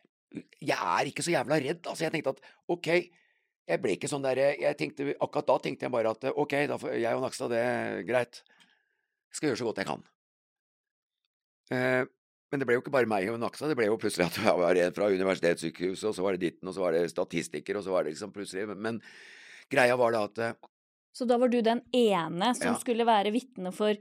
jeg, 0.63 0.77
er 0.77 1.09
ikke 1.09 1.25
så 1.25 1.33
jævla 1.33 1.57
redd. 1.59 1.81
Altså, 1.83 2.05
jeg 2.05 2.13
tenkte 2.13 2.35
at 2.35 2.41
ok, 2.71 2.89
jeg 3.69 3.81
ble 3.83 3.97
ikke 3.97 4.11
sånn 4.11 4.23
derre 4.23 4.53
Akkurat 5.19 5.49
da 5.51 5.57
tenkte 5.65 5.87
jeg 5.87 5.93
bare 5.93 6.15
at 6.15 6.29
ok, 6.31 6.55
da 6.71 6.79
får 6.81 6.95
jeg 6.95 7.19
og 7.19 7.25
Nakstad, 7.25 7.53
det 7.53 8.07
greit. 8.07 8.41
Jeg 9.29 9.39
skal 9.39 9.51
gjøre 9.51 9.61
så 9.61 9.67
godt 9.67 9.83
jeg 9.83 9.89
kan. 9.89 10.07
Eh, 11.75 12.03
men 12.49 12.61
det 12.61 12.65
ble 12.65 12.79
jo 12.79 12.83
ikke 12.83 12.93
bare 12.93 13.09
meg 13.09 13.29
og 13.29 13.37
Naksa, 13.41 13.67
det 13.69 13.77
ble 13.77 13.89
jo 13.89 13.99
plutselig 14.01 14.29
at 14.29 14.39
jeg 14.41 14.55
var 14.57 14.79
en 14.81 14.95
fra 14.95 15.09
universitetssykehuset, 15.13 16.07
og 16.09 16.15
så 16.17 16.25
var 16.25 16.35
det 16.35 16.47
ditten, 16.47 16.69
og 16.69 16.75
så 16.75 16.85
var 16.85 16.97
det 16.97 17.03
statistiker, 17.11 17.77
og 17.77 17.85
så 17.85 17.93
var 17.93 18.05
det 18.05 18.15
liksom 18.15 18.33
plutselig 18.33 18.65
Men 18.73 18.97
greia 19.69 19.97
var 19.99 20.15
da 20.15 20.23
at 20.25 20.41
eh, 20.45 20.71
Så 21.13 21.29
da 21.29 21.37
var 21.41 21.53
du 21.53 21.61
den 21.65 21.83
ene 21.93 22.55
som 22.57 22.73
ja. 22.73 22.79
skulle 22.81 23.05
være 23.05 23.33
vitne 23.35 23.73
for 23.75 23.93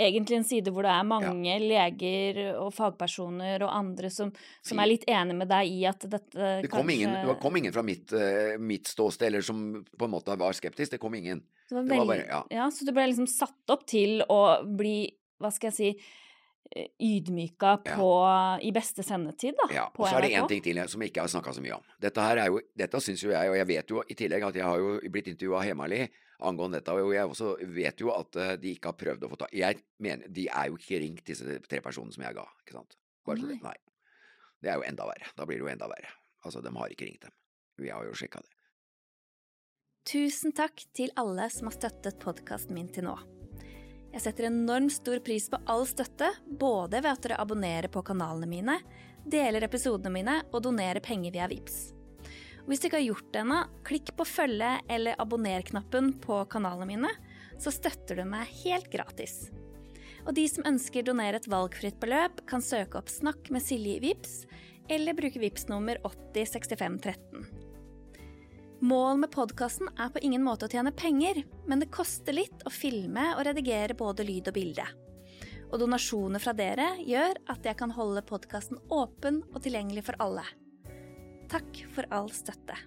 egentlig 0.00 0.38
en 0.38 0.46
side 0.48 0.72
hvor 0.72 0.86
det 0.86 0.92
er 0.94 1.04
mange 1.04 1.50
ja. 1.50 1.58
leger 1.60 2.38
og 2.54 2.70
fagpersoner 2.72 3.60
og 3.66 3.74
andre 3.74 4.08
som, 4.08 4.30
som, 4.64 4.80
er 4.80 4.88
litt 4.88 5.04
enig 5.10 5.36
med 5.36 5.50
deg 5.50 5.68
i 5.68 5.82
at 5.90 6.06
dette 6.06 6.54
det 6.64 6.70
kom 6.72 6.86
kanskje 6.86 6.94
ingen, 6.96 7.18
Det 7.28 7.34
kom 7.42 7.58
ingen 7.60 7.74
fra 7.74 7.84
mitt, 7.84 8.14
uh, 8.16 8.54
mitt, 8.56 8.88
ståsted 8.88 9.28
eller 9.28 9.44
som 9.44 9.60
på 9.84 10.08
en 10.08 10.14
måte 10.14 10.38
var 10.40 10.56
skeptisk. 10.56 10.94
Det 10.94 11.02
kom 11.02 11.18
ingen. 11.18 11.44
Det 11.68 11.76
var 11.76 11.84
veldig, 11.84 11.92
det 11.92 12.00
var 12.00 12.10
bare, 12.14 12.26
ja. 12.30 12.40
ja, 12.62 12.70
så 12.72 12.88
du 12.88 12.94
ble 12.96 13.10
liksom 13.10 13.28
satt 13.28 13.74
opp 13.76 13.84
til 13.92 14.24
å 14.24 14.40
bli, 14.64 14.96
hva 15.42 15.52
skal 15.52 15.68
jeg 15.68 15.76
si 15.76 15.92
Eh, 15.92 16.29
ydmyka 16.70 17.76
på, 17.82 18.08
ja. 18.22 18.58
i 18.62 18.70
beste 18.72 19.02
sendetid, 19.02 19.56
da. 19.58 19.66
Ja, 19.74 19.84
og 19.90 20.04
så 20.06 20.20
er 20.20 20.26
det 20.26 20.34
én 20.38 20.48
ting 20.50 20.62
til 20.62 20.78
som 20.88 21.02
jeg 21.02 21.10
ikke 21.10 21.24
har 21.24 21.32
snakka 21.32 21.54
så 21.56 21.64
mye 21.64 21.78
om. 21.80 21.86
Dette 21.98 22.22
her 22.24 22.44
er 22.44 22.52
jo, 22.52 22.60
dette 22.78 23.00
syns 23.02 23.24
jo 23.24 23.32
jeg, 23.32 23.50
og 23.50 23.56
jeg 23.58 23.68
vet 23.72 23.90
jo 23.90 24.04
i 24.06 24.16
tillegg 24.18 24.46
at 24.46 24.58
jeg 24.60 24.66
har 24.68 24.78
jo 24.78 24.92
blitt 25.10 25.32
intervjua 25.32 25.64
hemmelig 25.66 26.04
angående 26.46 26.78
dette, 26.78 26.94
og 26.94 27.12
jeg 27.14 27.26
også 27.28 27.50
vet 27.74 28.00
jo 28.00 28.12
at 28.14 28.38
eh, 28.40 28.54
de 28.60 28.74
ikke 28.76 28.92
har 28.92 28.98
prøvd 29.02 29.26
å 29.26 29.30
få 29.32 29.38
ta 29.42 29.48
Jeg 29.52 29.82
mener, 30.00 30.30
de 30.30 30.46
er 30.48 30.70
jo 30.70 30.78
ikke 30.78 31.00
ringt, 31.02 31.24
disse 31.26 31.58
tre 31.66 31.82
personene 31.84 32.14
som 32.14 32.24
jeg 32.24 32.38
ga, 32.38 32.46
ikke 32.62 32.78
sant. 32.78 32.96
Bare 33.26 33.44
nei. 33.44 33.58
nei. 33.64 33.76
Det 34.60 34.72
er 34.72 34.80
jo 34.80 34.86
enda 34.86 35.08
verre. 35.08 35.28
Da 35.36 35.46
blir 35.48 35.60
det 35.60 35.66
jo 35.66 35.72
enda 35.72 35.88
verre. 35.90 36.14
Altså, 36.44 36.62
de 36.64 36.72
har 36.76 36.94
ikke 36.94 37.08
ringt 37.08 37.26
dem. 37.26 37.36
Vi 37.80 37.92
har 37.92 38.06
jo 38.06 38.16
sjekka 38.16 38.42
det. 38.44 38.56
Tusen 40.10 40.56
takk 40.56 40.80
til 40.96 41.12
alle 41.20 41.50
som 41.52 41.68
har 41.68 41.76
støttet 41.76 42.20
podkasten 42.22 42.76
min 42.76 42.88
til 42.92 43.08
nå. 43.08 43.18
Jeg 44.10 44.24
setter 44.24 44.48
enormt 44.48 44.92
stor 44.92 45.20
pris 45.22 45.46
på 45.50 45.60
all 45.70 45.84
støtte, 45.86 46.32
både 46.46 46.98
ved 46.98 47.12
at 47.12 47.22
dere 47.22 47.38
abonnerer 47.42 47.86
på 47.92 48.02
kanalene 48.06 48.48
mine, 48.50 48.76
deler 49.22 49.62
episodene 49.62 50.10
mine 50.10 50.40
og 50.50 50.64
donerer 50.66 50.98
penger 51.04 51.34
via 51.36 51.46
VIPS. 51.50 51.78
Og 52.64 52.72
hvis 52.72 52.82
du 52.82 52.88
ikke 52.88 52.98
har 52.98 53.06
gjort 53.06 53.30
det 53.30 53.42
ennå, 53.44 53.60
klikk 53.86 54.10
på 54.18 54.26
følge- 54.26 54.80
eller 54.90 55.18
abonner-knappen 55.22 56.12
på 56.24 56.42
kanalene 56.50 56.90
mine, 56.90 57.12
så 57.60 57.70
støtter 57.74 58.18
du 58.18 58.26
meg 58.26 58.50
helt 58.64 58.90
gratis. 58.90 59.50
Og 60.26 60.34
de 60.36 60.44
som 60.50 60.66
ønsker 60.68 61.06
donere 61.06 61.38
et 61.40 61.48
valgfritt 61.48 62.02
beløp, 62.02 62.42
kan 62.50 62.64
søke 62.64 62.98
opp 62.98 63.08
Snakk 63.12 63.48
med 63.54 63.62
Silje 63.64 64.00
i 64.00 64.04
VIPS, 64.08 64.44
eller 64.90 65.14
bruke 65.14 65.40
VIPS 65.40 65.68
nummer 65.70 66.02
806513. 66.02 67.59
Målet 68.80 69.18
med 69.20 69.30
podkasten 69.34 69.90
er 70.00 70.08
på 70.08 70.22
ingen 70.24 70.40
måte 70.40 70.64
å 70.64 70.70
tjene 70.72 70.88
penger, 70.96 71.42
men 71.68 71.82
det 71.82 71.90
koster 71.92 72.32
litt 72.32 72.62
å 72.64 72.70
filme 72.72 73.26
og 73.34 73.42
redigere 73.44 73.92
både 73.92 74.24
lyd 74.24 74.48
og 74.48 74.56
bilde. 74.56 74.86
Og 75.68 75.82
donasjoner 75.82 76.40
fra 76.40 76.54
dere 76.56 76.86
gjør 77.04 77.42
at 77.52 77.68
jeg 77.68 77.76
kan 77.76 77.92
holde 77.92 78.24
podkasten 78.24 78.80
åpen 78.88 79.42
og 79.50 79.60
tilgjengelig 79.66 80.06
for 80.08 80.16
alle. 80.24 80.46
Takk 81.52 81.82
for 81.92 82.08
all 82.08 82.32
støtte. 82.32 82.78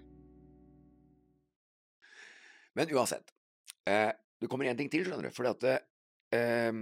Men 2.73 2.89
uansett, 2.89 3.29
eh, 3.85 4.09
det 4.41 4.49
kommer 4.49 4.65
én 4.65 4.79
ting 4.79 4.89
til, 4.89 5.05
skjønner 5.05 5.29
du. 5.29 5.45
At 5.45 5.67
eh, 6.33 6.73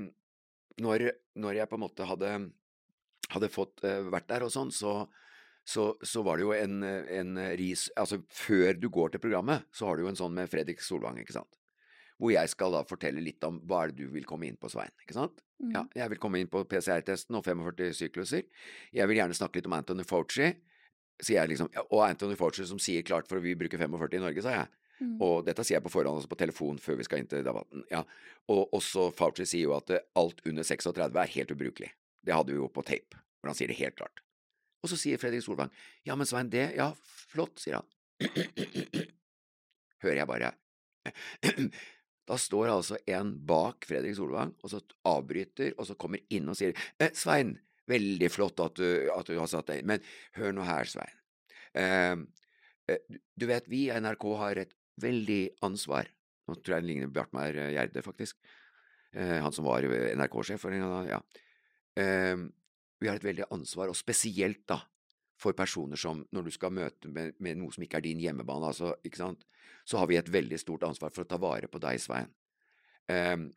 når, 0.79 1.09
når, 1.35 1.59
jeg 1.59 1.67
på 1.67 1.75
en 1.75 1.83
måte 1.83 2.07
hadde, 2.07 2.31
hadde 3.27 3.51
fått 3.51 3.83
eh, 3.83 4.07
vært 4.07 4.31
der 4.31 4.47
og 4.47 4.55
sånn, 4.55 4.71
så 4.71 5.01
så, 5.67 5.95
så, 6.01 6.23
var 6.25 6.37
det 6.37 6.45
jo 6.45 6.53
en, 6.55 6.81
en, 6.83 7.37
ris 7.59 7.85
Altså, 7.99 8.21
før 8.33 8.73
du 8.79 8.89
går 8.89 9.13
til 9.13 9.21
programmet, 9.23 9.67
så 9.71 9.87
har 9.87 9.97
du 9.97 10.05
jo 10.05 10.11
en 10.11 10.17
sånn 10.17 10.33
med 10.35 10.49
Fredrik 10.49 10.81
Solvang, 10.81 11.19
ikke 11.21 11.35
sant. 11.37 11.59
hvor 12.21 12.33
jeg 12.33 12.49
skal 12.51 12.73
da 12.75 12.83
fortelle 12.85 13.21
litt 13.23 13.43
om 13.45 13.59
hva 13.69 13.83
er 13.83 13.93
det 13.93 14.03
du 14.03 14.11
vil 14.13 14.25
komme 14.29 14.45
inn 14.49 14.57
på, 14.61 14.69
Svein. 14.69 14.93
Ikke 15.01 15.17
sant? 15.17 15.39
Mm. 15.61 15.71
Ja, 15.73 15.81
jeg 16.03 16.13
vil 16.13 16.19
komme 16.21 16.41
inn 16.41 16.49
på 16.51 16.63
PCR-testen 16.69 17.37
og 17.37 17.45
45 17.45 17.95
sykluser. 17.97 18.45
Jeg 18.93 19.09
vil 19.09 19.17
gjerne 19.17 19.37
snakke 19.37 19.57
litt 19.57 19.69
om 19.69 19.77
Anthony 19.77 20.05
Fauci. 20.05 20.51
Sier 21.21 21.39
jeg 21.39 21.53
liksom, 21.53 21.69
og 21.87 22.03
Anthony 22.05 22.37
Fauci 22.37 22.65
som 22.69 22.81
sier 22.81 23.05
klart 23.05 23.29
for 23.29 23.41
vi 23.41 23.55
bruker 23.57 23.81
45 23.81 24.17
i 24.17 24.21
Norge, 24.21 24.45
sa 24.45 24.53
jeg. 24.53 24.69
Mm. 25.01 25.15
Og 25.25 25.45
dette 25.47 25.65
sier 25.65 25.79
jeg 25.79 25.85
på 25.85 25.93
forhånd, 25.93 26.21
altså 26.21 26.29
på 26.29 26.37
telefon 26.37 26.77
før 26.81 26.99
vi 26.99 27.05
skal 27.09 27.21
inn 27.21 27.29
til 27.29 27.45
debatten. 27.45 27.85
Ja. 27.89 28.03
Og 28.53 28.73
også 28.77 29.09
Fauci 29.17 29.49
sier 29.49 29.69
jo 29.69 29.77
at 29.77 29.93
alt 30.17 30.41
under 30.45 30.65
36 30.65 31.21
er 31.25 31.33
helt 31.37 31.53
ubrukelig. 31.57 31.93
Det 32.21 32.37
hadde 32.37 32.53
vi 32.53 32.61
jo 32.61 32.69
på 32.69 32.85
tape, 32.85 33.17
hvor 33.41 33.49
han 33.49 33.57
sier 33.57 33.73
det 33.73 33.81
helt 33.81 33.97
klart. 33.97 34.21
Og 34.81 34.91
så 34.91 34.97
sier 34.99 35.21
Fredrik 35.21 35.43
Solvang 35.45 35.71
ja, 36.07 36.17
men 36.17 36.27
Svein, 36.29 36.49
det, 36.51 36.71
ja, 36.77 36.89
flott, 37.31 37.61
sier 37.61 37.79
han. 37.79 37.89
Hører 40.01 40.21
jeg 40.23 40.29
bare. 40.29 40.53
Da 42.31 42.37
står 42.39 42.69
altså 42.71 42.99
en 43.09 43.33
bak 43.49 43.85
Fredrik 43.89 44.15
Solvang, 44.15 44.53
og 44.61 44.71
så 44.71 44.79
avbryter, 45.09 45.73
og 45.77 45.87
så 45.89 45.97
kommer 45.99 46.21
inn 46.31 46.49
og 46.51 46.57
sier 46.57 46.77
eh, 47.01 47.11
Svein, 47.17 47.55
veldig 47.91 48.29
flott 48.31 48.61
at 48.63 48.77
du, 48.77 49.09
at 49.11 49.27
du 49.27 49.35
har 49.35 49.49
satt 49.51 49.67
deg 49.71 49.81
inn, 49.81 49.89
men 49.89 50.05
hør 50.37 50.53
nå 50.55 50.65
her, 50.67 50.87
Svein. 50.87 51.17
Eh, 51.75 52.13
eh, 52.93 53.19
du 53.35 53.47
vet, 53.49 53.67
vi 53.71 53.87
i 53.87 53.99
NRK 54.05 54.25
har 54.39 54.61
et 54.63 54.73
veldig 55.01 55.41
ansvar. 55.67 56.09
Nå 56.47 56.57
tror 56.59 56.77
jeg 56.77 56.85
den 56.85 56.91
ligner 56.91 57.11
Bjartmar 57.11 57.57
Gjerde, 57.57 58.05
faktisk. 58.05 58.37
Eh, 59.11 59.37
han 59.43 59.51
som 59.51 59.67
var 59.67 59.83
NRK-sjef 59.83 60.61
for 60.61 60.75
en 60.75 60.85
gang. 60.85 61.09
Ja. 61.09 61.19
Eh, 61.99 62.37
vi 63.01 63.09
har 63.09 63.17
et 63.17 63.25
veldig 63.25 63.49
ansvar, 63.51 63.89
og 63.89 63.97
spesielt 63.97 64.63
da, 64.69 64.79
for 65.41 65.57
personer 65.57 65.97
som 65.97 66.21
når 66.31 66.47
du 66.47 66.51
skal 66.53 66.73
møte 66.75 67.09
med, 67.09 67.33
med 67.41 67.57
noe 67.57 67.73
som 67.73 67.83
ikke 67.85 67.97
er 67.97 68.05
din 68.05 68.21
hjemmebane, 68.21 68.69
altså, 68.69 68.93
ikke 69.05 69.23
sant, 69.23 69.45
så 69.85 69.97
har 69.97 70.09
vi 70.11 70.19
et 70.19 70.29
veldig 70.29 70.59
stort 70.61 70.85
ansvar 70.85 71.13
for 71.13 71.25
å 71.25 71.29
ta 71.29 71.39
vare 71.41 71.69
på 71.71 71.81
deg, 71.81 71.97
Svein. 72.01 72.29
Um, 73.09 73.49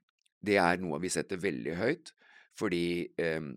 det 0.44 0.56
er 0.60 0.80
noe 0.80 1.00
vi 1.02 1.12
setter 1.12 1.40
veldig 1.40 1.76
høyt, 1.76 2.14
fordi 2.56 2.86
um, 3.20 3.52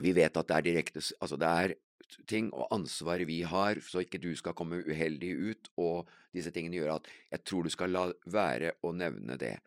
vi 0.00 0.14
vet 0.16 0.36
at 0.36 0.48
det 0.48 0.56
er 0.56 0.66
direkte 0.70 1.02
Altså, 1.20 1.36
det 1.40 1.48
er 1.48 1.76
ting 2.26 2.48
og 2.56 2.70
ansvar 2.74 3.22
vi 3.28 3.42
har, 3.46 3.78
så 3.84 4.02
ikke 4.02 4.18
du 4.22 4.32
skal 4.38 4.56
komme 4.56 4.80
uheldig 4.82 5.30
ut, 5.36 5.70
og 5.78 6.08
disse 6.34 6.50
tingene 6.54 6.80
gjør 6.80 6.96
at 6.96 7.10
jeg 7.30 7.44
tror 7.46 7.66
du 7.66 7.72
skal 7.72 7.92
la 7.94 8.06
være 8.26 8.74
å 8.82 8.92
nevne 8.96 9.36
det. 9.38 9.58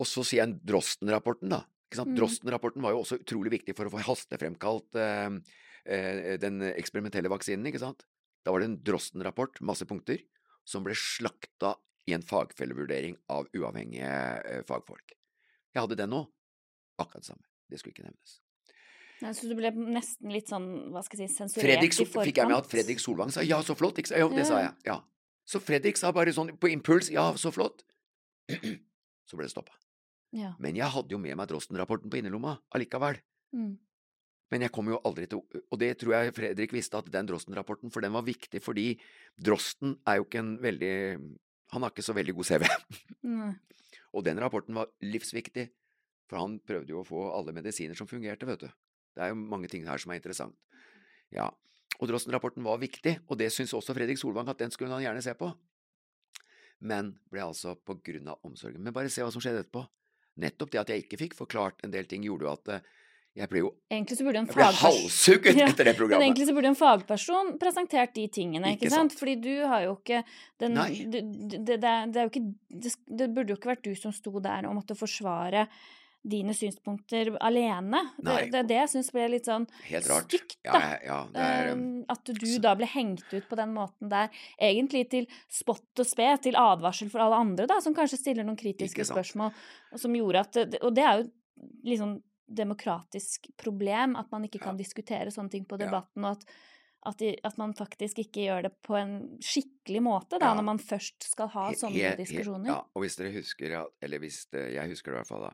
Og 0.00 0.08
så 0.08 0.24
sier 0.24 0.44
jeg 0.44 0.60
Drosten-rapporten, 0.64 1.52
da. 1.52 1.64
Mm. 1.94 2.16
Drosten-rapporten 2.18 2.82
var 2.82 2.94
jo 2.94 3.02
også 3.04 3.20
utrolig 3.22 3.52
viktig 3.60 3.76
for 3.78 3.86
å 3.86 3.92
få 3.94 4.02
hastefremkalt 4.08 4.98
eh, 4.98 5.36
eh, 5.86 6.34
den 6.42 6.64
eksperimentelle 6.72 7.30
vaksinen, 7.30 7.68
ikke 7.70 7.82
sant? 7.84 8.06
Da 8.46 8.54
var 8.54 8.62
det 8.62 8.70
en 8.70 8.80
Drosten-rapport, 8.86 9.60
masse 9.66 9.86
punkter, 9.86 10.24
som 10.66 10.86
ble 10.86 10.96
slakta 10.98 11.76
i 12.06 12.14
en 12.14 12.24
fagfellevurdering 12.26 13.16
av 13.32 13.46
uavhengige 13.54 14.08
eh, 14.08 14.64
fagfolk. 14.66 15.14
Jeg 15.74 15.82
hadde 15.84 15.98
den 15.98 16.12
nå. 16.14 16.24
Akkurat 16.98 17.22
det 17.22 17.30
samme. 17.30 17.46
Det 17.70 17.80
skulle 17.80 17.94
ikke 17.94 18.06
nevnes. 18.06 18.38
Nei, 19.22 19.32
så 19.32 19.48
du 19.48 19.54
ble 19.56 19.70
nesten 19.72 20.32
litt 20.32 20.50
sånn, 20.52 20.66
hva 20.92 21.02
skal 21.04 21.22
jeg 21.22 21.32
si, 21.32 21.38
sensurert 21.40 21.64
Fredrik, 21.64 21.94
i 21.94 22.04
forkant? 22.04 22.28
fikk 22.28 22.40
jeg 22.42 22.50
med 22.50 22.58
at 22.58 22.68
Fredrik 22.68 23.00
Solvang 23.02 23.32
sa 23.32 23.44
ja, 23.46 23.62
så 23.64 23.76
flott. 23.78 23.98
Ikke? 24.02 24.12
sant? 24.12 24.20
Jo, 24.22 24.28
det 24.34 24.44
sa 24.48 24.60
jeg. 24.60 24.74
Ja. 24.88 25.00
Så 25.46 25.62
Fredrik 25.62 25.98
sa 26.00 26.12
bare 26.14 26.34
sånn 26.36 26.52
på 26.60 26.70
impuls 26.72 27.08
ja, 27.14 27.30
så 27.40 27.52
flott. 27.54 27.86
Så 29.26 29.34
ble 29.34 29.48
det 29.48 29.50
stoppa. 29.50 29.74
Ja. 30.34 30.54
Men 30.62 30.78
jeg 30.78 30.90
hadde 30.92 31.14
jo 31.14 31.20
med 31.22 31.36
meg 31.38 31.48
Drosten-rapporten 31.50 32.10
på 32.10 32.18
innerlomma 32.20 32.56
allikevel. 32.74 33.20
Mm. 33.54 33.76
Men 34.52 34.62
jeg 34.62 34.72
kom 34.74 34.88
jo 34.90 34.98
aldri 35.06 35.26
til 35.30 35.40
Og 35.42 35.78
det 35.80 35.88
tror 35.98 36.12
jeg 36.14 36.34
Fredrik 36.36 36.74
visste, 36.74 36.98
at 36.98 37.08
den 37.10 37.26
Drosten-rapporten, 37.26 37.90
for 37.90 38.04
den 38.04 38.14
var 38.14 38.26
viktig 38.26 38.60
fordi 38.62 38.92
Drosten 39.34 39.96
er 40.06 40.20
jo 40.20 40.26
ikke 40.26 40.42
en 40.42 40.52
veldig 40.62 40.92
Han 41.74 41.82
har 41.82 41.90
ikke 41.90 42.06
så 42.06 42.14
veldig 42.14 42.34
god 42.36 42.50
CV. 42.50 42.66
Nei. 43.26 43.54
Og 44.16 44.24
den 44.24 44.38
rapporten 44.40 44.76
var 44.78 44.88
livsviktig, 45.04 45.66
for 46.30 46.40
han 46.40 46.54
prøvde 46.64 46.94
jo 46.94 47.02
å 47.02 47.04
få 47.04 47.26
alle 47.36 47.52
medisiner 47.52 47.98
som 47.98 48.08
fungerte, 48.08 48.46
vet 48.48 48.62
du. 48.62 48.68
Det 49.12 49.24
er 49.24 49.32
jo 49.32 49.36
mange 49.36 49.68
ting 49.68 49.84
her 49.84 50.00
som 50.00 50.14
er 50.14 50.20
interessant. 50.20 50.54
Ja, 51.34 51.50
og 51.96 52.10
Drosten-rapporten 52.10 52.64
var 52.64 52.80
viktig, 52.80 53.16
og 53.26 53.38
det 53.40 53.50
syntes 53.52 53.74
også 53.76 53.92
Fredrik 53.96 54.20
Solvang 54.20 54.48
at 54.52 54.60
den 54.60 54.72
skulle 54.72 54.94
han 54.94 55.04
gjerne 55.04 55.24
se 55.24 55.34
på. 55.36 55.50
Men 56.84 57.14
ble 57.32 57.44
altså 57.44 57.74
på 57.76 57.96
grunn 58.04 58.28
av 58.32 58.40
omsorgen. 58.44 58.82
Men 58.84 58.94
bare 58.96 59.12
se 59.12 59.24
hva 59.24 59.32
som 59.32 59.42
skjedde 59.42 59.64
etterpå. 59.64 59.86
Nettopp 60.42 60.72
det 60.74 60.82
at 60.82 60.92
jeg 60.92 61.06
ikke 61.06 61.20
fikk 61.24 61.34
forklart 61.38 61.84
en 61.86 61.94
del 61.94 62.08
ting, 62.08 62.24
gjorde 62.26 62.46
jo 62.46 62.52
at 62.52 62.72
eh, 62.76 62.94
jeg 63.36 63.50
ble 63.52 63.62
jo 63.66 63.70
Egentlig 63.92 64.16
så 64.16 64.24
burde 64.24 64.40
en 64.40 64.48
halshugget 64.48 65.58
Ja, 65.60 65.68
etter 65.68 65.90
det 65.90 65.96
programmet. 65.98 66.22
Men 66.22 66.30
egentlig 66.30 66.46
så 66.48 66.54
burde 66.56 66.70
en 66.72 66.78
fagperson 66.78 67.52
presentert 67.60 68.14
de 68.16 68.24
tingene, 68.32 68.72
ikke, 68.74 68.86
Ikke 68.86 68.94
sant? 68.94 69.12
sant. 69.12 69.20
Fordi 69.20 69.36
du 69.44 69.52
har 69.68 69.84
jo 69.84 69.98
ikke 69.98 70.22
den 70.62 70.76
Nei. 70.78 70.88
Det, 71.04 71.22
det, 71.26 71.60
det, 71.66 71.78
det 71.82 71.92
er 71.92 72.24
jo 72.24 72.32
ikke 72.32 72.46
det, 72.86 72.94
det 73.20 73.28
burde 73.36 73.52
jo 73.52 73.60
ikke 73.60 73.72
vært 73.74 73.84
du 73.84 73.92
som 73.98 74.14
sto 74.16 74.32
der 74.40 74.68
og 74.68 74.78
måtte 74.78 74.96
forsvare 74.96 75.66
dine 76.26 76.54
synspunkter 76.58 77.30
alene. 77.40 78.00
Det, 78.18 78.50
det 78.50 78.62
det 78.68 78.78
jeg 78.80 78.88
syns 78.96 79.10
ble 79.14 79.28
litt 79.30 79.46
sånn 79.46 79.66
Helt 79.86 80.08
rart. 80.10 80.26
stygt, 80.26 80.56
da. 80.66 80.80
Ja, 80.80 80.98
ja, 81.06 81.18
det 81.32 81.44
er 81.46 81.72
um, 81.72 81.84
Um, 81.96 82.04
at 82.08 82.24
du 82.24 82.46
så- 82.46 82.60
da 82.60 82.74
ble 82.74 82.86
hengt 82.86 83.22
ut 83.32 83.48
på 83.48 83.56
den 83.56 83.72
måten 83.74 84.08
der, 84.10 84.28
egentlig 84.60 85.08
til 85.10 85.26
spott 85.48 85.98
og 85.98 86.06
spe, 86.06 86.26
til 86.42 86.54
advarsel 86.58 87.08
for 87.10 87.20
alle 87.20 87.36
andre, 87.36 87.66
da, 87.66 87.80
som 87.80 87.94
kanskje 87.94 88.18
stiller 88.18 88.44
noen 88.44 88.56
kritiske 88.58 89.04
spørsmål, 89.06 89.52
og 89.92 89.98
som 90.02 90.12
gjorde 90.12 90.40
at 90.40 90.52
det- 90.70 90.82
Og 90.82 90.94
det 90.94 91.04
er 91.04 91.22
jo 91.22 91.30
liksom 91.84 92.22
demokratisk 92.48 93.48
problem, 93.58 94.16
at 94.16 94.30
man 94.32 94.44
ikke 94.44 94.60
kan 94.60 94.76
Ja. 94.76 94.82
diskutere 94.84 95.30
sånne 95.32 95.50
ting 95.50 95.64
på 95.64 95.78
debatten, 95.78 96.24
og 96.24 96.36
at, 96.36 96.44
at, 97.06 97.16
de, 97.18 97.36
at 97.44 97.56
man 97.58 97.72
faktisk 97.74 98.18
ikke 98.18 98.46
gjør 98.46 98.62
det 98.64 98.72
på 98.82 98.94
en 98.98 99.38
skikkelig 99.40 100.02
måte, 100.02 100.38
da, 100.38 100.46
Ja. 100.46 100.54
når 100.54 100.64
man 100.64 100.78
først 100.78 101.22
skal 101.22 101.48
ha 101.48 101.70
sånne 101.72 101.92
he- 101.94 102.12
he- 102.12 102.16
diskusjoner. 102.16 102.66
Ja, 102.66 102.82
og 102.94 103.02
hvis 103.02 103.16
dere 103.16 103.32
husker, 103.32 103.86
eller 104.02 104.18
hvis 104.18 104.46
det, 104.50 104.72
jeg 104.74 104.88
husker 104.90 105.12
det 105.12 105.14
i 105.14 105.22
hvert 105.22 105.28
fall 105.28 105.40
da, 105.42 105.52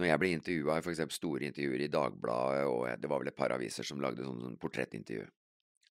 når 0.00 0.10
jeg 0.10 0.20
ble 0.22 0.32
intervjua 0.34 0.78
i 0.78 0.84
for 0.84 0.92
eksempel 0.94 1.16
store 1.16 1.48
intervjuer 1.50 1.84
i 1.84 1.90
Dagbladet, 1.92 2.64
og 2.70 3.02
det 3.02 3.10
var 3.10 3.22
vel 3.22 3.30
et 3.32 3.38
par 3.38 3.54
aviser 3.54 3.86
som 3.86 4.00
lagde 4.02 4.24
sånn, 4.26 4.40
sånn 4.46 4.58
portrettintervju, 4.60 5.26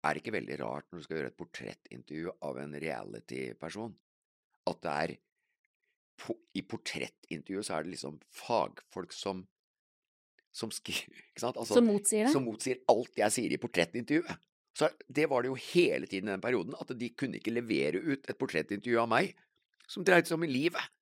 er 0.03 0.15
det 0.15 0.23
ikke 0.23 0.35
veldig 0.35 0.57
rart 0.59 0.89
når 0.91 0.99
du 0.99 1.05
skal 1.05 1.17
gjøre 1.19 1.31
et 1.31 1.39
portrettintervju 1.39 2.33
av 2.43 2.59
en 2.59 2.75
reality-person, 2.83 3.93
at 4.71 4.83
det 4.83 4.97
er 5.03 5.15
I 6.55 6.61
portrettintervjuet 6.69 7.67
så 7.67 7.77
er 7.77 7.85
det 7.85 7.95
liksom 7.95 8.19
fagfolk 8.31 9.15
som 9.15 9.41
som 10.53 10.71
skriver? 10.71 11.23
Altså, 11.43 11.79
som 11.79 11.87
motsier 11.89 12.27
det. 12.27 12.33
som 12.35 12.45
motsier 12.45 12.83
alt 12.91 13.17
jeg 13.17 13.33
sier 13.33 13.55
i 13.55 13.59
portrettintervjuet. 13.59 14.49
Så 14.77 14.89
det 15.09 15.25
var 15.29 15.43
det 15.43 15.51
jo 15.51 15.57
hele 15.73 16.07
tiden 16.09 16.29
i 16.29 16.33
den 16.33 16.43
perioden, 16.43 16.75
at 16.79 16.93
de 16.97 17.09
kunne 17.17 17.37
ikke 17.37 17.53
levere 17.53 18.01
ut 18.01 18.29
et 18.29 18.37
portrettintervju 18.37 18.99
av 19.01 19.09
meg 19.09 19.33
som 19.89 20.05
dreide 20.05 20.29
seg 20.29 20.37
om 20.39 20.45
livet. 20.49 20.93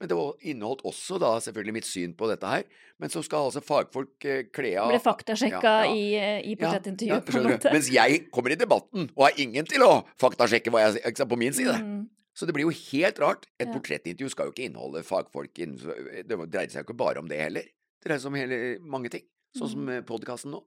Men 0.00 0.10
det 0.10 0.16
inneholdt 0.50 0.82
også 0.88 1.20
da 1.22 1.28
selvfølgelig 1.40 1.74
mitt 1.76 1.86
syn 1.86 2.14
på 2.18 2.26
dette 2.28 2.48
her, 2.50 2.64
men 2.98 3.12
så 3.12 3.22
skal 3.24 3.46
altså 3.46 3.62
fagfolk 3.64 4.24
eh, 4.26 4.42
kle 4.52 4.72
av 4.82 4.90
Ble 4.90 4.98
faktasjekka 5.02 5.60
Ja, 5.62 5.84
ja. 5.86 5.92
i, 5.94 6.02
eh, 6.18 6.40
i 6.50 6.56
portrettintervjuet, 6.58 7.14
ja, 7.14 7.20
på 7.28 7.38
en 7.38 7.46
måte. 7.52 7.72
Mens 7.72 7.90
jeg 7.94 8.24
kommer 8.34 8.50
i 8.54 8.58
debatten 8.58 9.06
og 9.14 9.22
har 9.28 9.38
ingen 9.38 9.64
til 9.70 9.84
å 9.86 9.92
faktasjekke 10.20 10.74
hva 10.74 10.82
jeg 10.88 11.04
ikke 11.12 11.28
på 11.30 11.38
min 11.38 11.54
side. 11.56 11.76
Mm. 11.78 12.02
Så 12.34 12.48
det 12.48 12.56
blir 12.56 12.66
jo 12.66 12.74
helt 12.74 13.20
rart. 13.22 13.46
Et 13.62 13.70
portrettintervju 13.70 14.32
skal 14.34 14.48
jo 14.50 14.52
ikke 14.56 14.66
inneholde 14.66 15.04
fagfolk 15.06 15.54
innen- 15.62 16.26
Det 16.26 16.34
dreide 16.50 16.72
seg 16.74 16.82
jo 16.82 16.88
ikke 16.88 16.98
bare 16.98 17.22
om 17.22 17.28
det 17.30 17.38
heller. 17.38 17.62
Det 18.02 18.08
dreide 18.10 18.20
seg 18.20 18.32
om 18.32 18.34
hele, 18.42 18.78
mange 18.82 19.10
ting, 19.14 19.22
sånn 19.56 19.70
som 19.70 19.86
Mm. 19.86 20.02
podkasten 20.04 20.50
nå. 20.50 20.64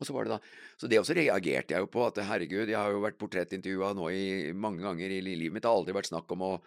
Og 0.00 0.06
så 0.08 0.12
var 0.14 0.24
det 0.24 0.30
da 0.32 0.38
Så 0.80 0.88
det 0.88 0.98
også 0.98 1.14
reagerte 1.14 1.76
jeg 1.76 1.78
jo 1.84 1.86
på, 1.86 2.06
at 2.06 2.16
herregud, 2.16 2.66
jeg 2.66 2.76
har 2.80 2.90
jo 2.90 3.02
vært 3.04 3.18
portrettintervjua 3.18 3.94
nå 3.94 4.08
i 4.10 4.52
mange 4.52 4.80
ganger 4.80 5.10
i 5.10 5.20
livet 5.20 5.52
mitt. 5.52 5.62
Det 5.62 5.68
har 5.70 5.76
aldri 5.76 5.92
vært 5.92 6.08
snakk 6.10 6.32
om 6.32 6.40
å 6.40 6.60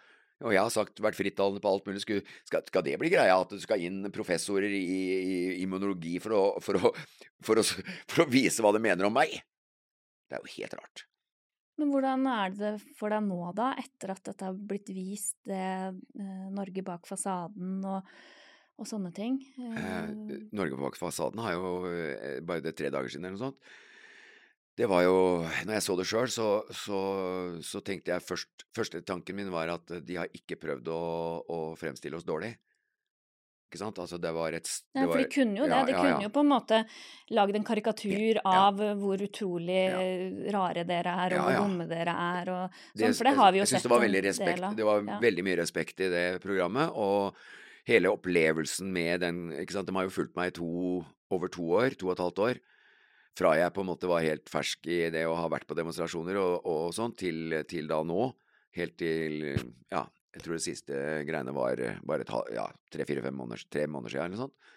og 0.44 0.52
jeg 0.52 0.60
har 0.60 0.74
sagt, 0.74 1.00
vært 1.04 1.16
frittalende 1.16 1.62
på 1.64 1.72
alt 1.72 1.86
mulig. 1.88 2.02
Skal, 2.04 2.22
skal 2.52 2.84
det 2.84 2.98
bli 3.00 3.12
greia 3.14 3.38
at 3.40 3.54
det 3.56 3.62
skal 3.64 3.84
inn 3.88 4.04
professorer 4.14 4.68
i, 4.68 4.84
i 4.84 5.36
immunologi 5.64 6.18
for 6.24 6.36
å, 6.36 6.44
for, 6.64 6.80
å, 6.80 6.92
for, 7.46 7.62
å, 7.62 7.64
for 8.12 8.26
å 8.26 8.30
vise 8.32 8.66
hva 8.66 8.74
de 8.76 8.84
mener 8.84 9.08
om 9.08 9.16
meg? 9.16 9.38
Det 10.28 10.36
er 10.36 10.44
jo 10.44 10.56
helt 10.58 10.76
rart. 10.82 11.06
Men 11.80 11.92
hvordan 11.92 12.28
er 12.32 12.54
det 12.56 12.74
for 12.96 13.12
deg 13.12 13.24
nå, 13.28 13.40
da, 13.56 13.74
etter 13.80 14.14
at 14.14 14.24
dette 14.30 14.48
har 14.48 14.56
blitt 14.56 14.92
vist, 14.96 15.36
det 15.48 15.60
eh, 15.60 16.46
Norge 16.56 16.84
bak 16.88 17.08
fasaden 17.08 17.82
og, 17.84 18.14
og 18.80 18.88
sånne 18.88 19.12
ting? 19.16 19.42
Eh, 19.60 19.82
Eh, 19.82 20.46
Norge 20.56 20.80
bak 20.80 21.00
fasaden 21.00 21.44
har 21.44 21.58
jo 21.58 21.74
eh, 21.92 22.40
bare 22.48 22.64
det 22.64 22.78
tre 22.80 22.92
dager 22.92 23.12
siden 23.12 23.28
eller 23.28 23.40
noe 23.40 23.50
sånt. 23.50 23.76
Det 24.76 24.90
var 24.92 25.04
jo 25.06 25.16
Når 25.66 25.74
jeg 25.78 25.84
så 25.86 25.96
det 25.98 26.06
sjøl, 26.10 26.28
så, 26.28 26.48
så, 26.76 27.00
så 27.64 27.80
tenkte 27.86 28.12
jeg 28.12 28.22
først 28.26 28.66
Første 28.76 29.02
tanken 29.08 29.38
min 29.38 29.52
var 29.54 29.72
at 29.72 29.94
de 30.04 30.18
har 30.20 30.28
ikke 30.36 30.58
prøvd 30.60 30.90
å, 30.92 31.02
å 31.48 31.60
fremstille 31.80 32.18
oss 32.20 32.26
dårlig. 32.28 32.52
Ikke 33.72 33.80
sant? 33.82 33.98
Altså, 34.04 34.20
det 34.22 34.30
var 34.36 34.54
et 34.54 34.68
det 34.68 35.00
Nei, 35.00 35.06
for 35.08 35.18
de 35.22 35.30
kunne 35.32 35.58
jo 35.58 35.66
det. 35.66 35.72
ja, 35.74 35.86
De 35.88 35.94
ja, 35.96 36.02
kunne 36.04 36.12
ja. 36.20 36.26
jo 36.28 36.32
på 36.36 36.44
en 36.44 36.50
måte 36.52 36.82
lagd 37.34 37.56
en 37.58 37.66
karikatur 37.66 38.38
Ja. 38.38 38.44
av 38.68 38.84
hvor 39.00 39.24
utrolig 39.26 39.80
Ja. 39.90 40.04
rare 40.54 40.84
dere 40.88 41.16
er, 41.24 41.34
og 41.34 41.40
Ja, 41.40 41.42
hvor 41.48 41.56
ja. 41.56 41.64
dumme 41.64 41.88
dere 41.90 42.14
er, 42.28 42.52
og 42.54 42.70
Det- 42.94 43.08
sånn. 43.10 43.18
For 43.18 43.24
det 43.32 43.36
har 43.40 43.52
vi 43.56 43.60
jo 43.60 43.66
sett 43.66 43.84
det 43.84 43.92
var 43.92 44.04
en 44.04 44.12
del 44.12 44.64
av. 44.64 44.76
Det 44.76 44.86
var 44.86 45.02
Ja. 45.08 45.20
veldig 45.20 45.44
mye 45.44 45.58
respekt 45.64 46.00
i 46.00 46.10
det 46.10 46.42
programmet, 46.44 46.92
og 46.94 47.36
hele 47.88 48.12
opplevelsen 48.12 48.92
med 48.92 49.22
den 49.22 49.52
ikke 49.52 49.72
sant? 49.74 49.88
De 49.88 49.94
har 49.96 50.04
jo 50.04 50.10
fulgt 50.10 50.36
meg 50.36 50.48
i 50.48 50.56
to, 50.60 51.06
over 51.32 51.48
to 51.48 51.62
år, 51.64 51.98
to 51.98 52.08
og 52.10 52.20
et 52.20 52.24
halvt 52.24 52.40
år. 52.40 52.60
Fra 53.36 53.52
jeg 53.60 53.74
på 53.76 53.84
en 53.84 53.90
måte 53.90 54.08
var 54.08 54.24
helt 54.24 54.48
fersk 54.48 54.88
i 54.88 55.02
det 55.12 55.26
å 55.28 55.36
ha 55.36 55.48
vært 55.52 55.68
på 55.68 55.76
demonstrasjoner 55.76 56.40
og, 56.40 56.68
og 56.72 56.94
sånn, 56.96 57.16
til, 57.20 57.60
til 57.68 57.90
da 57.92 58.00
nå. 58.08 58.30
Helt 58.76 58.96
til 59.00 59.44
ja, 59.92 60.06
Jeg 60.36 60.44
tror 60.44 60.56
det 60.56 60.64
siste 60.64 61.02
greiene 61.28 61.56
var 61.56 61.80
bare 62.08 62.28
ja, 62.56 62.70
tre-fire-fem 62.92 63.36
måneder, 63.36 63.68
tre 63.72 63.86
måneder 63.88 64.16
siden 64.16 64.26
eller 64.26 64.38
noe 64.38 64.48
sånt. 64.48 64.72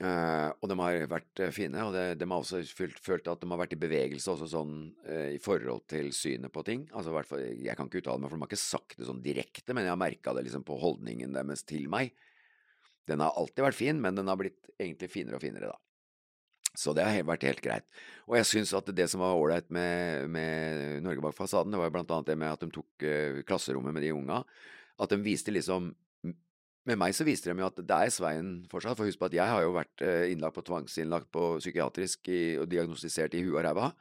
Uh, 0.00 0.48
og 0.64 0.70
de 0.70 0.76
har 0.80 1.04
vært 1.06 1.40
uh, 1.44 1.50
fine, 1.54 1.82
og 1.84 1.92
det, 1.94 2.16
de 2.18 2.26
har 2.26 2.40
også 2.40 2.62
følt, 2.74 2.96
følt, 2.98 3.28
at 3.28 3.42
de 3.42 3.48
har 3.52 3.60
vært 3.60 3.74
i 3.76 3.78
bevegelse 3.78 4.32
også 4.32 4.48
sånn 4.50 4.72
uh, 5.04 5.28
i 5.30 5.38
forhold 5.42 5.84
til 5.92 6.08
synet 6.16 6.50
på 6.54 6.64
ting. 6.66 6.86
Altså 6.96 7.12
hvert 7.14 7.28
fall, 7.28 7.44
Jeg 7.60 7.76
kan 7.78 7.90
ikke 7.90 8.00
uttale 8.00 8.22
meg, 8.22 8.32
for 8.32 8.40
de 8.40 8.46
har 8.46 8.50
ikke 8.50 8.62
sagt 8.62 8.96
det 8.98 9.06
sånn 9.06 9.22
direkte, 9.22 9.76
men 9.76 9.84
jeg 9.84 9.92
har 9.92 10.00
merka 10.00 10.34
det 10.34 10.46
liksom 10.48 10.64
på 10.66 10.78
holdningen 10.80 11.36
deres 11.36 11.62
til 11.68 11.86
meg. 11.92 12.16
Den 13.06 13.22
har 13.22 13.36
alltid 13.36 13.66
vært 13.66 13.78
fin, 13.78 14.00
men 14.02 14.16
den 14.16 14.32
har 14.32 14.40
blitt 14.40 14.72
egentlig 14.74 15.10
finere 15.12 15.38
og 15.38 15.44
finere, 15.44 15.70
da. 15.70 15.91
Så 16.78 16.94
det 16.96 17.04
har 17.04 17.26
vært 17.28 17.44
helt 17.44 17.64
greit. 17.64 17.88
Og 18.24 18.38
jeg 18.38 18.48
syns 18.48 18.72
at 18.76 18.86
det 18.96 19.08
som 19.12 19.20
var 19.20 19.36
ålreit 19.36 19.68
med, 19.74 20.28
med, 20.32 21.02
Norge 21.04 21.24
bak 21.24 21.36
fasaden, 21.36 21.74
det 21.74 21.80
var 21.82 21.92
blant 21.92 22.12
annet 22.14 22.30
det 22.30 22.38
med 22.40 22.54
at 22.54 22.62
de 22.64 22.70
tok 22.72 23.04
klasserommet 23.48 23.92
med 23.92 24.06
de 24.06 24.14
unga. 24.16 24.40
At 25.02 25.12
de 25.12 25.20
viste 25.20 25.52
liksom 25.52 25.90
med 26.88 26.98
meg 26.98 27.14
så 27.14 27.26
viste 27.26 27.50
de 27.50 27.62
jo 27.62 27.68
at 27.68 27.78
det 27.78 27.98
er 27.98 28.12
Svein 28.12 28.54
fortsatt. 28.70 28.96
For 28.98 29.06
husk 29.06 29.20
på 29.20 29.28
at 29.28 29.36
jeg 29.36 29.48
har 29.54 29.62
jo 29.64 29.74
vært 29.76 30.02
eh, 30.04 30.30
innlagt 30.32 30.56
på 30.56 30.64
tvangsinnlagt 30.66 31.30
på 31.34 31.56
psykiatrisk 31.60 32.30
i, 32.32 32.42
og 32.58 32.66
diagnostisert 32.70 33.36
i 33.38 33.44
huet 33.44 33.60
og 33.60 33.66
ræva. 33.68 33.92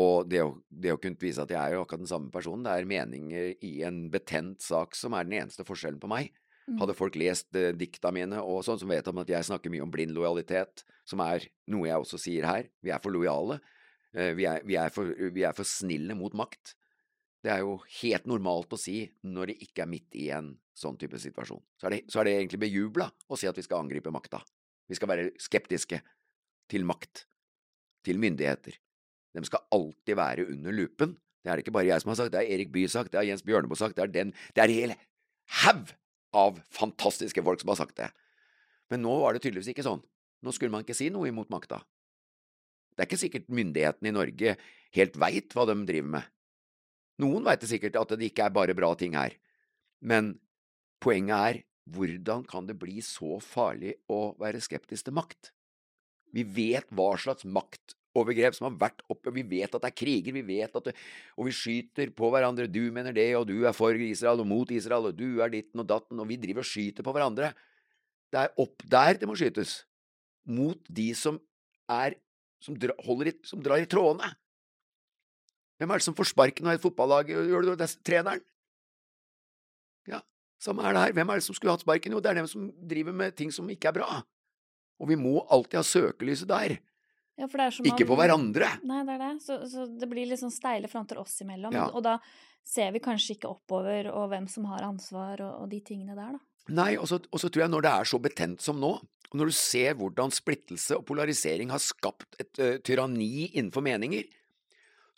Og 0.00 0.28
det 0.30 0.42
å, 0.44 0.52
det 0.68 0.92
å, 0.94 1.00
kunne 1.02 1.18
vise 1.18 1.42
at 1.42 1.50
jeg 1.50 1.58
er 1.58 1.74
jo 1.74 1.84
akkurat 1.84 2.04
den 2.04 2.10
samme 2.10 2.30
personen, 2.30 2.62
det 2.66 2.74
er 2.76 2.90
meninger 2.90 3.64
i 3.66 3.72
en 3.86 4.04
betent 4.12 4.62
sak 4.62 4.94
som 4.98 5.16
er 5.16 5.26
den 5.26 5.40
eneste 5.40 5.66
forskjellen 5.66 5.98
på 6.02 6.10
meg. 6.12 6.30
Mm. 6.70 6.78
Hadde 6.78 6.94
folk 6.94 7.16
lest 7.18 7.56
eh, 7.58 7.72
dikta 7.74 8.12
mine 8.14 8.38
og 8.46 8.62
sånn, 8.62 8.78
som 8.78 8.90
vet 8.92 9.08
om 9.10 9.20
at 9.22 9.30
jeg 9.32 9.46
snakker 9.48 9.72
mye 9.72 9.82
om 9.82 9.90
blind 9.90 10.14
lojalitet, 10.14 10.84
som 11.08 11.22
er 11.24 11.48
noe 11.72 11.88
jeg 11.88 12.04
også 12.04 12.20
sier 12.22 12.46
her, 12.46 12.68
vi 12.84 12.92
er 12.94 13.02
for 13.02 13.14
lojale, 13.14 13.58
eh, 14.14 14.30
vi, 14.38 14.46
er, 14.46 14.62
vi, 14.66 14.76
er 14.78 14.92
for, 14.94 15.10
vi 15.10 15.46
er 15.46 15.56
for 15.56 15.66
snille 15.66 16.14
mot 16.18 16.36
makt. 16.38 16.76
Det 17.42 17.50
er 17.50 17.64
jo 17.64 17.78
helt 18.02 18.28
normalt 18.28 18.76
å 18.76 18.78
si 18.78 19.02
når 19.26 19.50
det 19.50 19.56
ikke 19.66 19.82
er 19.82 19.90
midt 19.90 20.18
i 20.20 20.28
en 20.36 20.52
sånn 20.76 20.98
type 21.00 21.18
situasjon. 21.18 21.62
Så 21.80 21.88
er 21.88 21.96
det, 21.96 22.00
så 22.12 22.20
er 22.20 22.28
det 22.28 22.36
egentlig 22.36 22.62
bejubla 22.66 23.08
å 23.26 23.38
si 23.40 23.48
at 23.48 23.58
vi 23.58 23.64
skal 23.64 23.82
angripe 23.82 24.12
makta. 24.14 24.42
Vi 24.90 24.98
skal 24.98 25.10
være 25.10 25.30
skeptiske 25.40 26.02
til 26.70 26.86
makt, 26.86 27.24
til 28.06 28.20
myndigheter. 28.20 28.76
De 29.34 29.42
skal 29.46 29.64
alltid 29.74 30.18
være 30.18 30.46
under 30.52 30.74
lupen. 30.74 31.16
Det 31.40 31.50
er 31.50 31.56
det 31.56 31.64
ikke 31.64 31.74
bare 31.74 31.88
jeg 31.88 32.02
som 32.02 32.12
har 32.12 32.20
sagt, 32.20 32.34
det 32.34 32.42
er 32.42 32.52
Erik 32.54 32.72
Bye 32.74 32.90
sagt, 32.92 33.12
det 33.12 33.20
har 33.22 33.26
Jens 33.26 33.44
Bjørneboe 33.46 33.78
sagt, 33.78 33.96
det 33.96 34.04
er 34.04 34.12
den 34.12 34.34
Det 34.54 34.62
er 34.62 34.68
en 34.68 34.76
hel 34.76 34.94
haug 35.64 35.94
av 36.36 36.60
fantastiske 36.70 37.42
folk 37.44 37.62
som 37.62 37.72
har 37.72 37.80
sagt 37.80 37.96
det. 38.00 38.10
Men 38.90 39.04
nå 39.04 39.14
var 39.22 39.34
det 39.34 39.42
tydeligvis 39.44 39.72
ikke 39.72 39.86
sånn. 39.86 40.02
Nå 40.40 40.54
skulle 40.56 40.72
man 40.72 40.84
ikke 40.84 40.96
si 40.96 41.10
noe 41.12 41.28
imot 41.30 41.50
makta. 41.52 41.80
Det 42.94 43.04
er 43.04 43.08
ikke 43.08 43.22
sikkert 43.22 43.52
myndighetene 43.54 44.10
i 44.10 44.14
Norge 44.16 44.54
helt 44.96 45.18
veit 45.20 45.54
hva 45.54 45.66
de 45.68 45.76
driver 45.88 46.14
med. 46.16 46.30
Noen 47.20 47.44
veit 47.46 47.66
sikkert 47.68 47.98
at 48.00 48.14
det 48.16 48.30
ikke 48.30 48.46
er 48.48 48.54
bare 48.54 48.76
bra 48.76 48.94
ting 48.98 49.14
her, 49.18 49.34
men 50.00 50.34
poenget 51.04 51.36
er 51.36 51.60
hvordan 51.90 52.44
kan 52.48 52.68
det 52.68 52.78
bli 52.80 53.00
så 53.04 53.38
farlig 53.42 53.96
å 54.08 54.34
være 54.40 54.62
skeptisk 54.62 55.08
til 55.08 55.16
makt? 55.16 55.50
Vi 56.32 56.44
vet 56.46 56.88
hva 56.94 57.12
slags 57.18 57.44
maktovergrep 58.10 58.54
som 58.54 58.68
har 58.68 58.78
vært 58.78 59.02
oppe, 59.08 59.30
vi 59.32 59.42
vet 59.42 59.74
at 59.74 59.82
det 59.82 59.90
er 59.90 59.96
kriger, 59.96 60.32
vi 60.32 60.42
vet 60.42 60.74
at 60.74 60.84
det, 60.84 60.94
og 61.36 61.46
vi 61.46 61.52
skyter 61.54 62.10
på 62.10 62.30
hverandre, 62.30 62.66
du 62.66 62.90
mener 62.92 63.12
det, 63.12 63.36
og 63.36 63.46
du 63.46 63.64
er 63.66 63.72
for 63.72 63.94
Israel 63.94 64.40
og 64.40 64.46
mot 64.46 64.70
Israel, 64.70 65.06
og 65.06 65.16
du 65.16 65.40
er 65.40 65.50
ditten 65.50 65.80
og 65.80 65.88
datten, 65.88 66.18
og 66.18 66.28
vi 66.28 66.36
driver 66.36 66.60
og 66.60 66.66
skyter 66.66 67.02
på 67.02 67.12
hverandre. 67.12 67.52
Det 68.30 68.40
er 68.40 68.54
opp 68.58 68.82
der 68.84 69.18
det 69.18 69.28
må 69.28 69.36
skytes, 69.36 69.84
mot 70.46 70.78
de 70.88 71.14
som 71.14 71.38
er 71.88 72.16
som, 72.60 72.76
dra, 72.76 72.92
i, 72.92 73.32
som 73.44 73.62
drar 73.62 73.80
i 73.80 73.88
trådene. 73.88 74.34
Hvem 75.80 75.90
er 75.90 76.00
det 76.00 76.04
som 76.04 76.16
får 76.16 76.28
sparken 76.28 76.66
av 76.68 76.76
et 76.76 76.82
fotballag? 76.82 77.30
Gjør 77.30 77.64
det, 77.64 77.78
det 77.80 77.86
er 77.86 77.94
treneren. 78.04 78.42
Ja, 80.10 80.20
samme 80.60 80.84
er 80.84 80.92
det 80.92 81.04
her. 81.06 81.14
Hvem 81.16 81.30
er 81.32 81.40
det 81.40 81.46
som 81.46 81.56
skulle 81.56 81.72
hatt 81.72 81.86
sparken? 81.86 82.12
Jo, 82.12 82.20
det 82.20 82.28
er 82.28 82.42
dem 82.42 82.50
som 82.50 82.68
driver 82.90 83.16
med 83.16 83.32
ting 83.38 83.52
som 83.54 83.68
ikke 83.72 83.88
er 83.88 83.96
bra. 83.96 84.20
Og 85.00 85.08
vi 85.08 85.16
må 85.16 85.40
alltid 85.48 85.80
ha 85.80 85.86
søkelyset 85.86 86.50
der. 86.50 86.76
Ja, 87.40 87.48
ikke 87.88 88.06
på 88.08 88.18
hverandre. 88.20 88.68
Nei, 88.86 89.00
det 89.08 89.16
er 89.16 89.22
det. 89.24 89.32
Så, 89.44 89.58
så 89.70 89.88
det 89.88 90.08
blir 90.10 90.28
litt 90.28 90.42
sånn 90.42 90.54
steile 90.54 90.90
fronter 90.92 91.20
oss 91.22 91.38
imellom. 91.44 91.74
Ja. 91.74 91.88
Og 91.94 92.04
da 92.04 92.18
ser 92.66 92.92
vi 92.94 93.02
kanskje 93.02 93.38
ikke 93.38 93.50
oppover 93.50 94.10
og 94.12 94.28
hvem 94.32 94.46
som 94.50 94.68
har 94.70 94.84
ansvar 94.86 95.40
og, 95.40 95.64
og 95.64 95.70
de 95.72 95.80
tingene 95.84 96.16
der, 96.18 96.36
da. 96.36 96.44
Nei, 96.70 96.92
og 97.00 97.08
så 97.08 97.18
tror 97.48 97.64
jeg 97.64 97.72
når 97.72 97.82
det 97.82 97.92
er 97.96 98.08
så 98.10 98.20
betent 98.22 98.62
som 98.62 98.78
nå, 98.78 98.92
og 99.30 99.38
når 99.38 99.50
du 99.50 99.54
ser 99.56 99.96
hvordan 99.98 100.32
splittelse 100.34 100.98
og 100.98 101.06
polarisering 101.08 101.70
har 101.72 101.82
skapt 101.82 102.36
et 102.42 102.60
uh, 102.60 102.76
tyranni 102.86 103.48
innenfor 103.48 103.82
meninger, 103.86 104.26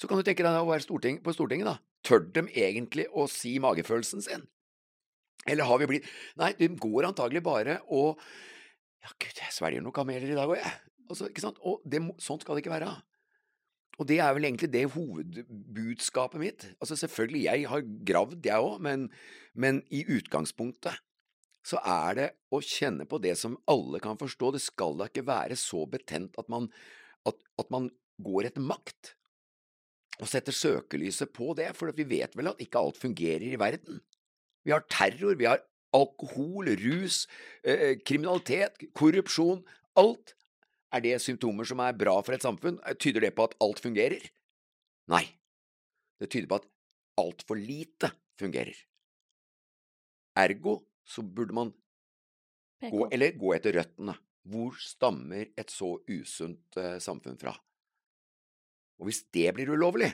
så 0.01 0.09
kan 0.09 0.19
du 0.19 0.27
tenke 0.27 0.45
deg 0.45 0.59
å 0.59 0.69
være 0.69 0.85
storting, 0.85 1.21
på 1.25 1.35
Stortinget, 1.35 1.69
da. 1.69 1.77
Tør 2.03 2.25
de 2.35 2.47
egentlig 2.59 3.07
å 3.15 3.29
si 3.31 3.55
magefølelsen 3.63 4.25
sin? 4.25 4.49
Eller 5.47 5.67
har 5.67 5.79
vi 5.79 5.89
blitt 5.91 6.09
Nei, 6.39 6.53
de 6.59 6.69
går 6.79 7.09
antagelig 7.09 7.43
bare 7.47 7.81
å 7.91 8.13
Ja, 9.03 9.11
gud, 9.19 9.35
jeg 9.35 9.55
svelger 9.55 9.83
noen 9.83 9.95
kameler 9.95 10.31
i 10.31 10.37
dag 10.39 10.51
òg, 10.51 10.61
jeg. 10.61 10.75
Altså, 11.11 11.29
ikke 11.29 11.45
sant? 11.45 11.61
Og 11.67 11.83
det, 11.89 12.03
sånt 12.23 12.45
skal 12.45 12.57
det 12.57 12.65
ikke 12.65 12.75
være. 12.75 12.93
Og 14.01 14.09
det 14.09 14.19
er 14.25 14.33
vel 14.35 14.49
egentlig 14.49 14.71
det 14.73 14.89
hovedbudskapet 14.95 16.41
mitt. 16.41 16.67
Altså 16.81 16.97
selvfølgelig, 16.97 17.45
jeg 17.45 17.69
har 17.69 17.89
gravd, 18.09 18.47
jeg 18.47 18.69
òg, 18.69 18.79
men, 18.85 19.09
men, 19.55 19.83
i 19.93 20.05
utgangspunktet 20.09 21.01
så 21.63 21.79
er 21.87 22.17
det 22.19 22.29
å 22.51 22.59
kjenne 22.65 23.05
på 23.07 23.21
det 23.23 23.37
som 23.39 23.55
alle 23.71 24.01
kan 24.03 24.19
forstå. 24.19 24.55
Det 24.55 24.63
skal 24.65 24.97
da 24.99 25.07
ikke 25.11 25.27
være 25.29 25.59
så 25.61 25.85
betent 25.91 26.39
at 26.41 26.49
man, 26.51 26.67
at, 27.29 27.39
at 27.61 27.69
man 27.71 27.91
går 28.23 28.49
etter 28.49 28.65
makt 28.65 29.13
og 30.23 30.29
setter 30.31 30.55
søkelyset 30.55 31.33
på 31.35 31.53
det, 31.59 31.71
for 31.77 31.93
vi 31.97 32.07
vet 32.09 32.35
vel 32.39 32.51
at 32.51 32.61
ikke 32.63 32.81
alt 32.81 32.99
fungerer 33.01 33.47
i 33.55 33.61
verden. 33.61 34.03
Vi 34.67 34.75
har 34.75 34.85
terror, 34.91 35.37
vi 35.39 35.49
har 35.49 35.63
alkohol, 35.97 36.71
rus, 36.83 37.27
eh, 37.65 37.91
eh 37.91 37.97
kriminalitet, 38.05 38.79
korrupsjon. 38.95 39.65
Alt. 39.97 40.35
Er 40.93 41.05
det 41.05 41.17
symptomer 41.25 41.69
som 41.69 41.81
er 41.81 41.97
bra 41.97 42.19
for 42.21 42.37
et 42.37 42.45
samfunn? 42.45 42.79
Tyder 43.01 43.25
det 43.25 43.35
på 43.37 43.47
at 43.49 43.57
alt 43.65 43.81
fungerer? 43.81 44.25
Nei. 45.13 45.25
Det 46.21 46.29
tyder 46.31 46.51
på 46.51 46.61
at 46.61 46.69
altfor 47.21 47.59
lite 47.59 48.13
fungerer. 48.41 48.77
Ergo 50.39 50.79
så 51.05 51.25
burde 51.25 51.57
man 51.57 51.73
gå, 52.83 53.07
eller 53.09 53.39
gå 53.39 53.55
etter 53.57 53.77
røttene. 53.79 54.15
Hvor 54.53 54.77
stammer 54.83 55.53
et 55.59 55.71
så 55.71 55.95
usunt 56.11 56.79
uh, 56.79 56.99
samfunn 57.03 57.39
fra? 57.39 57.53
Og 58.99 59.09
hvis 59.09 59.23
det 59.35 59.49
blir 59.55 59.71
ulovlig, 59.75 60.11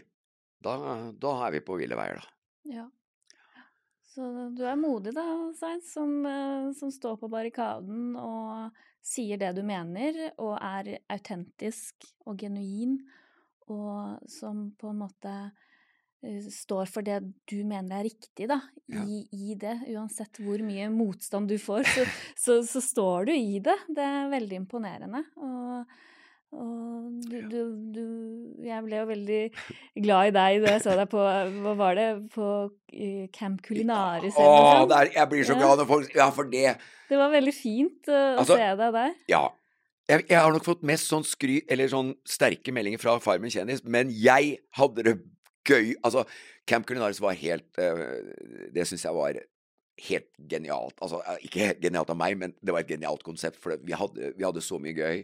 da, 0.64 0.74
da 1.12 1.34
er 1.46 1.56
vi 1.56 1.64
på 1.64 1.78
ville 1.80 1.96
veier, 1.98 2.20
da. 2.20 2.34
Ja. 2.68 2.86
Så 4.09 4.26
du 4.56 4.64
er 4.66 4.78
modig 4.80 5.12
da, 5.14 5.24
Svein, 5.55 5.82
som, 5.86 6.14
eh, 6.26 6.70
som, 6.74 6.90
står 6.90 7.20
på 7.20 7.28
barrikaden 7.30 8.16
og 8.18 8.80
sier 9.09 9.40
det 9.40 9.55
du 9.56 9.62
mener, 9.66 10.18
og 10.36 10.59
er 10.60 10.98
autentisk 11.10 12.09
og 12.28 12.39
genuin, 12.40 12.98
og 13.72 14.20
som 14.30 14.68
på 14.80 14.93
en 14.93 15.01
måte 15.02 15.32
eh, 16.24 16.44
står 16.52 16.89
for 16.93 17.05
det 17.05 17.20
du 17.48 17.59
mener 17.68 17.98
er 17.98 18.09
riktig, 18.09 18.48
da, 18.51 18.60
ja. 18.89 19.05
i, 19.05 19.22
i, 19.32 19.56
det. 19.60 19.78
Uansett 19.94 20.40
hvor 20.44 20.62
mye 20.64 20.90
motstand 20.93 21.51
du 21.51 21.56
får, 21.60 21.89
så, 21.94 22.06
så, 22.44 22.60
så, 22.68 22.85
står 22.85 23.30
du 23.30 23.35
i 23.36 23.59
det. 23.64 23.76
Det 23.89 24.05
er 24.05 24.32
veldig 24.32 24.62
imponerende. 24.64 25.24
Og 25.40 25.98
og 26.48 27.08
du, 27.28 27.36
du, 27.50 27.58
du, 27.92 28.04
Jeg 28.64 28.80
ble 28.86 28.96
jo 28.96 29.06
veldig 29.10 29.40
glad 30.00 30.30
i 30.30 30.32
deg 30.32 30.62
da 30.62 30.74
jeg 30.74 30.84
så 30.86 30.94
deg 30.96 31.10
på 31.12 31.20
Hva 31.20 31.74
var 31.76 31.98
det? 31.98 32.06
På 32.32 32.46
Camp 33.36 33.60
Culinaris? 33.66 34.36
Ja, 34.38 34.80
å, 34.80 35.00
jeg 35.12 35.28
blir 35.28 35.44
så 35.44 35.58
glad 35.58 35.82
når 35.82 35.90
folk 35.90 36.16
Ja, 36.16 36.30
for 36.32 36.48
det 36.48 36.78
Det 37.10 37.20
var 37.20 37.34
veldig 37.34 37.52
fint 37.52 38.08
å 38.08 38.20
altså, 38.40 38.56
se 38.56 38.70
deg 38.80 38.94
der. 38.96 39.12
Ja. 39.28 39.42
Jeg, 40.08 40.24
jeg, 40.24 40.38
har 40.40 40.54
nok 40.54 40.64
fått 40.64 40.86
mest 40.88 41.10
sånn 41.10 41.24
skry... 41.28 41.58
Eller 41.68 41.90
sånn 41.92 42.14
sterke 42.28 42.72
meldinger 42.72 43.00
fra 43.02 43.18
Farmen 43.20 43.52
kjendis, 43.52 43.84
men 43.84 44.08
jeg 44.12 44.56
hadde 44.76 45.04
det 45.04 45.14
gøy. 45.68 45.94
Altså, 46.00 46.24
Camp 46.68 46.88
Culinaris 46.88 47.20
var 47.20 47.36
helt 47.36 47.80
uh, 47.80 48.06
Det 48.72 48.86
syns 48.88 49.04
jeg 49.04 49.16
var 49.16 49.40
helt 50.08 50.30
genialt. 50.48 50.96
Altså, 51.04 51.20
ikke 51.44 51.74
genialt 51.82 52.12
av 52.12 52.16
meg, 52.20 52.38
men 52.40 52.56
det 52.60 52.72
var 52.72 52.84
et 52.84 52.92
genialt 52.92 53.24
konsept, 53.26 53.60
for 53.60 53.76
vi 53.84 53.96
hadde, 53.96 54.32
vi 54.38 54.46
hadde 54.46 54.64
så 54.64 54.80
mye 54.80 54.96
gøy. 54.96 55.22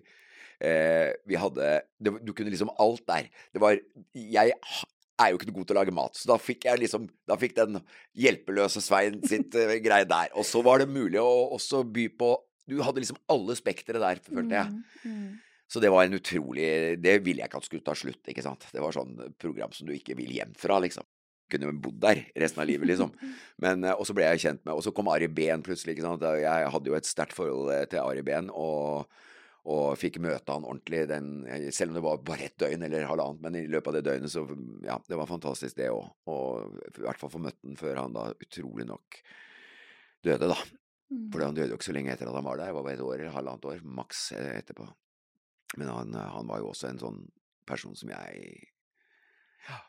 Eh, 0.63 1.11
vi 1.27 1.39
hadde 1.41 1.71
det, 1.99 2.13
Du 2.25 2.33
kunne 2.33 2.53
liksom 2.53 2.73
alt 2.79 3.05
der. 3.09 3.31
Det 3.53 3.63
var 3.63 3.79
Jeg 4.15 4.55
er 4.55 5.31
jo 5.31 5.39
ikke 5.39 5.55
god 5.55 5.69
til 5.69 5.77
å 5.77 5.81
lage 5.81 5.95
mat, 5.95 6.19
så 6.19 6.33
da 6.33 6.39
fikk 6.41 6.67
jeg 6.69 6.83
liksom 6.83 7.07
Da 7.29 7.39
fikk 7.41 7.57
den 7.59 7.81
hjelpeløse 8.19 8.83
Svein 8.83 9.21
sitt 9.29 9.55
eh, 9.59 9.79
greie 9.85 10.09
der. 10.09 10.33
Og 10.35 10.47
så 10.49 10.63
var 10.65 10.83
det 10.83 10.91
mulig 10.91 11.21
å 11.23 11.55
også 11.57 11.85
by 11.87 12.09
på 12.19 12.35
Du 12.71 12.79
hadde 12.83 13.03
liksom 13.03 13.21
alle 13.31 13.57
spektere 13.59 14.03
der, 14.03 14.23
følte 14.25 14.57
jeg. 14.57 14.71
Mm, 15.05 15.11
mm. 15.11 15.35
Så 15.69 15.81
det 15.81 15.91
var 15.93 16.05
en 16.05 16.17
utrolig 16.17 16.69
Det 17.03 17.19
ville 17.25 17.43
jeg 17.43 17.51
ikke 17.51 17.61
at 17.61 17.69
skulle 17.69 17.85
ta 17.87 17.97
slutt, 17.99 18.23
ikke 18.31 18.45
sant. 18.45 18.67
Det 18.73 18.83
var 18.83 18.95
sånn 18.97 19.19
program 19.41 19.75
som 19.75 19.89
du 19.89 19.95
ikke 19.97 20.17
vil 20.19 20.33
hjem 20.37 20.55
fra, 20.59 20.79
liksom. 20.83 21.07
Kunne 21.53 21.75
bodd 21.77 21.99
der 22.01 22.23
resten 22.41 22.63
av 22.63 22.69
livet, 22.71 22.89
liksom. 22.89 23.13
Men, 23.63 23.85
uh, 23.85 23.95
og 23.99 24.07
så 24.09 24.17
ble 24.17 24.27
jeg 24.31 24.43
kjent 24.47 24.65
med 24.65 24.79
Og 24.79 24.85
så 24.87 24.95
kom 24.97 25.11
Ari 25.13 25.29
Behn 25.29 25.65
plutselig, 25.67 25.97
ikke 25.97 26.07
sant. 26.07 26.25
Jeg 26.41 26.73
hadde 26.77 26.93
jo 26.93 26.97
et 26.99 27.09
sterkt 27.09 27.37
forhold 27.37 27.73
til 27.93 28.05
Ari 28.05 28.25
Behn, 28.27 28.51
og 28.55 29.11
og 29.65 29.95
fikk 29.97 30.19
møte 30.21 30.53
han 30.53 30.67
ordentlig, 30.67 31.07
den, 31.09 31.29
selv 31.73 31.93
om 31.93 31.97
det 31.97 32.05
var 32.05 32.25
bare 32.27 32.49
ett 32.51 32.59
døgn 32.61 32.85
eller 32.85 33.07
halvannet. 33.09 33.41
Men 33.47 33.57
i 33.57 33.65
løpet 33.71 33.89
av 33.91 33.97
det 33.97 34.03
døgnet, 34.05 34.33
så 34.33 34.45
ja, 34.85 34.99
det 35.09 35.17
var 35.17 35.31
fantastisk 35.31 35.79
det 35.79 35.89
òg. 35.93 36.11
Og 36.29 36.77
i 36.91 37.05
hvert 37.07 37.21
fall 37.21 37.33
få 37.33 37.41
møtt 37.41 37.63
han 37.65 37.79
før 37.81 38.03
han 38.03 38.17
da 38.17 38.27
utrolig 38.35 38.85
nok 38.91 39.21
døde, 40.25 40.51
da. 40.53 40.59
Mm. 41.09 41.31
For 41.33 41.47
han 41.47 41.57
døde 41.57 41.73
jo 41.73 41.79
ikke 41.79 41.89
så 41.89 41.97
lenge 41.97 42.13
etter 42.13 42.29
at 42.29 42.37
han 42.37 42.45
var 42.45 42.61
der, 42.61 42.73
det 42.73 42.77
var 42.77 42.85
bare 42.85 42.99
et 42.99 43.07
år 43.07 43.17
eller 43.17 43.37
halvannet 43.39 43.71
år, 43.73 43.89
maks 44.03 44.27
etterpå. 44.37 44.91
Men 45.79 45.91
han, 45.95 46.13
han, 46.13 46.49
var 46.49 46.61
jo 46.61 46.71
også 46.75 46.91
en 46.91 47.01
sånn 47.01 47.25
person 47.69 47.97
som 47.97 48.13
jeg 48.13 48.71
Ja, 49.65 49.81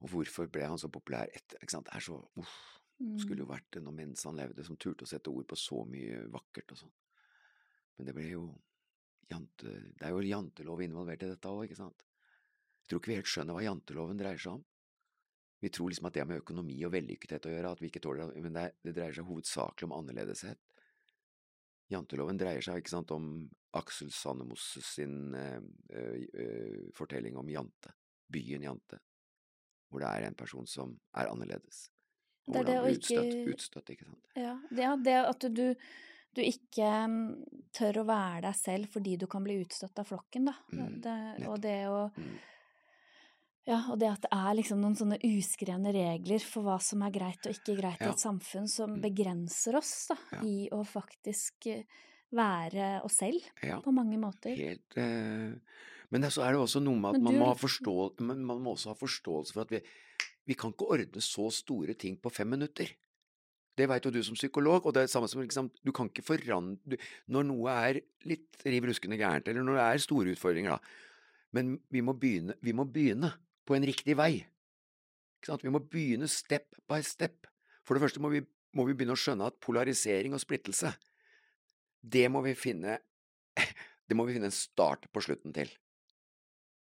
og 0.00 0.08
hvorfor 0.14 0.48
ble 0.48 0.64
han 0.64 0.80
så 0.80 0.88
populær 0.88 1.28
etter, 1.28 1.60
ikke 1.60 1.76
sant, 1.76 1.90
det 1.90 1.98
er 1.98 2.04
så 2.08 2.16
uff, 2.40 2.58
skulle 3.20 3.42
jo 3.42 3.48
Mm. 3.48 3.52
vært 3.52 3.76
noe 3.82 3.92
mens 3.92 4.24
han 4.24 4.38
levde, 4.38 4.64
som 4.64 4.76
turte 4.80 5.04
å 5.04 5.10
sette 5.10 5.28
ord 5.28 5.44
på 5.50 5.58
så 5.58 5.82
mye 5.84 6.24
vakkert 6.32 6.72
og 6.72 6.78
sånn. 6.80 6.92
Men 7.98 8.08
det 8.08 8.14
ble 8.16 8.28
jo 8.30 8.44
jante, 9.30 9.76
det 9.98 10.06
er 10.06 10.14
jo 10.14 10.24
jantelov 10.26 10.82
involvert 10.84 11.22
i 11.22 11.30
dette 11.30 11.52
òg, 11.52 11.64
ikke 11.66 11.78
sant? 11.78 12.04
Jeg 12.82 12.90
tror 12.90 13.00
ikke 13.00 13.12
vi 13.12 13.18
helt 13.20 13.30
skjønner 13.30 13.56
hva 13.56 13.64
janteloven 13.64 14.18
dreier 14.20 14.42
seg 14.42 14.58
om. 14.58 14.64
Vi 15.62 15.70
tror 15.70 15.92
liksom 15.92 16.08
at 16.08 16.16
det 16.16 16.24
har 16.24 16.28
med 16.28 16.42
økonomi 16.42 16.74
og 16.82 16.92
vellykkethet 16.96 17.46
å 17.46 17.52
gjøre, 17.52 17.70
at 17.70 17.82
vi 17.82 17.88
ikke 17.92 18.02
tåler 18.02 18.32
men 18.42 18.56
det, 18.56 18.66
det 18.82 18.96
dreier 18.96 19.14
seg 19.14 19.28
hovedsakelig 19.28 19.86
om 19.86 19.94
annerledeshet. 20.00 20.58
Janteloven 21.92 22.40
dreier 22.40 22.64
seg 22.64 22.80
ikke 22.80 22.94
sant, 22.96 23.12
om 23.14 23.28
Aksel 23.78 24.10
Sandemos 24.12 24.64
sin 24.84 25.34
ø, 25.36 25.46
eh, 25.94 26.20
eh, 26.34 26.84
fortelling 26.96 27.38
om 27.38 27.48
Jante, 27.52 27.94
byen 28.32 28.66
Jante, 28.66 28.98
hvor 29.88 30.02
det 30.02 30.10
er 30.10 30.26
en 30.28 30.38
person 30.38 30.66
som 30.68 30.96
er 31.14 31.30
annerledes. 31.30 31.86
Og 32.48 32.56
Det 32.56 32.60
er 32.62 32.66
det 32.66 32.78
å 32.80 32.88
ikke 32.90 33.20
utstøtt, 33.22 33.52
utstøtt, 33.54 33.92
ikke 33.94 34.08
sant. 34.08 34.32
Ja, 34.34 34.56
det, 34.70 34.82
ja, 34.82 34.94
det 34.98 35.18
at 35.30 35.46
du, 35.54 35.66
du 36.34 36.40
ikke 36.42 36.88
mm, 37.08 37.26
tør 37.72 38.00
å 38.02 38.06
være 38.08 38.42
deg 38.46 38.54
selv 38.56 38.88
fordi 38.92 39.16
du 39.18 39.26
kan 39.26 39.44
bli 39.44 39.58
utstøtt 39.64 39.98
av 39.98 40.06
flokken, 40.08 40.46
da. 40.48 40.54
Mm, 40.72 41.00
det, 41.04 41.46
og 41.48 41.60
det 41.60 41.78
å 41.88 42.10
Mm. 42.16 42.38
Ja, 43.64 43.76
og 43.92 43.98
det 44.00 44.08
at 44.10 44.22
det 44.24 44.30
er 44.34 44.54
liksom 44.58 44.80
noen 44.82 44.96
sånne 44.98 45.20
uskrevne 45.22 45.92
regler 45.94 46.40
for 46.42 46.64
hva 46.66 46.80
som 46.82 47.02
er 47.06 47.12
greit 47.14 47.46
og 47.46 47.52
ikke 47.54 47.76
greit 47.78 48.00
i 48.02 48.08
et 48.10 48.18
samfunn 48.18 48.66
som 48.68 48.96
Mm. 48.96 49.02
begrenser 49.04 49.76
oss 49.78 50.08
da, 50.08 50.16
Ja. 50.32 50.40
i 50.42 50.68
å 50.72 50.80
faktisk 50.84 51.66
eh, 51.70 51.84
være 52.32 53.04
oss 53.04 53.18
selv 53.18 53.40
Ja. 53.62 53.80
på 53.80 53.92
mange 53.94 54.18
måter. 54.18 54.56
Helt 54.56 54.96
eh, 54.96 55.54
Men 56.10 56.22
så 56.28 56.42
er 56.42 56.52
det 56.52 56.60
også 56.60 56.82
noe 56.82 56.96
med 56.98 57.14
at 57.14 57.20
Men 57.20 57.22
man 57.22 57.32
du 57.34 57.38
må, 57.38 57.54
liksom- 57.54 57.68
forstå, 57.68 58.20
man 58.20 58.42
må 58.64 58.74
også 58.74 58.86
ha 58.88 58.94
forståelse 58.94 59.52
for 59.52 59.60
at 59.62 59.70
vi, 59.70 59.80
vi 60.48 60.54
kan 60.54 60.72
ikke 60.72 60.90
ordne 60.90 61.22
så 61.22 61.46
store 61.52 61.94
ting 61.94 62.16
på 62.16 62.32
fem 62.32 62.50
minutter. 62.50 62.88
Det 63.78 63.86
veit 63.88 64.04
jo 64.04 64.12
du 64.12 64.20
som 64.24 64.36
psykolog, 64.36 64.84
og 64.84 64.92
det 64.92 65.02
er 65.02 65.08
det 65.08 65.14
samme 65.14 65.28
som 65.30 65.40
liksom, 65.40 65.70
du 65.80 65.92
kan 65.96 66.10
ikke 66.10 66.24
forandre 66.26 66.98
Når 67.32 67.46
noe 67.48 67.72
er 67.72 68.00
litt 68.28 68.60
riv 68.66 68.84
ruskende 68.84 69.16
gærent, 69.16 69.48
eller 69.48 69.64
når 69.64 69.78
det 69.78 69.86
er 69.86 70.02
store 70.04 70.34
utfordringer, 70.34 70.76
da 70.76 71.56
Men 71.56 71.78
vi 71.92 72.00
må 72.00 72.12
begynne, 72.16 72.56
vi 72.60 72.72
må 72.72 72.84
begynne 72.84 73.32
på 73.68 73.76
en 73.76 73.84
riktig 73.84 74.16
vei. 74.16 74.44
Vi 75.42 75.72
må 75.72 75.80
begynne 75.80 76.28
step 76.28 76.76
by 76.88 77.00
step. 77.04 77.46
For 77.84 77.94
det 77.94 78.02
første 78.04 78.20
må 78.22 78.30
vi, 78.32 78.40
må 78.72 78.86
vi 78.88 78.94
begynne 78.94 79.16
å 79.16 79.20
skjønne 79.20 79.48
at 79.50 79.58
polarisering 79.60 80.32
og 80.36 80.40
splittelse, 80.40 80.92
det 82.02 82.24
må 82.32 82.42
vi 82.42 82.54
finne 82.58 82.98
det 84.08 84.16
må 84.16 84.26
vi 84.26 84.36
finne 84.36 84.48
en 84.50 84.54
start 84.54 85.08
på 85.12 85.22
slutten 85.24 85.54
til. 85.56 85.70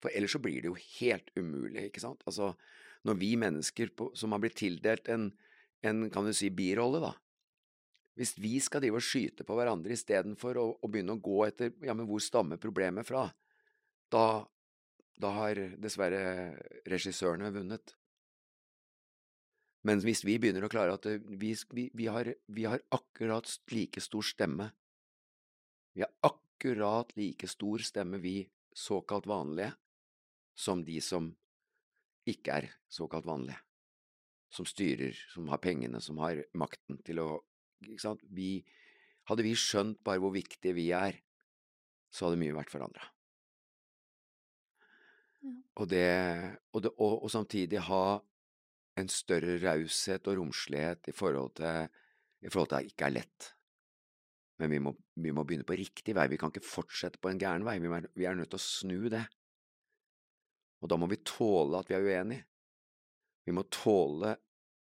For 0.02 0.14
ellers 0.14 0.36
så 0.36 0.42
blir 0.42 0.62
det 0.62 0.70
jo 0.70 0.78
helt 1.00 1.30
umulig, 1.38 1.88
ikke 1.88 2.02
sant? 2.02 2.22
Altså, 2.28 2.52
når 3.06 3.18
vi 3.18 3.32
mennesker 3.40 3.90
på, 3.96 4.10
som 4.18 4.34
har 4.34 4.42
blitt 4.42 4.58
tildelt 4.60 5.08
en, 5.10 5.30
en, 5.86 6.08
kan 6.10 6.26
du 6.26 6.34
si, 6.34 6.50
birolle, 6.54 7.00
da. 7.02 7.12
Hvis 8.18 8.34
vi 8.42 8.56
skal 8.62 8.82
drive 8.82 8.98
og 8.98 9.04
skyte 9.06 9.44
på 9.46 9.54
hverandre 9.54 9.94
istedenfor 9.94 10.58
å, 10.58 10.66
å 10.82 10.90
begynne 10.90 11.14
å 11.14 11.22
gå 11.22 11.38
etter 11.46 11.70
ja, 11.86 11.94
men 11.94 12.08
hvor 12.08 12.22
stammer 12.22 12.58
problemet 12.58 13.06
fra, 13.06 13.28
da, 14.10 14.42
da 15.14 15.30
har 15.36 15.60
dessverre 15.78 16.50
regissørene 16.88 17.52
vunnet. 17.54 17.94
Men 19.86 20.02
hvis 20.02 20.24
vi 20.26 20.34
begynner 20.42 20.66
å 20.66 20.72
klare 20.72 20.96
at 20.98 21.06
vi, 21.06 21.52
vi, 21.70 21.86
vi, 21.94 22.08
har, 22.10 22.32
vi 22.50 22.66
har 22.66 22.82
akkurat 22.94 23.46
like 23.70 24.02
stor 24.02 24.26
stemme 24.26 24.72
Vi 25.94 26.02
har 26.02 26.10
akkurat 26.26 27.14
like 27.16 27.46
stor 27.50 27.82
stemme, 27.82 28.18
vi 28.18 28.42
såkalt 28.74 29.26
vanlige, 29.26 29.72
som 30.54 30.84
de 30.86 31.00
som 31.02 31.32
ikke 32.28 32.60
er 32.60 32.68
såkalt 32.90 33.26
vanlige. 33.26 33.58
Som 34.54 34.66
styrer, 34.68 35.16
som 35.34 35.48
har 35.52 35.60
pengene, 35.60 36.00
som 36.00 36.18
har 36.24 36.40
makten 36.56 37.02
til 37.04 37.20
å 37.20 37.28
ikke 37.84 38.02
sant? 38.02 38.22
Vi, 38.34 38.62
hadde 39.28 39.44
vi 39.44 39.54
skjønt 39.58 40.00
bare 40.06 40.22
hvor 40.22 40.32
viktige 40.34 40.74
vi 40.76 40.88
er, 40.96 41.20
så 42.10 42.26
hadde 42.26 42.40
mye 42.40 42.56
vært 42.56 42.72
forandra. 42.72 43.10
Ja. 45.44 45.52
Og, 45.78 45.92
og, 46.74 46.88
og, 46.96 47.12
og 47.12 47.30
samtidig 47.30 47.84
ha 47.86 48.18
en 48.98 49.10
større 49.12 49.58
raushet 49.62 50.26
og 50.26 50.40
romslighet 50.40 51.12
i 51.12 51.14
forhold 51.14 51.54
til, 51.60 51.86
i 52.42 52.50
forhold 52.50 52.72
til 52.72 52.78
at 52.80 52.88
det 52.88 52.92
ikke 52.94 53.06
er 53.06 53.16
lett. 53.20 53.50
Men 54.58 54.72
vi 54.74 54.80
må, 54.82 54.92
vi 55.14 55.30
må 55.34 55.44
begynne 55.46 55.66
på 55.68 55.76
riktig 55.78 56.16
vei. 56.18 56.26
Vi 56.32 56.38
kan 56.40 56.50
ikke 56.50 56.66
fortsette 56.66 57.20
på 57.22 57.30
en 57.30 57.38
gæren 57.38 57.66
vei. 57.66 57.76
Vi 57.78 57.90
er, 57.94 58.08
vi 58.18 58.26
er 58.26 58.38
nødt 58.38 58.50
til 58.50 58.58
å 58.58 58.64
snu 58.64 59.12
det. 59.12 59.22
Og 60.82 60.90
da 60.90 60.98
må 60.98 61.06
vi 61.10 61.20
tåle 61.26 61.78
at 61.78 61.90
vi 61.90 61.94
er 61.94 62.06
uenige. 62.06 62.46
Vi 63.48 63.54
må 63.56 63.64
tåle 63.72 64.34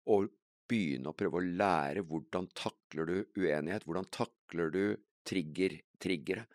å 0.08 0.22
begynne 0.70 1.10
å 1.10 1.16
prøve 1.16 1.36
å 1.36 1.44
lære 1.44 2.04
hvordan 2.08 2.46
takler 2.56 3.10
du 3.10 3.16
uenighet, 3.36 3.84
hvordan 3.84 4.08
takler 4.08 4.72
du 4.72 4.84
trigger, 5.28 5.76
triggere. 6.00 6.46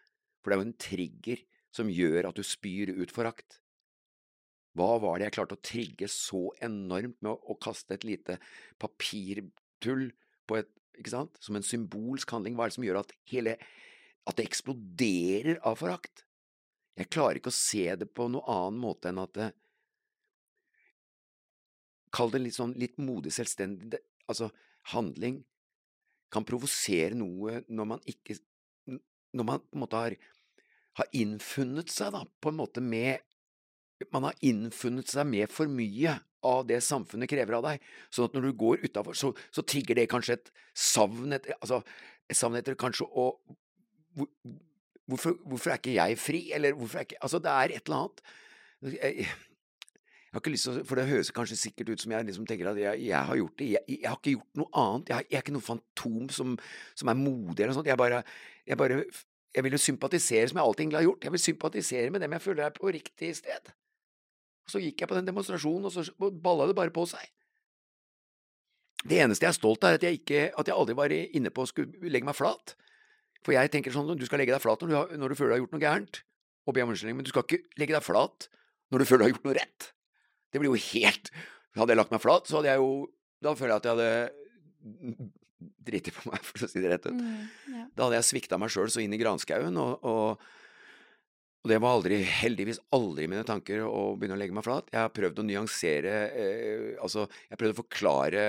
For 0.41 0.49
det 0.49 0.56
er 0.56 0.61
jo 0.61 0.68
en 0.68 0.80
trigger 0.81 1.44
som 1.76 1.91
gjør 1.94 2.31
at 2.31 2.40
du 2.40 2.45
spyr 2.45 2.95
ut 2.98 3.14
forakt. 3.14 3.60
Hva 4.77 4.95
var 5.02 5.19
det 5.19 5.27
jeg 5.27 5.36
klarte 5.38 5.57
å 5.57 5.61
trigge 5.69 6.10
så 6.10 6.48
enormt 6.65 7.19
med 7.22 7.30
å, 7.30 7.38
å 7.53 7.57
kaste 7.61 7.94
et 7.94 8.07
lite 8.07 8.40
papirtull 8.81 10.10
på 10.49 10.57
et 10.57 10.73
ikke 10.98 11.14
sant? 11.14 11.38
Som 11.45 11.60
en 11.60 11.65
symbolsk 11.65 12.34
handling. 12.34 12.57
Hva 12.57 12.65
er 12.65 12.73
det 12.73 12.80
som 12.80 12.90
gjør 12.90 13.03
at 13.03 13.14
hele 13.31 13.60
At 14.27 14.38
det 14.38 14.49
eksploderer 14.49 15.61
av 15.65 15.77
forakt? 15.80 16.26
Jeg 16.99 17.10
klarer 17.14 17.40
ikke 17.40 17.53
å 17.53 17.56
se 17.56 17.86
det 17.98 18.10
på 18.14 18.27
noen 18.30 18.49
annen 18.52 18.81
måte 18.84 19.10
enn 19.10 19.22
at 19.22 19.31
det, 19.38 19.53
Kall 22.15 22.31
det 22.34 22.41
litt 22.41 22.57
sånn 22.57 22.76
litt 22.80 22.98
modig, 23.02 23.34
selvstendig 23.36 23.94
det, 23.95 24.03
Altså, 24.30 24.52
handling 24.94 25.40
kan 26.30 26.45
provosere 26.45 27.18
noe 27.18 27.64
når 27.68 27.88
man 27.95 28.03
ikke 28.10 28.38
Når 29.34 29.45
man 29.45 29.64
på 29.64 29.77
en 29.77 29.84
måte 29.84 30.02
har, 30.02 30.15
har 30.99 31.10
innfunnet 31.18 31.91
seg, 31.94 32.14
da, 32.14 32.23
på 32.26 32.52
en 32.52 32.60
måte 32.60 32.84
med 32.86 33.26
Man 34.14 34.27
har 34.30 34.38
innfunnet 34.45 35.10
seg 35.11 35.27
med 35.30 35.49
for 35.53 35.69
mye 35.72 36.19
av 36.45 36.64
det 36.69 36.77
samfunnet 36.86 37.27
krever 37.27 37.57
av 37.57 37.65
deg, 37.65 37.81
sånn 38.15 38.30
at 38.30 38.36
når 38.38 38.45
du 38.48 38.53
går 38.61 38.86
utafor, 38.86 39.18
så, 39.18 39.34
så 39.52 39.60
trigger 39.68 39.98
det 39.99 40.06
kanskje 40.07 40.38
et 40.38 40.52
savn 40.72 41.36
etter 41.36 41.57
Altså, 41.57 41.81
et 42.30 42.40
savn 42.40 42.56
etter 42.56 42.77
kanskje 42.80 43.10
å 43.10 43.26
hvor, 44.15 44.30
hvorfor, 45.10 45.36
hvorfor 45.44 45.73
er 45.73 45.81
ikke 45.81 45.98
jeg 45.98 46.19
fri, 46.22 46.41
eller 46.56 46.77
hvorfor 46.77 47.02
er 47.02 47.10
ikke 47.10 47.19
Altså, 47.19 47.41
det 47.44 47.52
er 47.52 47.76
et 47.76 47.91
eller 47.91 48.06
annet 48.06 48.23
jeg, 50.30 50.35
har 50.38 50.43
ikke 50.43 50.51
lyst 50.53 50.68
til 50.68 50.76
å, 50.77 50.81
For 50.85 50.99
det 50.99 51.07
høres 51.10 51.31
kanskje 51.34 51.56
sikkert 51.57 51.89
ut 51.89 52.03
som 52.03 52.11
jeg 52.14 52.26
liksom 52.27 52.45
tenker 52.45 52.69
at 52.69 52.77
jeg, 52.77 53.01
jeg 53.07 53.30
har 53.31 53.39
gjort 53.39 53.56
det. 53.57 53.72
Jeg, 53.73 53.81
jeg, 53.95 54.06
har 54.06 54.19
ikke 54.19 54.35
gjort 54.35 54.61
noe 54.61 54.69
annet. 54.77 55.10
Jeg, 55.10 55.26
jeg 55.26 55.39
er 55.39 55.43
ikke 55.45 55.56
noe 55.56 55.65
fantom 55.65 56.30
som, 56.35 56.53
som 57.01 57.10
er 57.10 57.18
modig 57.18 57.64
eller 57.64 57.73
noe 57.73 57.80
sånt. 57.80 57.89
Jeg 57.89 57.97
bare, 57.97 58.22
jeg 58.69 58.77
bare 58.77 59.01
Jeg 59.56 59.65
vil 59.65 59.73
jo 59.73 59.81
sympatisere, 59.81 60.45
som 60.47 60.60
jeg 60.60 60.68
alltid 60.69 60.84
egentlig 60.84 60.99
har 60.99 61.07
gjort. 61.07 61.23
Jeg 61.26 61.34
vil 61.34 61.41
sympatisere 61.41 62.14
med 62.14 62.22
dem 62.22 62.34
jeg 62.38 62.41
føler 62.43 62.68
er 62.68 62.76
på 62.76 62.91
riktig 62.93 63.31
sted. 63.39 63.72
Og 64.68 64.73
så 64.76 64.81
gikk 64.84 65.01
jeg 65.01 65.10
på 65.10 65.18
den 65.18 65.26
demonstrasjonen, 65.26 65.89
og 65.89 65.91
så 65.95 66.30
balla 66.30 66.68
det 66.69 66.76
bare 66.77 66.93
på 66.93 67.07
seg. 67.10 67.26
Det 69.01 69.18
eneste 69.23 69.47
jeg 69.47 69.49
er 69.49 69.57
stolt 69.57 69.81
av, 69.81 69.95
er 69.95 69.97
at 69.97 70.06
jeg, 70.06 70.19
ikke, 70.22 70.43
at 70.53 70.69
jeg 70.69 70.77
aldri 70.77 70.93
var 70.99 71.15
inne 71.18 71.49
på 71.49 71.65
å 71.65 71.72
skulle 71.72 72.11
legge 72.14 72.30
meg 72.30 72.38
flat. 72.38 72.76
For 73.41 73.56
jeg 73.56 73.72
tenker 73.73 73.95
sånn 73.95 74.14
du 74.19 74.26
skal 74.27 74.43
legge 74.43 74.53
deg 74.53 74.61
flat 74.61 74.84
når 74.84 74.91
du, 74.91 74.95
har, 74.99 75.14
når 75.18 75.34
du 75.34 75.39
føler 75.39 75.49
du 75.49 75.56
har 75.56 75.64
gjort 75.64 75.73
noe 75.73 75.84
gærent, 75.88 76.22
og 76.68 76.76
be 76.76 76.84
om 76.85 76.91
unnskyldning, 76.93 77.18
men 77.18 77.26
du 77.26 77.31
skal 77.34 77.47
ikke 77.47 77.64
legge 77.81 77.95
deg 77.95 78.06
flat 78.06 78.49
når 78.93 79.01
du 79.01 79.10
føler 79.10 79.23
du 79.23 79.26
har 79.26 79.34
gjort 79.34 79.49
noe 79.49 79.57
rett. 79.57 79.89
Det 80.49 80.61
blir 80.61 80.71
jo 80.71 80.85
helt 80.93 81.31
Hadde 81.80 81.93
jeg 81.93 81.99
lagt 82.01 82.13
meg 82.13 82.23
flat, 82.23 82.47
så 82.49 82.59
hadde 82.59 82.71
jeg 82.73 82.81
jo 82.81 82.93
Da 83.45 83.55
føler 83.57 83.76
jeg 83.76 83.81
at 83.81 83.89
jeg 83.89 83.97
hadde 83.97 85.30
driti 85.89 86.13
på 86.15 86.30
meg, 86.30 86.43
for 86.45 86.63
å 86.65 86.69
si 86.71 86.80
det 86.80 86.91
rett 86.91 87.07
ut. 87.09 87.17
Mm, 87.17 87.43
ja. 87.73 87.84
Da 87.95 88.05
hadde 88.05 88.19
jeg 88.19 88.27
svikta 88.30 88.59
meg 88.61 88.71
sjøl 88.71 88.91
så 88.93 89.01
inn 89.03 89.11
i 89.15 89.19
granskauen, 89.19 89.76
og, 89.81 90.05
og, 90.07 90.43
og, 91.59 91.65
det 91.71 91.80
var 91.84 91.97
aldri, 91.97 92.21
heldigvis 92.23 92.80
aldri 92.95 93.27
mine 93.27 93.43
tanker 93.47 93.84
å 93.84 94.13
begynne 94.15 94.38
å 94.38 94.39
legge 94.39 94.55
meg 94.55 94.63
flat. 94.63 94.88
Jeg 94.93 95.01
har 95.01 95.11
prøvd 95.11 95.41
å 95.41 95.47
nyansere 95.49 96.15
eh, 96.30 96.85
Altså, 97.03 97.26
jeg 97.27 97.55
har 97.55 97.61
prøvd 97.63 97.76
å 97.76 97.81
forklare 97.81 98.45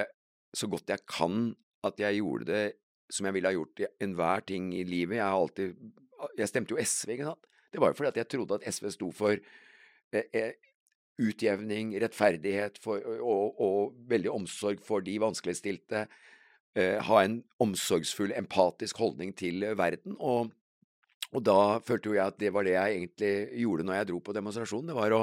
så 0.55 0.71
godt 0.71 0.95
jeg 0.95 1.07
kan 1.11 1.51
at 1.87 1.99
jeg 2.03 2.21
gjorde 2.21 2.47
det 2.51 2.65
som 3.11 3.27
jeg 3.27 3.37
ville 3.37 3.51
ha 3.51 3.57
gjort 3.57 3.83
i 3.83 3.89
enhver 4.07 4.47
ting 4.47 4.71
i 4.77 4.85
livet. 4.87 5.19
Jeg 5.19 5.27
har 5.27 5.39
alltid 5.39 5.77
Jeg 6.39 6.51
stemte 6.51 6.75
jo 6.75 6.83
SV, 6.83 7.15
ikke 7.17 7.31
sant. 7.31 7.47
Det 7.71 7.81
var 7.81 7.91
jo 7.91 7.99
fordi 7.99 8.11
at 8.13 8.19
jeg 8.21 8.31
trodde 8.35 8.59
at 8.59 8.67
SV 8.71 8.91
sto 8.95 9.11
for 9.15 9.35
eh, 9.35 10.27
eh, 10.37 10.53
utjevning, 11.21 11.93
rettferdighet 12.03 12.81
for, 12.83 13.05
og, 13.21 13.61
og, 13.61 13.95
veldig 14.11 14.33
omsorg 14.33 14.83
for 14.87 15.05
de 15.05 15.19
vanskeligstilte. 15.23 16.07
Eh, 16.79 16.97
ha 17.03 17.23
en 17.25 17.41
omsorgsfull, 17.63 18.35
empatisk 18.39 19.01
holdning 19.03 19.35
til 19.37 19.67
verden. 19.79 20.17
Og, 20.19 20.53
Og 21.31 21.45
da 21.47 21.79
følte 21.87 22.09
jo 22.11 22.15
jeg 22.17 22.27
at 22.27 22.39
det 22.43 22.51
var 22.51 22.65
det 22.67 22.73
jeg 22.75 22.95
egentlig 22.97 23.61
gjorde 23.63 23.85
når 23.87 23.95
jeg 24.01 24.07
dro 24.09 24.17
på 24.19 24.33
demonstrasjonen. 24.35 24.89
Det 24.91 24.97
var 24.97 25.13
å, 25.15 25.21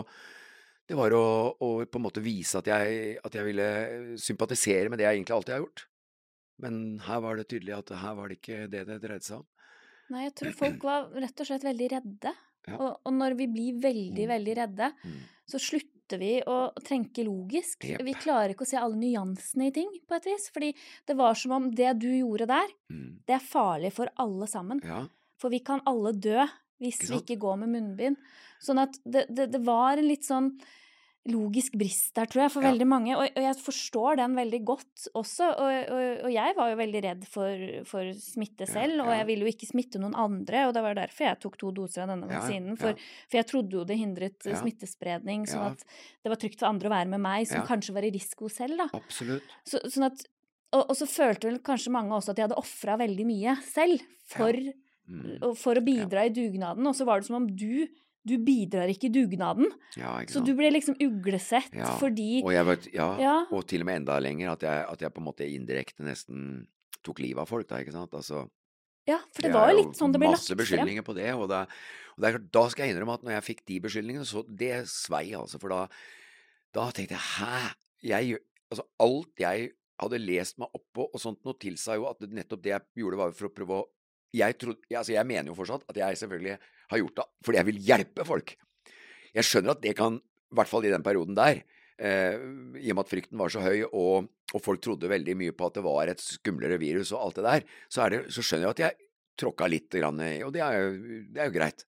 det 0.87 0.95
var 0.95 1.11
å, 1.17 1.25
å 1.59 1.69
på 1.83 1.99
en 1.99 2.05
måte 2.05 2.23
vise 2.23 2.61
at 2.61 2.69
jeg, 2.71 3.17
at 3.19 3.35
jeg 3.35 3.43
ville 3.43 3.67
sympatisere 4.15 4.87
med 4.87 5.01
det 5.01 5.03
jeg 5.03 5.17
egentlig 5.17 5.35
alltid 5.35 5.55
har 5.57 5.65
gjort. 5.65 5.83
Men 6.63 6.79
her 7.03 7.19
var 7.25 7.35
det 7.35 7.49
tydelig 7.51 7.75
at 7.75 7.91
her 8.01 8.15
var 8.15 8.31
det 8.31 8.39
ikke 8.39 8.69
det 8.71 8.85
det 8.87 9.01
dreide 9.03 9.27
seg 9.27 9.41
om. 9.41 9.47
Nei, 10.13 10.23
jeg 10.29 10.35
tror 10.39 10.55
folk 10.55 10.85
var 10.87 11.09
rett 11.19 11.43
og 11.43 11.49
slett 11.49 11.67
veldig 11.67 11.89
redde. 11.97 12.31
Ja. 12.67 12.75
Og, 12.77 12.99
og 13.05 13.13
når 13.13 13.35
vi 13.37 13.47
blir 13.47 13.79
veldig, 13.81 14.25
Mm. 14.27 14.31
veldig 14.35 14.55
redde, 14.57 14.93
Mm. 15.05 15.19
så 15.47 15.59
slutter 15.59 16.19
vi 16.19 16.41
å 16.47 16.73
tenke 16.83 17.23
logisk. 17.25 17.83
Yep. 17.83 18.01
Vi 18.03 18.13
klarer 18.13 18.53
ikke 18.53 18.63
å 18.65 18.67
se 18.69 18.77
alle 18.77 18.95
nyansene 18.95 19.67
i 19.67 19.71
ting, 19.71 19.89
på 20.07 20.15
et 20.15 20.23
vis. 20.25 20.49
Fordi 20.53 20.73
det 21.05 21.15
var 21.17 21.33
som 21.35 21.51
om 21.51 21.69
det 21.71 21.99
du 21.99 22.07
gjorde 22.11 22.47
der, 22.47 22.67
Mm. 22.91 23.19
det 23.25 23.35
er 23.35 23.39
farlig 23.45 23.91
for 23.93 24.07
alle 24.17 24.47
sammen. 24.47 24.81
Ja. 24.83 25.07
For 25.37 25.49
vi 25.49 25.59
kan 25.59 25.81
alle 25.85 26.13
dø 26.13 26.45
hvis 26.81 26.99
Ikke 27.01 27.09
vi 27.09 27.35
ikke 27.35 27.39
går 27.41 27.57
med 27.59 27.69
munnbind. 27.69 28.17
Sånn 28.61 28.79
at 28.79 28.97
det, 29.05 29.25
det, 29.33 29.51
det 29.51 29.61
var 29.65 29.97
en 29.97 30.07
litt 30.07 30.23
sånn 30.23 30.59
logisk 31.27 31.73
brist 31.77 32.13
der, 32.15 32.25
tror 32.25 32.43
jeg, 32.45 32.51
for 32.53 32.63
Ja. 32.63 32.71
veldig 32.71 32.87
mange. 32.87 33.15
Og, 33.17 33.27
og 33.35 33.43
jeg 33.43 33.55
forstår 33.59 34.15
den 34.21 34.35
veldig 34.37 34.59
godt 34.65 35.07
også. 35.13 35.49
Og, 35.59 35.89
og, 35.91 36.23
og 36.27 36.31
jeg 36.31 36.55
var 36.55 36.69
jo 36.71 36.77
veldig 36.79 37.01
redd 37.03 37.25
for, 37.27 37.65
for 37.89 38.11
smitte 38.15 38.65
Ja, 38.67 38.71
selv, 38.73 39.01
og 39.03 39.11
jeg 39.11 39.27
ville 39.27 39.45
jo 39.47 39.51
ikke 39.51 39.69
smitte 39.69 39.99
noen 39.99 40.15
andre. 40.15 40.65
Og 40.67 40.73
det 40.77 40.83
var 40.85 40.95
derfor 40.95 41.27
jeg 41.27 41.39
tok 41.43 41.57
to 41.59 41.71
doser 41.71 42.03
av 42.05 42.13
denne 42.13 42.29
Ja, 42.31 42.39
vaksinen. 42.39 42.73
ja. 42.73 42.75
For, 42.81 42.93
for 43.27 43.37
jeg 43.41 43.47
trodde 43.51 43.71
jo 43.79 43.83
det 43.83 43.97
hindret 43.99 44.47
eh, 44.47 44.53
Ja. 44.55 44.61
smittespredning, 44.63 45.45
sånn 45.47 45.65
Ja. 45.67 45.71
at 45.75 45.83
det 46.23 46.29
var 46.33 46.41
trygt 46.41 46.59
for 46.59 46.67
andre 46.71 46.89
å 46.89 46.95
være 46.95 47.09
med 47.09 47.19
meg, 47.21 47.47
som 47.47 47.61
Ja. 47.61 47.67
kanskje 47.67 47.93
var 47.93 48.03
i 48.07 48.11
risiko 48.11 48.49
selv, 48.49 48.77
da. 48.77 48.89
Absolutt. 48.93 49.43
Så, 49.67 49.79
sånn 49.91 50.05
at, 50.11 50.25
og 50.73 50.95
så 50.95 51.05
følte 51.07 51.47
vel 51.51 51.59
kanskje 51.59 51.91
mange 51.91 52.11
også 52.11 52.29
at 52.31 52.35
de 52.35 52.43
hadde 52.47 52.57
ofra 52.59 52.97
veldig 52.99 53.25
mye 53.25 53.55
selv 53.63 54.01
for, 54.25 54.53
Mm. 55.07 55.55
for 55.55 55.75
å 55.75 55.83
bidra 55.85 56.25
i 56.25 56.29
dugnaden. 56.35 56.85
Og 56.85 56.93
så 56.93 57.05
var 57.07 57.21
det 57.21 57.27
som 57.27 57.37
om 57.37 57.47
du, 57.47 57.87
du 58.27 58.35
bidrar 58.43 58.91
ikke 58.91 59.07
i 59.09 59.13
dugnaden. 59.15 59.69
Ja, 59.97 60.17
ikke 60.21 60.35
Så 60.35 60.43
du 60.45 60.51
ble 60.57 60.69
liksom 60.75 60.97
uglesett 61.03 61.73
Ja, 61.75 61.93
fordi 62.01 62.41
Og 62.43 62.51
jeg 62.53 62.67
var, 62.67 62.77
ja, 62.93 63.07
Ja. 63.23 63.35
og 63.51 63.65
til 63.69 63.81
og 63.85 63.89
med 63.89 64.01
enda 64.03 64.19
lenger, 64.23 64.51
at 64.57 64.65
jeg, 64.67 64.85
at 64.91 65.05
jeg 65.05 65.13
på 65.15 65.23
en 65.23 65.27
måte 65.29 65.47
indirekte 65.47 66.03
nesten 66.05 66.67
tok 67.05 67.19
livet 67.23 67.41
av 67.45 67.47
folk, 67.49 67.67
da, 67.69 67.79
ikke 67.83 67.95
sant. 67.95 68.11
Altså, 68.13 68.45
Ja, 69.07 69.21
for 69.31 69.41
det 69.45 69.53
det 69.53 69.55
var 69.55 69.71
jo 69.71 69.77
litt 69.79 69.95
sånn 69.95 70.11
det 70.11 70.19
ble 70.19 70.27
lagt 70.33 70.41
Masse 70.43 70.57
beskyldninger 70.59 71.05
på 71.07 71.15
det, 71.15 71.29
og, 71.33 71.47
det, 71.47 71.63
og 72.17 72.19
det 72.21 72.27
er 72.27 72.37
klart, 72.37 72.51
da 72.51 72.63
skal 72.69 72.85
jeg 72.85 72.95
innrømme 72.95 73.13
at 73.15 73.23
når 73.23 73.35
jeg 73.37 73.45
fikk 73.47 73.65
de 73.71 73.79
beskyldningene, 73.87 74.27
så 74.27 74.43
det 74.49 74.73
svei, 74.91 75.31
altså. 75.37 75.59
For 75.63 75.71
da, 75.71 75.87
da 76.75 76.89
tenkte 76.91 77.15
jeg 77.15 77.25
hæ? 77.39 77.69
Jeg, 78.03 78.39
altså, 78.69 78.83
alt 78.99 79.39
jeg 79.39 79.71
hadde 79.97 80.19
lest 80.21 80.59
meg 80.61 80.69
opp 80.75 80.83
på 80.93 81.07
og 81.07 81.21
sånt 81.21 81.39
noe 81.47 81.55
tilsa 81.57 81.95
jo 81.97 82.05
at 82.11 82.19
nettopp 82.27 82.61
det 82.61 82.73
jeg 82.75 82.83
gjorde, 83.01 83.17
var 83.17 83.31
for 83.31 83.47
å 83.47 83.53
prøve 83.55 83.79
å 83.79 83.85
jeg, 84.35 84.57
trodde, 84.59 84.83
altså 84.91 85.15
jeg 85.15 85.25
mener 85.25 85.49
jo 85.49 85.55
fortsatt 85.55 85.85
at 85.87 85.97
jeg 85.97 86.19
selvfølgelig 86.19 86.57
har 86.91 87.01
gjort 87.01 87.19
det 87.19 87.27
fordi 87.45 87.59
jeg 87.59 87.69
vil 87.69 87.81
hjelpe 87.89 88.27
folk. 88.27 88.53
Jeg 89.37 89.47
skjønner 89.47 89.75
at 89.75 89.83
det 89.83 89.93
kan, 89.97 90.17
i 90.17 90.57
hvert 90.57 90.71
fall 90.71 90.87
i 90.87 90.93
den 90.93 91.05
perioden 91.05 91.37
der, 91.37 91.61
eh, 91.99 92.37
i 92.81 92.91
og 92.91 92.97
med 92.97 93.03
at 93.03 93.11
frykten 93.11 93.41
var 93.41 93.53
så 93.53 93.63
høy, 93.65 93.83
og, 93.91 94.29
og 94.53 94.63
folk 94.63 94.81
trodde 94.83 95.11
veldig 95.11 95.35
mye 95.39 95.55
på 95.55 95.69
at 95.69 95.77
det 95.77 95.85
var 95.85 96.11
et 96.11 96.23
skumlere 96.23 96.79
virus 96.81 97.13
og 97.13 97.25
alt 97.25 97.41
det 97.41 97.47
der, 97.47 97.67
så, 97.89 98.07
det, 98.13 98.23
så 98.33 98.45
skjønner 98.45 98.69
jeg 98.69 98.77
at 98.77 98.83
jeg 98.85 99.09
tråkka 99.37 99.67
litt, 99.69 99.91
grann, 99.93 100.21
og 100.47 100.53
det 100.55 100.63
er, 100.65 100.79
jo, 100.81 101.19
det 101.33 101.43
er 101.43 101.51
jo 101.51 101.57
greit. 101.59 101.83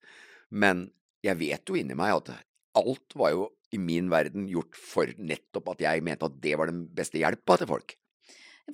Men 0.54 0.84
jeg 1.24 1.38
vet 1.40 1.66
jo 1.66 1.78
inni 1.78 1.96
meg 1.98 2.14
at 2.20 2.30
alt 2.78 3.16
var 3.18 3.34
jo 3.34 3.48
i 3.74 3.78
min 3.78 4.10
verden 4.10 4.48
gjort 4.50 4.78
for 4.78 5.10
nettopp 5.18 5.74
at 5.74 5.82
jeg 5.84 6.04
mente 6.06 6.26
at 6.26 6.38
det 6.42 6.56
var 6.58 6.70
den 6.70 6.84
beste 6.94 7.20
hjelpa 7.20 7.58
til 7.58 7.70
folk. 7.70 7.94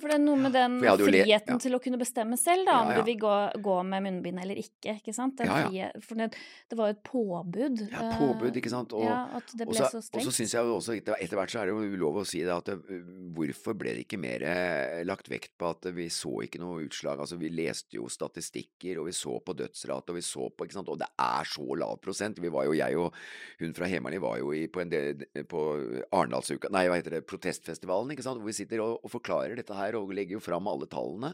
For 0.01 0.11
det 0.11 0.17
er 0.17 0.23
noe 0.23 0.39
med 0.41 0.53
den 0.55 0.77
friheten 0.81 1.55
ja. 1.55 1.59
til 1.61 1.77
å 1.77 1.81
kunne 1.83 1.99
bestemme 2.01 2.37
selv, 2.39 2.65
da, 2.67 2.81
om 2.83 2.91
Ja, 2.91 2.97
ja. 2.97 3.01
du 3.01 3.09
vil 3.09 3.19
gå, 3.21 3.35
gå 3.63 3.77
med 3.87 4.05
munnbind 4.07 4.41
eller 4.43 4.59
ikke. 4.61 4.97
ikke 4.99 5.15
sant? 5.15 5.39
Frihet- 5.41 5.97
for 6.03 6.19
det, 6.19 6.29
det 6.69 6.77
var 6.79 6.91
jo 6.91 6.95
et 6.95 7.03
påbud. 7.07 7.83
Ja, 7.91 8.03
eh, 8.03 8.17
påbud, 8.19 8.59
ikke 8.59 8.71
sant. 8.73 8.93
Og, 8.97 9.05
ja, 9.05 9.19
at 9.37 9.53
det 9.53 9.67
ble 9.67 9.75
også, 9.75 9.89
så, 9.97 10.03
strengt. 10.05 10.21
og 10.21 10.27
så 10.27 10.35
syns 10.35 10.55
jeg 10.55 10.67
jo 10.69 10.75
også 10.77 10.97
etter, 10.97 11.37
hvert 11.37 11.53
så 11.53 11.61
er 11.61 11.69
det 11.69 11.75
jo 11.75 11.97
ulov 11.97 12.21
å 12.21 12.25
si 12.27 12.41
det 12.45 12.53
at 12.53 12.69
det, 12.71 13.01
hvorfor 13.37 13.77
ble 13.77 13.95
det 13.97 14.05
ikke 14.05 14.19
mer 14.21 14.43
eh, 14.47 15.03
lagt 15.07 15.29
vekt 15.31 15.55
på 15.59 15.71
at 15.71 15.89
vi 15.95 16.09
så 16.13 16.33
ikke 16.45 16.61
noe 16.61 16.83
utslag? 16.85 17.21
Altså 17.23 17.39
vi 17.39 17.51
leste 17.53 17.97
jo 17.97 18.09
statistikker, 18.11 19.01
og 19.01 19.09
vi 19.09 19.15
så 19.15 19.37
på 19.43 19.55
dødsrate, 19.57 20.13
og 20.13 20.19
vi 20.19 20.25
så 20.25 20.49
på, 20.51 20.67
ikke 20.67 20.79
sant. 20.79 20.91
Og 20.93 20.99
det 21.01 21.09
er 21.23 21.47
så 21.47 21.65
lav 21.79 21.97
prosent. 22.03 22.41
Vi 22.43 22.51
var 22.53 22.67
jo, 22.67 22.75
jeg 22.77 22.97
og 22.99 23.15
hun 23.61 23.75
fra 23.77 23.89
Hemali 23.89 24.19
var 24.21 24.37
jo 24.41 24.51
i, 24.55 24.65
på, 24.71 24.81
en 24.83 24.91
del, 24.91 25.25
på 25.49 25.63
Arendalsuka, 26.11 26.71
nei 26.73 26.87
hva 26.89 26.99
heter 26.99 27.17
det, 27.17 27.25
protestfestivalen, 27.29 28.11
ikke 28.13 28.25
sant. 28.25 28.41
Hvor 28.41 28.51
vi 28.51 28.57
sitter 28.57 28.83
og, 28.83 28.99
og 29.03 29.13
forklarer 29.13 29.55
dette 29.57 29.75
her 29.77 29.86
og 29.95 30.11
legger 30.11 30.35
jo 30.35 30.43
fram 30.43 30.67
alle 30.67 30.89
tallene. 30.91 31.31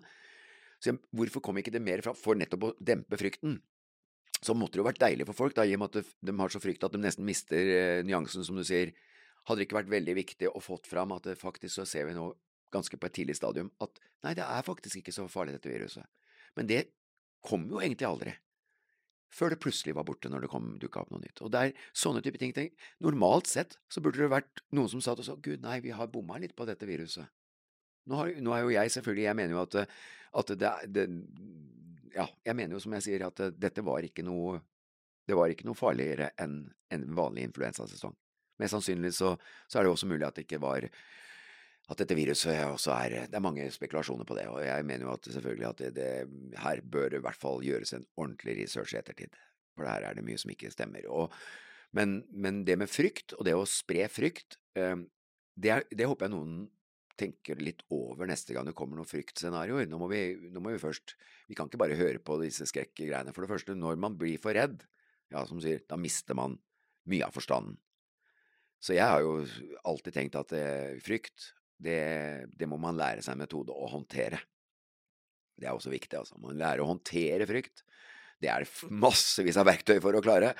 Så 0.83 0.93
hvorfor 1.15 1.41
kom 1.41 1.57
ikke 1.57 1.73
det 1.73 1.81
mer 1.81 2.03
fram? 2.05 2.17
For 2.19 2.37
nettopp 2.37 2.67
å 2.67 2.73
dempe 2.77 3.17
frykten 3.17 3.57
så 4.43 4.55
måtte 4.57 4.75
det 4.75 4.81
jo 4.81 4.87
vært 4.89 4.99
deilig 4.99 5.27
for 5.29 5.39
folk, 5.39 5.55
da, 5.55 5.63
i 5.63 5.75
og 5.77 5.83
med 5.83 5.93
at 5.95 6.09
de, 6.19 6.33
har 6.35 6.51
så 6.51 6.59
frykt 6.59 6.83
at 6.83 6.95
de 6.95 6.99
nesten 6.99 7.23
mister 7.27 7.69
eh, 7.71 8.01
nyansen, 8.03 8.43
som 8.43 8.57
du 8.59 8.63
sier. 8.67 8.91
Hadde 9.47 9.61
det 9.61 9.67
ikke 9.69 9.77
vært 9.79 9.93
veldig 9.93 10.15
viktig 10.17 10.49
å 10.51 10.61
fått 10.63 10.89
fram 10.89 11.13
at 11.15 11.29
det 11.29 11.37
faktisk 11.39 11.77
så 11.77 11.85
ser 11.87 12.09
vi 12.09 12.15
nå 12.17 12.29
ganske 12.73 12.97
på 12.97 13.07
et 13.07 13.15
tidlig 13.15 13.37
stadium 13.37 13.69
at 13.83 14.01
nei, 14.25 14.33
det 14.35 14.43
er 14.43 14.65
faktisk 14.65 14.99
ikke 14.99 15.13
så 15.15 15.29
farlig 15.31 15.55
dette 15.55 15.71
viruset. 15.71 16.07
Men 16.57 16.67
det 16.69 16.81
kom 17.45 17.67
jo 17.69 17.79
egentlig 17.81 18.07
aldri. 18.07 18.33
Før 19.33 19.53
det 19.53 19.61
plutselig 19.63 19.95
var 19.97 20.05
borte 20.07 20.29
når 20.29 20.45
det 20.45 20.51
kom 20.51 20.73
dukka 20.81 21.03
opp 21.03 21.13
noe 21.13 21.23
nytt. 21.23 21.41
Og 21.41 21.51
det 21.53 21.61
er 21.61 21.87
sånne 21.97 22.21
type 22.25 22.39
ting. 22.41 22.53
Normalt 23.03 23.49
sett 23.49 23.77
så 23.91 24.03
burde 24.03 24.21
det 24.21 24.29
vært 24.31 24.61
noen 24.75 24.91
som 24.91 25.01
sa 25.01 25.15
til 25.15 25.25
oss 25.25 25.31
at 25.33 25.41
gud 25.45 25.63
nei, 25.63 25.79
vi 25.85 25.95
har 25.95 26.11
bomma 26.11 26.37
litt 26.41 26.55
på 26.57 26.67
dette 26.69 26.87
viruset. 26.89 27.25
Nå, 28.09 28.19
har, 28.19 28.33
nå 28.43 28.53
er 28.55 28.65
jo 28.65 28.73
jeg 28.75 28.91
selvfølgelig, 28.97 29.25
jeg 29.29 29.39
mener 29.39 29.55
jo 29.55 29.61
at, 29.63 29.77
at 30.41 30.53
det, 30.59 30.73
det 30.95 31.07
Ja, 32.13 32.27
jeg 32.45 32.55
mener 32.59 32.75
jo 32.75 32.83
som 32.83 32.93
jeg 32.97 33.05
sier 33.07 33.25
at 33.27 33.39
eh, 33.41 33.55
dette 33.55 33.85
var 33.85 34.05
ikke 34.05 34.25
noe 34.27 34.59
Det 35.27 35.37
var 35.39 35.49
ikke 35.49 35.65
noe 35.69 35.79
farligere 35.79 36.33
enn 36.41 36.65
en 36.93 37.05
vanlig 37.15 37.47
influensasesong. 37.47 38.13
Mest 38.61 38.75
sannsynlig 38.75 39.13
så, 39.15 39.31
så 39.71 39.79
er 39.79 39.85
det 39.85 39.93
også 39.93 40.09
mulig 40.11 40.27
at 40.27 40.35
det 40.37 40.43
ikke 40.45 40.59
var 40.61 40.85
at 41.91 41.99
dette 41.99 42.15
viruset 42.15 42.59
også 42.67 42.93
er 42.95 43.15
Det 43.31 43.37
er 43.37 43.43
mange 43.43 43.65
spekulasjoner 43.71 44.27
på 44.27 44.37
det, 44.37 44.45
og 44.47 44.61
jeg 44.63 44.85
mener 44.87 45.07
jo 45.07 45.15
at 45.15 45.27
selvfølgelig 45.35 45.67
at 45.67 45.81
det, 45.81 45.89
det 45.97 46.59
her 46.63 46.81
bør 46.81 47.09
det 47.09 47.19
i 47.19 47.25
hvert 47.25 47.39
fall 47.39 47.65
gjøres 47.65 47.95
en 47.97 48.05
ordentlig 48.15 48.55
research 48.61 48.93
i 48.93 48.99
ettertid. 49.01 49.35
For 49.75 49.89
her 49.89 50.05
er 50.07 50.15
det 50.15 50.23
mye 50.23 50.39
som 50.39 50.53
ikke 50.53 50.71
stemmer. 50.71 51.03
Og, 51.11 51.33
men, 51.97 52.21
men 52.31 52.61
det 52.67 52.77
med 52.79 52.91
frykt, 52.91 53.35
og 53.35 53.43
det 53.47 53.55
å 53.57 53.65
spre 53.67 54.07
frykt, 54.11 54.57
eh, 54.79 54.95
det, 55.59 55.73
er, 55.75 55.83
det 55.91 56.07
håper 56.07 56.29
jeg 56.29 56.35
noen 56.35 56.55
tenker 57.19 57.59
litt 57.61 57.83
over 57.93 58.27
neste 58.29 58.55
gang 58.55 58.65
det 58.67 58.75
kommer 58.77 58.97
noen 58.97 59.09
fryktscenarioer. 59.09 59.87
Nå 59.89 59.99
nå 59.99 60.63
må 60.63 60.73
vi 60.73 60.81
først 60.81 61.15
Vi 61.47 61.55
kan 61.57 61.69
ikke 61.69 61.81
bare 61.81 61.99
høre 61.99 62.21
på 62.23 62.39
disse 62.41 62.65
skrekkgreiene. 62.69 63.33
For 63.35 63.45
det 63.45 63.51
første, 63.51 63.75
når 63.75 63.99
man 63.99 64.17
blir 64.17 64.39
for 64.41 64.55
redd, 64.55 64.85
ja, 65.33 65.43
som 65.45 65.59
sier, 65.61 65.83
da 65.89 65.97
mister 65.99 66.37
man 66.37 66.55
mye 67.09 67.27
av 67.27 67.35
forstanden. 67.35 67.75
Så 68.83 68.95
jeg 68.95 69.07
har 69.07 69.21
jo 69.23 69.43
alltid 69.87 70.15
tenkt 70.15 70.35
at 70.39 70.51
eh, 70.57 70.95
frykt, 71.03 71.53
det, 71.83 72.47
det 72.51 72.67
må 72.67 72.79
man 72.79 72.97
lære 72.99 73.23
seg 73.23 73.35
en 73.35 73.43
metode 73.43 73.75
å 73.75 73.87
håndtere. 73.91 74.39
Det 75.59 75.67
er 75.67 75.75
også 75.75 75.91
viktig, 75.93 76.17
altså. 76.19 76.39
Man 76.41 76.57
lærer 76.59 76.83
å 76.83 76.89
håndtere 76.89 77.47
frykt. 77.47 77.83
Det 78.41 78.49
er 78.51 78.65
det 78.65 78.91
massevis 78.91 79.59
av 79.59 79.67
verktøy 79.69 79.99
for 80.03 80.15
å 80.17 80.23
klare. 80.23 80.51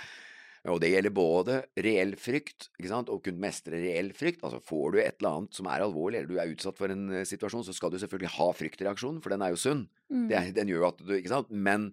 Og 0.72 0.80
det 0.80 0.94
gjelder 0.94 1.12
både 1.12 1.58
reell 1.84 2.14
frykt, 2.16 2.70
ikke 2.78 2.92
sant, 2.92 3.10
og 3.12 3.20
kunne 3.26 3.44
mestre 3.44 3.82
reell 3.82 4.14
frykt. 4.16 4.46
Altså 4.48 4.62
får 4.64 4.94
du 4.94 4.98
et 5.02 5.18
eller 5.18 5.42
annet 5.42 5.58
som 5.58 5.68
er 5.68 5.84
alvorlig, 5.84 6.22
eller 6.22 6.32
du 6.32 6.40
er 6.40 6.54
utsatt 6.54 6.80
for 6.80 6.94
en 6.94 7.10
eh, 7.12 7.26
situasjon, 7.28 7.66
så 7.68 7.76
skal 7.76 7.92
du 7.92 8.00
selvfølgelig 8.00 8.32
ha 8.38 8.48
fryktreaksjonen, 8.56 9.20
for 9.24 9.36
den 9.36 9.44
er 9.44 9.52
jo 9.52 9.60
sunn. 9.60 9.84
Mm. 10.08 10.30
Det, 10.32 10.44
den 10.56 10.72
gjør 10.72 10.86
jo 10.86 10.90
at 10.94 11.04
du, 11.04 11.14
ikke 11.18 11.34
sant. 11.34 11.52
Men 11.52 11.90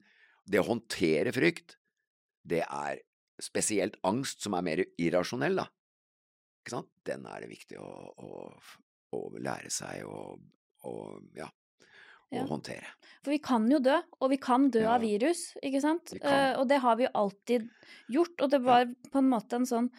det 0.47 0.63
å 0.63 0.69
håndtere 0.69 1.35
frykt, 1.35 1.81
det 2.47 2.63
er 2.63 3.03
spesielt 3.43 3.99
angst 4.07 4.47
som 4.47 4.55
er 4.55 4.67
mer 4.67 4.85
irrasjonell, 5.03 5.59
da. 5.65 5.67
Ikke 6.63 6.77
sant. 6.77 6.93
Den 7.09 7.27
er 7.27 7.43
det 7.43 7.51
viktig 7.51 7.81
å, 7.81 7.91
å, 8.23 8.47
å 9.19 9.25
lære 9.41 9.73
seg 9.75 10.07
å, 10.07 10.37
å 10.87 10.95
ja, 11.35 11.51
å 12.33 12.37
Ja. 12.37 12.45
håndtere. 12.47 12.87
For 13.23 13.31
vi 13.33 13.39
kan 13.39 13.69
jo 13.71 13.79
dø, 13.79 13.99
og 14.21 14.31
vi 14.31 14.37
kan 14.39 14.71
dø 14.71 14.81
Ja. 14.83 14.95
av 14.95 15.03
virus, 15.03 15.57
ikke 15.63 15.81
sant? 15.81 16.13
Uh. 16.25 16.55
Og 16.61 16.69
det 16.69 16.81
har 16.81 16.97
vi 16.97 17.05
jo 17.05 17.11
alltid 17.15 17.69
gjort, 18.09 18.41
og 18.41 18.51
det 18.51 18.63
var 18.63 18.87
på 18.87 19.19
en 19.19 19.29
måte 19.31 19.53
en 19.55 19.67
sånn 19.67 19.91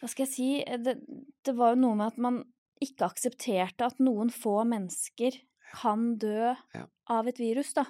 Hva 0.00 0.08
skal 0.10 0.26
jeg 0.26 0.34
si 0.34 0.48
eh, 0.66 0.76
det, 0.76 0.98
det 1.44 1.54
var 1.56 1.74
jo 1.74 1.80
noe 1.80 1.94
med 1.96 2.06
at 2.12 2.18
man 2.18 2.44
ikke 2.82 3.06
aksepterte 3.08 3.86
at 3.86 3.98
noen 4.00 4.28
få 4.28 4.64
mennesker 4.66 5.38
kan 5.72 6.18
dø 6.18 6.54
Ja. 6.74 6.86
av 7.08 7.26
et 7.28 7.38
virus, 7.38 7.72
da. 7.72 7.86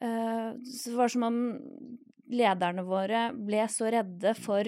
Uh, 0.00 0.54
så 0.62 0.90
det 0.92 0.96
var 0.96 1.08
som 1.08 1.22
om 1.24 1.38
lederne 2.30 2.84
våre 2.86 3.32
ble 3.34 3.64
så 3.66 3.90
redde 3.90 4.36
for 4.36 4.62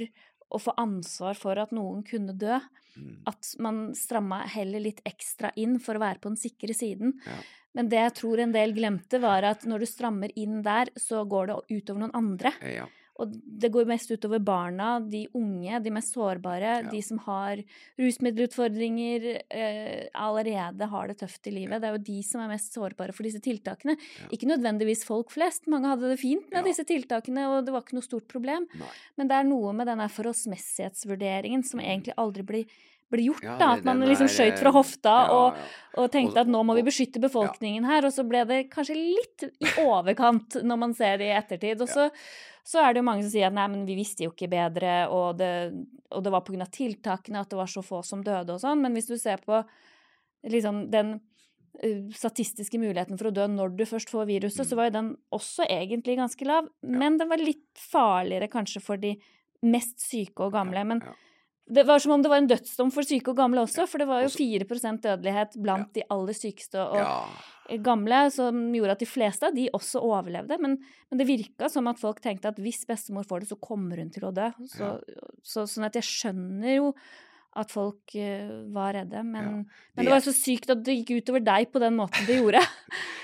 å 0.50 0.60
få 0.60 0.74
ansvar 0.76 1.38
for 1.38 1.58
at 1.58 1.70
noen 1.76 2.02
kunne 2.06 2.36
dø, 2.36 2.60
Mm. 2.98 3.22
at 3.24 3.54
man 3.62 3.94
stramma 3.94 4.40
heller 4.50 4.80
litt 4.82 5.00
ekstra 5.06 5.52
inn 5.56 5.78
for 5.78 5.94
å 5.94 6.00
være 6.02 6.18
på 6.18 6.28
den 6.28 6.36
sikre 6.36 6.74
siden. 6.74 7.12
Ja. 7.24 7.36
Men 7.72 7.88
det 7.88 8.00
jeg 8.00 8.14
tror 8.18 8.40
en 8.42 8.52
del 8.52 8.72
glemte, 8.74 9.20
var 9.22 9.44
at 9.46 9.62
når 9.62 9.78
du 9.78 9.86
strammer 9.86 10.32
inn 10.36 10.60
der, 10.66 10.90
så 10.98 11.22
går 11.24 11.46
det 11.46 11.56
utover 11.84 12.00
noen 12.00 12.14
andre. 12.18 12.52
Ja. 12.66 12.86
Og 13.20 13.32
det 13.60 13.70
går 13.74 13.86
mest 13.90 14.10
utover 14.10 14.40
barna, 14.42 14.94
de 15.04 15.26
unge, 15.36 15.80
de 15.84 15.90
mest 15.92 16.14
sårbare, 16.16 16.82
Ja. 16.84 16.90
de 16.90 17.00
som 17.04 17.18
har 17.26 17.60
rusmiddelutfordringer, 18.00 19.42
eh, 19.50 20.08
allerede 20.14 20.88
har 20.88 21.08
det 21.08 21.18
tøft 21.20 21.46
i 21.46 21.54
livet. 21.54 21.80
Det 21.80 21.88
er 21.88 21.96
jo 21.98 22.04
de 22.04 22.22
som 22.22 22.40
er 22.40 22.48
mest 22.48 22.72
sårbare 22.74 23.12
for 23.14 23.22
disse 23.26 23.40
tiltakene. 23.40 23.96
Ja. 23.96 24.28
Ikke 24.32 24.48
nødvendigvis 24.48 25.04
folk 25.04 25.30
flest. 25.30 25.66
Mange 25.68 25.86
hadde 25.90 26.08
det 26.10 26.18
fint 26.20 26.50
med 26.50 26.60
Ja. 26.60 26.62
disse 26.62 26.84
tiltakene, 26.84 27.46
og 27.48 27.64
det 27.66 27.72
var 27.72 27.82
ikke 27.82 27.94
noe 27.98 28.02
stort 28.08 28.28
problem. 28.28 28.66
Nei. 28.74 28.86
Men 29.16 29.28
det 29.28 29.36
er 29.36 29.44
noe 29.44 29.72
med 29.72 29.86
denne 29.86 30.08
forholdsmessighetsvurderingen 30.08 31.64
som 31.64 31.80
egentlig 31.80 32.14
aldri 32.16 32.42
blir, 32.46 32.66
ble 33.10 33.24
gjort. 33.26 33.42
Ja, 33.42 33.56
da, 33.58 33.72
At 33.74 33.84
man 33.84 34.00
liksom 34.00 34.28
er, 34.30 34.56
fra 34.56 34.70
hofta 34.70 35.14
ja, 35.26 35.32
og, 35.34 35.56
ja. 35.56 36.02
og 36.02 36.10
tenkte 36.12 36.44
at 36.44 36.46
nå 36.46 36.62
må 36.64 36.76
vi 36.76 36.84
beskytte 36.86 37.20
befolkningen 37.20 37.84
her, 37.84 38.04
og 38.06 38.12
så 38.12 38.26
ble 38.26 38.44
det 38.46 38.70
kanskje 38.70 38.94
litt 38.94 39.48
i 39.60 39.66
overkant 39.82 40.62
når 40.62 40.78
man 40.78 40.94
ser 40.94 41.18
det 41.18 41.26
i 41.26 41.36
ettertid. 41.36 41.80
Og 41.82 41.88
så, 41.90 42.10
så 42.66 42.82
er 42.82 42.92
det 42.92 43.00
jo 43.02 43.06
mange 43.08 43.24
som 43.24 43.32
sier 43.32 43.48
at 43.48 43.56
nei, 43.56 43.66
men 43.72 43.86
vi 43.88 43.96
visste 43.98 44.26
jo 44.26 44.34
ikke 44.34 44.50
bedre, 44.52 45.08
og 45.12 45.38
det, 45.40 45.50
og 46.12 46.24
det 46.24 46.32
var 46.34 46.44
av 46.44 46.70
tiltakene 46.74 47.40
at 47.40 47.50
det 47.50 47.58
var 47.58 47.70
så 47.70 47.82
få 47.84 48.02
som 48.06 48.22
døde 48.24 48.54
og 48.54 48.62
sånn. 48.62 48.82
Men 48.84 48.96
hvis 48.96 49.10
du 49.10 49.16
ser 49.18 49.42
på 49.44 49.62
liksom 50.48 50.86
den 50.92 51.18
eh, 51.82 52.06
statistiske 52.16 52.78
muligheten 52.80 53.18
for 53.20 53.30
å 53.30 53.34
dø 53.34 53.46
når 53.50 53.76
du 53.78 53.84
først 53.88 54.12
får 54.12 54.28
viruset, 54.28 54.66
så 54.66 54.74
Mm. 54.74 54.76
var 54.76 54.84
jo 54.90 54.96
den 54.98 55.10
også 55.32 55.66
egentlig 55.68 56.16
ganske 56.16 56.46
lav. 56.46 56.68
Men 56.82 57.18
den 57.18 57.28
var 57.28 57.38
litt 57.38 57.68
farligere 57.74 58.48
kanskje 58.48 58.82
for 58.82 58.96
de 58.96 59.16
mest 59.62 60.00
syke 60.00 60.40
og 60.40 60.52
gamle. 60.52 60.84
Men 60.84 61.02
ja. 61.04 61.12
det 61.68 61.86
var 61.86 61.98
som 61.98 62.12
om 62.12 62.22
det 62.22 62.30
var 62.30 62.38
en 62.38 62.48
dødsdom 62.48 62.92
for 62.92 63.02
syke 63.02 63.28
og 63.28 63.36
gamle 63.36 63.60
også, 63.62 63.86
for 63.88 63.98
det 63.98 64.08
var 64.08 64.22
jo 64.24 64.28
4% 64.32 65.00
dødelighet 65.04 65.56
blant 65.62 65.92
de 65.94 66.04
aller 66.10 66.36
sykeste 66.36 66.80
og 66.80 66.96
ja. 66.96 67.24
Gamle, 67.78 68.30
som 68.34 68.58
gjorde 68.74 68.96
at 68.96 69.02
de 69.02 69.06
fleste 69.08 69.46
av 69.46 69.54
de 69.54 69.68
også 69.76 70.02
overlevde. 70.02 70.58
Men, 70.60 70.76
men 71.10 71.18
det 71.20 71.26
virka 71.28 71.68
som 71.70 71.86
at 71.90 72.00
folk 72.02 72.20
tenkte 72.24 72.50
at 72.50 72.58
hvis 72.58 72.82
bestemor 72.88 73.24
får 73.28 73.40
det, 73.44 73.48
så 73.52 73.58
kommer 73.62 74.02
hun 74.02 74.10
til 74.10 74.26
å 74.28 74.34
dø. 74.34 74.48
Så, 74.66 74.92
så, 75.42 75.66
sånn 75.70 75.86
at 75.86 75.94
jeg 76.00 76.08
skjønner 76.08 76.76
jo 76.80 76.94
at 77.58 77.72
folk 77.74 78.12
uh, 78.14 78.50
var 78.70 78.92
redde. 78.94 79.22
Men, 79.26 79.42
Ja, 79.44 79.50
men 79.54 79.64
det- 79.66 80.04
det 80.06 80.12
var 80.12 80.20
så 80.22 80.34
sykt 80.34 80.70
at 80.70 80.84
det 80.86 80.94
gikk 81.00 81.16
utover 81.22 81.42
deg 81.42 81.72
på 81.72 81.80
den 81.82 81.96
måten 81.98 82.26
det 82.26 82.40
gjorde. 82.42 82.62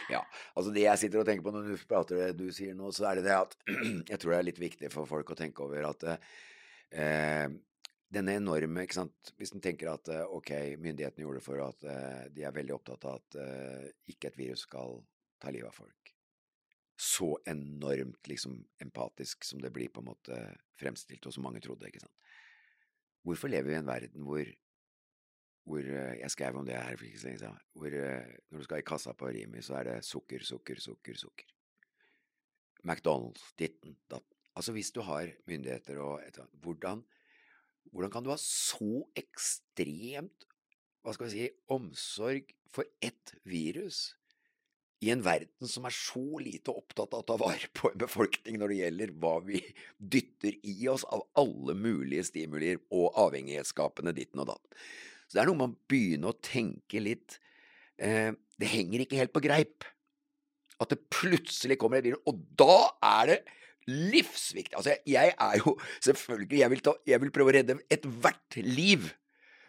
Ja, 0.06 0.20
altså 0.54 0.70
det 0.70 0.84
jeg 0.84 0.98
sitter 1.00 1.18
og 1.18 1.26
tenker 1.26 1.42
på 1.42 1.50
når 1.50 1.64
du 1.66 1.80
prater 1.90 2.14
det 2.20 2.36
du 2.38 2.44
sier 2.54 2.76
nå, 2.78 2.92
så 2.94 3.08
er 3.10 3.16
det 3.18 3.24
det 3.26 3.32
at 3.34 3.56
jeg 4.12 4.20
tror 4.22 4.36
det 4.36 4.36
er 4.38 4.44
litt 4.46 4.60
viktig 4.62 4.90
for 4.92 5.02
folk 5.10 5.32
å 5.34 5.34
tenke 5.34 5.64
over 5.64 5.88
at 5.88 6.04
eh, 6.94 7.48
denne 8.12 8.36
enorme 8.38 8.84
ikke 8.86 9.00
sant? 9.00 9.32
Hvis 9.38 9.52
en 9.54 9.62
tenker 9.62 9.90
at 9.90 10.10
eh, 10.12 10.24
ok, 10.36 10.52
myndighetene 10.82 11.24
gjorde 11.24 11.40
det 11.40 11.46
for 11.46 11.62
at 11.64 11.86
eh, 11.90 12.26
de 12.34 12.44
er 12.46 12.54
veldig 12.54 12.76
opptatt 12.76 13.06
av 13.08 13.18
at 13.18 13.38
eh, 13.42 13.88
ikke 14.12 14.30
et 14.30 14.38
virus 14.38 14.66
skal 14.68 15.00
ta 15.42 15.50
livet 15.50 15.70
av 15.70 15.74
folk. 15.76 16.12
Så 16.96 17.34
enormt 17.50 18.30
liksom 18.30 18.60
empatisk 18.80 19.44
som 19.44 19.60
det 19.60 19.72
blir 19.74 19.90
på 19.92 20.00
en 20.00 20.10
måte 20.12 20.38
fremstilt, 20.80 21.26
og 21.26 21.34
som 21.34 21.44
mange 21.44 21.60
trodde. 21.64 21.90
ikke 21.90 22.04
sant? 22.04 22.30
Hvorfor 23.26 23.50
lever 23.52 23.72
vi 23.72 23.76
i 23.76 23.80
en 23.82 23.90
verden 23.90 24.28
hvor 24.28 24.54
hvor 25.66 25.82
Jeg 25.82 26.30
skrev 26.30 26.54
om 26.54 26.62
det 26.62 26.76
her 26.78 26.94
for 26.94 27.08
ikke 27.08 27.18
så 27.18 27.26
lenge 27.26 27.40
siden. 27.40 27.62
Hvor 27.74 27.90
når 27.90 28.60
du 28.60 28.64
skal 28.68 28.78
i 28.78 28.84
kassa 28.86 29.12
på 29.18 29.32
Rimi, 29.34 29.58
så 29.66 29.74
er 29.80 29.88
det 29.88 30.04
sukker, 30.06 30.44
sukker, 30.46 30.78
sukker, 30.78 31.16
sukker. 31.18 31.48
McDonald's, 32.86 33.42
ditten, 33.58 33.96
datten. 34.06 34.36
Altså 34.54 34.72
hvis 34.76 34.92
du 34.94 35.02
har 35.02 35.26
myndigheter 35.50 35.98
og 35.98 36.20
et, 36.22 36.36
eller 36.36 36.46
annet, 36.46 36.60
hvordan, 36.62 37.02
hvordan 37.92 38.12
kan 38.12 38.26
du 38.26 38.32
ha 38.32 38.38
så 38.40 39.04
ekstremt 39.18 40.46
hva 41.06 41.14
skal 41.14 41.28
vi 41.28 41.34
si, 41.36 41.50
omsorg 41.70 42.54
for 42.72 42.88
ett 43.04 43.34
virus 43.46 44.16
i 45.04 45.10
en 45.12 45.22
verden 45.22 45.68
som 45.68 45.84
er 45.86 45.94
så 45.94 46.40
lite 46.40 46.72
opptatt 46.72 47.12
av 47.12 47.22
å 47.22 47.26
ta 47.28 47.36
vare 47.40 47.68
på 47.76 47.90
en 47.90 48.00
befolkning 48.00 48.56
når 48.58 48.72
det 48.72 48.78
gjelder 48.80 49.12
hva 49.22 49.34
vi 49.44 49.60
dytter 49.98 50.56
i 50.66 50.76
oss 50.90 51.04
av 51.12 51.26
alle 51.38 51.76
mulige 51.78 52.24
stimulier 52.30 52.80
og 52.88 53.18
avhengighetsskapende 53.26 54.14
ditten 54.16 54.42
og 54.42 54.50
datten. 54.54 54.72
Så 55.26 55.36
det 55.36 55.42
er 55.42 55.50
noe 55.50 55.60
med 55.60 55.74
å 55.74 55.90
begynne 55.90 56.30
å 56.30 56.38
tenke 56.40 57.02
litt 57.02 57.38
eh, 57.98 58.32
Det 58.56 58.72
henger 58.72 59.04
ikke 59.04 59.18
helt 59.20 59.34
på 59.34 59.42
greip. 59.44 59.84
At 60.80 60.92
det 60.92 61.02
plutselig 61.12 61.76
kommer 61.80 62.00
et 62.00 62.08
virus, 62.08 62.22
og 62.28 62.40
da 62.56 62.88
er 63.04 63.30
det 63.30 63.38
livsviktig. 63.86 64.76
Altså, 64.76 64.96
jeg 65.06 65.34
er 65.34 65.58
jo 65.62 65.76
selvfølgelig 66.06 66.58
Jeg 66.60 66.70
vil, 66.70 66.82
ta, 66.82 66.94
jeg 67.06 67.22
vil 67.22 67.32
prøve 67.34 67.52
å 67.52 67.56
redde 67.58 67.78
ethvert 67.92 68.58
liv. 68.60 69.10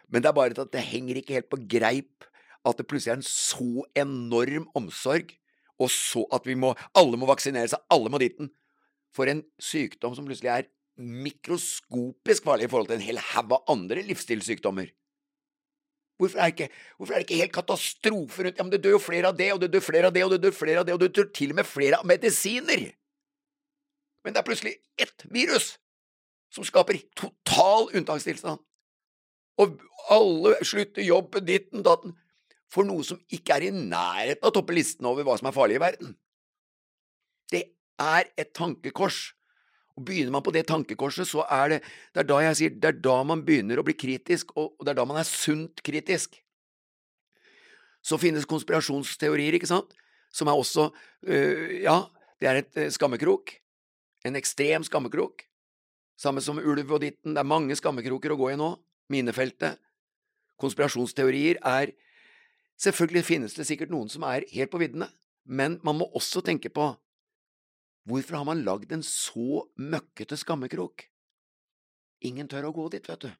Men 0.08 0.24
det 0.24 0.30
er 0.30 0.38
bare 0.38 0.56
at 0.56 0.72
det 0.72 0.86
henger 0.88 1.20
ikke 1.20 1.36
helt 1.38 1.50
på 1.52 1.60
greip 1.70 2.28
at 2.66 2.78
det 2.78 2.88
plutselig 2.90 3.14
er 3.14 3.20
en 3.20 3.28
så 3.28 3.84
enorm 3.96 4.66
omsorg, 4.76 5.30
og 5.78 5.90
så 5.94 6.24
at 6.34 6.44
vi 6.48 6.56
må 6.58 6.74
Alle 6.98 7.16
må 7.20 7.28
vaksinere 7.28 7.70
seg, 7.70 7.84
alle 7.92 8.10
må 8.10 8.20
ditten. 8.20 8.50
For 9.14 9.30
en 9.30 9.44
sykdom 9.62 10.16
som 10.16 10.26
plutselig 10.26 10.50
er 10.52 10.68
mikroskopisk 10.98 12.44
farlig 12.48 12.66
i 12.66 12.70
forhold 12.72 12.90
til 12.90 12.98
en 12.98 13.06
hel 13.06 13.20
haug 13.30 13.54
av 13.54 13.70
andre 13.70 14.02
livsstilssykdommer. 14.08 14.90
Hvorfor 16.18 16.42
er, 16.42 16.50
ikke, 16.50 16.66
hvorfor 16.98 17.14
er 17.14 17.22
det 17.22 17.28
ikke 17.28 17.42
helt 17.44 17.54
katastrofe 17.54 18.42
rundt 18.42 18.58
Ja, 18.58 18.64
men 18.66 18.72
det 18.72 18.80
dør 18.82 18.96
jo 18.96 19.02
flere 19.02 19.30
av 19.30 19.36
det, 19.38 19.52
og 19.54 19.60
det 19.62 19.68
dør 19.70 19.84
flere 19.86 20.08
av 20.10 20.16
det, 20.16 20.24
og 20.26 20.32
det 20.34 20.40
dør 20.42 20.56
flere 20.56 20.82
av 20.82 20.88
det, 20.88 20.96
og 20.96 21.04
det 21.04 21.12
dør 21.14 21.28
til 21.30 21.54
og 21.54 21.60
med 21.60 21.68
flere 21.68 22.00
av 22.00 22.08
medisiner! 22.10 22.88
Men 24.24 24.34
det 24.34 24.40
er 24.40 24.48
plutselig 24.48 24.74
ett 24.98 25.24
virus 25.32 25.76
som 26.54 26.64
skaper 26.66 27.00
total 27.18 27.90
unntakstilstand. 27.96 28.60
Og 29.58 29.80
alle 30.12 30.54
slutter 30.66 31.04
jobben, 31.04 31.44
ditten, 31.46 31.82
datten, 31.86 32.14
for 32.72 32.86
noe 32.86 33.04
som 33.06 33.20
ikke 33.32 33.56
er 33.56 33.68
i 33.68 33.72
nærheten 33.74 34.44
av 34.44 34.52
å 34.52 34.56
toppe 34.58 34.76
listen 34.76 35.08
over 35.08 35.26
hva 35.26 35.38
som 35.40 35.48
er 35.50 35.56
farlig 35.56 35.78
i 35.78 35.82
verden. 35.82 36.14
Det 37.50 37.64
er 37.98 38.28
et 38.38 38.52
tankekors. 38.56 39.32
Og 39.98 40.04
Begynner 40.06 40.36
man 40.36 40.44
på 40.46 40.52
det 40.54 40.68
tankekorset, 40.68 41.26
så 41.26 41.42
er 41.50 41.72
det 41.72 41.78
det 42.14 42.22
er 42.22 42.28
da 42.28 42.42
jeg 42.44 42.58
sier, 42.60 42.74
det 42.76 42.90
er 42.92 43.00
da 43.02 43.16
man 43.26 43.42
begynner 43.46 43.80
å 43.80 43.86
bli 43.86 43.96
kritisk, 43.98 44.52
og 44.54 44.76
det 44.84 44.92
er 44.92 45.00
da 45.00 45.06
man 45.08 45.18
er 45.18 45.26
sunt 45.26 45.82
kritisk. 45.82 46.38
Så 48.04 48.20
finnes 48.20 48.46
konspirasjonsteorier, 48.46 49.56
ikke 49.58 49.70
sant, 49.70 49.90
som 50.30 50.48
er 50.48 50.60
også 50.60 50.90
øh, 51.26 51.80
Ja, 51.82 52.04
det 52.38 52.48
er 52.48 52.60
et 52.60 52.78
øh, 52.78 52.92
skammekrok. 52.94 53.56
En 54.28 54.36
ekstrem 54.36 54.84
skammekrok. 54.84 55.46
Samme 56.18 56.42
som 56.44 56.58
ulv 56.60 56.92
og 56.92 57.00
ditten. 57.00 57.32
Det 57.32 57.40
er 57.40 57.48
mange 57.48 57.76
skammekroker 57.78 58.34
å 58.34 58.38
gå 58.40 58.52
i 58.52 58.58
nå. 58.60 58.74
Minefeltet. 59.12 59.80
Konspirasjonsteorier 60.60 61.62
er 61.64 61.94
Selvfølgelig 62.78 63.24
finnes 63.26 63.56
det 63.58 63.66
sikkert 63.66 63.90
noen 63.90 64.10
som 64.12 64.22
er 64.28 64.44
helt 64.52 64.70
på 64.70 64.78
viddene, 64.78 65.08
men 65.50 65.80
man 65.82 65.96
må 65.98 66.06
også 66.14 66.44
tenke 66.46 66.70
på 66.70 66.92
hvorfor 68.08 68.38
har 68.38 68.46
man 68.46 68.62
lagd 68.62 68.92
en 68.94 69.02
så 69.02 69.64
møkkete 69.74 70.38
skammekrok? 70.38 71.08
Ingen 72.30 72.46
tør 72.50 72.68
å 72.70 72.74
gå 72.76 72.86
dit, 72.94 73.10
vet 73.10 73.26
du. 73.26 73.32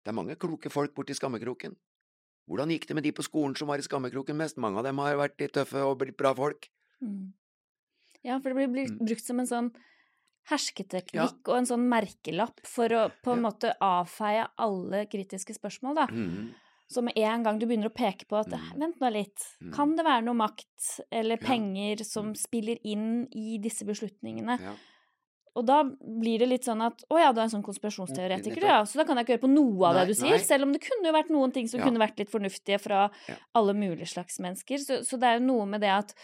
Det 0.00 0.12
er 0.12 0.16
mange 0.16 0.36
kloke 0.40 0.72
folk 0.72 0.96
borti 0.96 1.16
skammekroken. 1.16 1.76
Hvordan 2.48 2.72
gikk 2.72 2.88
det 2.88 2.96
med 2.96 3.06
de 3.06 3.12
på 3.16 3.24
skolen 3.24 3.54
som 3.56 3.68
var 3.68 3.80
i 3.80 3.84
skammekroken 3.84 4.36
mest? 4.36 4.56
Mange 4.60 4.80
av 4.80 4.88
dem 4.88 5.04
har 5.04 5.20
vært 5.20 5.36
litt 5.40 5.54
tøffe 5.56 5.84
og 5.84 6.00
blitt 6.00 6.18
bra 6.20 6.34
folk. 6.36 6.68
Mm. 7.04 7.32
Ja, 8.24 8.38
for 8.40 8.54
det 8.54 8.68
blir, 8.72 8.88
Mm. 8.88 8.98
brukt 9.06 9.24
som 9.24 9.40
en 9.40 9.46
sånn 9.46 9.70
hersketeknikk 10.50 11.14
Ja. 11.14 11.28
og 11.52 11.56
en 11.56 11.66
sånn 11.68 11.86
merkelapp 11.88 12.60
for 12.66 12.88
å 12.88 13.10
på 13.22 13.32
en 13.32 13.42
Ja. 13.42 13.50
måte 13.50 13.72
avfeie 13.80 14.46
alle 14.58 15.06
kritiske 15.06 15.54
spørsmål, 15.56 15.94
da. 15.94 16.06
Mm. 16.06 16.54
Så 16.90 17.02
med 17.02 17.16
en 17.16 17.42
gang 17.42 17.58
du 17.58 17.66
begynner 17.66 17.88
å 17.88 17.94
peke 17.94 18.26
på 18.28 18.38
at 18.38 18.48
Mm. 18.48 18.78
vent 18.78 18.98
nå 19.00 19.10
litt, 19.12 19.56
Mm. 19.62 19.72
kan 19.72 19.96
det 19.96 20.04
være 20.04 20.22
noe 20.24 20.34
makt 20.34 21.00
eller 21.10 21.36
penger 21.38 22.04
som 22.04 22.32
Mm. 22.32 22.36
spiller 22.36 22.78
inn 22.84 23.26
i 23.32 23.58
disse 23.58 23.84
beslutningene? 23.84 24.60
Ja. 24.60 24.74
Og 25.54 25.62
da 25.68 25.82
blir 25.86 26.40
det 26.42 26.48
litt 26.50 26.64
sånn 26.66 26.80
at 26.82 27.04
å 27.14 27.18
ja, 27.20 27.28
du 27.32 27.38
er 27.38 27.44
en 27.46 27.52
sånn 27.52 27.62
konspirasjonsteoretiker, 27.62 28.64
ja, 28.66 28.80
så 28.84 28.98
da 28.98 29.04
kan 29.06 29.16
jeg 29.20 29.26
ikke 29.28 29.34
høre 29.36 29.42
på 29.44 29.50
noe 29.54 29.86
av 29.86 29.94
Nei, 29.94 30.00
det 30.04 30.14
du 30.14 30.18
sier, 30.18 30.34
nei. 30.34 30.46
selv 30.46 30.66
om 30.66 30.72
det 30.74 30.80
kunne 30.82 31.06
jo 31.06 31.12
vært 31.14 31.30
noen 31.30 31.52
ting 31.54 31.68
som 31.70 31.78
Ja. 31.78 31.86
kunne 31.86 32.02
vært 32.02 32.18
litt 32.18 32.32
fornuftige 32.32 32.80
fra 32.82 33.10
Ja. 33.28 33.36
alle 33.54 33.72
mulige 33.74 34.08
slags 34.10 34.40
mennesker. 34.42 34.78
Så, 34.82 34.98
så 35.06 35.14
det 35.20 35.28
er 35.30 35.38
jo 35.38 35.46
noe 35.46 35.66
med 35.66 35.80
det 35.80 35.92
at 35.94 36.14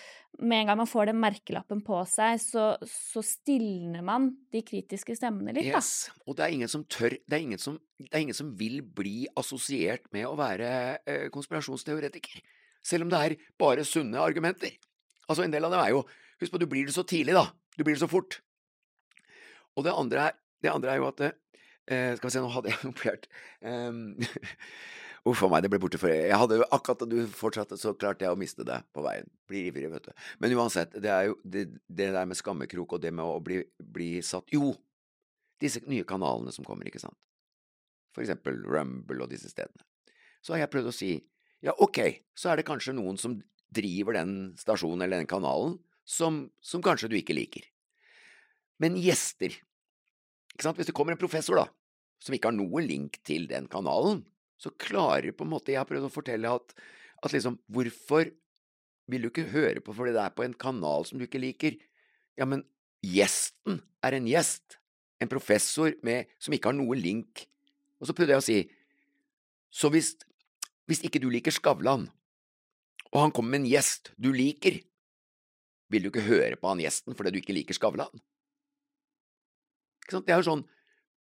med 0.41 0.61
en 0.63 0.67
gang 0.73 0.77
man 0.79 0.87
får 0.91 1.07
den 1.07 1.21
merkelappen 1.23 1.83
på 1.87 2.01
seg, 2.11 2.41
så, 2.43 2.77
så 2.87 3.23
stilner 3.23 4.03
man 4.03 4.37
de 4.53 4.63
kritiske 4.63 5.15
stemmene 5.19 5.55
litt, 5.55 5.67
Yes. 5.71 6.11
Og 6.27 6.35
det 6.37 6.45
er 6.49 6.53
ingen 6.57 6.69
som 6.69 6.83
tør 6.85 7.11
det 7.11 7.37
er 7.39 7.43
ingen 7.47 7.59
som, 7.59 7.79
det 7.99 8.11
er 8.15 8.25
ingen 8.27 8.35
som 8.35 8.51
vil 8.57 8.81
bli 8.83 9.27
assosiert 9.37 10.11
med 10.13 10.27
å 10.27 10.35
være 10.39 10.99
eh, 11.07 11.29
konspirasjonsteoretiker. 11.31 12.41
Selv 12.83 13.05
om 13.07 13.11
det 13.13 13.19
er 13.21 13.37
bare 13.61 13.85
sunne 13.85 14.19
argumenter. 14.19 14.73
Altså, 15.29 15.45
en 15.45 15.53
del 15.53 15.65
av 15.65 15.71
dem 15.75 15.81
er 15.85 15.91
jo 15.95 16.05
Husk 16.41 16.55
på, 16.55 16.59
du 16.59 16.65
blir 16.65 16.87
det 16.89 16.95
så 16.97 17.03
tidlig, 17.05 17.35
da. 17.37 17.51
Du 17.77 17.85
blir 17.85 17.93
det 17.93 18.01
så 18.01 18.09
fort. 18.09 18.39
Og 19.79 19.87
det 19.87 19.95
andre 19.95 20.31
er, 20.31 20.39
det 20.63 20.73
andre 20.73 20.95
er 20.95 21.01
jo 21.01 21.09
at 21.11 21.23
eh, 21.27 22.17
Skal 22.17 22.27
vi 22.27 22.33
se, 22.35 22.43
nå 22.43 22.51
hadde 22.55 22.73
jeg 22.73 22.81
notert 22.91 23.29
Uff 25.29 25.43
a 25.45 25.51
meg, 25.53 25.61
det 25.65 25.69
ble 25.73 25.81
borte 25.83 26.01
for 26.01 26.09
Jeg 26.09 26.37
hadde 26.41 26.61
jo 26.63 26.67
akkurat 26.73 27.03
da 27.03 27.09
du 27.11 27.19
fortsatte, 27.37 27.77
så 27.77 27.93
klarte 27.93 28.25
jeg 28.25 28.33
å 28.33 28.39
miste 28.41 28.65
det 28.65 28.79
på 28.97 29.03
veien. 29.05 29.27
Blir 29.51 29.67
ivrig, 29.69 29.91
vet 29.93 30.07
du. 30.09 30.15
Men 30.41 30.55
uansett, 30.57 30.95
det 30.97 31.11
er 31.13 31.27
jo 31.29 31.35
det, 31.45 31.67
det 31.93 32.07
der 32.15 32.29
med 32.29 32.39
skammekrok 32.41 32.95
og 32.97 33.03
det 33.05 33.13
med 33.13 33.29
å 33.29 33.37
bli, 33.45 33.59
bli 33.85 34.15
satt 34.25 34.49
Jo, 34.55 34.73
disse 35.61 35.83
nye 35.85 36.07
kanalene 36.09 36.55
som 36.57 36.65
kommer, 36.65 36.89
ikke 36.89 37.03
sant. 37.03 37.19
For 38.17 38.25
eksempel 38.25 38.63
Rumble 38.65 39.27
og 39.27 39.29
disse 39.35 39.53
stedene. 39.53 39.85
Så 40.41 40.57
har 40.57 40.65
jeg 40.65 40.73
prøvd 40.73 40.89
å 40.89 40.97
si 40.97 41.13
ja, 41.61 41.75
ok, 41.77 42.01
så 42.33 42.51
er 42.51 42.57
det 42.57 42.69
kanskje 42.71 42.97
noen 42.97 43.21
som 43.21 43.37
driver 43.71 44.17
den 44.17 44.55
stasjonen 44.59 45.05
eller 45.05 45.21
den 45.21 45.29
kanalen 45.29 45.77
som, 46.09 46.47
som 46.65 46.81
kanskje 46.83 47.11
du 47.13 47.19
ikke 47.19 47.37
liker. 47.37 47.67
Men 48.81 48.97
gjester 49.01 49.55
ikke 50.61 50.67
sant? 50.67 50.81
Hvis 50.81 50.91
det 50.91 50.97
kommer 50.97 51.15
en 51.15 51.21
professor, 51.21 51.57
da, 51.57 51.69
som 52.21 52.37
ikke 52.37 52.51
har 52.51 52.57
noen 52.57 52.85
link 52.85 53.21
til 53.27 53.47
den 53.51 53.69
kanalen, 53.71 54.25
så 54.61 54.73
klarer 54.77 55.33
på 55.33 55.47
en 55.47 55.53
måte 55.55 55.73
Jeg 55.73 55.81
har 55.81 55.89
prøvd 55.89 56.11
å 56.11 56.13
fortelle 56.13 56.51
at, 56.53 56.75
at 57.25 57.33
liksom 57.33 57.57
Hvorfor 57.73 58.29
vil 59.11 59.25
du 59.25 59.31
ikke 59.31 59.49
høre 59.51 59.81
på 59.83 59.95
fordi 59.97 60.13
det 60.15 60.21
er 60.23 60.35
på 60.37 60.45
en 60.45 60.55
kanal 60.55 61.07
som 61.09 61.19
du 61.19 61.25
ikke 61.25 61.41
liker? 61.41 61.79
Ja, 62.39 62.47
men 62.47 62.63
gjesten 63.03 63.81
er 64.05 64.17
en 64.17 64.29
gjest. 64.29 64.77
En 65.21 65.29
professor 65.29 65.93
med, 66.07 66.29
som 66.41 66.55
ikke 66.55 66.71
har 66.71 66.77
noe 66.77 66.97
link. 66.97 67.47
Og 68.01 68.09
så 68.09 68.15
prøvde 68.17 68.37
jeg 68.37 68.43
å 68.43 68.47
si, 68.47 68.59
så 69.71 69.91
hvis, 69.93 70.15
hvis 70.89 71.03
ikke 71.07 71.21
du 71.23 71.29
liker 71.33 71.55
Skavlan, 71.55 72.07
og 73.11 73.19
han 73.19 73.35
kommer 73.35 73.57
med 73.57 73.65
en 73.65 73.73
gjest 73.73 74.13
du 74.21 74.31
liker, 74.33 74.79
vil 75.91 76.07
du 76.07 76.13
ikke 76.13 76.29
høre 76.29 76.57
på 76.61 76.71
han 76.71 76.81
gjesten 76.85 77.17
fordi 77.19 77.35
du 77.35 77.41
ikke 77.43 77.57
liker 77.57 77.77
Skavlan? 77.77 78.23
Det 80.11 80.35
er 80.35 80.41
jo 80.43 80.49
sånn, 80.51 80.67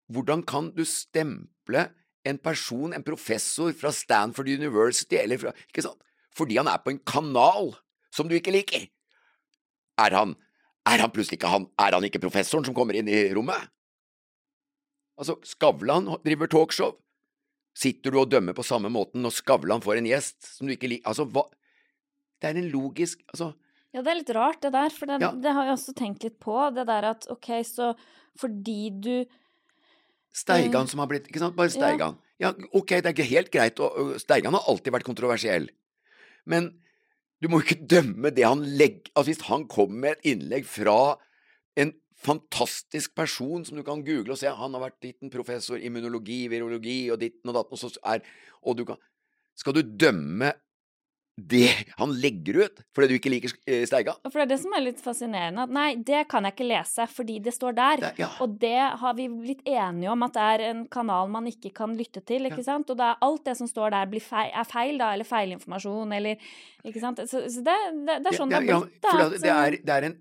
hvordan 0.10 0.44
kan 0.50 0.72
du 0.76 0.84
stemple 0.88 1.88
en 2.28 2.40
person, 2.42 2.94
en 2.94 3.06
professor 3.06 3.74
fra 3.78 3.92
Stanford 3.96 4.50
University, 4.50 5.18
eller 5.22 5.40
fra, 5.42 5.54
ikke 5.70 5.86
sant, 5.86 6.02
fordi 6.36 6.58
han 6.60 6.70
er 6.72 6.82
på 6.84 6.94
en 6.94 7.02
kanal 7.08 7.74
som 8.14 8.30
du 8.30 8.36
ikke 8.38 8.54
liker? 8.54 8.88
Er 10.00 10.16
han, 10.16 10.34
er 10.88 11.04
han 11.04 11.14
plutselig 11.14 11.40
ikke 11.40 11.52
han, 11.52 11.68
er 11.80 11.96
han 11.98 12.08
ikke 12.08 12.24
professoren 12.24 12.66
som 12.66 12.76
kommer 12.78 12.98
inn 12.98 13.10
i 13.12 13.28
rommet? 13.36 13.70
Altså, 15.20 15.36
Skavlan 15.44 16.08
driver 16.24 16.50
talkshow. 16.50 16.96
Sitter 17.76 18.12
du 18.12 18.22
og 18.22 18.30
dømmer 18.32 18.56
på 18.56 18.66
samme 18.66 18.90
måten 18.92 19.22
når 19.24 19.36
Skavlan 19.36 19.84
får 19.84 20.00
en 20.00 20.08
gjest 20.10 20.48
som 20.56 20.68
du 20.68 20.74
ikke 20.74 20.90
liker? 20.90 21.08
Altså, 21.12 21.28
hva 21.28 21.46
Det 22.40 22.48
er 22.48 22.56
en 22.56 22.70
logisk 22.72 23.20
Altså 23.34 23.52
Ja, 23.96 24.04
det 24.06 24.12
er 24.12 24.20
litt 24.20 24.32
rart, 24.38 24.62
det 24.62 24.72
der, 24.76 24.94
for 24.94 25.10
det, 25.10 25.18
ja. 25.24 25.32
det 25.34 25.54
har 25.56 25.66
jeg 25.66 25.76
også 25.80 25.94
tenkt 25.98 26.26
litt 26.26 26.38
på. 26.42 26.56
Det 26.76 26.86
der 26.90 27.08
at 27.10 27.26
ok, 27.34 27.52
så 27.66 27.94
fordi 28.40 28.82
du 28.94 29.14
Steigan 30.30 30.86
som 30.86 31.02
har 31.02 31.10
blitt 31.10 31.26
Ikke 31.26 31.42
sant, 31.42 31.56
bare 31.58 31.72
Steigan. 31.74 32.20
Ja. 32.38 32.52
ja, 32.52 32.68
ok, 32.78 33.00
det 33.00 33.10
er 33.10 33.16
ikke 33.16 33.32
helt 33.32 33.50
greit, 33.54 33.82
og 33.82 34.14
Steigan 34.22 34.54
har 34.54 34.68
alltid 34.70 34.94
vært 34.94 35.08
kontroversiell. 35.08 35.66
Men 36.50 36.70
du 37.42 37.50
må 37.50 37.64
ikke 37.64 37.80
dømme 37.90 38.32
det 38.36 38.46
han 38.46 38.62
legger 38.62 39.10
Altså, 39.16 39.32
hvis 39.32 39.48
han 39.48 39.66
kommer 39.72 40.04
med 40.04 40.18
et 40.18 40.32
innlegg 40.34 40.68
fra 40.70 41.18
en 41.80 41.94
fantastisk 42.20 43.14
person 43.16 43.64
som 43.66 43.80
du 43.80 43.84
kan 43.88 44.04
google 44.04 44.36
og 44.36 44.40
se. 44.42 44.52
Han 44.52 44.76
har 44.76 44.84
vært 44.90 45.00
ditten 45.06 45.32
professor 45.32 45.80
immunologi, 45.80 46.44
virologi 46.52 47.06
og 47.14 47.22
ditten 47.22 47.52
og 47.52 47.56
datten, 47.56 47.78
og 47.78 47.80
så 47.80 48.04
er 48.14 48.26
Og 48.62 48.78
du 48.78 48.86
kan 48.86 49.00
Skal 49.56 49.74
du 49.74 49.82
dømme 49.82 50.54
det 51.52 51.70
han 51.98 52.14
legger 52.22 52.64
ut 52.66 52.82
fordi 52.96 53.10
du 53.10 53.16
ikke 53.18 53.32
liker 53.32 53.54
eh, 53.70 53.84
Steiga? 53.88 54.16
For 54.28 54.40
det 54.40 54.46
er 54.46 54.52
det 54.52 54.60
som 54.64 54.76
er 54.78 54.84
litt 54.86 55.02
fascinerende. 55.04 55.66
At 55.66 55.74
nei, 55.76 55.88
det 56.06 56.26
kan 56.32 56.48
jeg 56.48 56.56
ikke 56.56 56.70
lese 56.70 57.08
fordi 57.12 57.40
det 57.46 57.54
står 57.56 57.78
der. 57.78 58.04
Det, 58.04 58.14
ja. 58.22 58.30
Og 58.44 58.56
det 58.62 58.80
har 59.04 59.18
vi 59.18 59.28
blitt 59.32 59.64
enige 59.68 60.14
om 60.14 60.26
at 60.28 60.36
det 60.38 60.48
er 60.56 60.66
en 60.70 60.82
kanal 60.92 61.32
man 61.34 61.50
ikke 61.50 61.72
kan 61.82 61.94
lytte 61.98 62.24
til. 62.26 62.50
ikke 62.50 62.62
ja. 62.64 62.70
sant? 62.72 62.92
Og 62.92 63.00
da 63.00 63.14
er 63.14 63.28
alt 63.28 63.46
det 63.48 63.56
som 63.60 63.70
står 63.70 63.96
der, 63.96 64.18
feil, 64.24 64.52
er 64.52 64.68
feil, 64.70 64.98
da, 65.02 65.14
eller 65.16 65.28
feilinformasjon, 65.28 66.18
eller 66.20 66.50
Ikke 66.88 67.02
sant. 67.04 67.20
Så, 67.28 67.44
så 67.52 67.64
det, 67.64 67.78
det, 68.08 68.20
det, 68.24 68.32
er 68.32 68.38
sånn 68.38 68.52
det 68.52 68.60
har 68.60 68.68
blitt. 68.68 69.00
Da, 69.04 69.30
det, 69.36 69.54
er, 69.54 69.80
det 69.84 69.96
er 69.96 70.10
en 70.10 70.20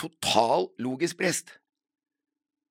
total 0.00 0.68
logisk 0.82 1.18
brist. 1.20 1.54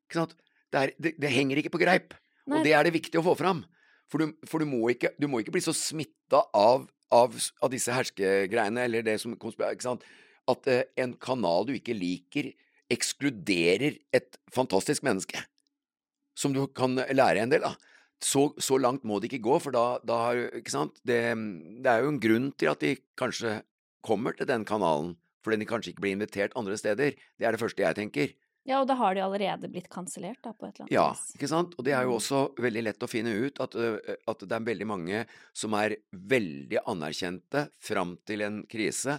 Ikke 0.08 0.22
sant? 0.22 0.36
Det, 0.74 0.82
er, 0.82 1.14
det 1.22 1.32
henger 1.34 1.62
ikke 1.62 1.74
på 1.74 1.82
greip. 1.82 2.14
Nei. 2.46 2.60
Og 2.60 2.68
det 2.68 2.74
er 2.76 2.86
det 2.86 2.94
viktig 2.96 3.22
å 3.22 3.26
få 3.26 3.38
fram. 3.40 3.64
For 4.12 4.22
du, 4.22 4.34
for 4.50 4.62
du, 4.62 4.70
må, 4.70 4.84
ikke, 4.94 5.14
du 5.18 5.26
må, 5.30 5.42
ikke, 5.42 5.56
bli 5.56 5.64
så 5.64 5.74
smitta 5.74 6.44
av, 6.54 6.86
av, 7.14 7.38
av, 7.62 7.72
disse 7.74 7.94
herskegreiene, 7.94 8.88
eller 8.88 9.06
det 9.06 9.20
som 9.22 9.36
ikke 9.36 9.78
sant? 9.84 10.04
At 10.50 10.68
eh, 10.68 10.86
en 11.00 11.16
kanal 11.22 11.68
du 11.70 11.76
ikke 11.78 11.96
liker, 11.96 12.52
ekskluderer 12.92 14.00
et 14.14 14.38
fantastisk 14.54 15.06
menneske. 15.06 15.42
Som 16.38 16.56
du 16.56 16.66
kan 16.68 16.98
lære 16.98 17.44
en 17.44 17.54
del 17.54 17.66
av. 17.68 17.78
Så, 18.24 18.50
så 18.62 18.78
langt 18.80 19.04
må 19.06 19.20
det 19.20 19.30
ikke 19.30 19.44
gå, 19.44 19.58
for 19.60 19.76
da, 19.76 20.00
da 20.08 20.32
Ikke 20.56 20.72
sant? 20.72 21.00
Det, 21.04 21.20
det 21.84 21.92
er 21.92 22.06
jo 22.06 22.14
en 22.14 22.22
grunn 22.24 22.52
til 22.56 22.72
at 22.72 22.84
de 22.84 22.96
kanskje 23.20 23.60
kommer 24.04 24.36
til 24.38 24.48
den 24.50 24.66
kanalen 24.68 25.18
fordi 25.44 25.60
de 25.60 25.68
kanskje 25.68 25.92
ikke 25.92 26.06
blir 26.06 26.14
invitert 26.16 26.54
andre 26.56 26.78
steder. 26.80 27.18
Det 27.36 27.44
er 27.44 27.52
det 27.52 27.60
første 27.60 27.84
jeg 27.84 27.98
tenker. 27.98 28.30
Ja, 28.64 28.80
og 28.80 28.88
da 28.88 28.96
har 28.96 29.16
de 29.16 29.24
allerede 29.26 29.68
blitt 29.72 29.90
kansellert, 29.92 30.40
da, 30.44 30.54
på 30.56 30.70
et 30.70 30.78
eller 30.78 30.86
annet 30.86 30.96
ja, 30.96 31.10
vis. 31.12 31.24
Ja, 31.34 31.38
ikke 31.38 31.50
sant. 31.52 31.76
Og 31.76 31.84
det 31.84 31.96
er 31.98 32.06
jo 32.08 32.14
mm. 32.14 32.20
også 32.22 32.42
veldig 32.64 32.84
lett 32.88 33.04
å 33.04 33.10
finne 33.12 33.34
ut 33.36 33.60
at, 33.64 33.76
at, 33.76 34.46
det 34.48 34.56
er 34.56 34.68
veldig 34.70 34.88
mange 34.88 35.24
som 35.52 35.76
er 35.76 35.98
veldig 36.34 36.80
anerkjente 36.94 37.66
fram 37.84 38.16
til 38.24 38.46
en 38.48 38.62
krise. 38.72 39.18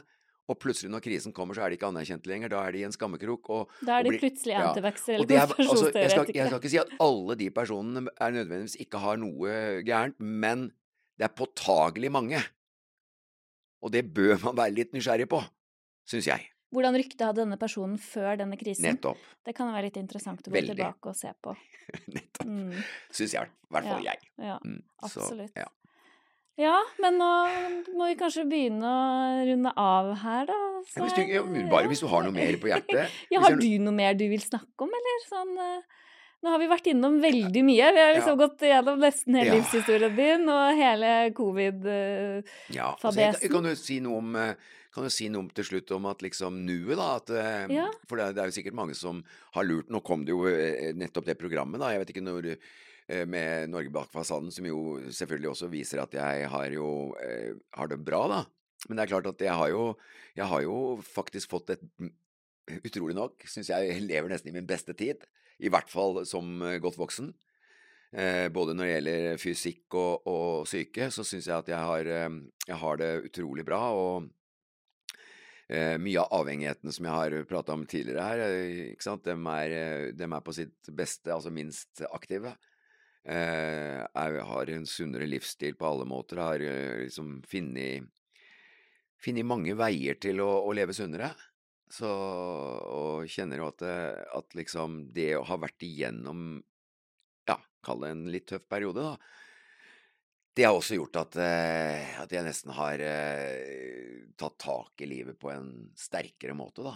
Og 0.49 0.59
plutselig 0.61 0.93
når 0.93 1.05
krisen 1.05 1.35
kommer, 1.37 1.57
så 1.57 1.65
er 1.65 1.73
de 1.73 1.79
ikke 1.79 1.91
anerkjente 1.93 2.29
lenger. 2.29 2.53
Da 2.53 2.63
er 2.65 2.73
de 2.73 2.81
i 2.81 2.87
en 2.89 2.97
skammekrok. 2.97 3.51
Og, 3.53 3.75
da 3.85 3.99
er 3.99 4.09
de 4.09 4.15
blir, 4.15 4.23
plutselig 4.25 4.57
antivaxere 4.61 5.21
eller 5.21 5.45
altså, 5.45 5.91
jeg, 5.93 6.09
jeg 6.37 6.49
skal 6.49 6.59
ikke 6.63 6.73
si 6.73 6.81
at 6.81 6.97
alle 7.05 7.37
de 7.41 7.51
personene 7.53 8.17
er 8.17 8.37
nødvendigvis 8.39 8.79
ikke 8.85 9.03
har 9.05 9.21
noe 9.21 9.59
gærent, 9.85 10.17
men 10.21 10.71
det 11.21 11.29
er 11.29 11.37
påtagelig 11.37 12.13
mange. 12.13 12.41
Og 13.85 13.93
det 13.93 14.07
bør 14.17 14.39
man 14.49 14.57
være 14.63 14.77
litt 14.81 14.97
nysgjerrig 14.97 15.29
på 15.29 15.45
syns 16.09 16.29
jeg. 16.29 16.49
Hvordan 16.75 16.99
rykte 16.99 17.29
hadde 17.29 17.45
denne 17.45 17.59
personen 17.61 17.95
før 18.01 18.41
denne 18.41 18.59
krisen? 18.59 18.89
Nettopp. 18.89 19.23
Det 19.47 19.55
kan 19.57 19.71
være 19.75 19.89
litt 19.89 20.01
interessant 20.01 20.43
å 20.43 20.51
gå 20.51 20.57
Veldig. 20.57 20.75
tilbake 20.75 21.13
og 21.13 21.17
se 21.19 21.31
på. 21.45 21.55
Nettopp. 22.17 22.51
Mm. 22.51 22.85
Syns 23.15 23.37
jeg, 23.37 23.49
i 23.49 23.77
hvert 23.77 23.89
fall 23.93 24.05
ja. 24.07 24.13
jeg. 24.15 24.31
Ja, 24.51 24.59
mm. 24.65 24.79
absolutt. 25.07 25.55
Så, 25.55 25.65
ja. 25.65 25.69
ja. 26.67 26.77
men 27.05 27.19
nå 27.23 27.33
må 27.95 28.11
vi 28.11 28.19
kanskje 28.21 28.47
begynne 28.51 28.91
å 28.91 29.43
runde 29.51 29.75
av 29.85 30.15
her, 30.25 30.49
da. 30.51 30.61
Så, 30.91 31.05
hvis 31.07 31.17
du, 31.17 31.61
bare 31.73 31.91
hvis 31.93 32.03
du 32.05 32.09
har 32.11 32.27
noe 32.27 32.37
mer 32.43 32.59
på 32.61 32.73
hjertet. 32.73 33.21
ja, 33.33 33.45
har 33.45 33.61
du 33.61 33.69
noe 33.85 33.95
mer 33.95 34.19
du 34.19 34.27
vil 34.33 34.43
snakke 34.43 34.89
om, 34.89 34.97
eller 35.03 35.29
sånn 35.31 35.61
uh... 35.61 36.01
Nå 36.45 36.53
har 36.53 36.61
vi 36.61 36.67
vært 36.69 36.89
innom 36.93 37.15
veldig 37.23 37.61
mye. 37.65 37.87
Vi 37.97 38.01
har 38.05 38.11
liksom 38.19 38.35
ja. 38.35 38.41
gått 38.43 38.65
gjennom 38.69 38.99
nesten 39.01 39.37
hele 39.39 39.49
ja. 39.49 39.55
livshistorien 39.57 40.13
din 40.13 40.43
og 40.53 40.77
hele 40.77 41.13
covid-fadesen. 41.39 42.51
Ja, 42.77 42.91
altså 42.99 43.23
jeg, 43.23 43.49
kan 43.49 43.69
jo 43.71 43.73
si 43.81 43.97
noe 44.05 44.19
om 44.21 44.37
kan 44.95 45.07
jo 45.07 45.13
si 45.13 45.29
noe 45.33 45.51
til 45.55 45.67
slutt 45.67 45.93
om 45.97 46.09
at 46.11 46.23
liksom 46.25 46.63
nuet, 46.67 46.97
da. 46.97 47.09
At, 47.19 47.31
eh, 47.35 47.77
ja. 47.77 47.87
For 48.09 48.21
det, 48.21 48.39
er 48.39 48.51
jo 48.51 48.57
sikkert 48.57 48.79
mange 48.79 48.97
som 48.99 49.23
har 49.57 49.67
lurt. 49.67 49.91
Nå 49.93 50.01
kom 50.07 50.25
det 50.27 50.35
jo 50.35 50.45
eh, 50.51 50.93
nettopp 50.97 51.29
det 51.29 51.39
programmet, 51.41 51.83
da. 51.83 51.93
Jeg 51.93 52.03
vet 52.03 52.13
ikke 52.15 52.25
når 52.25 52.51
eh, 52.55 53.25
med 53.29 53.73
Norge 53.73 53.93
bak 53.95 54.13
fasaden, 54.15 54.53
som 54.55 54.69
jo 54.69 54.99
selvfølgelig 55.11 55.53
også 55.53 55.71
viser 55.73 56.03
at 56.05 56.15
jeg 56.17 56.51
har 56.51 56.77
jo 56.77 56.89
har 57.75 57.91
det 57.91 58.01
bra, 58.07 58.27
da. 58.31 58.43
Men 58.89 58.99
det 58.99 59.05
er 59.05 59.15
klart 59.15 59.31
at 59.31 59.41
jeg 59.43 59.57
har 59.57 59.73
jo, 59.73 59.89
jeg 60.37 60.51
har 60.51 60.63
jo 60.67 60.77
faktisk 61.15 61.57
fått 61.57 61.77
et 61.77 61.89
Utrolig 62.65 63.13
nok 63.13 63.43
syns 63.45 63.69
jeg 63.69 63.99
lever 64.01 64.31
nesten 64.33 64.49
i 64.49 64.55
min 64.55 64.65
beste 64.65 64.95
tid. 64.97 65.21
I 65.61 65.69
hvert 65.69 65.91
fall 65.93 66.23
som 66.25 66.63
godt 66.81 66.97
voksen. 66.97 67.27
Eh, 68.15 68.47
både 68.49 68.77
når 68.77 68.87
det 68.87 68.93
gjelder 68.95 69.41
fysikk 69.43 69.97
og, 69.99 70.29
og 70.31 70.69
syke, 70.71 71.11
så 71.11 71.25
syns 71.27 71.49
jeg 71.51 71.57
at 71.59 71.69
jeg 71.69 71.81
har, 71.91 72.09
jeg 72.69 72.79
har, 72.79 72.99
det 73.01 73.11
utrolig 73.29 73.67
bra. 73.67 73.81
Og 73.93 74.31
mye 76.01 76.23
av 76.23 76.33
avhengigheten 76.41 76.93
som 76.95 77.07
jeg 77.09 77.15
har 77.15 77.35
prata 77.49 77.75
om 77.75 77.85
tidligere 77.89 78.27
her, 78.29 78.43
eh, 78.47 78.93
ikke 78.93 79.07
sant? 79.07 79.25
De, 79.27 79.35
er, 79.35 79.75
eh, 79.79 80.07
de 80.17 80.29
er 80.29 80.45
på 80.45 80.55
sitt 80.57 80.91
beste, 80.97 81.33
altså 81.35 81.53
minst 81.55 82.05
aktive. 82.11 82.55
Eh, 83.25 84.03
jeg 84.05 84.45
har 84.51 84.73
en 84.75 84.87
sunnere 84.89 85.29
livsstil 85.29 85.79
på 85.81 85.89
alle 85.89 86.07
måter, 86.09 86.43
har 86.43 86.61
eh, 86.61 87.07
liksom 87.07 87.39
funnet 87.49 88.11
mange 89.49 89.77
veier 89.79 90.21
til 90.21 90.43
å, 90.45 90.51
å 90.69 90.75
leve 90.77 90.97
sunnere. 90.97 91.33
Så, 91.95 92.09
og 92.09 93.31
kjenner 93.31 93.61
jo 93.61 93.69
at, 93.71 93.83
at 94.35 94.57
liksom 94.57 95.05
det 95.15 95.35
å 95.39 95.45
ha 95.47 95.59
vært 95.63 95.85
igjennom, 95.87 96.59
ja, 97.49 97.59
kall 97.85 98.03
det 98.03 98.11
en 98.13 98.25
litt 98.33 98.49
tøff 98.51 98.65
periode, 98.73 99.05
da, 99.05 99.44
det 100.55 100.67
har 100.69 100.77
også 100.77 100.95
gjort 101.01 101.19
at, 101.19 101.37
eh, 101.43 102.13
at 102.23 102.31
jeg 102.31 102.47
nesten 102.47 102.71
har 102.77 103.01
eh, 103.03 104.23
tatt 104.39 104.55
tak 104.63 105.03
i 105.03 105.09
livet 105.11 105.39
på 105.41 105.51
en 105.51 105.91
sterkere 105.99 106.55
måte, 106.55 106.85
da. 106.87 106.95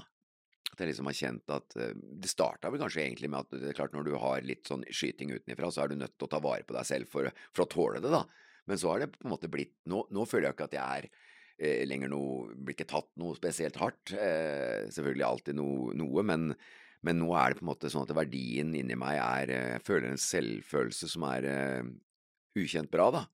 At 0.68 0.82
jeg 0.82 0.92
liksom 0.92 1.08
har 1.08 1.16
kjent 1.16 1.54
at 1.54 1.74
eh, 1.80 1.94
Det 1.96 2.30
starta 2.30 2.70
vel 2.70 2.82
kanskje 2.82 3.02
egentlig 3.02 3.30
med 3.32 3.40
at 3.40 3.56
det 3.56 3.70
er 3.72 3.78
klart 3.78 3.96
når 3.96 4.04
du 4.06 4.12
har 4.20 4.44
litt 4.46 4.68
sånn 4.68 4.84
skyting 4.86 5.32
utenfra, 5.34 5.72
så 5.74 5.82
er 5.82 5.90
du 5.90 5.98
nødt 5.98 6.14
til 6.14 6.28
å 6.28 6.30
ta 6.30 6.38
vare 6.44 6.66
på 6.68 6.76
deg 6.76 6.86
selv 6.86 7.10
for, 7.10 7.30
for, 7.50 7.64
å 7.64 7.72
tåle 7.72 8.02
det, 8.04 8.12
da. 8.14 8.22
Men 8.70 8.78
så 8.78 8.92
har 8.92 9.02
det 9.02 9.08
på 9.16 9.26
en 9.26 9.32
måte 9.32 9.50
blitt 9.50 9.74
Nå, 9.90 10.04
nå 10.14 10.26
føler 10.28 10.50
jeg 10.50 10.56
ikke 10.58 10.68
at 10.68 10.76
jeg 10.76 11.00
er 11.00 11.08
eh, 11.58 11.86
lenger 11.88 12.12
noe 12.12 12.52
Blir 12.54 12.76
ikke 12.76 12.86
tatt 12.92 13.10
noe 13.18 13.34
spesielt 13.38 13.80
hardt. 13.82 14.12
Eh, 14.12 14.86
selvfølgelig 14.94 15.26
alltid 15.26 15.58
noe, 15.58 15.96
noe 15.98 16.24
men, 16.30 16.52
men, 17.02 17.18
nå 17.24 17.34
er 17.34 17.50
det 17.50 17.58
på 17.58 17.66
en 17.66 17.72
måte 17.72 17.90
sånn 17.90 18.06
at 18.06 18.14
verdien 18.20 18.70
inni 18.70 18.98
meg 19.00 19.18
er 19.18 19.54
Jeg 19.56 19.82
føler 19.88 20.12
en 20.12 20.22
selvfølelse 20.28 21.10
som 21.10 21.26
er 21.26 21.50
ukjent 22.54 22.94
bra, 22.94 23.08
da 23.16 23.24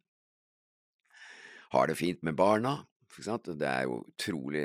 har 1.74 1.90
det 1.90 1.98
fint 1.98 2.22
med 2.26 2.36
barna. 2.38 2.78
Det 3.14 3.68
er 3.68 3.84
jo 3.86 4.00
utrolig, 4.08 4.64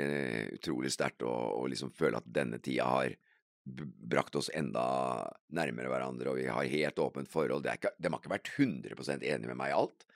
utrolig 0.56 0.90
sterkt 0.90 1.22
å, 1.22 1.30
å 1.30 1.66
liksom 1.70 1.92
føle 1.94 2.18
at 2.18 2.26
denne 2.26 2.58
tida 2.62 2.88
har 2.90 3.14
brakt 4.10 4.34
oss 4.40 4.50
enda 4.56 4.82
nærmere 5.54 5.90
hverandre, 5.92 6.32
og 6.32 6.40
vi 6.40 6.48
har 6.50 6.70
helt 6.72 6.98
åpent 6.98 7.30
forhold. 7.30 7.68
Ikke, 7.70 7.92
de 7.98 8.10
har 8.10 8.18
ikke 8.18 8.32
vært 8.32 8.52
100% 8.56 9.22
enige 9.22 9.50
med 9.52 9.60
meg 9.60 9.72
i 9.72 9.76
alt. 9.78 10.06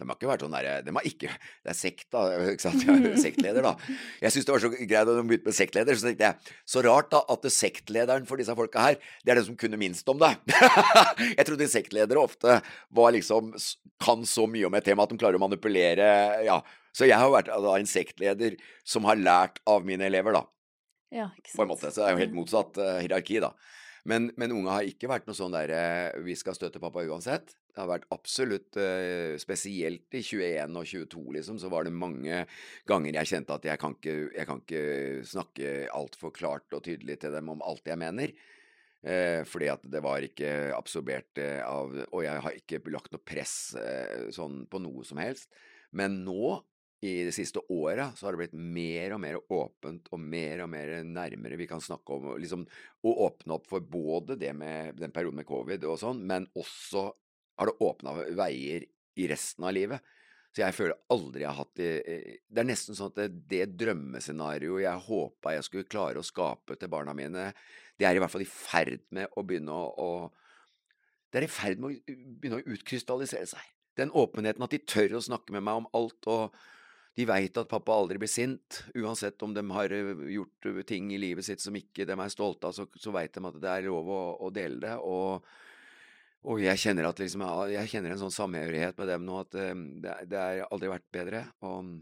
De 0.00 0.08
har 0.08 0.16
ikke 0.16 0.30
vært 0.30 0.44
sånn 0.44 0.54
derre 0.54 0.74
De 0.86 0.94
har 0.96 1.06
ikke 1.08 1.28
Det 1.30 1.72
er 1.72 1.76
sekt, 1.76 2.06
da. 2.14 2.24
Ikke 2.50 2.64
sant? 2.64 2.84
Er 2.90 3.20
sektleder, 3.20 3.66
da. 3.66 3.74
Jeg 4.22 4.34
syns 4.34 4.48
det 4.48 4.54
var 4.54 4.64
så 4.64 4.72
greit 4.72 4.90
da 4.94 5.14
de 5.14 5.24
begynte 5.28 5.50
med 5.50 5.56
sektleder, 5.56 5.98
så 5.98 6.08
tenkte 6.08 6.30
jeg 6.30 6.56
så 6.74 6.84
rart 6.86 7.10
da 7.12 7.22
at 7.34 7.48
sektlederen 7.54 8.26
for 8.28 8.40
disse 8.40 8.56
folka 8.56 8.84
her, 8.88 8.98
det 9.24 9.32
er 9.32 9.40
den 9.40 9.48
som 9.50 9.58
kunne 9.60 9.80
minst 9.80 10.08
om 10.10 10.20
det. 10.20 10.32
jeg 11.38 11.46
trodde 11.48 11.70
sektledere 11.70 12.22
ofte 12.22 12.60
var 12.96 13.14
liksom 13.16 13.52
kan 14.00 14.24
så 14.28 14.46
mye 14.50 14.68
om 14.68 14.76
et 14.78 14.86
tema 14.86 15.04
at 15.04 15.12
de 15.12 15.20
klarer 15.20 15.40
å 15.40 15.44
manipulere 15.44 16.10
Ja. 16.46 16.60
Så 16.90 17.06
jeg 17.06 17.20
har 17.20 17.30
vært 17.30 17.46
da, 17.46 17.74
en 17.78 17.86
sektleder 17.86 18.56
som 18.82 19.04
har 19.06 19.20
lært 19.20 19.60
av 19.70 19.84
mine 19.86 20.08
elever, 20.08 20.34
da. 20.34 20.42
Ja, 21.14 21.28
ikke 21.36 21.52
sant. 21.52 21.58
På 21.58 21.62
en 21.62 21.70
måte. 21.70 21.90
Så 21.90 22.02
det 22.02 22.08
er 22.08 22.16
jo 22.16 22.22
helt 22.24 22.34
motsatt 22.34 22.80
uh, 22.80 22.96
hierarki, 22.98 23.38
da. 23.42 23.52
Men, 24.08 24.30
men 24.40 24.54
unge 24.56 24.72
har 24.72 24.86
ikke 24.88 25.10
vært 25.10 25.26
noe 25.28 25.36
sånn 25.36 25.52
derre 25.52 25.80
uh, 26.14 26.20
vi 26.24 26.36
skal 26.38 26.56
støtte 26.56 26.80
pappa 26.82 27.04
uansett. 27.04 27.52
Det 27.70 27.82
har 27.82 27.90
vært 27.90 28.06
absolutt 28.14 28.78
uh, 28.80 29.36
Spesielt 29.40 30.16
i 30.16 30.22
21 30.24 30.78
og 30.80 30.88
22, 30.88 31.26
liksom, 31.36 31.58
så 31.60 31.72
var 31.72 31.84
det 31.86 31.92
mange 31.96 32.44
ganger 32.88 33.20
jeg 33.20 33.32
kjente 33.34 33.58
at 33.58 33.68
jeg 33.68 33.82
kan 33.82 33.98
ikke, 33.98 34.16
jeg 34.36 34.48
kan 34.48 34.64
ikke 34.64 34.86
snakke 35.28 35.74
altfor 35.96 36.32
klart 36.36 36.72
og 36.76 36.84
tydelig 36.86 37.20
til 37.20 37.36
dem 37.36 37.52
om 37.52 37.62
alt 37.66 37.86
jeg 37.90 38.00
mener. 38.00 38.34
Eh, 39.00 39.46
fordi 39.48 39.70
at 39.72 39.84
det 39.88 40.02
var 40.04 40.20
ikke 40.20 40.48
absorbert 40.76 41.38
eh, 41.40 41.62
av 41.64 41.94
Og 42.12 42.20
jeg 42.20 42.40
har 42.44 42.56
ikke 42.58 42.82
lagt 42.92 43.14
noe 43.14 43.22
press 43.24 43.72
eh, 43.80 44.26
sånn 44.34 44.66
på 44.68 44.80
noe 44.82 45.06
som 45.08 45.20
helst. 45.22 45.48
Men 45.96 46.20
nå, 46.26 46.58
i 47.00 47.24
de 47.24 47.32
siste 47.32 47.62
åra, 47.72 48.10
så 48.16 48.26
har 48.26 48.36
det 48.36 48.42
blitt 48.42 48.56
mer 48.76 49.14
og 49.16 49.20
mer 49.22 49.38
åpent 49.40 50.10
og 50.12 50.20
mer 50.20 50.66
og 50.66 50.68
mer 50.72 50.98
nærmere 51.08 51.56
vi 51.56 51.68
kan 51.68 51.80
snakke 51.80 52.16
om 52.16 52.26
liksom, 52.42 52.66
å 53.08 53.14
åpne 53.26 53.56
opp 53.56 53.68
for 53.70 53.84
både 53.84 54.36
det 54.40 54.52
med 54.56 55.00
den 55.00 55.12
perioden 55.14 55.40
med 55.40 55.48
covid 55.48 55.86
og 55.88 55.96
sånn, 56.02 56.20
men 56.28 56.48
også 56.60 57.06
har 57.60 57.70
det 57.70 57.86
åpna 57.86 58.16
veier 58.36 58.84
i 59.16 59.28
resten 59.30 59.64
av 59.64 59.72
livet. 59.76 60.04
Så 60.50 60.64
jeg 60.64 60.74
føler 60.74 60.98
aldri 61.14 61.44
jeg 61.44 61.48
har 61.48 61.60
hatt 61.60 61.76
det 61.78 61.90
Det 62.50 62.58
er 62.58 62.66
nesten 62.66 62.96
sånn 62.98 63.12
at 63.12 63.20
det, 63.20 63.28
det 63.52 63.76
drømmescenarioet 63.78 64.82
jeg 64.82 65.04
håpa 65.06 65.52
jeg 65.54 65.66
skulle 65.68 65.86
klare 65.86 66.18
å 66.18 66.26
skape 66.26 66.74
til 66.74 66.90
barna 66.90 67.14
mine, 67.14 67.52
det 68.00 68.08
er 68.08 68.16
i 68.16 68.20
hvert 68.22 68.32
fall 68.32 68.44
i 68.44 68.48
ferd 68.50 69.04
med 69.14 69.30
å 69.36 69.44
begynne 69.46 69.72
å, 69.72 69.88
å 69.94 71.30
Det 71.30 71.40
er 71.40 71.46
i 71.46 71.52
ferd 71.52 71.80
med 71.80 71.94
å 71.94 72.18
begynne 72.42 72.60
å 72.60 72.74
utkrystallisere 72.74 73.46
seg. 73.46 73.64
Den 73.96 74.12
åpenheten 74.16 74.64
at 74.64 74.74
de 74.74 74.80
tør 74.84 75.16
å 75.18 75.24
snakke 75.24 75.54
med 75.54 75.64
meg 75.64 75.82
om 75.82 75.88
alt, 75.96 76.28
og 76.32 76.56
de 77.20 77.26
veit 77.28 77.56
at 77.60 77.68
pappa 77.68 77.94
aldri 77.94 78.18
blir 78.20 78.30
sint. 78.30 78.82
Uansett 78.96 79.42
om 79.44 79.52
de 79.54 79.64
har 79.76 79.92
eh, 79.94 80.12
gjort 80.34 80.70
ting 80.88 81.10
i 81.12 81.20
livet 81.20 81.46
sitt 81.46 81.62
som 81.62 81.76
ikke 81.76 82.06
de 82.08 82.16
er 82.16 82.32
stolte 82.32 82.70
av, 82.70 82.76
så, 82.76 82.86
så 82.96 83.12
veit 83.14 83.34
de 83.36 83.44
at 83.48 83.58
det 83.60 83.74
er 83.74 83.88
lov 83.88 84.08
å, 84.08 84.22
å 84.46 84.54
dele 84.54 84.80
det. 84.86 84.96
og 85.00 85.50
og 86.48 86.56
jeg 86.62 86.80
kjenner, 86.80 87.04
at 87.04 87.18
liksom, 87.20 87.42
jeg 87.68 87.88
kjenner 87.92 88.14
en 88.14 88.20
sånn 88.22 88.32
samhørighet 88.32 88.96
med 88.96 89.10
dem 89.10 89.26
nå 89.28 89.34
at 89.42 89.50
det, 89.52 90.12
det 90.24 90.38
har 90.40 90.62
aldri 90.72 90.88
vært 90.88 91.10
bedre. 91.12 91.42
Og 91.68 91.98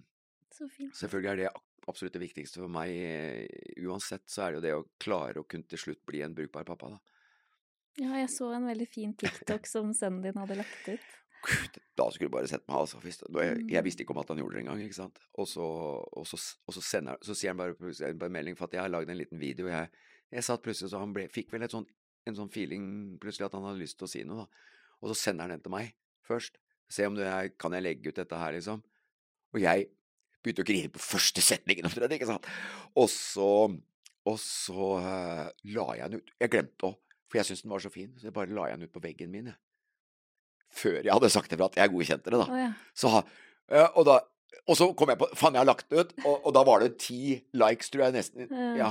selvfølgelig 0.95 1.33
er 1.33 1.41
det 1.41 1.49
absolutt 1.91 2.15
det 2.15 2.23
viktigste 2.23 2.63
for 2.63 2.71
meg. 2.71 2.93
Uansett 3.83 4.23
så 4.31 4.45
er 4.45 4.55
det 4.55 4.61
jo 4.61 4.65
det 4.69 4.75
å 4.77 4.87
klare 5.03 5.43
å 5.43 5.49
kunne 5.49 5.67
til 5.67 5.83
slutt 5.83 6.05
bli 6.07 6.23
en 6.23 6.37
brukbar 6.39 6.69
pappa, 6.69 6.93
da. 6.95 7.01
Ja, 7.99 8.13
jeg 8.21 8.31
så 8.31 8.53
en 8.55 8.69
veldig 8.71 8.87
fin 8.87 9.15
TikTok 9.19 9.67
som 9.67 9.91
sønnen 9.97 10.23
din 10.23 10.39
hadde 10.39 10.61
lagt 10.61 10.87
ut. 10.87 11.15
Da 11.99 12.07
skulle 12.11 12.29
du 12.29 12.35
bare 12.35 12.49
sett 12.51 12.65
meg, 12.69 12.77
altså. 12.79 13.01
Jeg, 13.03 13.63
jeg, 13.71 13.85
visste 13.87 14.05
ikke 14.05 14.15
om 14.15 14.21
at 14.23 14.31
han 14.33 14.41
gjorde 14.41 14.59
det 14.59 14.63
engang, 14.65 14.83
ikke 14.85 14.99
sant. 14.99 15.19
Og 15.39 15.49
så, 15.51 15.65
og 15.65 16.27
så, 16.29 16.39
og 16.67 16.77
så, 16.77 16.83
sender, 16.85 17.19
så 17.25 17.37
sier 17.37 17.55
han 17.55 17.61
bare, 17.61 17.75
en 18.11 18.35
melding 18.35 18.59
for 18.59 18.69
at 18.69 18.77
jeg 18.77 18.85
har 18.85 18.93
lagd 18.93 19.11
en 19.11 19.19
liten 19.19 19.41
video. 19.41 19.71
Jeg, 19.71 19.91
jeg 20.35 20.47
satt 20.47 20.65
plutselig 20.65 20.93
så 20.93 21.03
han 21.03 21.15
ble, 21.17 21.27
fikk 21.33 21.53
vel 21.55 21.67
sånt, 21.71 21.91
en 22.29 22.37
sånn 22.37 22.51
feeling 22.53 22.85
plutselig 23.23 23.49
at 23.49 23.57
han 23.57 23.67
hadde 23.67 23.81
lyst 23.81 23.99
til 24.01 24.09
å 24.09 24.13
si 24.13 24.25
noe, 24.29 24.45
da. 24.45 24.75
Og 24.99 25.13
så 25.13 25.19
sender 25.19 25.47
han 25.47 25.57
den 25.57 25.65
til 25.65 25.75
meg 25.75 25.95
først. 26.29 26.59
Se 26.93 27.07
om 27.09 27.17
du 27.17 27.23
er, 27.25 27.53
kan 27.61 27.75
jeg 27.77 27.85
legge 27.85 28.11
ut 28.11 28.19
dette 28.19 28.41
her, 28.41 28.55
liksom. 28.57 28.83
Og 29.55 29.61
jeg 29.63 29.89
begynte 30.45 30.65
å 30.65 30.69
grine 30.69 30.93
på 30.93 31.03
første 31.03 31.45
setningen 31.45 31.89
omtrent, 31.89 32.15
ikke 32.17 32.29
sant. 32.29 32.49
Og 32.99 33.09
så, 33.13 33.51
og 34.29 34.39
så 34.43 34.91
uh, 35.05 35.47
la 35.75 35.87
jeg 36.01 36.13
den 36.13 36.23
ut. 36.23 36.35
Jeg 36.41 36.53
glemte 36.53 36.91
å, 36.91 36.95
for 37.29 37.41
jeg 37.41 37.49
syntes 37.49 37.65
den 37.65 37.75
var 37.75 37.85
så 37.85 37.93
fin, 37.93 38.13
så 38.17 38.29
jeg 38.29 38.37
bare 38.37 38.55
la 38.57 38.69
jeg 38.71 38.81
den 38.81 38.89
ut 38.89 38.95
på 38.95 39.05
veggen 39.05 39.33
min, 39.33 39.51
jeg. 39.53 39.61
Før 40.75 40.99
jeg 41.01 41.13
hadde 41.13 41.31
sagt 41.33 41.53
det 41.53 41.59
for 41.59 41.71
at 41.71 41.79
jeg 41.81 41.93
godkjente 41.93 42.33
det, 42.33 42.41
da. 42.41 42.49
Oh, 42.49 42.59
ja. 42.61 42.73
Så, 42.97 43.13
og 43.95 44.03
da 44.09 44.19
og 44.69 44.77
så 44.77 44.89
kom 44.97 45.09
jeg 45.13 45.21
på 45.21 45.29
Faen, 45.37 45.57
jeg 45.57 45.63
har 45.63 45.69
lagt 45.69 45.87
det 45.89 46.03
ut, 46.03 46.11
og, 46.27 46.35
og, 46.43 46.51
da 46.57 46.63
var 46.69 46.83
det 46.83 46.99
ti 47.01 47.39
likes, 47.57 47.89
tror 47.93 48.05
jeg, 48.05 48.17
nesten. 48.19 48.51
Ja. 48.77 48.91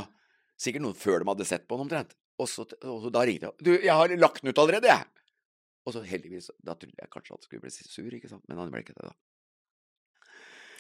Sikkert 0.58 0.84
noen 0.86 0.98
før 0.98 1.22
de 1.22 1.30
hadde 1.30 1.46
sett 1.46 1.68
på 1.70 1.78
den, 1.78 1.86
omtrent. 1.86 2.16
Og 2.42 2.50
så, 2.50 2.66
og 2.82 3.04
så 3.04 3.12
da 3.14 3.24
ringte 3.26 3.50
jeg. 3.50 3.66
Du, 3.66 3.72
jeg 3.76 3.94
har 3.94 4.14
lagt 4.18 4.42
den 4.42 4.54
ut 4.54 4.62
allerede, 4.62 4.90
jeg! 4.90 5.06
Og 5.88 5.94
så 5.96 6.02
heldigvis 6.04 6.50
Da 6.66 6.74
trodde 6.76 7.00
jeg 7.00 7.10
kanskje 7.14 7.32
at 7.32 7.38
han 7.38 7.46
skulle 7.46 7.64
bli 7.64 7.72
sur, 7.72 8.10
ikke 8.18 8.30
sant, 8.30 8.44
men 8.50 8.60
han 8.60 8.74
ble 8.74 8.82
ikke 8.84 8.98
det, 8.98 9.08
da. 9.08 9.14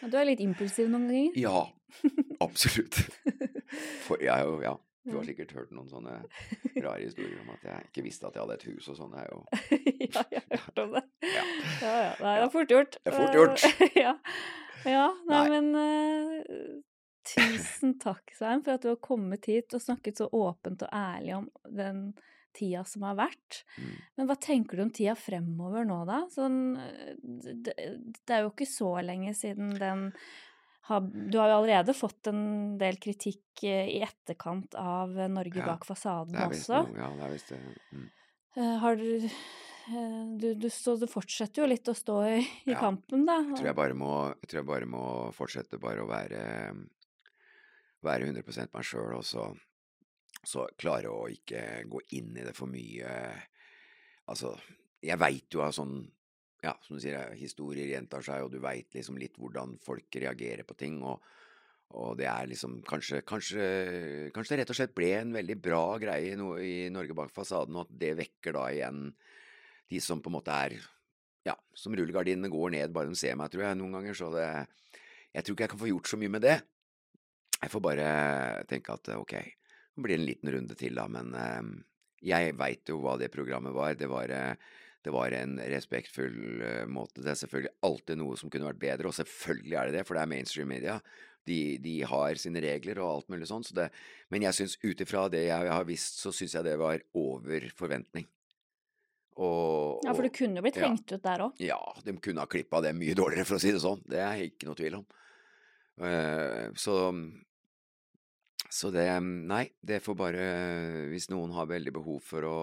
Ja, 0.02 0.10
du 0.14 0.18
er 0.19 0.28
litt 0.30 0.41
impulsiv 0.44 0.90
noen 0.94 1.07
ganger? 1.10 1.38
Ja, 1.41 1.61
absolutt. 2.45 2.99
For 4.06 4.22
jeg 4.22 4.34
er 4.34 4.45
jo, 4.45 4.60
ja. 4.65 4.76
Du 5.08 5.16
har 5.16 5.28
sikkert 5.28 5.54
hørt 5.56 5.74
noen 5.76 5.88
sånne 5.92 6.18
rare 6.84 7.00
historier 7.04 7.40
om 7.44 7.54
at 7.56 7.66
jeg 7.70 7.90
ikke 7.90 8.04
visste 8.08 8.28
at 8.28 8.38
jeg 8.38 8.44
hadde 8.44 8.58
et 8.58 8.66
hus 8.68 8.90
og 8.92 9.00
sånn. 9.00 9.16
Jo 9.24 9.42
Ja, 10.16 10.24
jeg 10.34 10.44
har 10.44 10.64
hørt 10.66 10.84
om 10.84 10.96
det. 10.98 11.04
Ja, 11.38 11.44
ja. 11.44 11.96
ja. 12.04 12.14
Nei, 12.22 12.36
det 12.36 12.46
er 12.46 12.54
fort 12.54 12.76
gjort. 12.76 13.00
Det 13.00 13.14
er 13.14 13.18
fort 13.18 13.40
gjort. 13.40 13.68
ja. 14.06 14.14
ja. 14.84 15.08
Nei, 15.32 15.42
nei. 15.42 15.44
men 15.56 15.70
uh, 15.80 16.80
tusen 17.28 17.98
takk, 18.04 18.36
Svein, 18.36 18.64
for 18.66 18.78
at 18.78 18.86
du 18.86 18.92
har 18.92 19.02
kommet 19.04 19.48
hit 19.50 19.76
og 19.78 19.84
snakket 19.84 20.22
så 20.22 20.30
åpent 20.32 20.84
og 20.88 20.96
ærlig 20.96 21.38
om 21.42 21.48
den 21.68 22.10
tida 22.58 22.84
som 22.88 23.06
har 23.06 23.18
vært. 23.20 23.62
Mm. 23.78 23.94
Men 24.18 24.30
hva 24.30 24.38
tenker 24.42 24.78
du 24.78 24.86
om 24.88 24.92
tida 24.94 25.16
fremover 25.20 25.86
nå, 25.88 26.02
da? 26.10 26.24
Sånn, 26.34 26.60
det, 27.22 27.76
det, 27.76 28.32
er 28.34 28.44
jo 28.44 28.52
ikke 28.54 28.70
så 28.70 28.96
lenge 29.06 29.34
siden 29.38 29.76
den 29.78 30.08
Du 30.88 31.38
har 31.40 31.52
jo 31.52 31.60
allerede 31.60 31.96
fått 31.98 32.30
en 32.32 32.78
del 32.80 33.00
kritikk 33.04 33.64
eh, 33.68 33.90
i 33.98 34.02
etterkant 34.06 34.78
av 34.80 35.16
Norge 35.34 35.60
bak 35.60 35.84
ja, 35.84 35.88
fasaden 35.90 36.38
også. 36.48 36.84
Noe, 36.88 37.00
ja, 37.02 37.10
det 37.18 37.26
er 37.28 37.34
visst 37.34 37.54
det. 37.54 37.62
Mm. 37.92 38.10
Uh, 38.58 38.76
har 38.82 38.98
du, 38.98 39.10
du, 40.42 40.48
du, 40.64 40.68
så, 40.74 40.96
du 40.98 41.06
fortsetter 41.12 41.62
jo 41.62 41.70
litt 41.70 41.92
å 41.92 41.96
stå 41.98 42.18
i, 42.30 42.40
i 42.40 42.74
ja, 42.74 42.80
kampen, 42.80 43.28
da. 43.28 43.42
Jeg 43.52 43.60
tror 43.60 43.72
jeg 43.72 43.80
bare 43.84 43.98
må, 44.00 44.14
jeg 44.42 44.52
tror 44.52 44.62
jeg 44.62 44.70
bare 44.72 44.92
må 44.96 45.06
fortsette 45.36 45.82
bare 45.84 46.06
å 46.06 46.10
være, 46.10 46.44
være 48.08 48.32
100 48.32 48.72
meg 48.72 48.88
sjøl, 48.88 49.18
og 49.20 49.26
så 49.28 49.52
så 50.48 50.68
klare 50.80 51.12
å 51.12 51.28
ikke 51.32 51.62
gå 51.90 52.02
inn 52.18 52.36
i 52.38 52.46
det 52.46 52.54
for 52.56 52.70
mye. 52.72 53.14
Altså, 54.32 54.54
jeg 55.04 55.20
veit 55.20 55.54
jo 55.54 55.64
av 55.66 55.76
sånn 55.76 56.00
ja, 56.68 56.76
som 56.84 56.98
du 56.98 57.03
sier, 57.03 57.31
historier 57.39 57.89
gjentar 57.94 58.26
seg, 58.26 58.44
og 58.44 58.52
du 58.53 58.60
veit 58.64 58.94
liksom 58.95 59.18
litt 59.19 59.38
hvordan 59.39 59.77
folk 59.84 60.19
reagerer 60.19 60.68
på 60.68 60.76
ting. 60.80 60.99
og, 61.06 61.23
og 61.95 62.18
det 62.19 62.27
er 62.27 62.49
liksom 62.52 62.81
kanskje, 62.88 63.22
kanskje, 63.27 63.65
kanskje 64.35 64.53
det 64.53 64.60
rett 64.61 64.73
og 64.73 64.80
slett 64.80 64.95
ble 64.98 65.11
en 65.22 65.35
veldig 65.35 65.57
bra 65.64 65.84
greie 66.02 66.35
i 66.35 66.77
Norge 66.91 67.15
bak 67.15 67.31
fasaden, 67.35 67.77
og 67.77 67.88
at 67.88 67.99
det 68.02 68.18
vekker 68.19 68.57
da 68.57 68.68
igjen 68.73 69.06
de 69.88 70.02
som 70.03 70.22
på 70.22 70.31
en 70.31 70.39
måte 70.39 70.61
er 70.68 70.80
Ja, 71.48 71.53
som 71.72 71.94
rullegardinene 71.95 72.49
går 72.52 72.73
ned 72.73 72.91
bare 72.91 73.07
de 73.07 73.15
ser 73.15 73.38
meg, 73.39 73.48
tror 73.53 73.64
jeg, 73.64 73.77
noen 73.80 73.94
ganger. 73.95 74.18
Så 74.19 74.27
det 74.34 74.48
Jeg 75.31 75.45
tror 75.45 75.56
ikke 75.56 75.64
jeg 75.64 75.72
kan 75.72 75.80
få 75.80 75.91
gjort 75.94 76.10
så 76.10 76.18
mye 76.19 76.34
med 76.34 76.44
det. 76.44 76.57
Jeg 77.61 77.72
får 77.72 77.81
bare 77.85 78.07
tenke 78.68 78.91
at 78.91 79.07
ok, 79.15 79.34
det 79.95 80.03
blir 80.03 80.18
en 80.18 80.26
liten 80.27 80.52
runde 80.52 80.76
til, 80.76 80.98
da, 80.98 81.07
men 81.07 81.31
eh, 81.38 81.69
jeg 82.27 82.56
veit 82.57 82.89
jo 82.89 82.99
hva 83.03 83.15
det 83.22 83.31
programmet 83.31 83.73
var. 83.73 83.95
Det 83.95 84.10
var, 84.11 84.34
eh, 84.34 84.56
det 85.06 85.14
var 85.14 85.32
en 85.32 85.57
respektfull 85.60 86.61
eh, 86.65 86.86
måte. 86.90 87.22
Det 87.22 87.32
er 87.32 87.40
selvfølgelig 87.40 87.74
alltid 87.88 88.19
noe 88.19 88.38
som 88.40 88.52
kunne 88.52 88.69
vært 88.69 88.82
bedre, 88.82 89.10
og 89.10 89.18
selvfølgelig 89.18 89.78
er 89.78 89.90
det 89.90 89.99
det, 89.99 90.06
for 90.07 90.18
det 90.18 90.24
er 90.24 90.32
mainstream 90.32 90.72
media. 90.74 90.98
De, 91.48 91.60
de 91.80 91.99
har 92.10 92.40
sine 92.41 92.61
regler 92.64 92.99
og 92.99 93.11
alt 93.11 93.30
mulig 93.32 93.48
sånn, 93.48 93.64
så 93.64 93.78
det, 93.78 93.91
men 94.34 94.44
jeg 94.44 94.57
syns 94.57 94.76
ut 94.84 95.03
ifra 95.06 95.28
det 95.32 95.45
jeg 95.45 95.69
har 95.72 95.86
visst, 95.88 96.19
så 96.19 96.34
syns 96.36 96.57
jeg 96.57 96.68
det 96.68 96.76
var 96.82 96.99
over 97.15 97.69
forventning. 97.78 98.28
Og, 99.38 100.02
ja, 100.02 100.15
for 100.18 100.26
det 100.26 100.34
kunne 100.34 100.64
blitt 100.65 100.80
ja, 100.82 100.88
hengt 100.90 101.14
ut 101.14 101.22
der 101.24 101.44
òg? 101.45 101.60
Ja, 101.61 101.80
de 102.03 102.15
kunne 102.19 102.41
ha 102.41 102.49
klippa 102.49 102.82
det 102.84 102.95
mye 102.98 103.15
dårligere, 103.15 103.45
for 103.48 103.60
å 103.60 103.61
si 103.61 103.72
det 103.72 103.84
sånn. 103.84 104.02
Det 104.10 104.19
er 104.24 104.48
ikke 104.48 104.68
noe 104.68 104.80
tvil 104.80 104.98
om. 104.99 105.06
Uh, 105.98 106.74
så 106.78 106.98
så 108.69 108.91
det 108.91 109.06
Nei, 109.24 109.64
det 109.82 110.02
får 110.06 110.14
bare 110.19 110.44
Hvis 111.10 111.30
noen 111.32 111.56
har 111.56 111.69
veldig 111.72 111.94
behov 111.95 112.19
for 112.22 112.45
å 112.45 112.60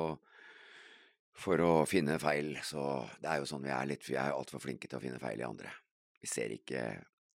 for 1.35 1.61
å 1.65 1.73
finne 1.89 2.19
feil, 2.23 2.55
så 2.63 3.03
Det 3.21 3.31
er 3.31 3.41
jo 3.43 3.49
sånn 3.49 3.65
vi 3.65 3.73
er 3.75 3.89
litt 3.91 4.07
Vi 4.07 4.15
er 4.15 4.37
altfor 4.37 4.63
flinke 4.63 4.87
til 4.87 5.01
å 5.01 5.03
finne 5.03 5.19
feil 5.23 5.41
i 5.41 5.49
andre. 5.49 5.73
Vi 6.23 6.31
ser 6.31 6.55
ikke 6.55 6.85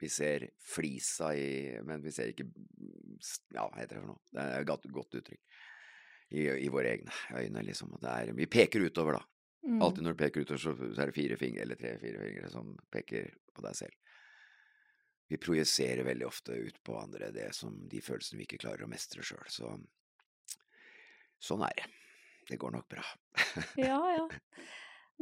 Vi 0.02 0.10
ser 0.12 0.50
flisa 0.60 1.32
i 1.36 1.80
Men 1.88 2.04
vi 2.04 2.12
ser 2.12 2.34
ikke 2.34 2.50
Ja, 3.56 3.70
hva 3.70 3.80
heter 3.80 3.96
det 3.96 4.02
for 4.02 4.12
noe? 4.12 4.22
Det 4.32 4.44
er 4.44 4.60
et 4.60 4.68
godt, 4.68 4.90
godt 4.92 5.20
uttrykk. 5.22 5.42
I, 6.36 6.42
I, 6.66 6.68
våre 6.74 6.90
egne 6.90 7.14
øyne, 7.38 7.62
liksom. 7.64 7.94
Er, 8.02 8.32
vi 8.34 8.48
peker 8.50 8.82
utover, 8.82 9.20
da. 9.20 9.28
Mm. 9.70 9.78
Alltid 9.86 10.04
når 10.04 10.16
du 10.16 10.20
peker 10.20 10.42
utover, 10.42 10.60
så, 10.60 10.74
så 10.74 11.04
er 11.04 11.12
det 11.12 11.16
fire 11.16 11.38
fingre, 11.38 11.62
eller 11.62 11.78
tre-fire 11.80 12.18
fingre, 12.20 12.50
som 12.52 12.72
peker 12.92 13.30
på 13.54 13.64
deg 13.64 13.78
selv 13.78 13.94
vi 15.28 15.38
projiserer 15.38 16.04
veldig 16.04 16.28
ofte 16.28 16.52
ut 16.52 16.84
på 16.84 16.98
andre 17.00 17.32
det 17.34 17.50
som 17.56 17.78
de 17.90 18.02
følelsene 18.02 18.40
vi 18.40 18.46
ikke 18.46 18.62
klarer 18.62 18.86
å 18.86 18.90
mestre 18.90 19.26
sjøl. 19.26 19.46
Så 19.50 19.72
sånn 21.42 21.66
er 21.66 21.80
det. 21.80 21.88
Det 22.50 22.58
går 22.62 22.72
nok 22.76 22.88
bra. 22.92 23.04
ja, 23.82 24.00
ja. 24.18 24.28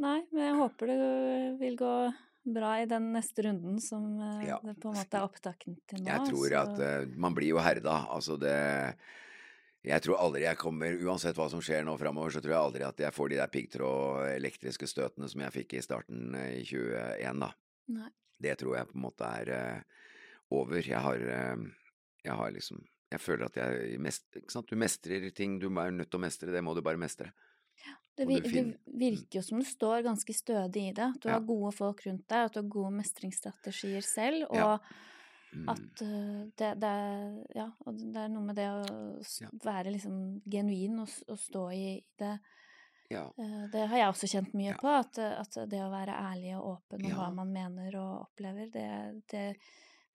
Nei, 0.02 0.20
men 0.32 0.42
jeg 0.42 0.56
håper 0.58 0.90
det 0.90 1.02
vil 1.60 1.76
gå 1.78 1.92
bra 2.54 2.70
i 2.82 2.86
den 2.90 3.12
neste 3.14 3.46
runden 3.46 3.78
som 3.80 4.04
eh, 4.20 4.48
Ja. 4.50 4.58
det 4.62 4.74
på 4.82 4.90
en 4.90 4.98
måte 4.98 5.16
er 5.16 5.24
opptakten 5.24 5.78
til 5.88 6.02
nå. 6.02 6.08
Jeg 6.10 6.26
tror 6.28 6.48
så- 6.48 6.62
at 6.64 6.80
uh, 6.82 7.12
man 7.16 7.34
blir 7.36 7.54
jo 7.54 7.62
herda. 7.62 8.06
Altså 8.12 8.36
det 8.38 8.96
Jeg 9.84 10.00
tror 10.00 10.16
aldri 10.16 10.42
jeg 10.42 10.56
kommer, 10.56 10.96
uansett 10.96 11.36
hva 11.36 11.48
som 11.52 11.60
skjer 11.60 11.84
nå 11.84 11.96
framover, 12.00 12.30
så 12.32 12.40
tror 12.40 12.54
jeg 12.54 12.60
aldri 12.60 12.84
at 12.86 13.00
jeg 13.04 13.12
får 13.12 13.28
de 13.28 13.36
der 13.36 13.50
piggtråd 13.52 14.30
elektriske 14.34 14.86
støtene 14.88 15.28
som 15.28 15.40
jeg 15.44 15.52
fikk 15.52 15.74
i 15.74 15.82
starten 15.84 16.34
i 16.34 16.62
21, 16.64 17.40
da. 17.40 17.50
Nei. 17.92 18.08
Det 18.40 18.56
tror 18.58 18.76
jeg 18.78 18.88
på 18.88 18.96
en 18.96 19.04
måte 19.04 19.28
er 19.42 19.50
uh, 19.52 19.80
over. 20.56 20.80
Jeg 20.80 21.00
har, 21.04 21.20
uh, 21.20 21.64
jeg 22.24 22.32
har 22.32 22.50
liksom 22.56 22.80
Jeg 23.14 23.22
føler 23.22 23.46
at 23.48 23.56
jeg 23.60 23.98
mest? 24.02 24.26
Du 24.68 24.76
mestrer 24.80 25.28
ting 25.36 25.58
du 25.62 25.68
er 25.70 25.94
nødt 25.94 26.10
til 26.10 26.18
å 26.20 26.24
mestre, 26.26 26.52
det 26.54 26.62
må 26.66 26.74
du 26.76 26.82
bare 26.84 27.00
mestre. 27.00 27.30
Det, 28.14 28.26
Og 28.26 28.30
vi, 28.30 28.36
det 28.46 28.64
virker 28.86 29.40
jo 29.40 29.42
som 29.42 29.58
du 29.58 29.66
står 29.66 30.04
ganske 30.06 30.34
stødig 30.36 30.84
i 30.90 30.92
det. 30.94 31.08
At 31.16 31.20
du 31.22 31.28
Ja. 31.28 31.34
har 31.38 31.46
gode 31.48 31.72
folk 31.74 32.04
rundt 32.06 32.28
deg, 32.30 32.44
at 32.46 32.54
du 32.54 32.60
har 32.62 32.68
gode 32.70 32.92
mestringsstrategier 33.00 34.06
selv. 34.06 34.46
Og 34.50 34.56
Ja. 34.60 34.78
Mm. 35.54 35.68
at 35.70 36.02
uh, 36.02 36.44
det, 36.58 36.68
det, 36.82 36.88
er, 36.90 37.70
det 37.86 38.22
er 38.24 38.30
noe 38.32 38.42
med 38.42 38.56
det 38.58 38.66
å 38.74 39.20
være 39.62 39.92
liksom 39.94 40.16
genuin 40.50 40.98
og, 40.98 41.12
og 41.30 41.38
stå 41.38 41.64
i 41.74 41.84
det. 42.18 42.32
Ja. 43.12 43.28
Eh, 43.38 43.66
Det 43.70 43.84
har 43.90 43.98
jeg 44.00 44.08
også 44.08 44.30
kjent 44.32 44.54
mye 44.58 44.74
på, 44.80 44.88
at, 44.90 45.18
at 45.18 45.58
det 45.70 45.82
å 45.84 45.92
være 45.92 46.16
ærlig 46.16 46.56
og 46.58 46.72
åpen 46.72 47.04
om 47.06 47.14
hva 47.18 47.28
man 47.36 47.52
mener 47.54 47.94
og 48.00 48.24
opplever, 48.24 48.70
det, 48.72 48.88
det, 49.30 49.44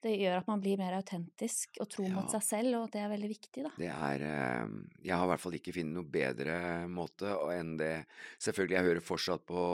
det 0.04 0.14
gjør 0.16 0.38
at 0.40 0.48
man 0.48 0.62
blir 0.64 0.80
mer 0.80 0.96
autentisk 0.96 1.80
og 1.84 1.90
tro 1.92 2.06
mot 2.12 2.32
seg 2.32 2.44
selv, 2.46 2.78
og 2.80 2.92
det 2.94 3.02
er 3.04 3.12
veldig 3.12 3.30
viktig, 3.32 3.64
da. 3.66 3.72
Det 3.76 3.90
er 3.92 4.24
eh, 4.30 4.76
Jeg 5.04 5.16
har 5.16 5.26
i 5.26 5.32
hvert 5.34 5.44
fall 5.44 5.58
ikke 5.58 5.74
funnet 5.76 5.98
noe 5.98 6.12
bedre 6.14 6.56
måte 6.92 7.34
enn 7.56 7.76
det 7.80 7.94
Selvfølgelig, 8.40 8.78
jeg 8.78 8.88
hører 8.88 9.04
fortsatt 9.04 9.46
på 9.50 9.66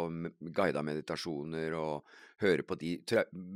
guida 0.58 0.82
meditasjoner 0.86 1.78
og 1.78 2.18
hører 2.42 2.66
på 2.66 2.80
de 2.82 2.96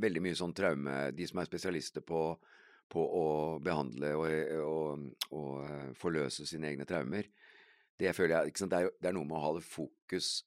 Veldig 0.05 0.23
mye 0.27 0.37
sånn 0.37 0.55
traume 0.57 0.99
De 1.17 1.29
som 1.29 1.41
er 1.41 1.49
spesialister 1.49 2.05
på, 2.05 2.23
på 2.89 3.07
å 3.21 3.27
behandle 3.65 4.13
og, 4.19 4.29
og, 4.65 5.07
og 5.33 5.53
eh, 5.65 5.89
forløse 5.97 6.45
sine 6.49 6.69
egne 6.69 6.87
traumer. 6.89 7.31
Det 7.99 8.07
jeg? 8.07 8.53
Det, 8.55 8.69
er, 8.77 8.93
det 9.01 9.09
er 9.09 9.17
noe 9.17 9.27
med 9.27 9.35
å 9.39 9.43
ha 9.43 9.55
det 9.57 9.65
fokus 9.65 10.45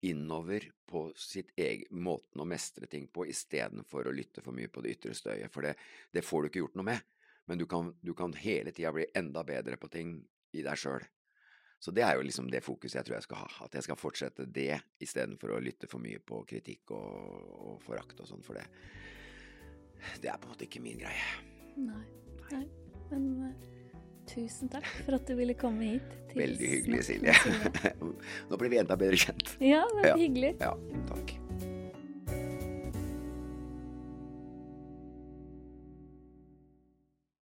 innover 0.00 0.64
på 0.88 1.04
sitt 1.16 1.52
egen 1.60 2.02
måten 2.02 2.40
å 2.40 2.48
mestre 2.48 2.88
ting 2.90 3.06
på, 3.12 3.26
istedenfor 3.28 4.08
å 4.08 4.14
lytte 4.14 4.42
for 4.44 4.56
mye 4.56 4.70
på 4.72 4.82
det 4.84 4.96
ytre 4.96 5.14
støyet. 5.16 5.52
For 5.52 5.66
det, 5.66 5.74
det 6.12 6.24
får 6.24 6.42
du 6.42 6.50
ikke 6.50 6.62
gjort 6.64 6.78
noe 6.80 6.88
med. 6.90 7.08
Men 7.50 7.60
du 7.60 7.66
kan, 7.66 7.92
du 8.00 8.12
kan 8.14 8.34
hele 8.38 8.72
tida 8.72 8.92
bli 8.94 9.06
enda 9.14 9.44
bedre 9.44 9.76
på 9.80 9.90
ting 9.92 10.18
i 10.56 10.64
deg 10.64 10.78
sjøl. 10.78 11.04
Så 11.80 11.92
det 11.96 12.04
er 12.04 12.18
jo 12.18 12.24
liksom 12.26 12.50
det 12.52 12.60
fokuset 12.64 12.98
jeg 12.98 13.08
tror 13.08 13.16
jeg 13.16 13.26
skal 13.28 13.40
ha. 13.40 13.50
At 13.64 13.76
jeg 13.76 13.86
skal 13.86 13.98
fortsette 14.00 14.44
det 14.44 14.74
istedenfor 15.00 15.54
å 15.56 15.62
lytte 15.64 15.88
for 15.88 16.02
mye 16.02 16.20
på 16.20 16.42
kritikk 16.48 16.92
og, 16.96 17.08
og 17.70 17.80
forakt 17.84 18.20
og 18.20 18.28
sånn. 18.28 18.44
For 18.44 18.58
det, 18.60 18.66
det 20.20 20.28
er 20.28 20.40
på 20.40 20.48
en 20.48 20.54
måte 20.54 20.68
ikke 20.68 20.84
min 20.84 21.00
greie. 21.00 21.28
Nei. 21.80 22.04
Nei. 22.50 22.66
Men 23.10 23.26
eh, 23.48 23.79
tusen 24.30 24.70
takk 24.72 24.86
for 25.04 25.16
at 25.18 25.26
du 25.28 25.34
ville 25.38 25.54
komme 25.58 25.94
hit. 25.96 26.16
Veldig 26.36 26.68
hyggelig, 26.76 27.00
Silje. 27.08 27.34
Nå 28.50 28.56
blir 28.60 28.70
vi 28.70 28.78
enda 28.82 28.96
bedre 28.96 29.18
kjent. 29.18 29.56
Ja, 29.58 29.82
var 29.96 30.06
Ja. 30.12 30.16
hyggelig. 30.20 30.54
Ja, 30.62 30.74
takk. 31.10 31.32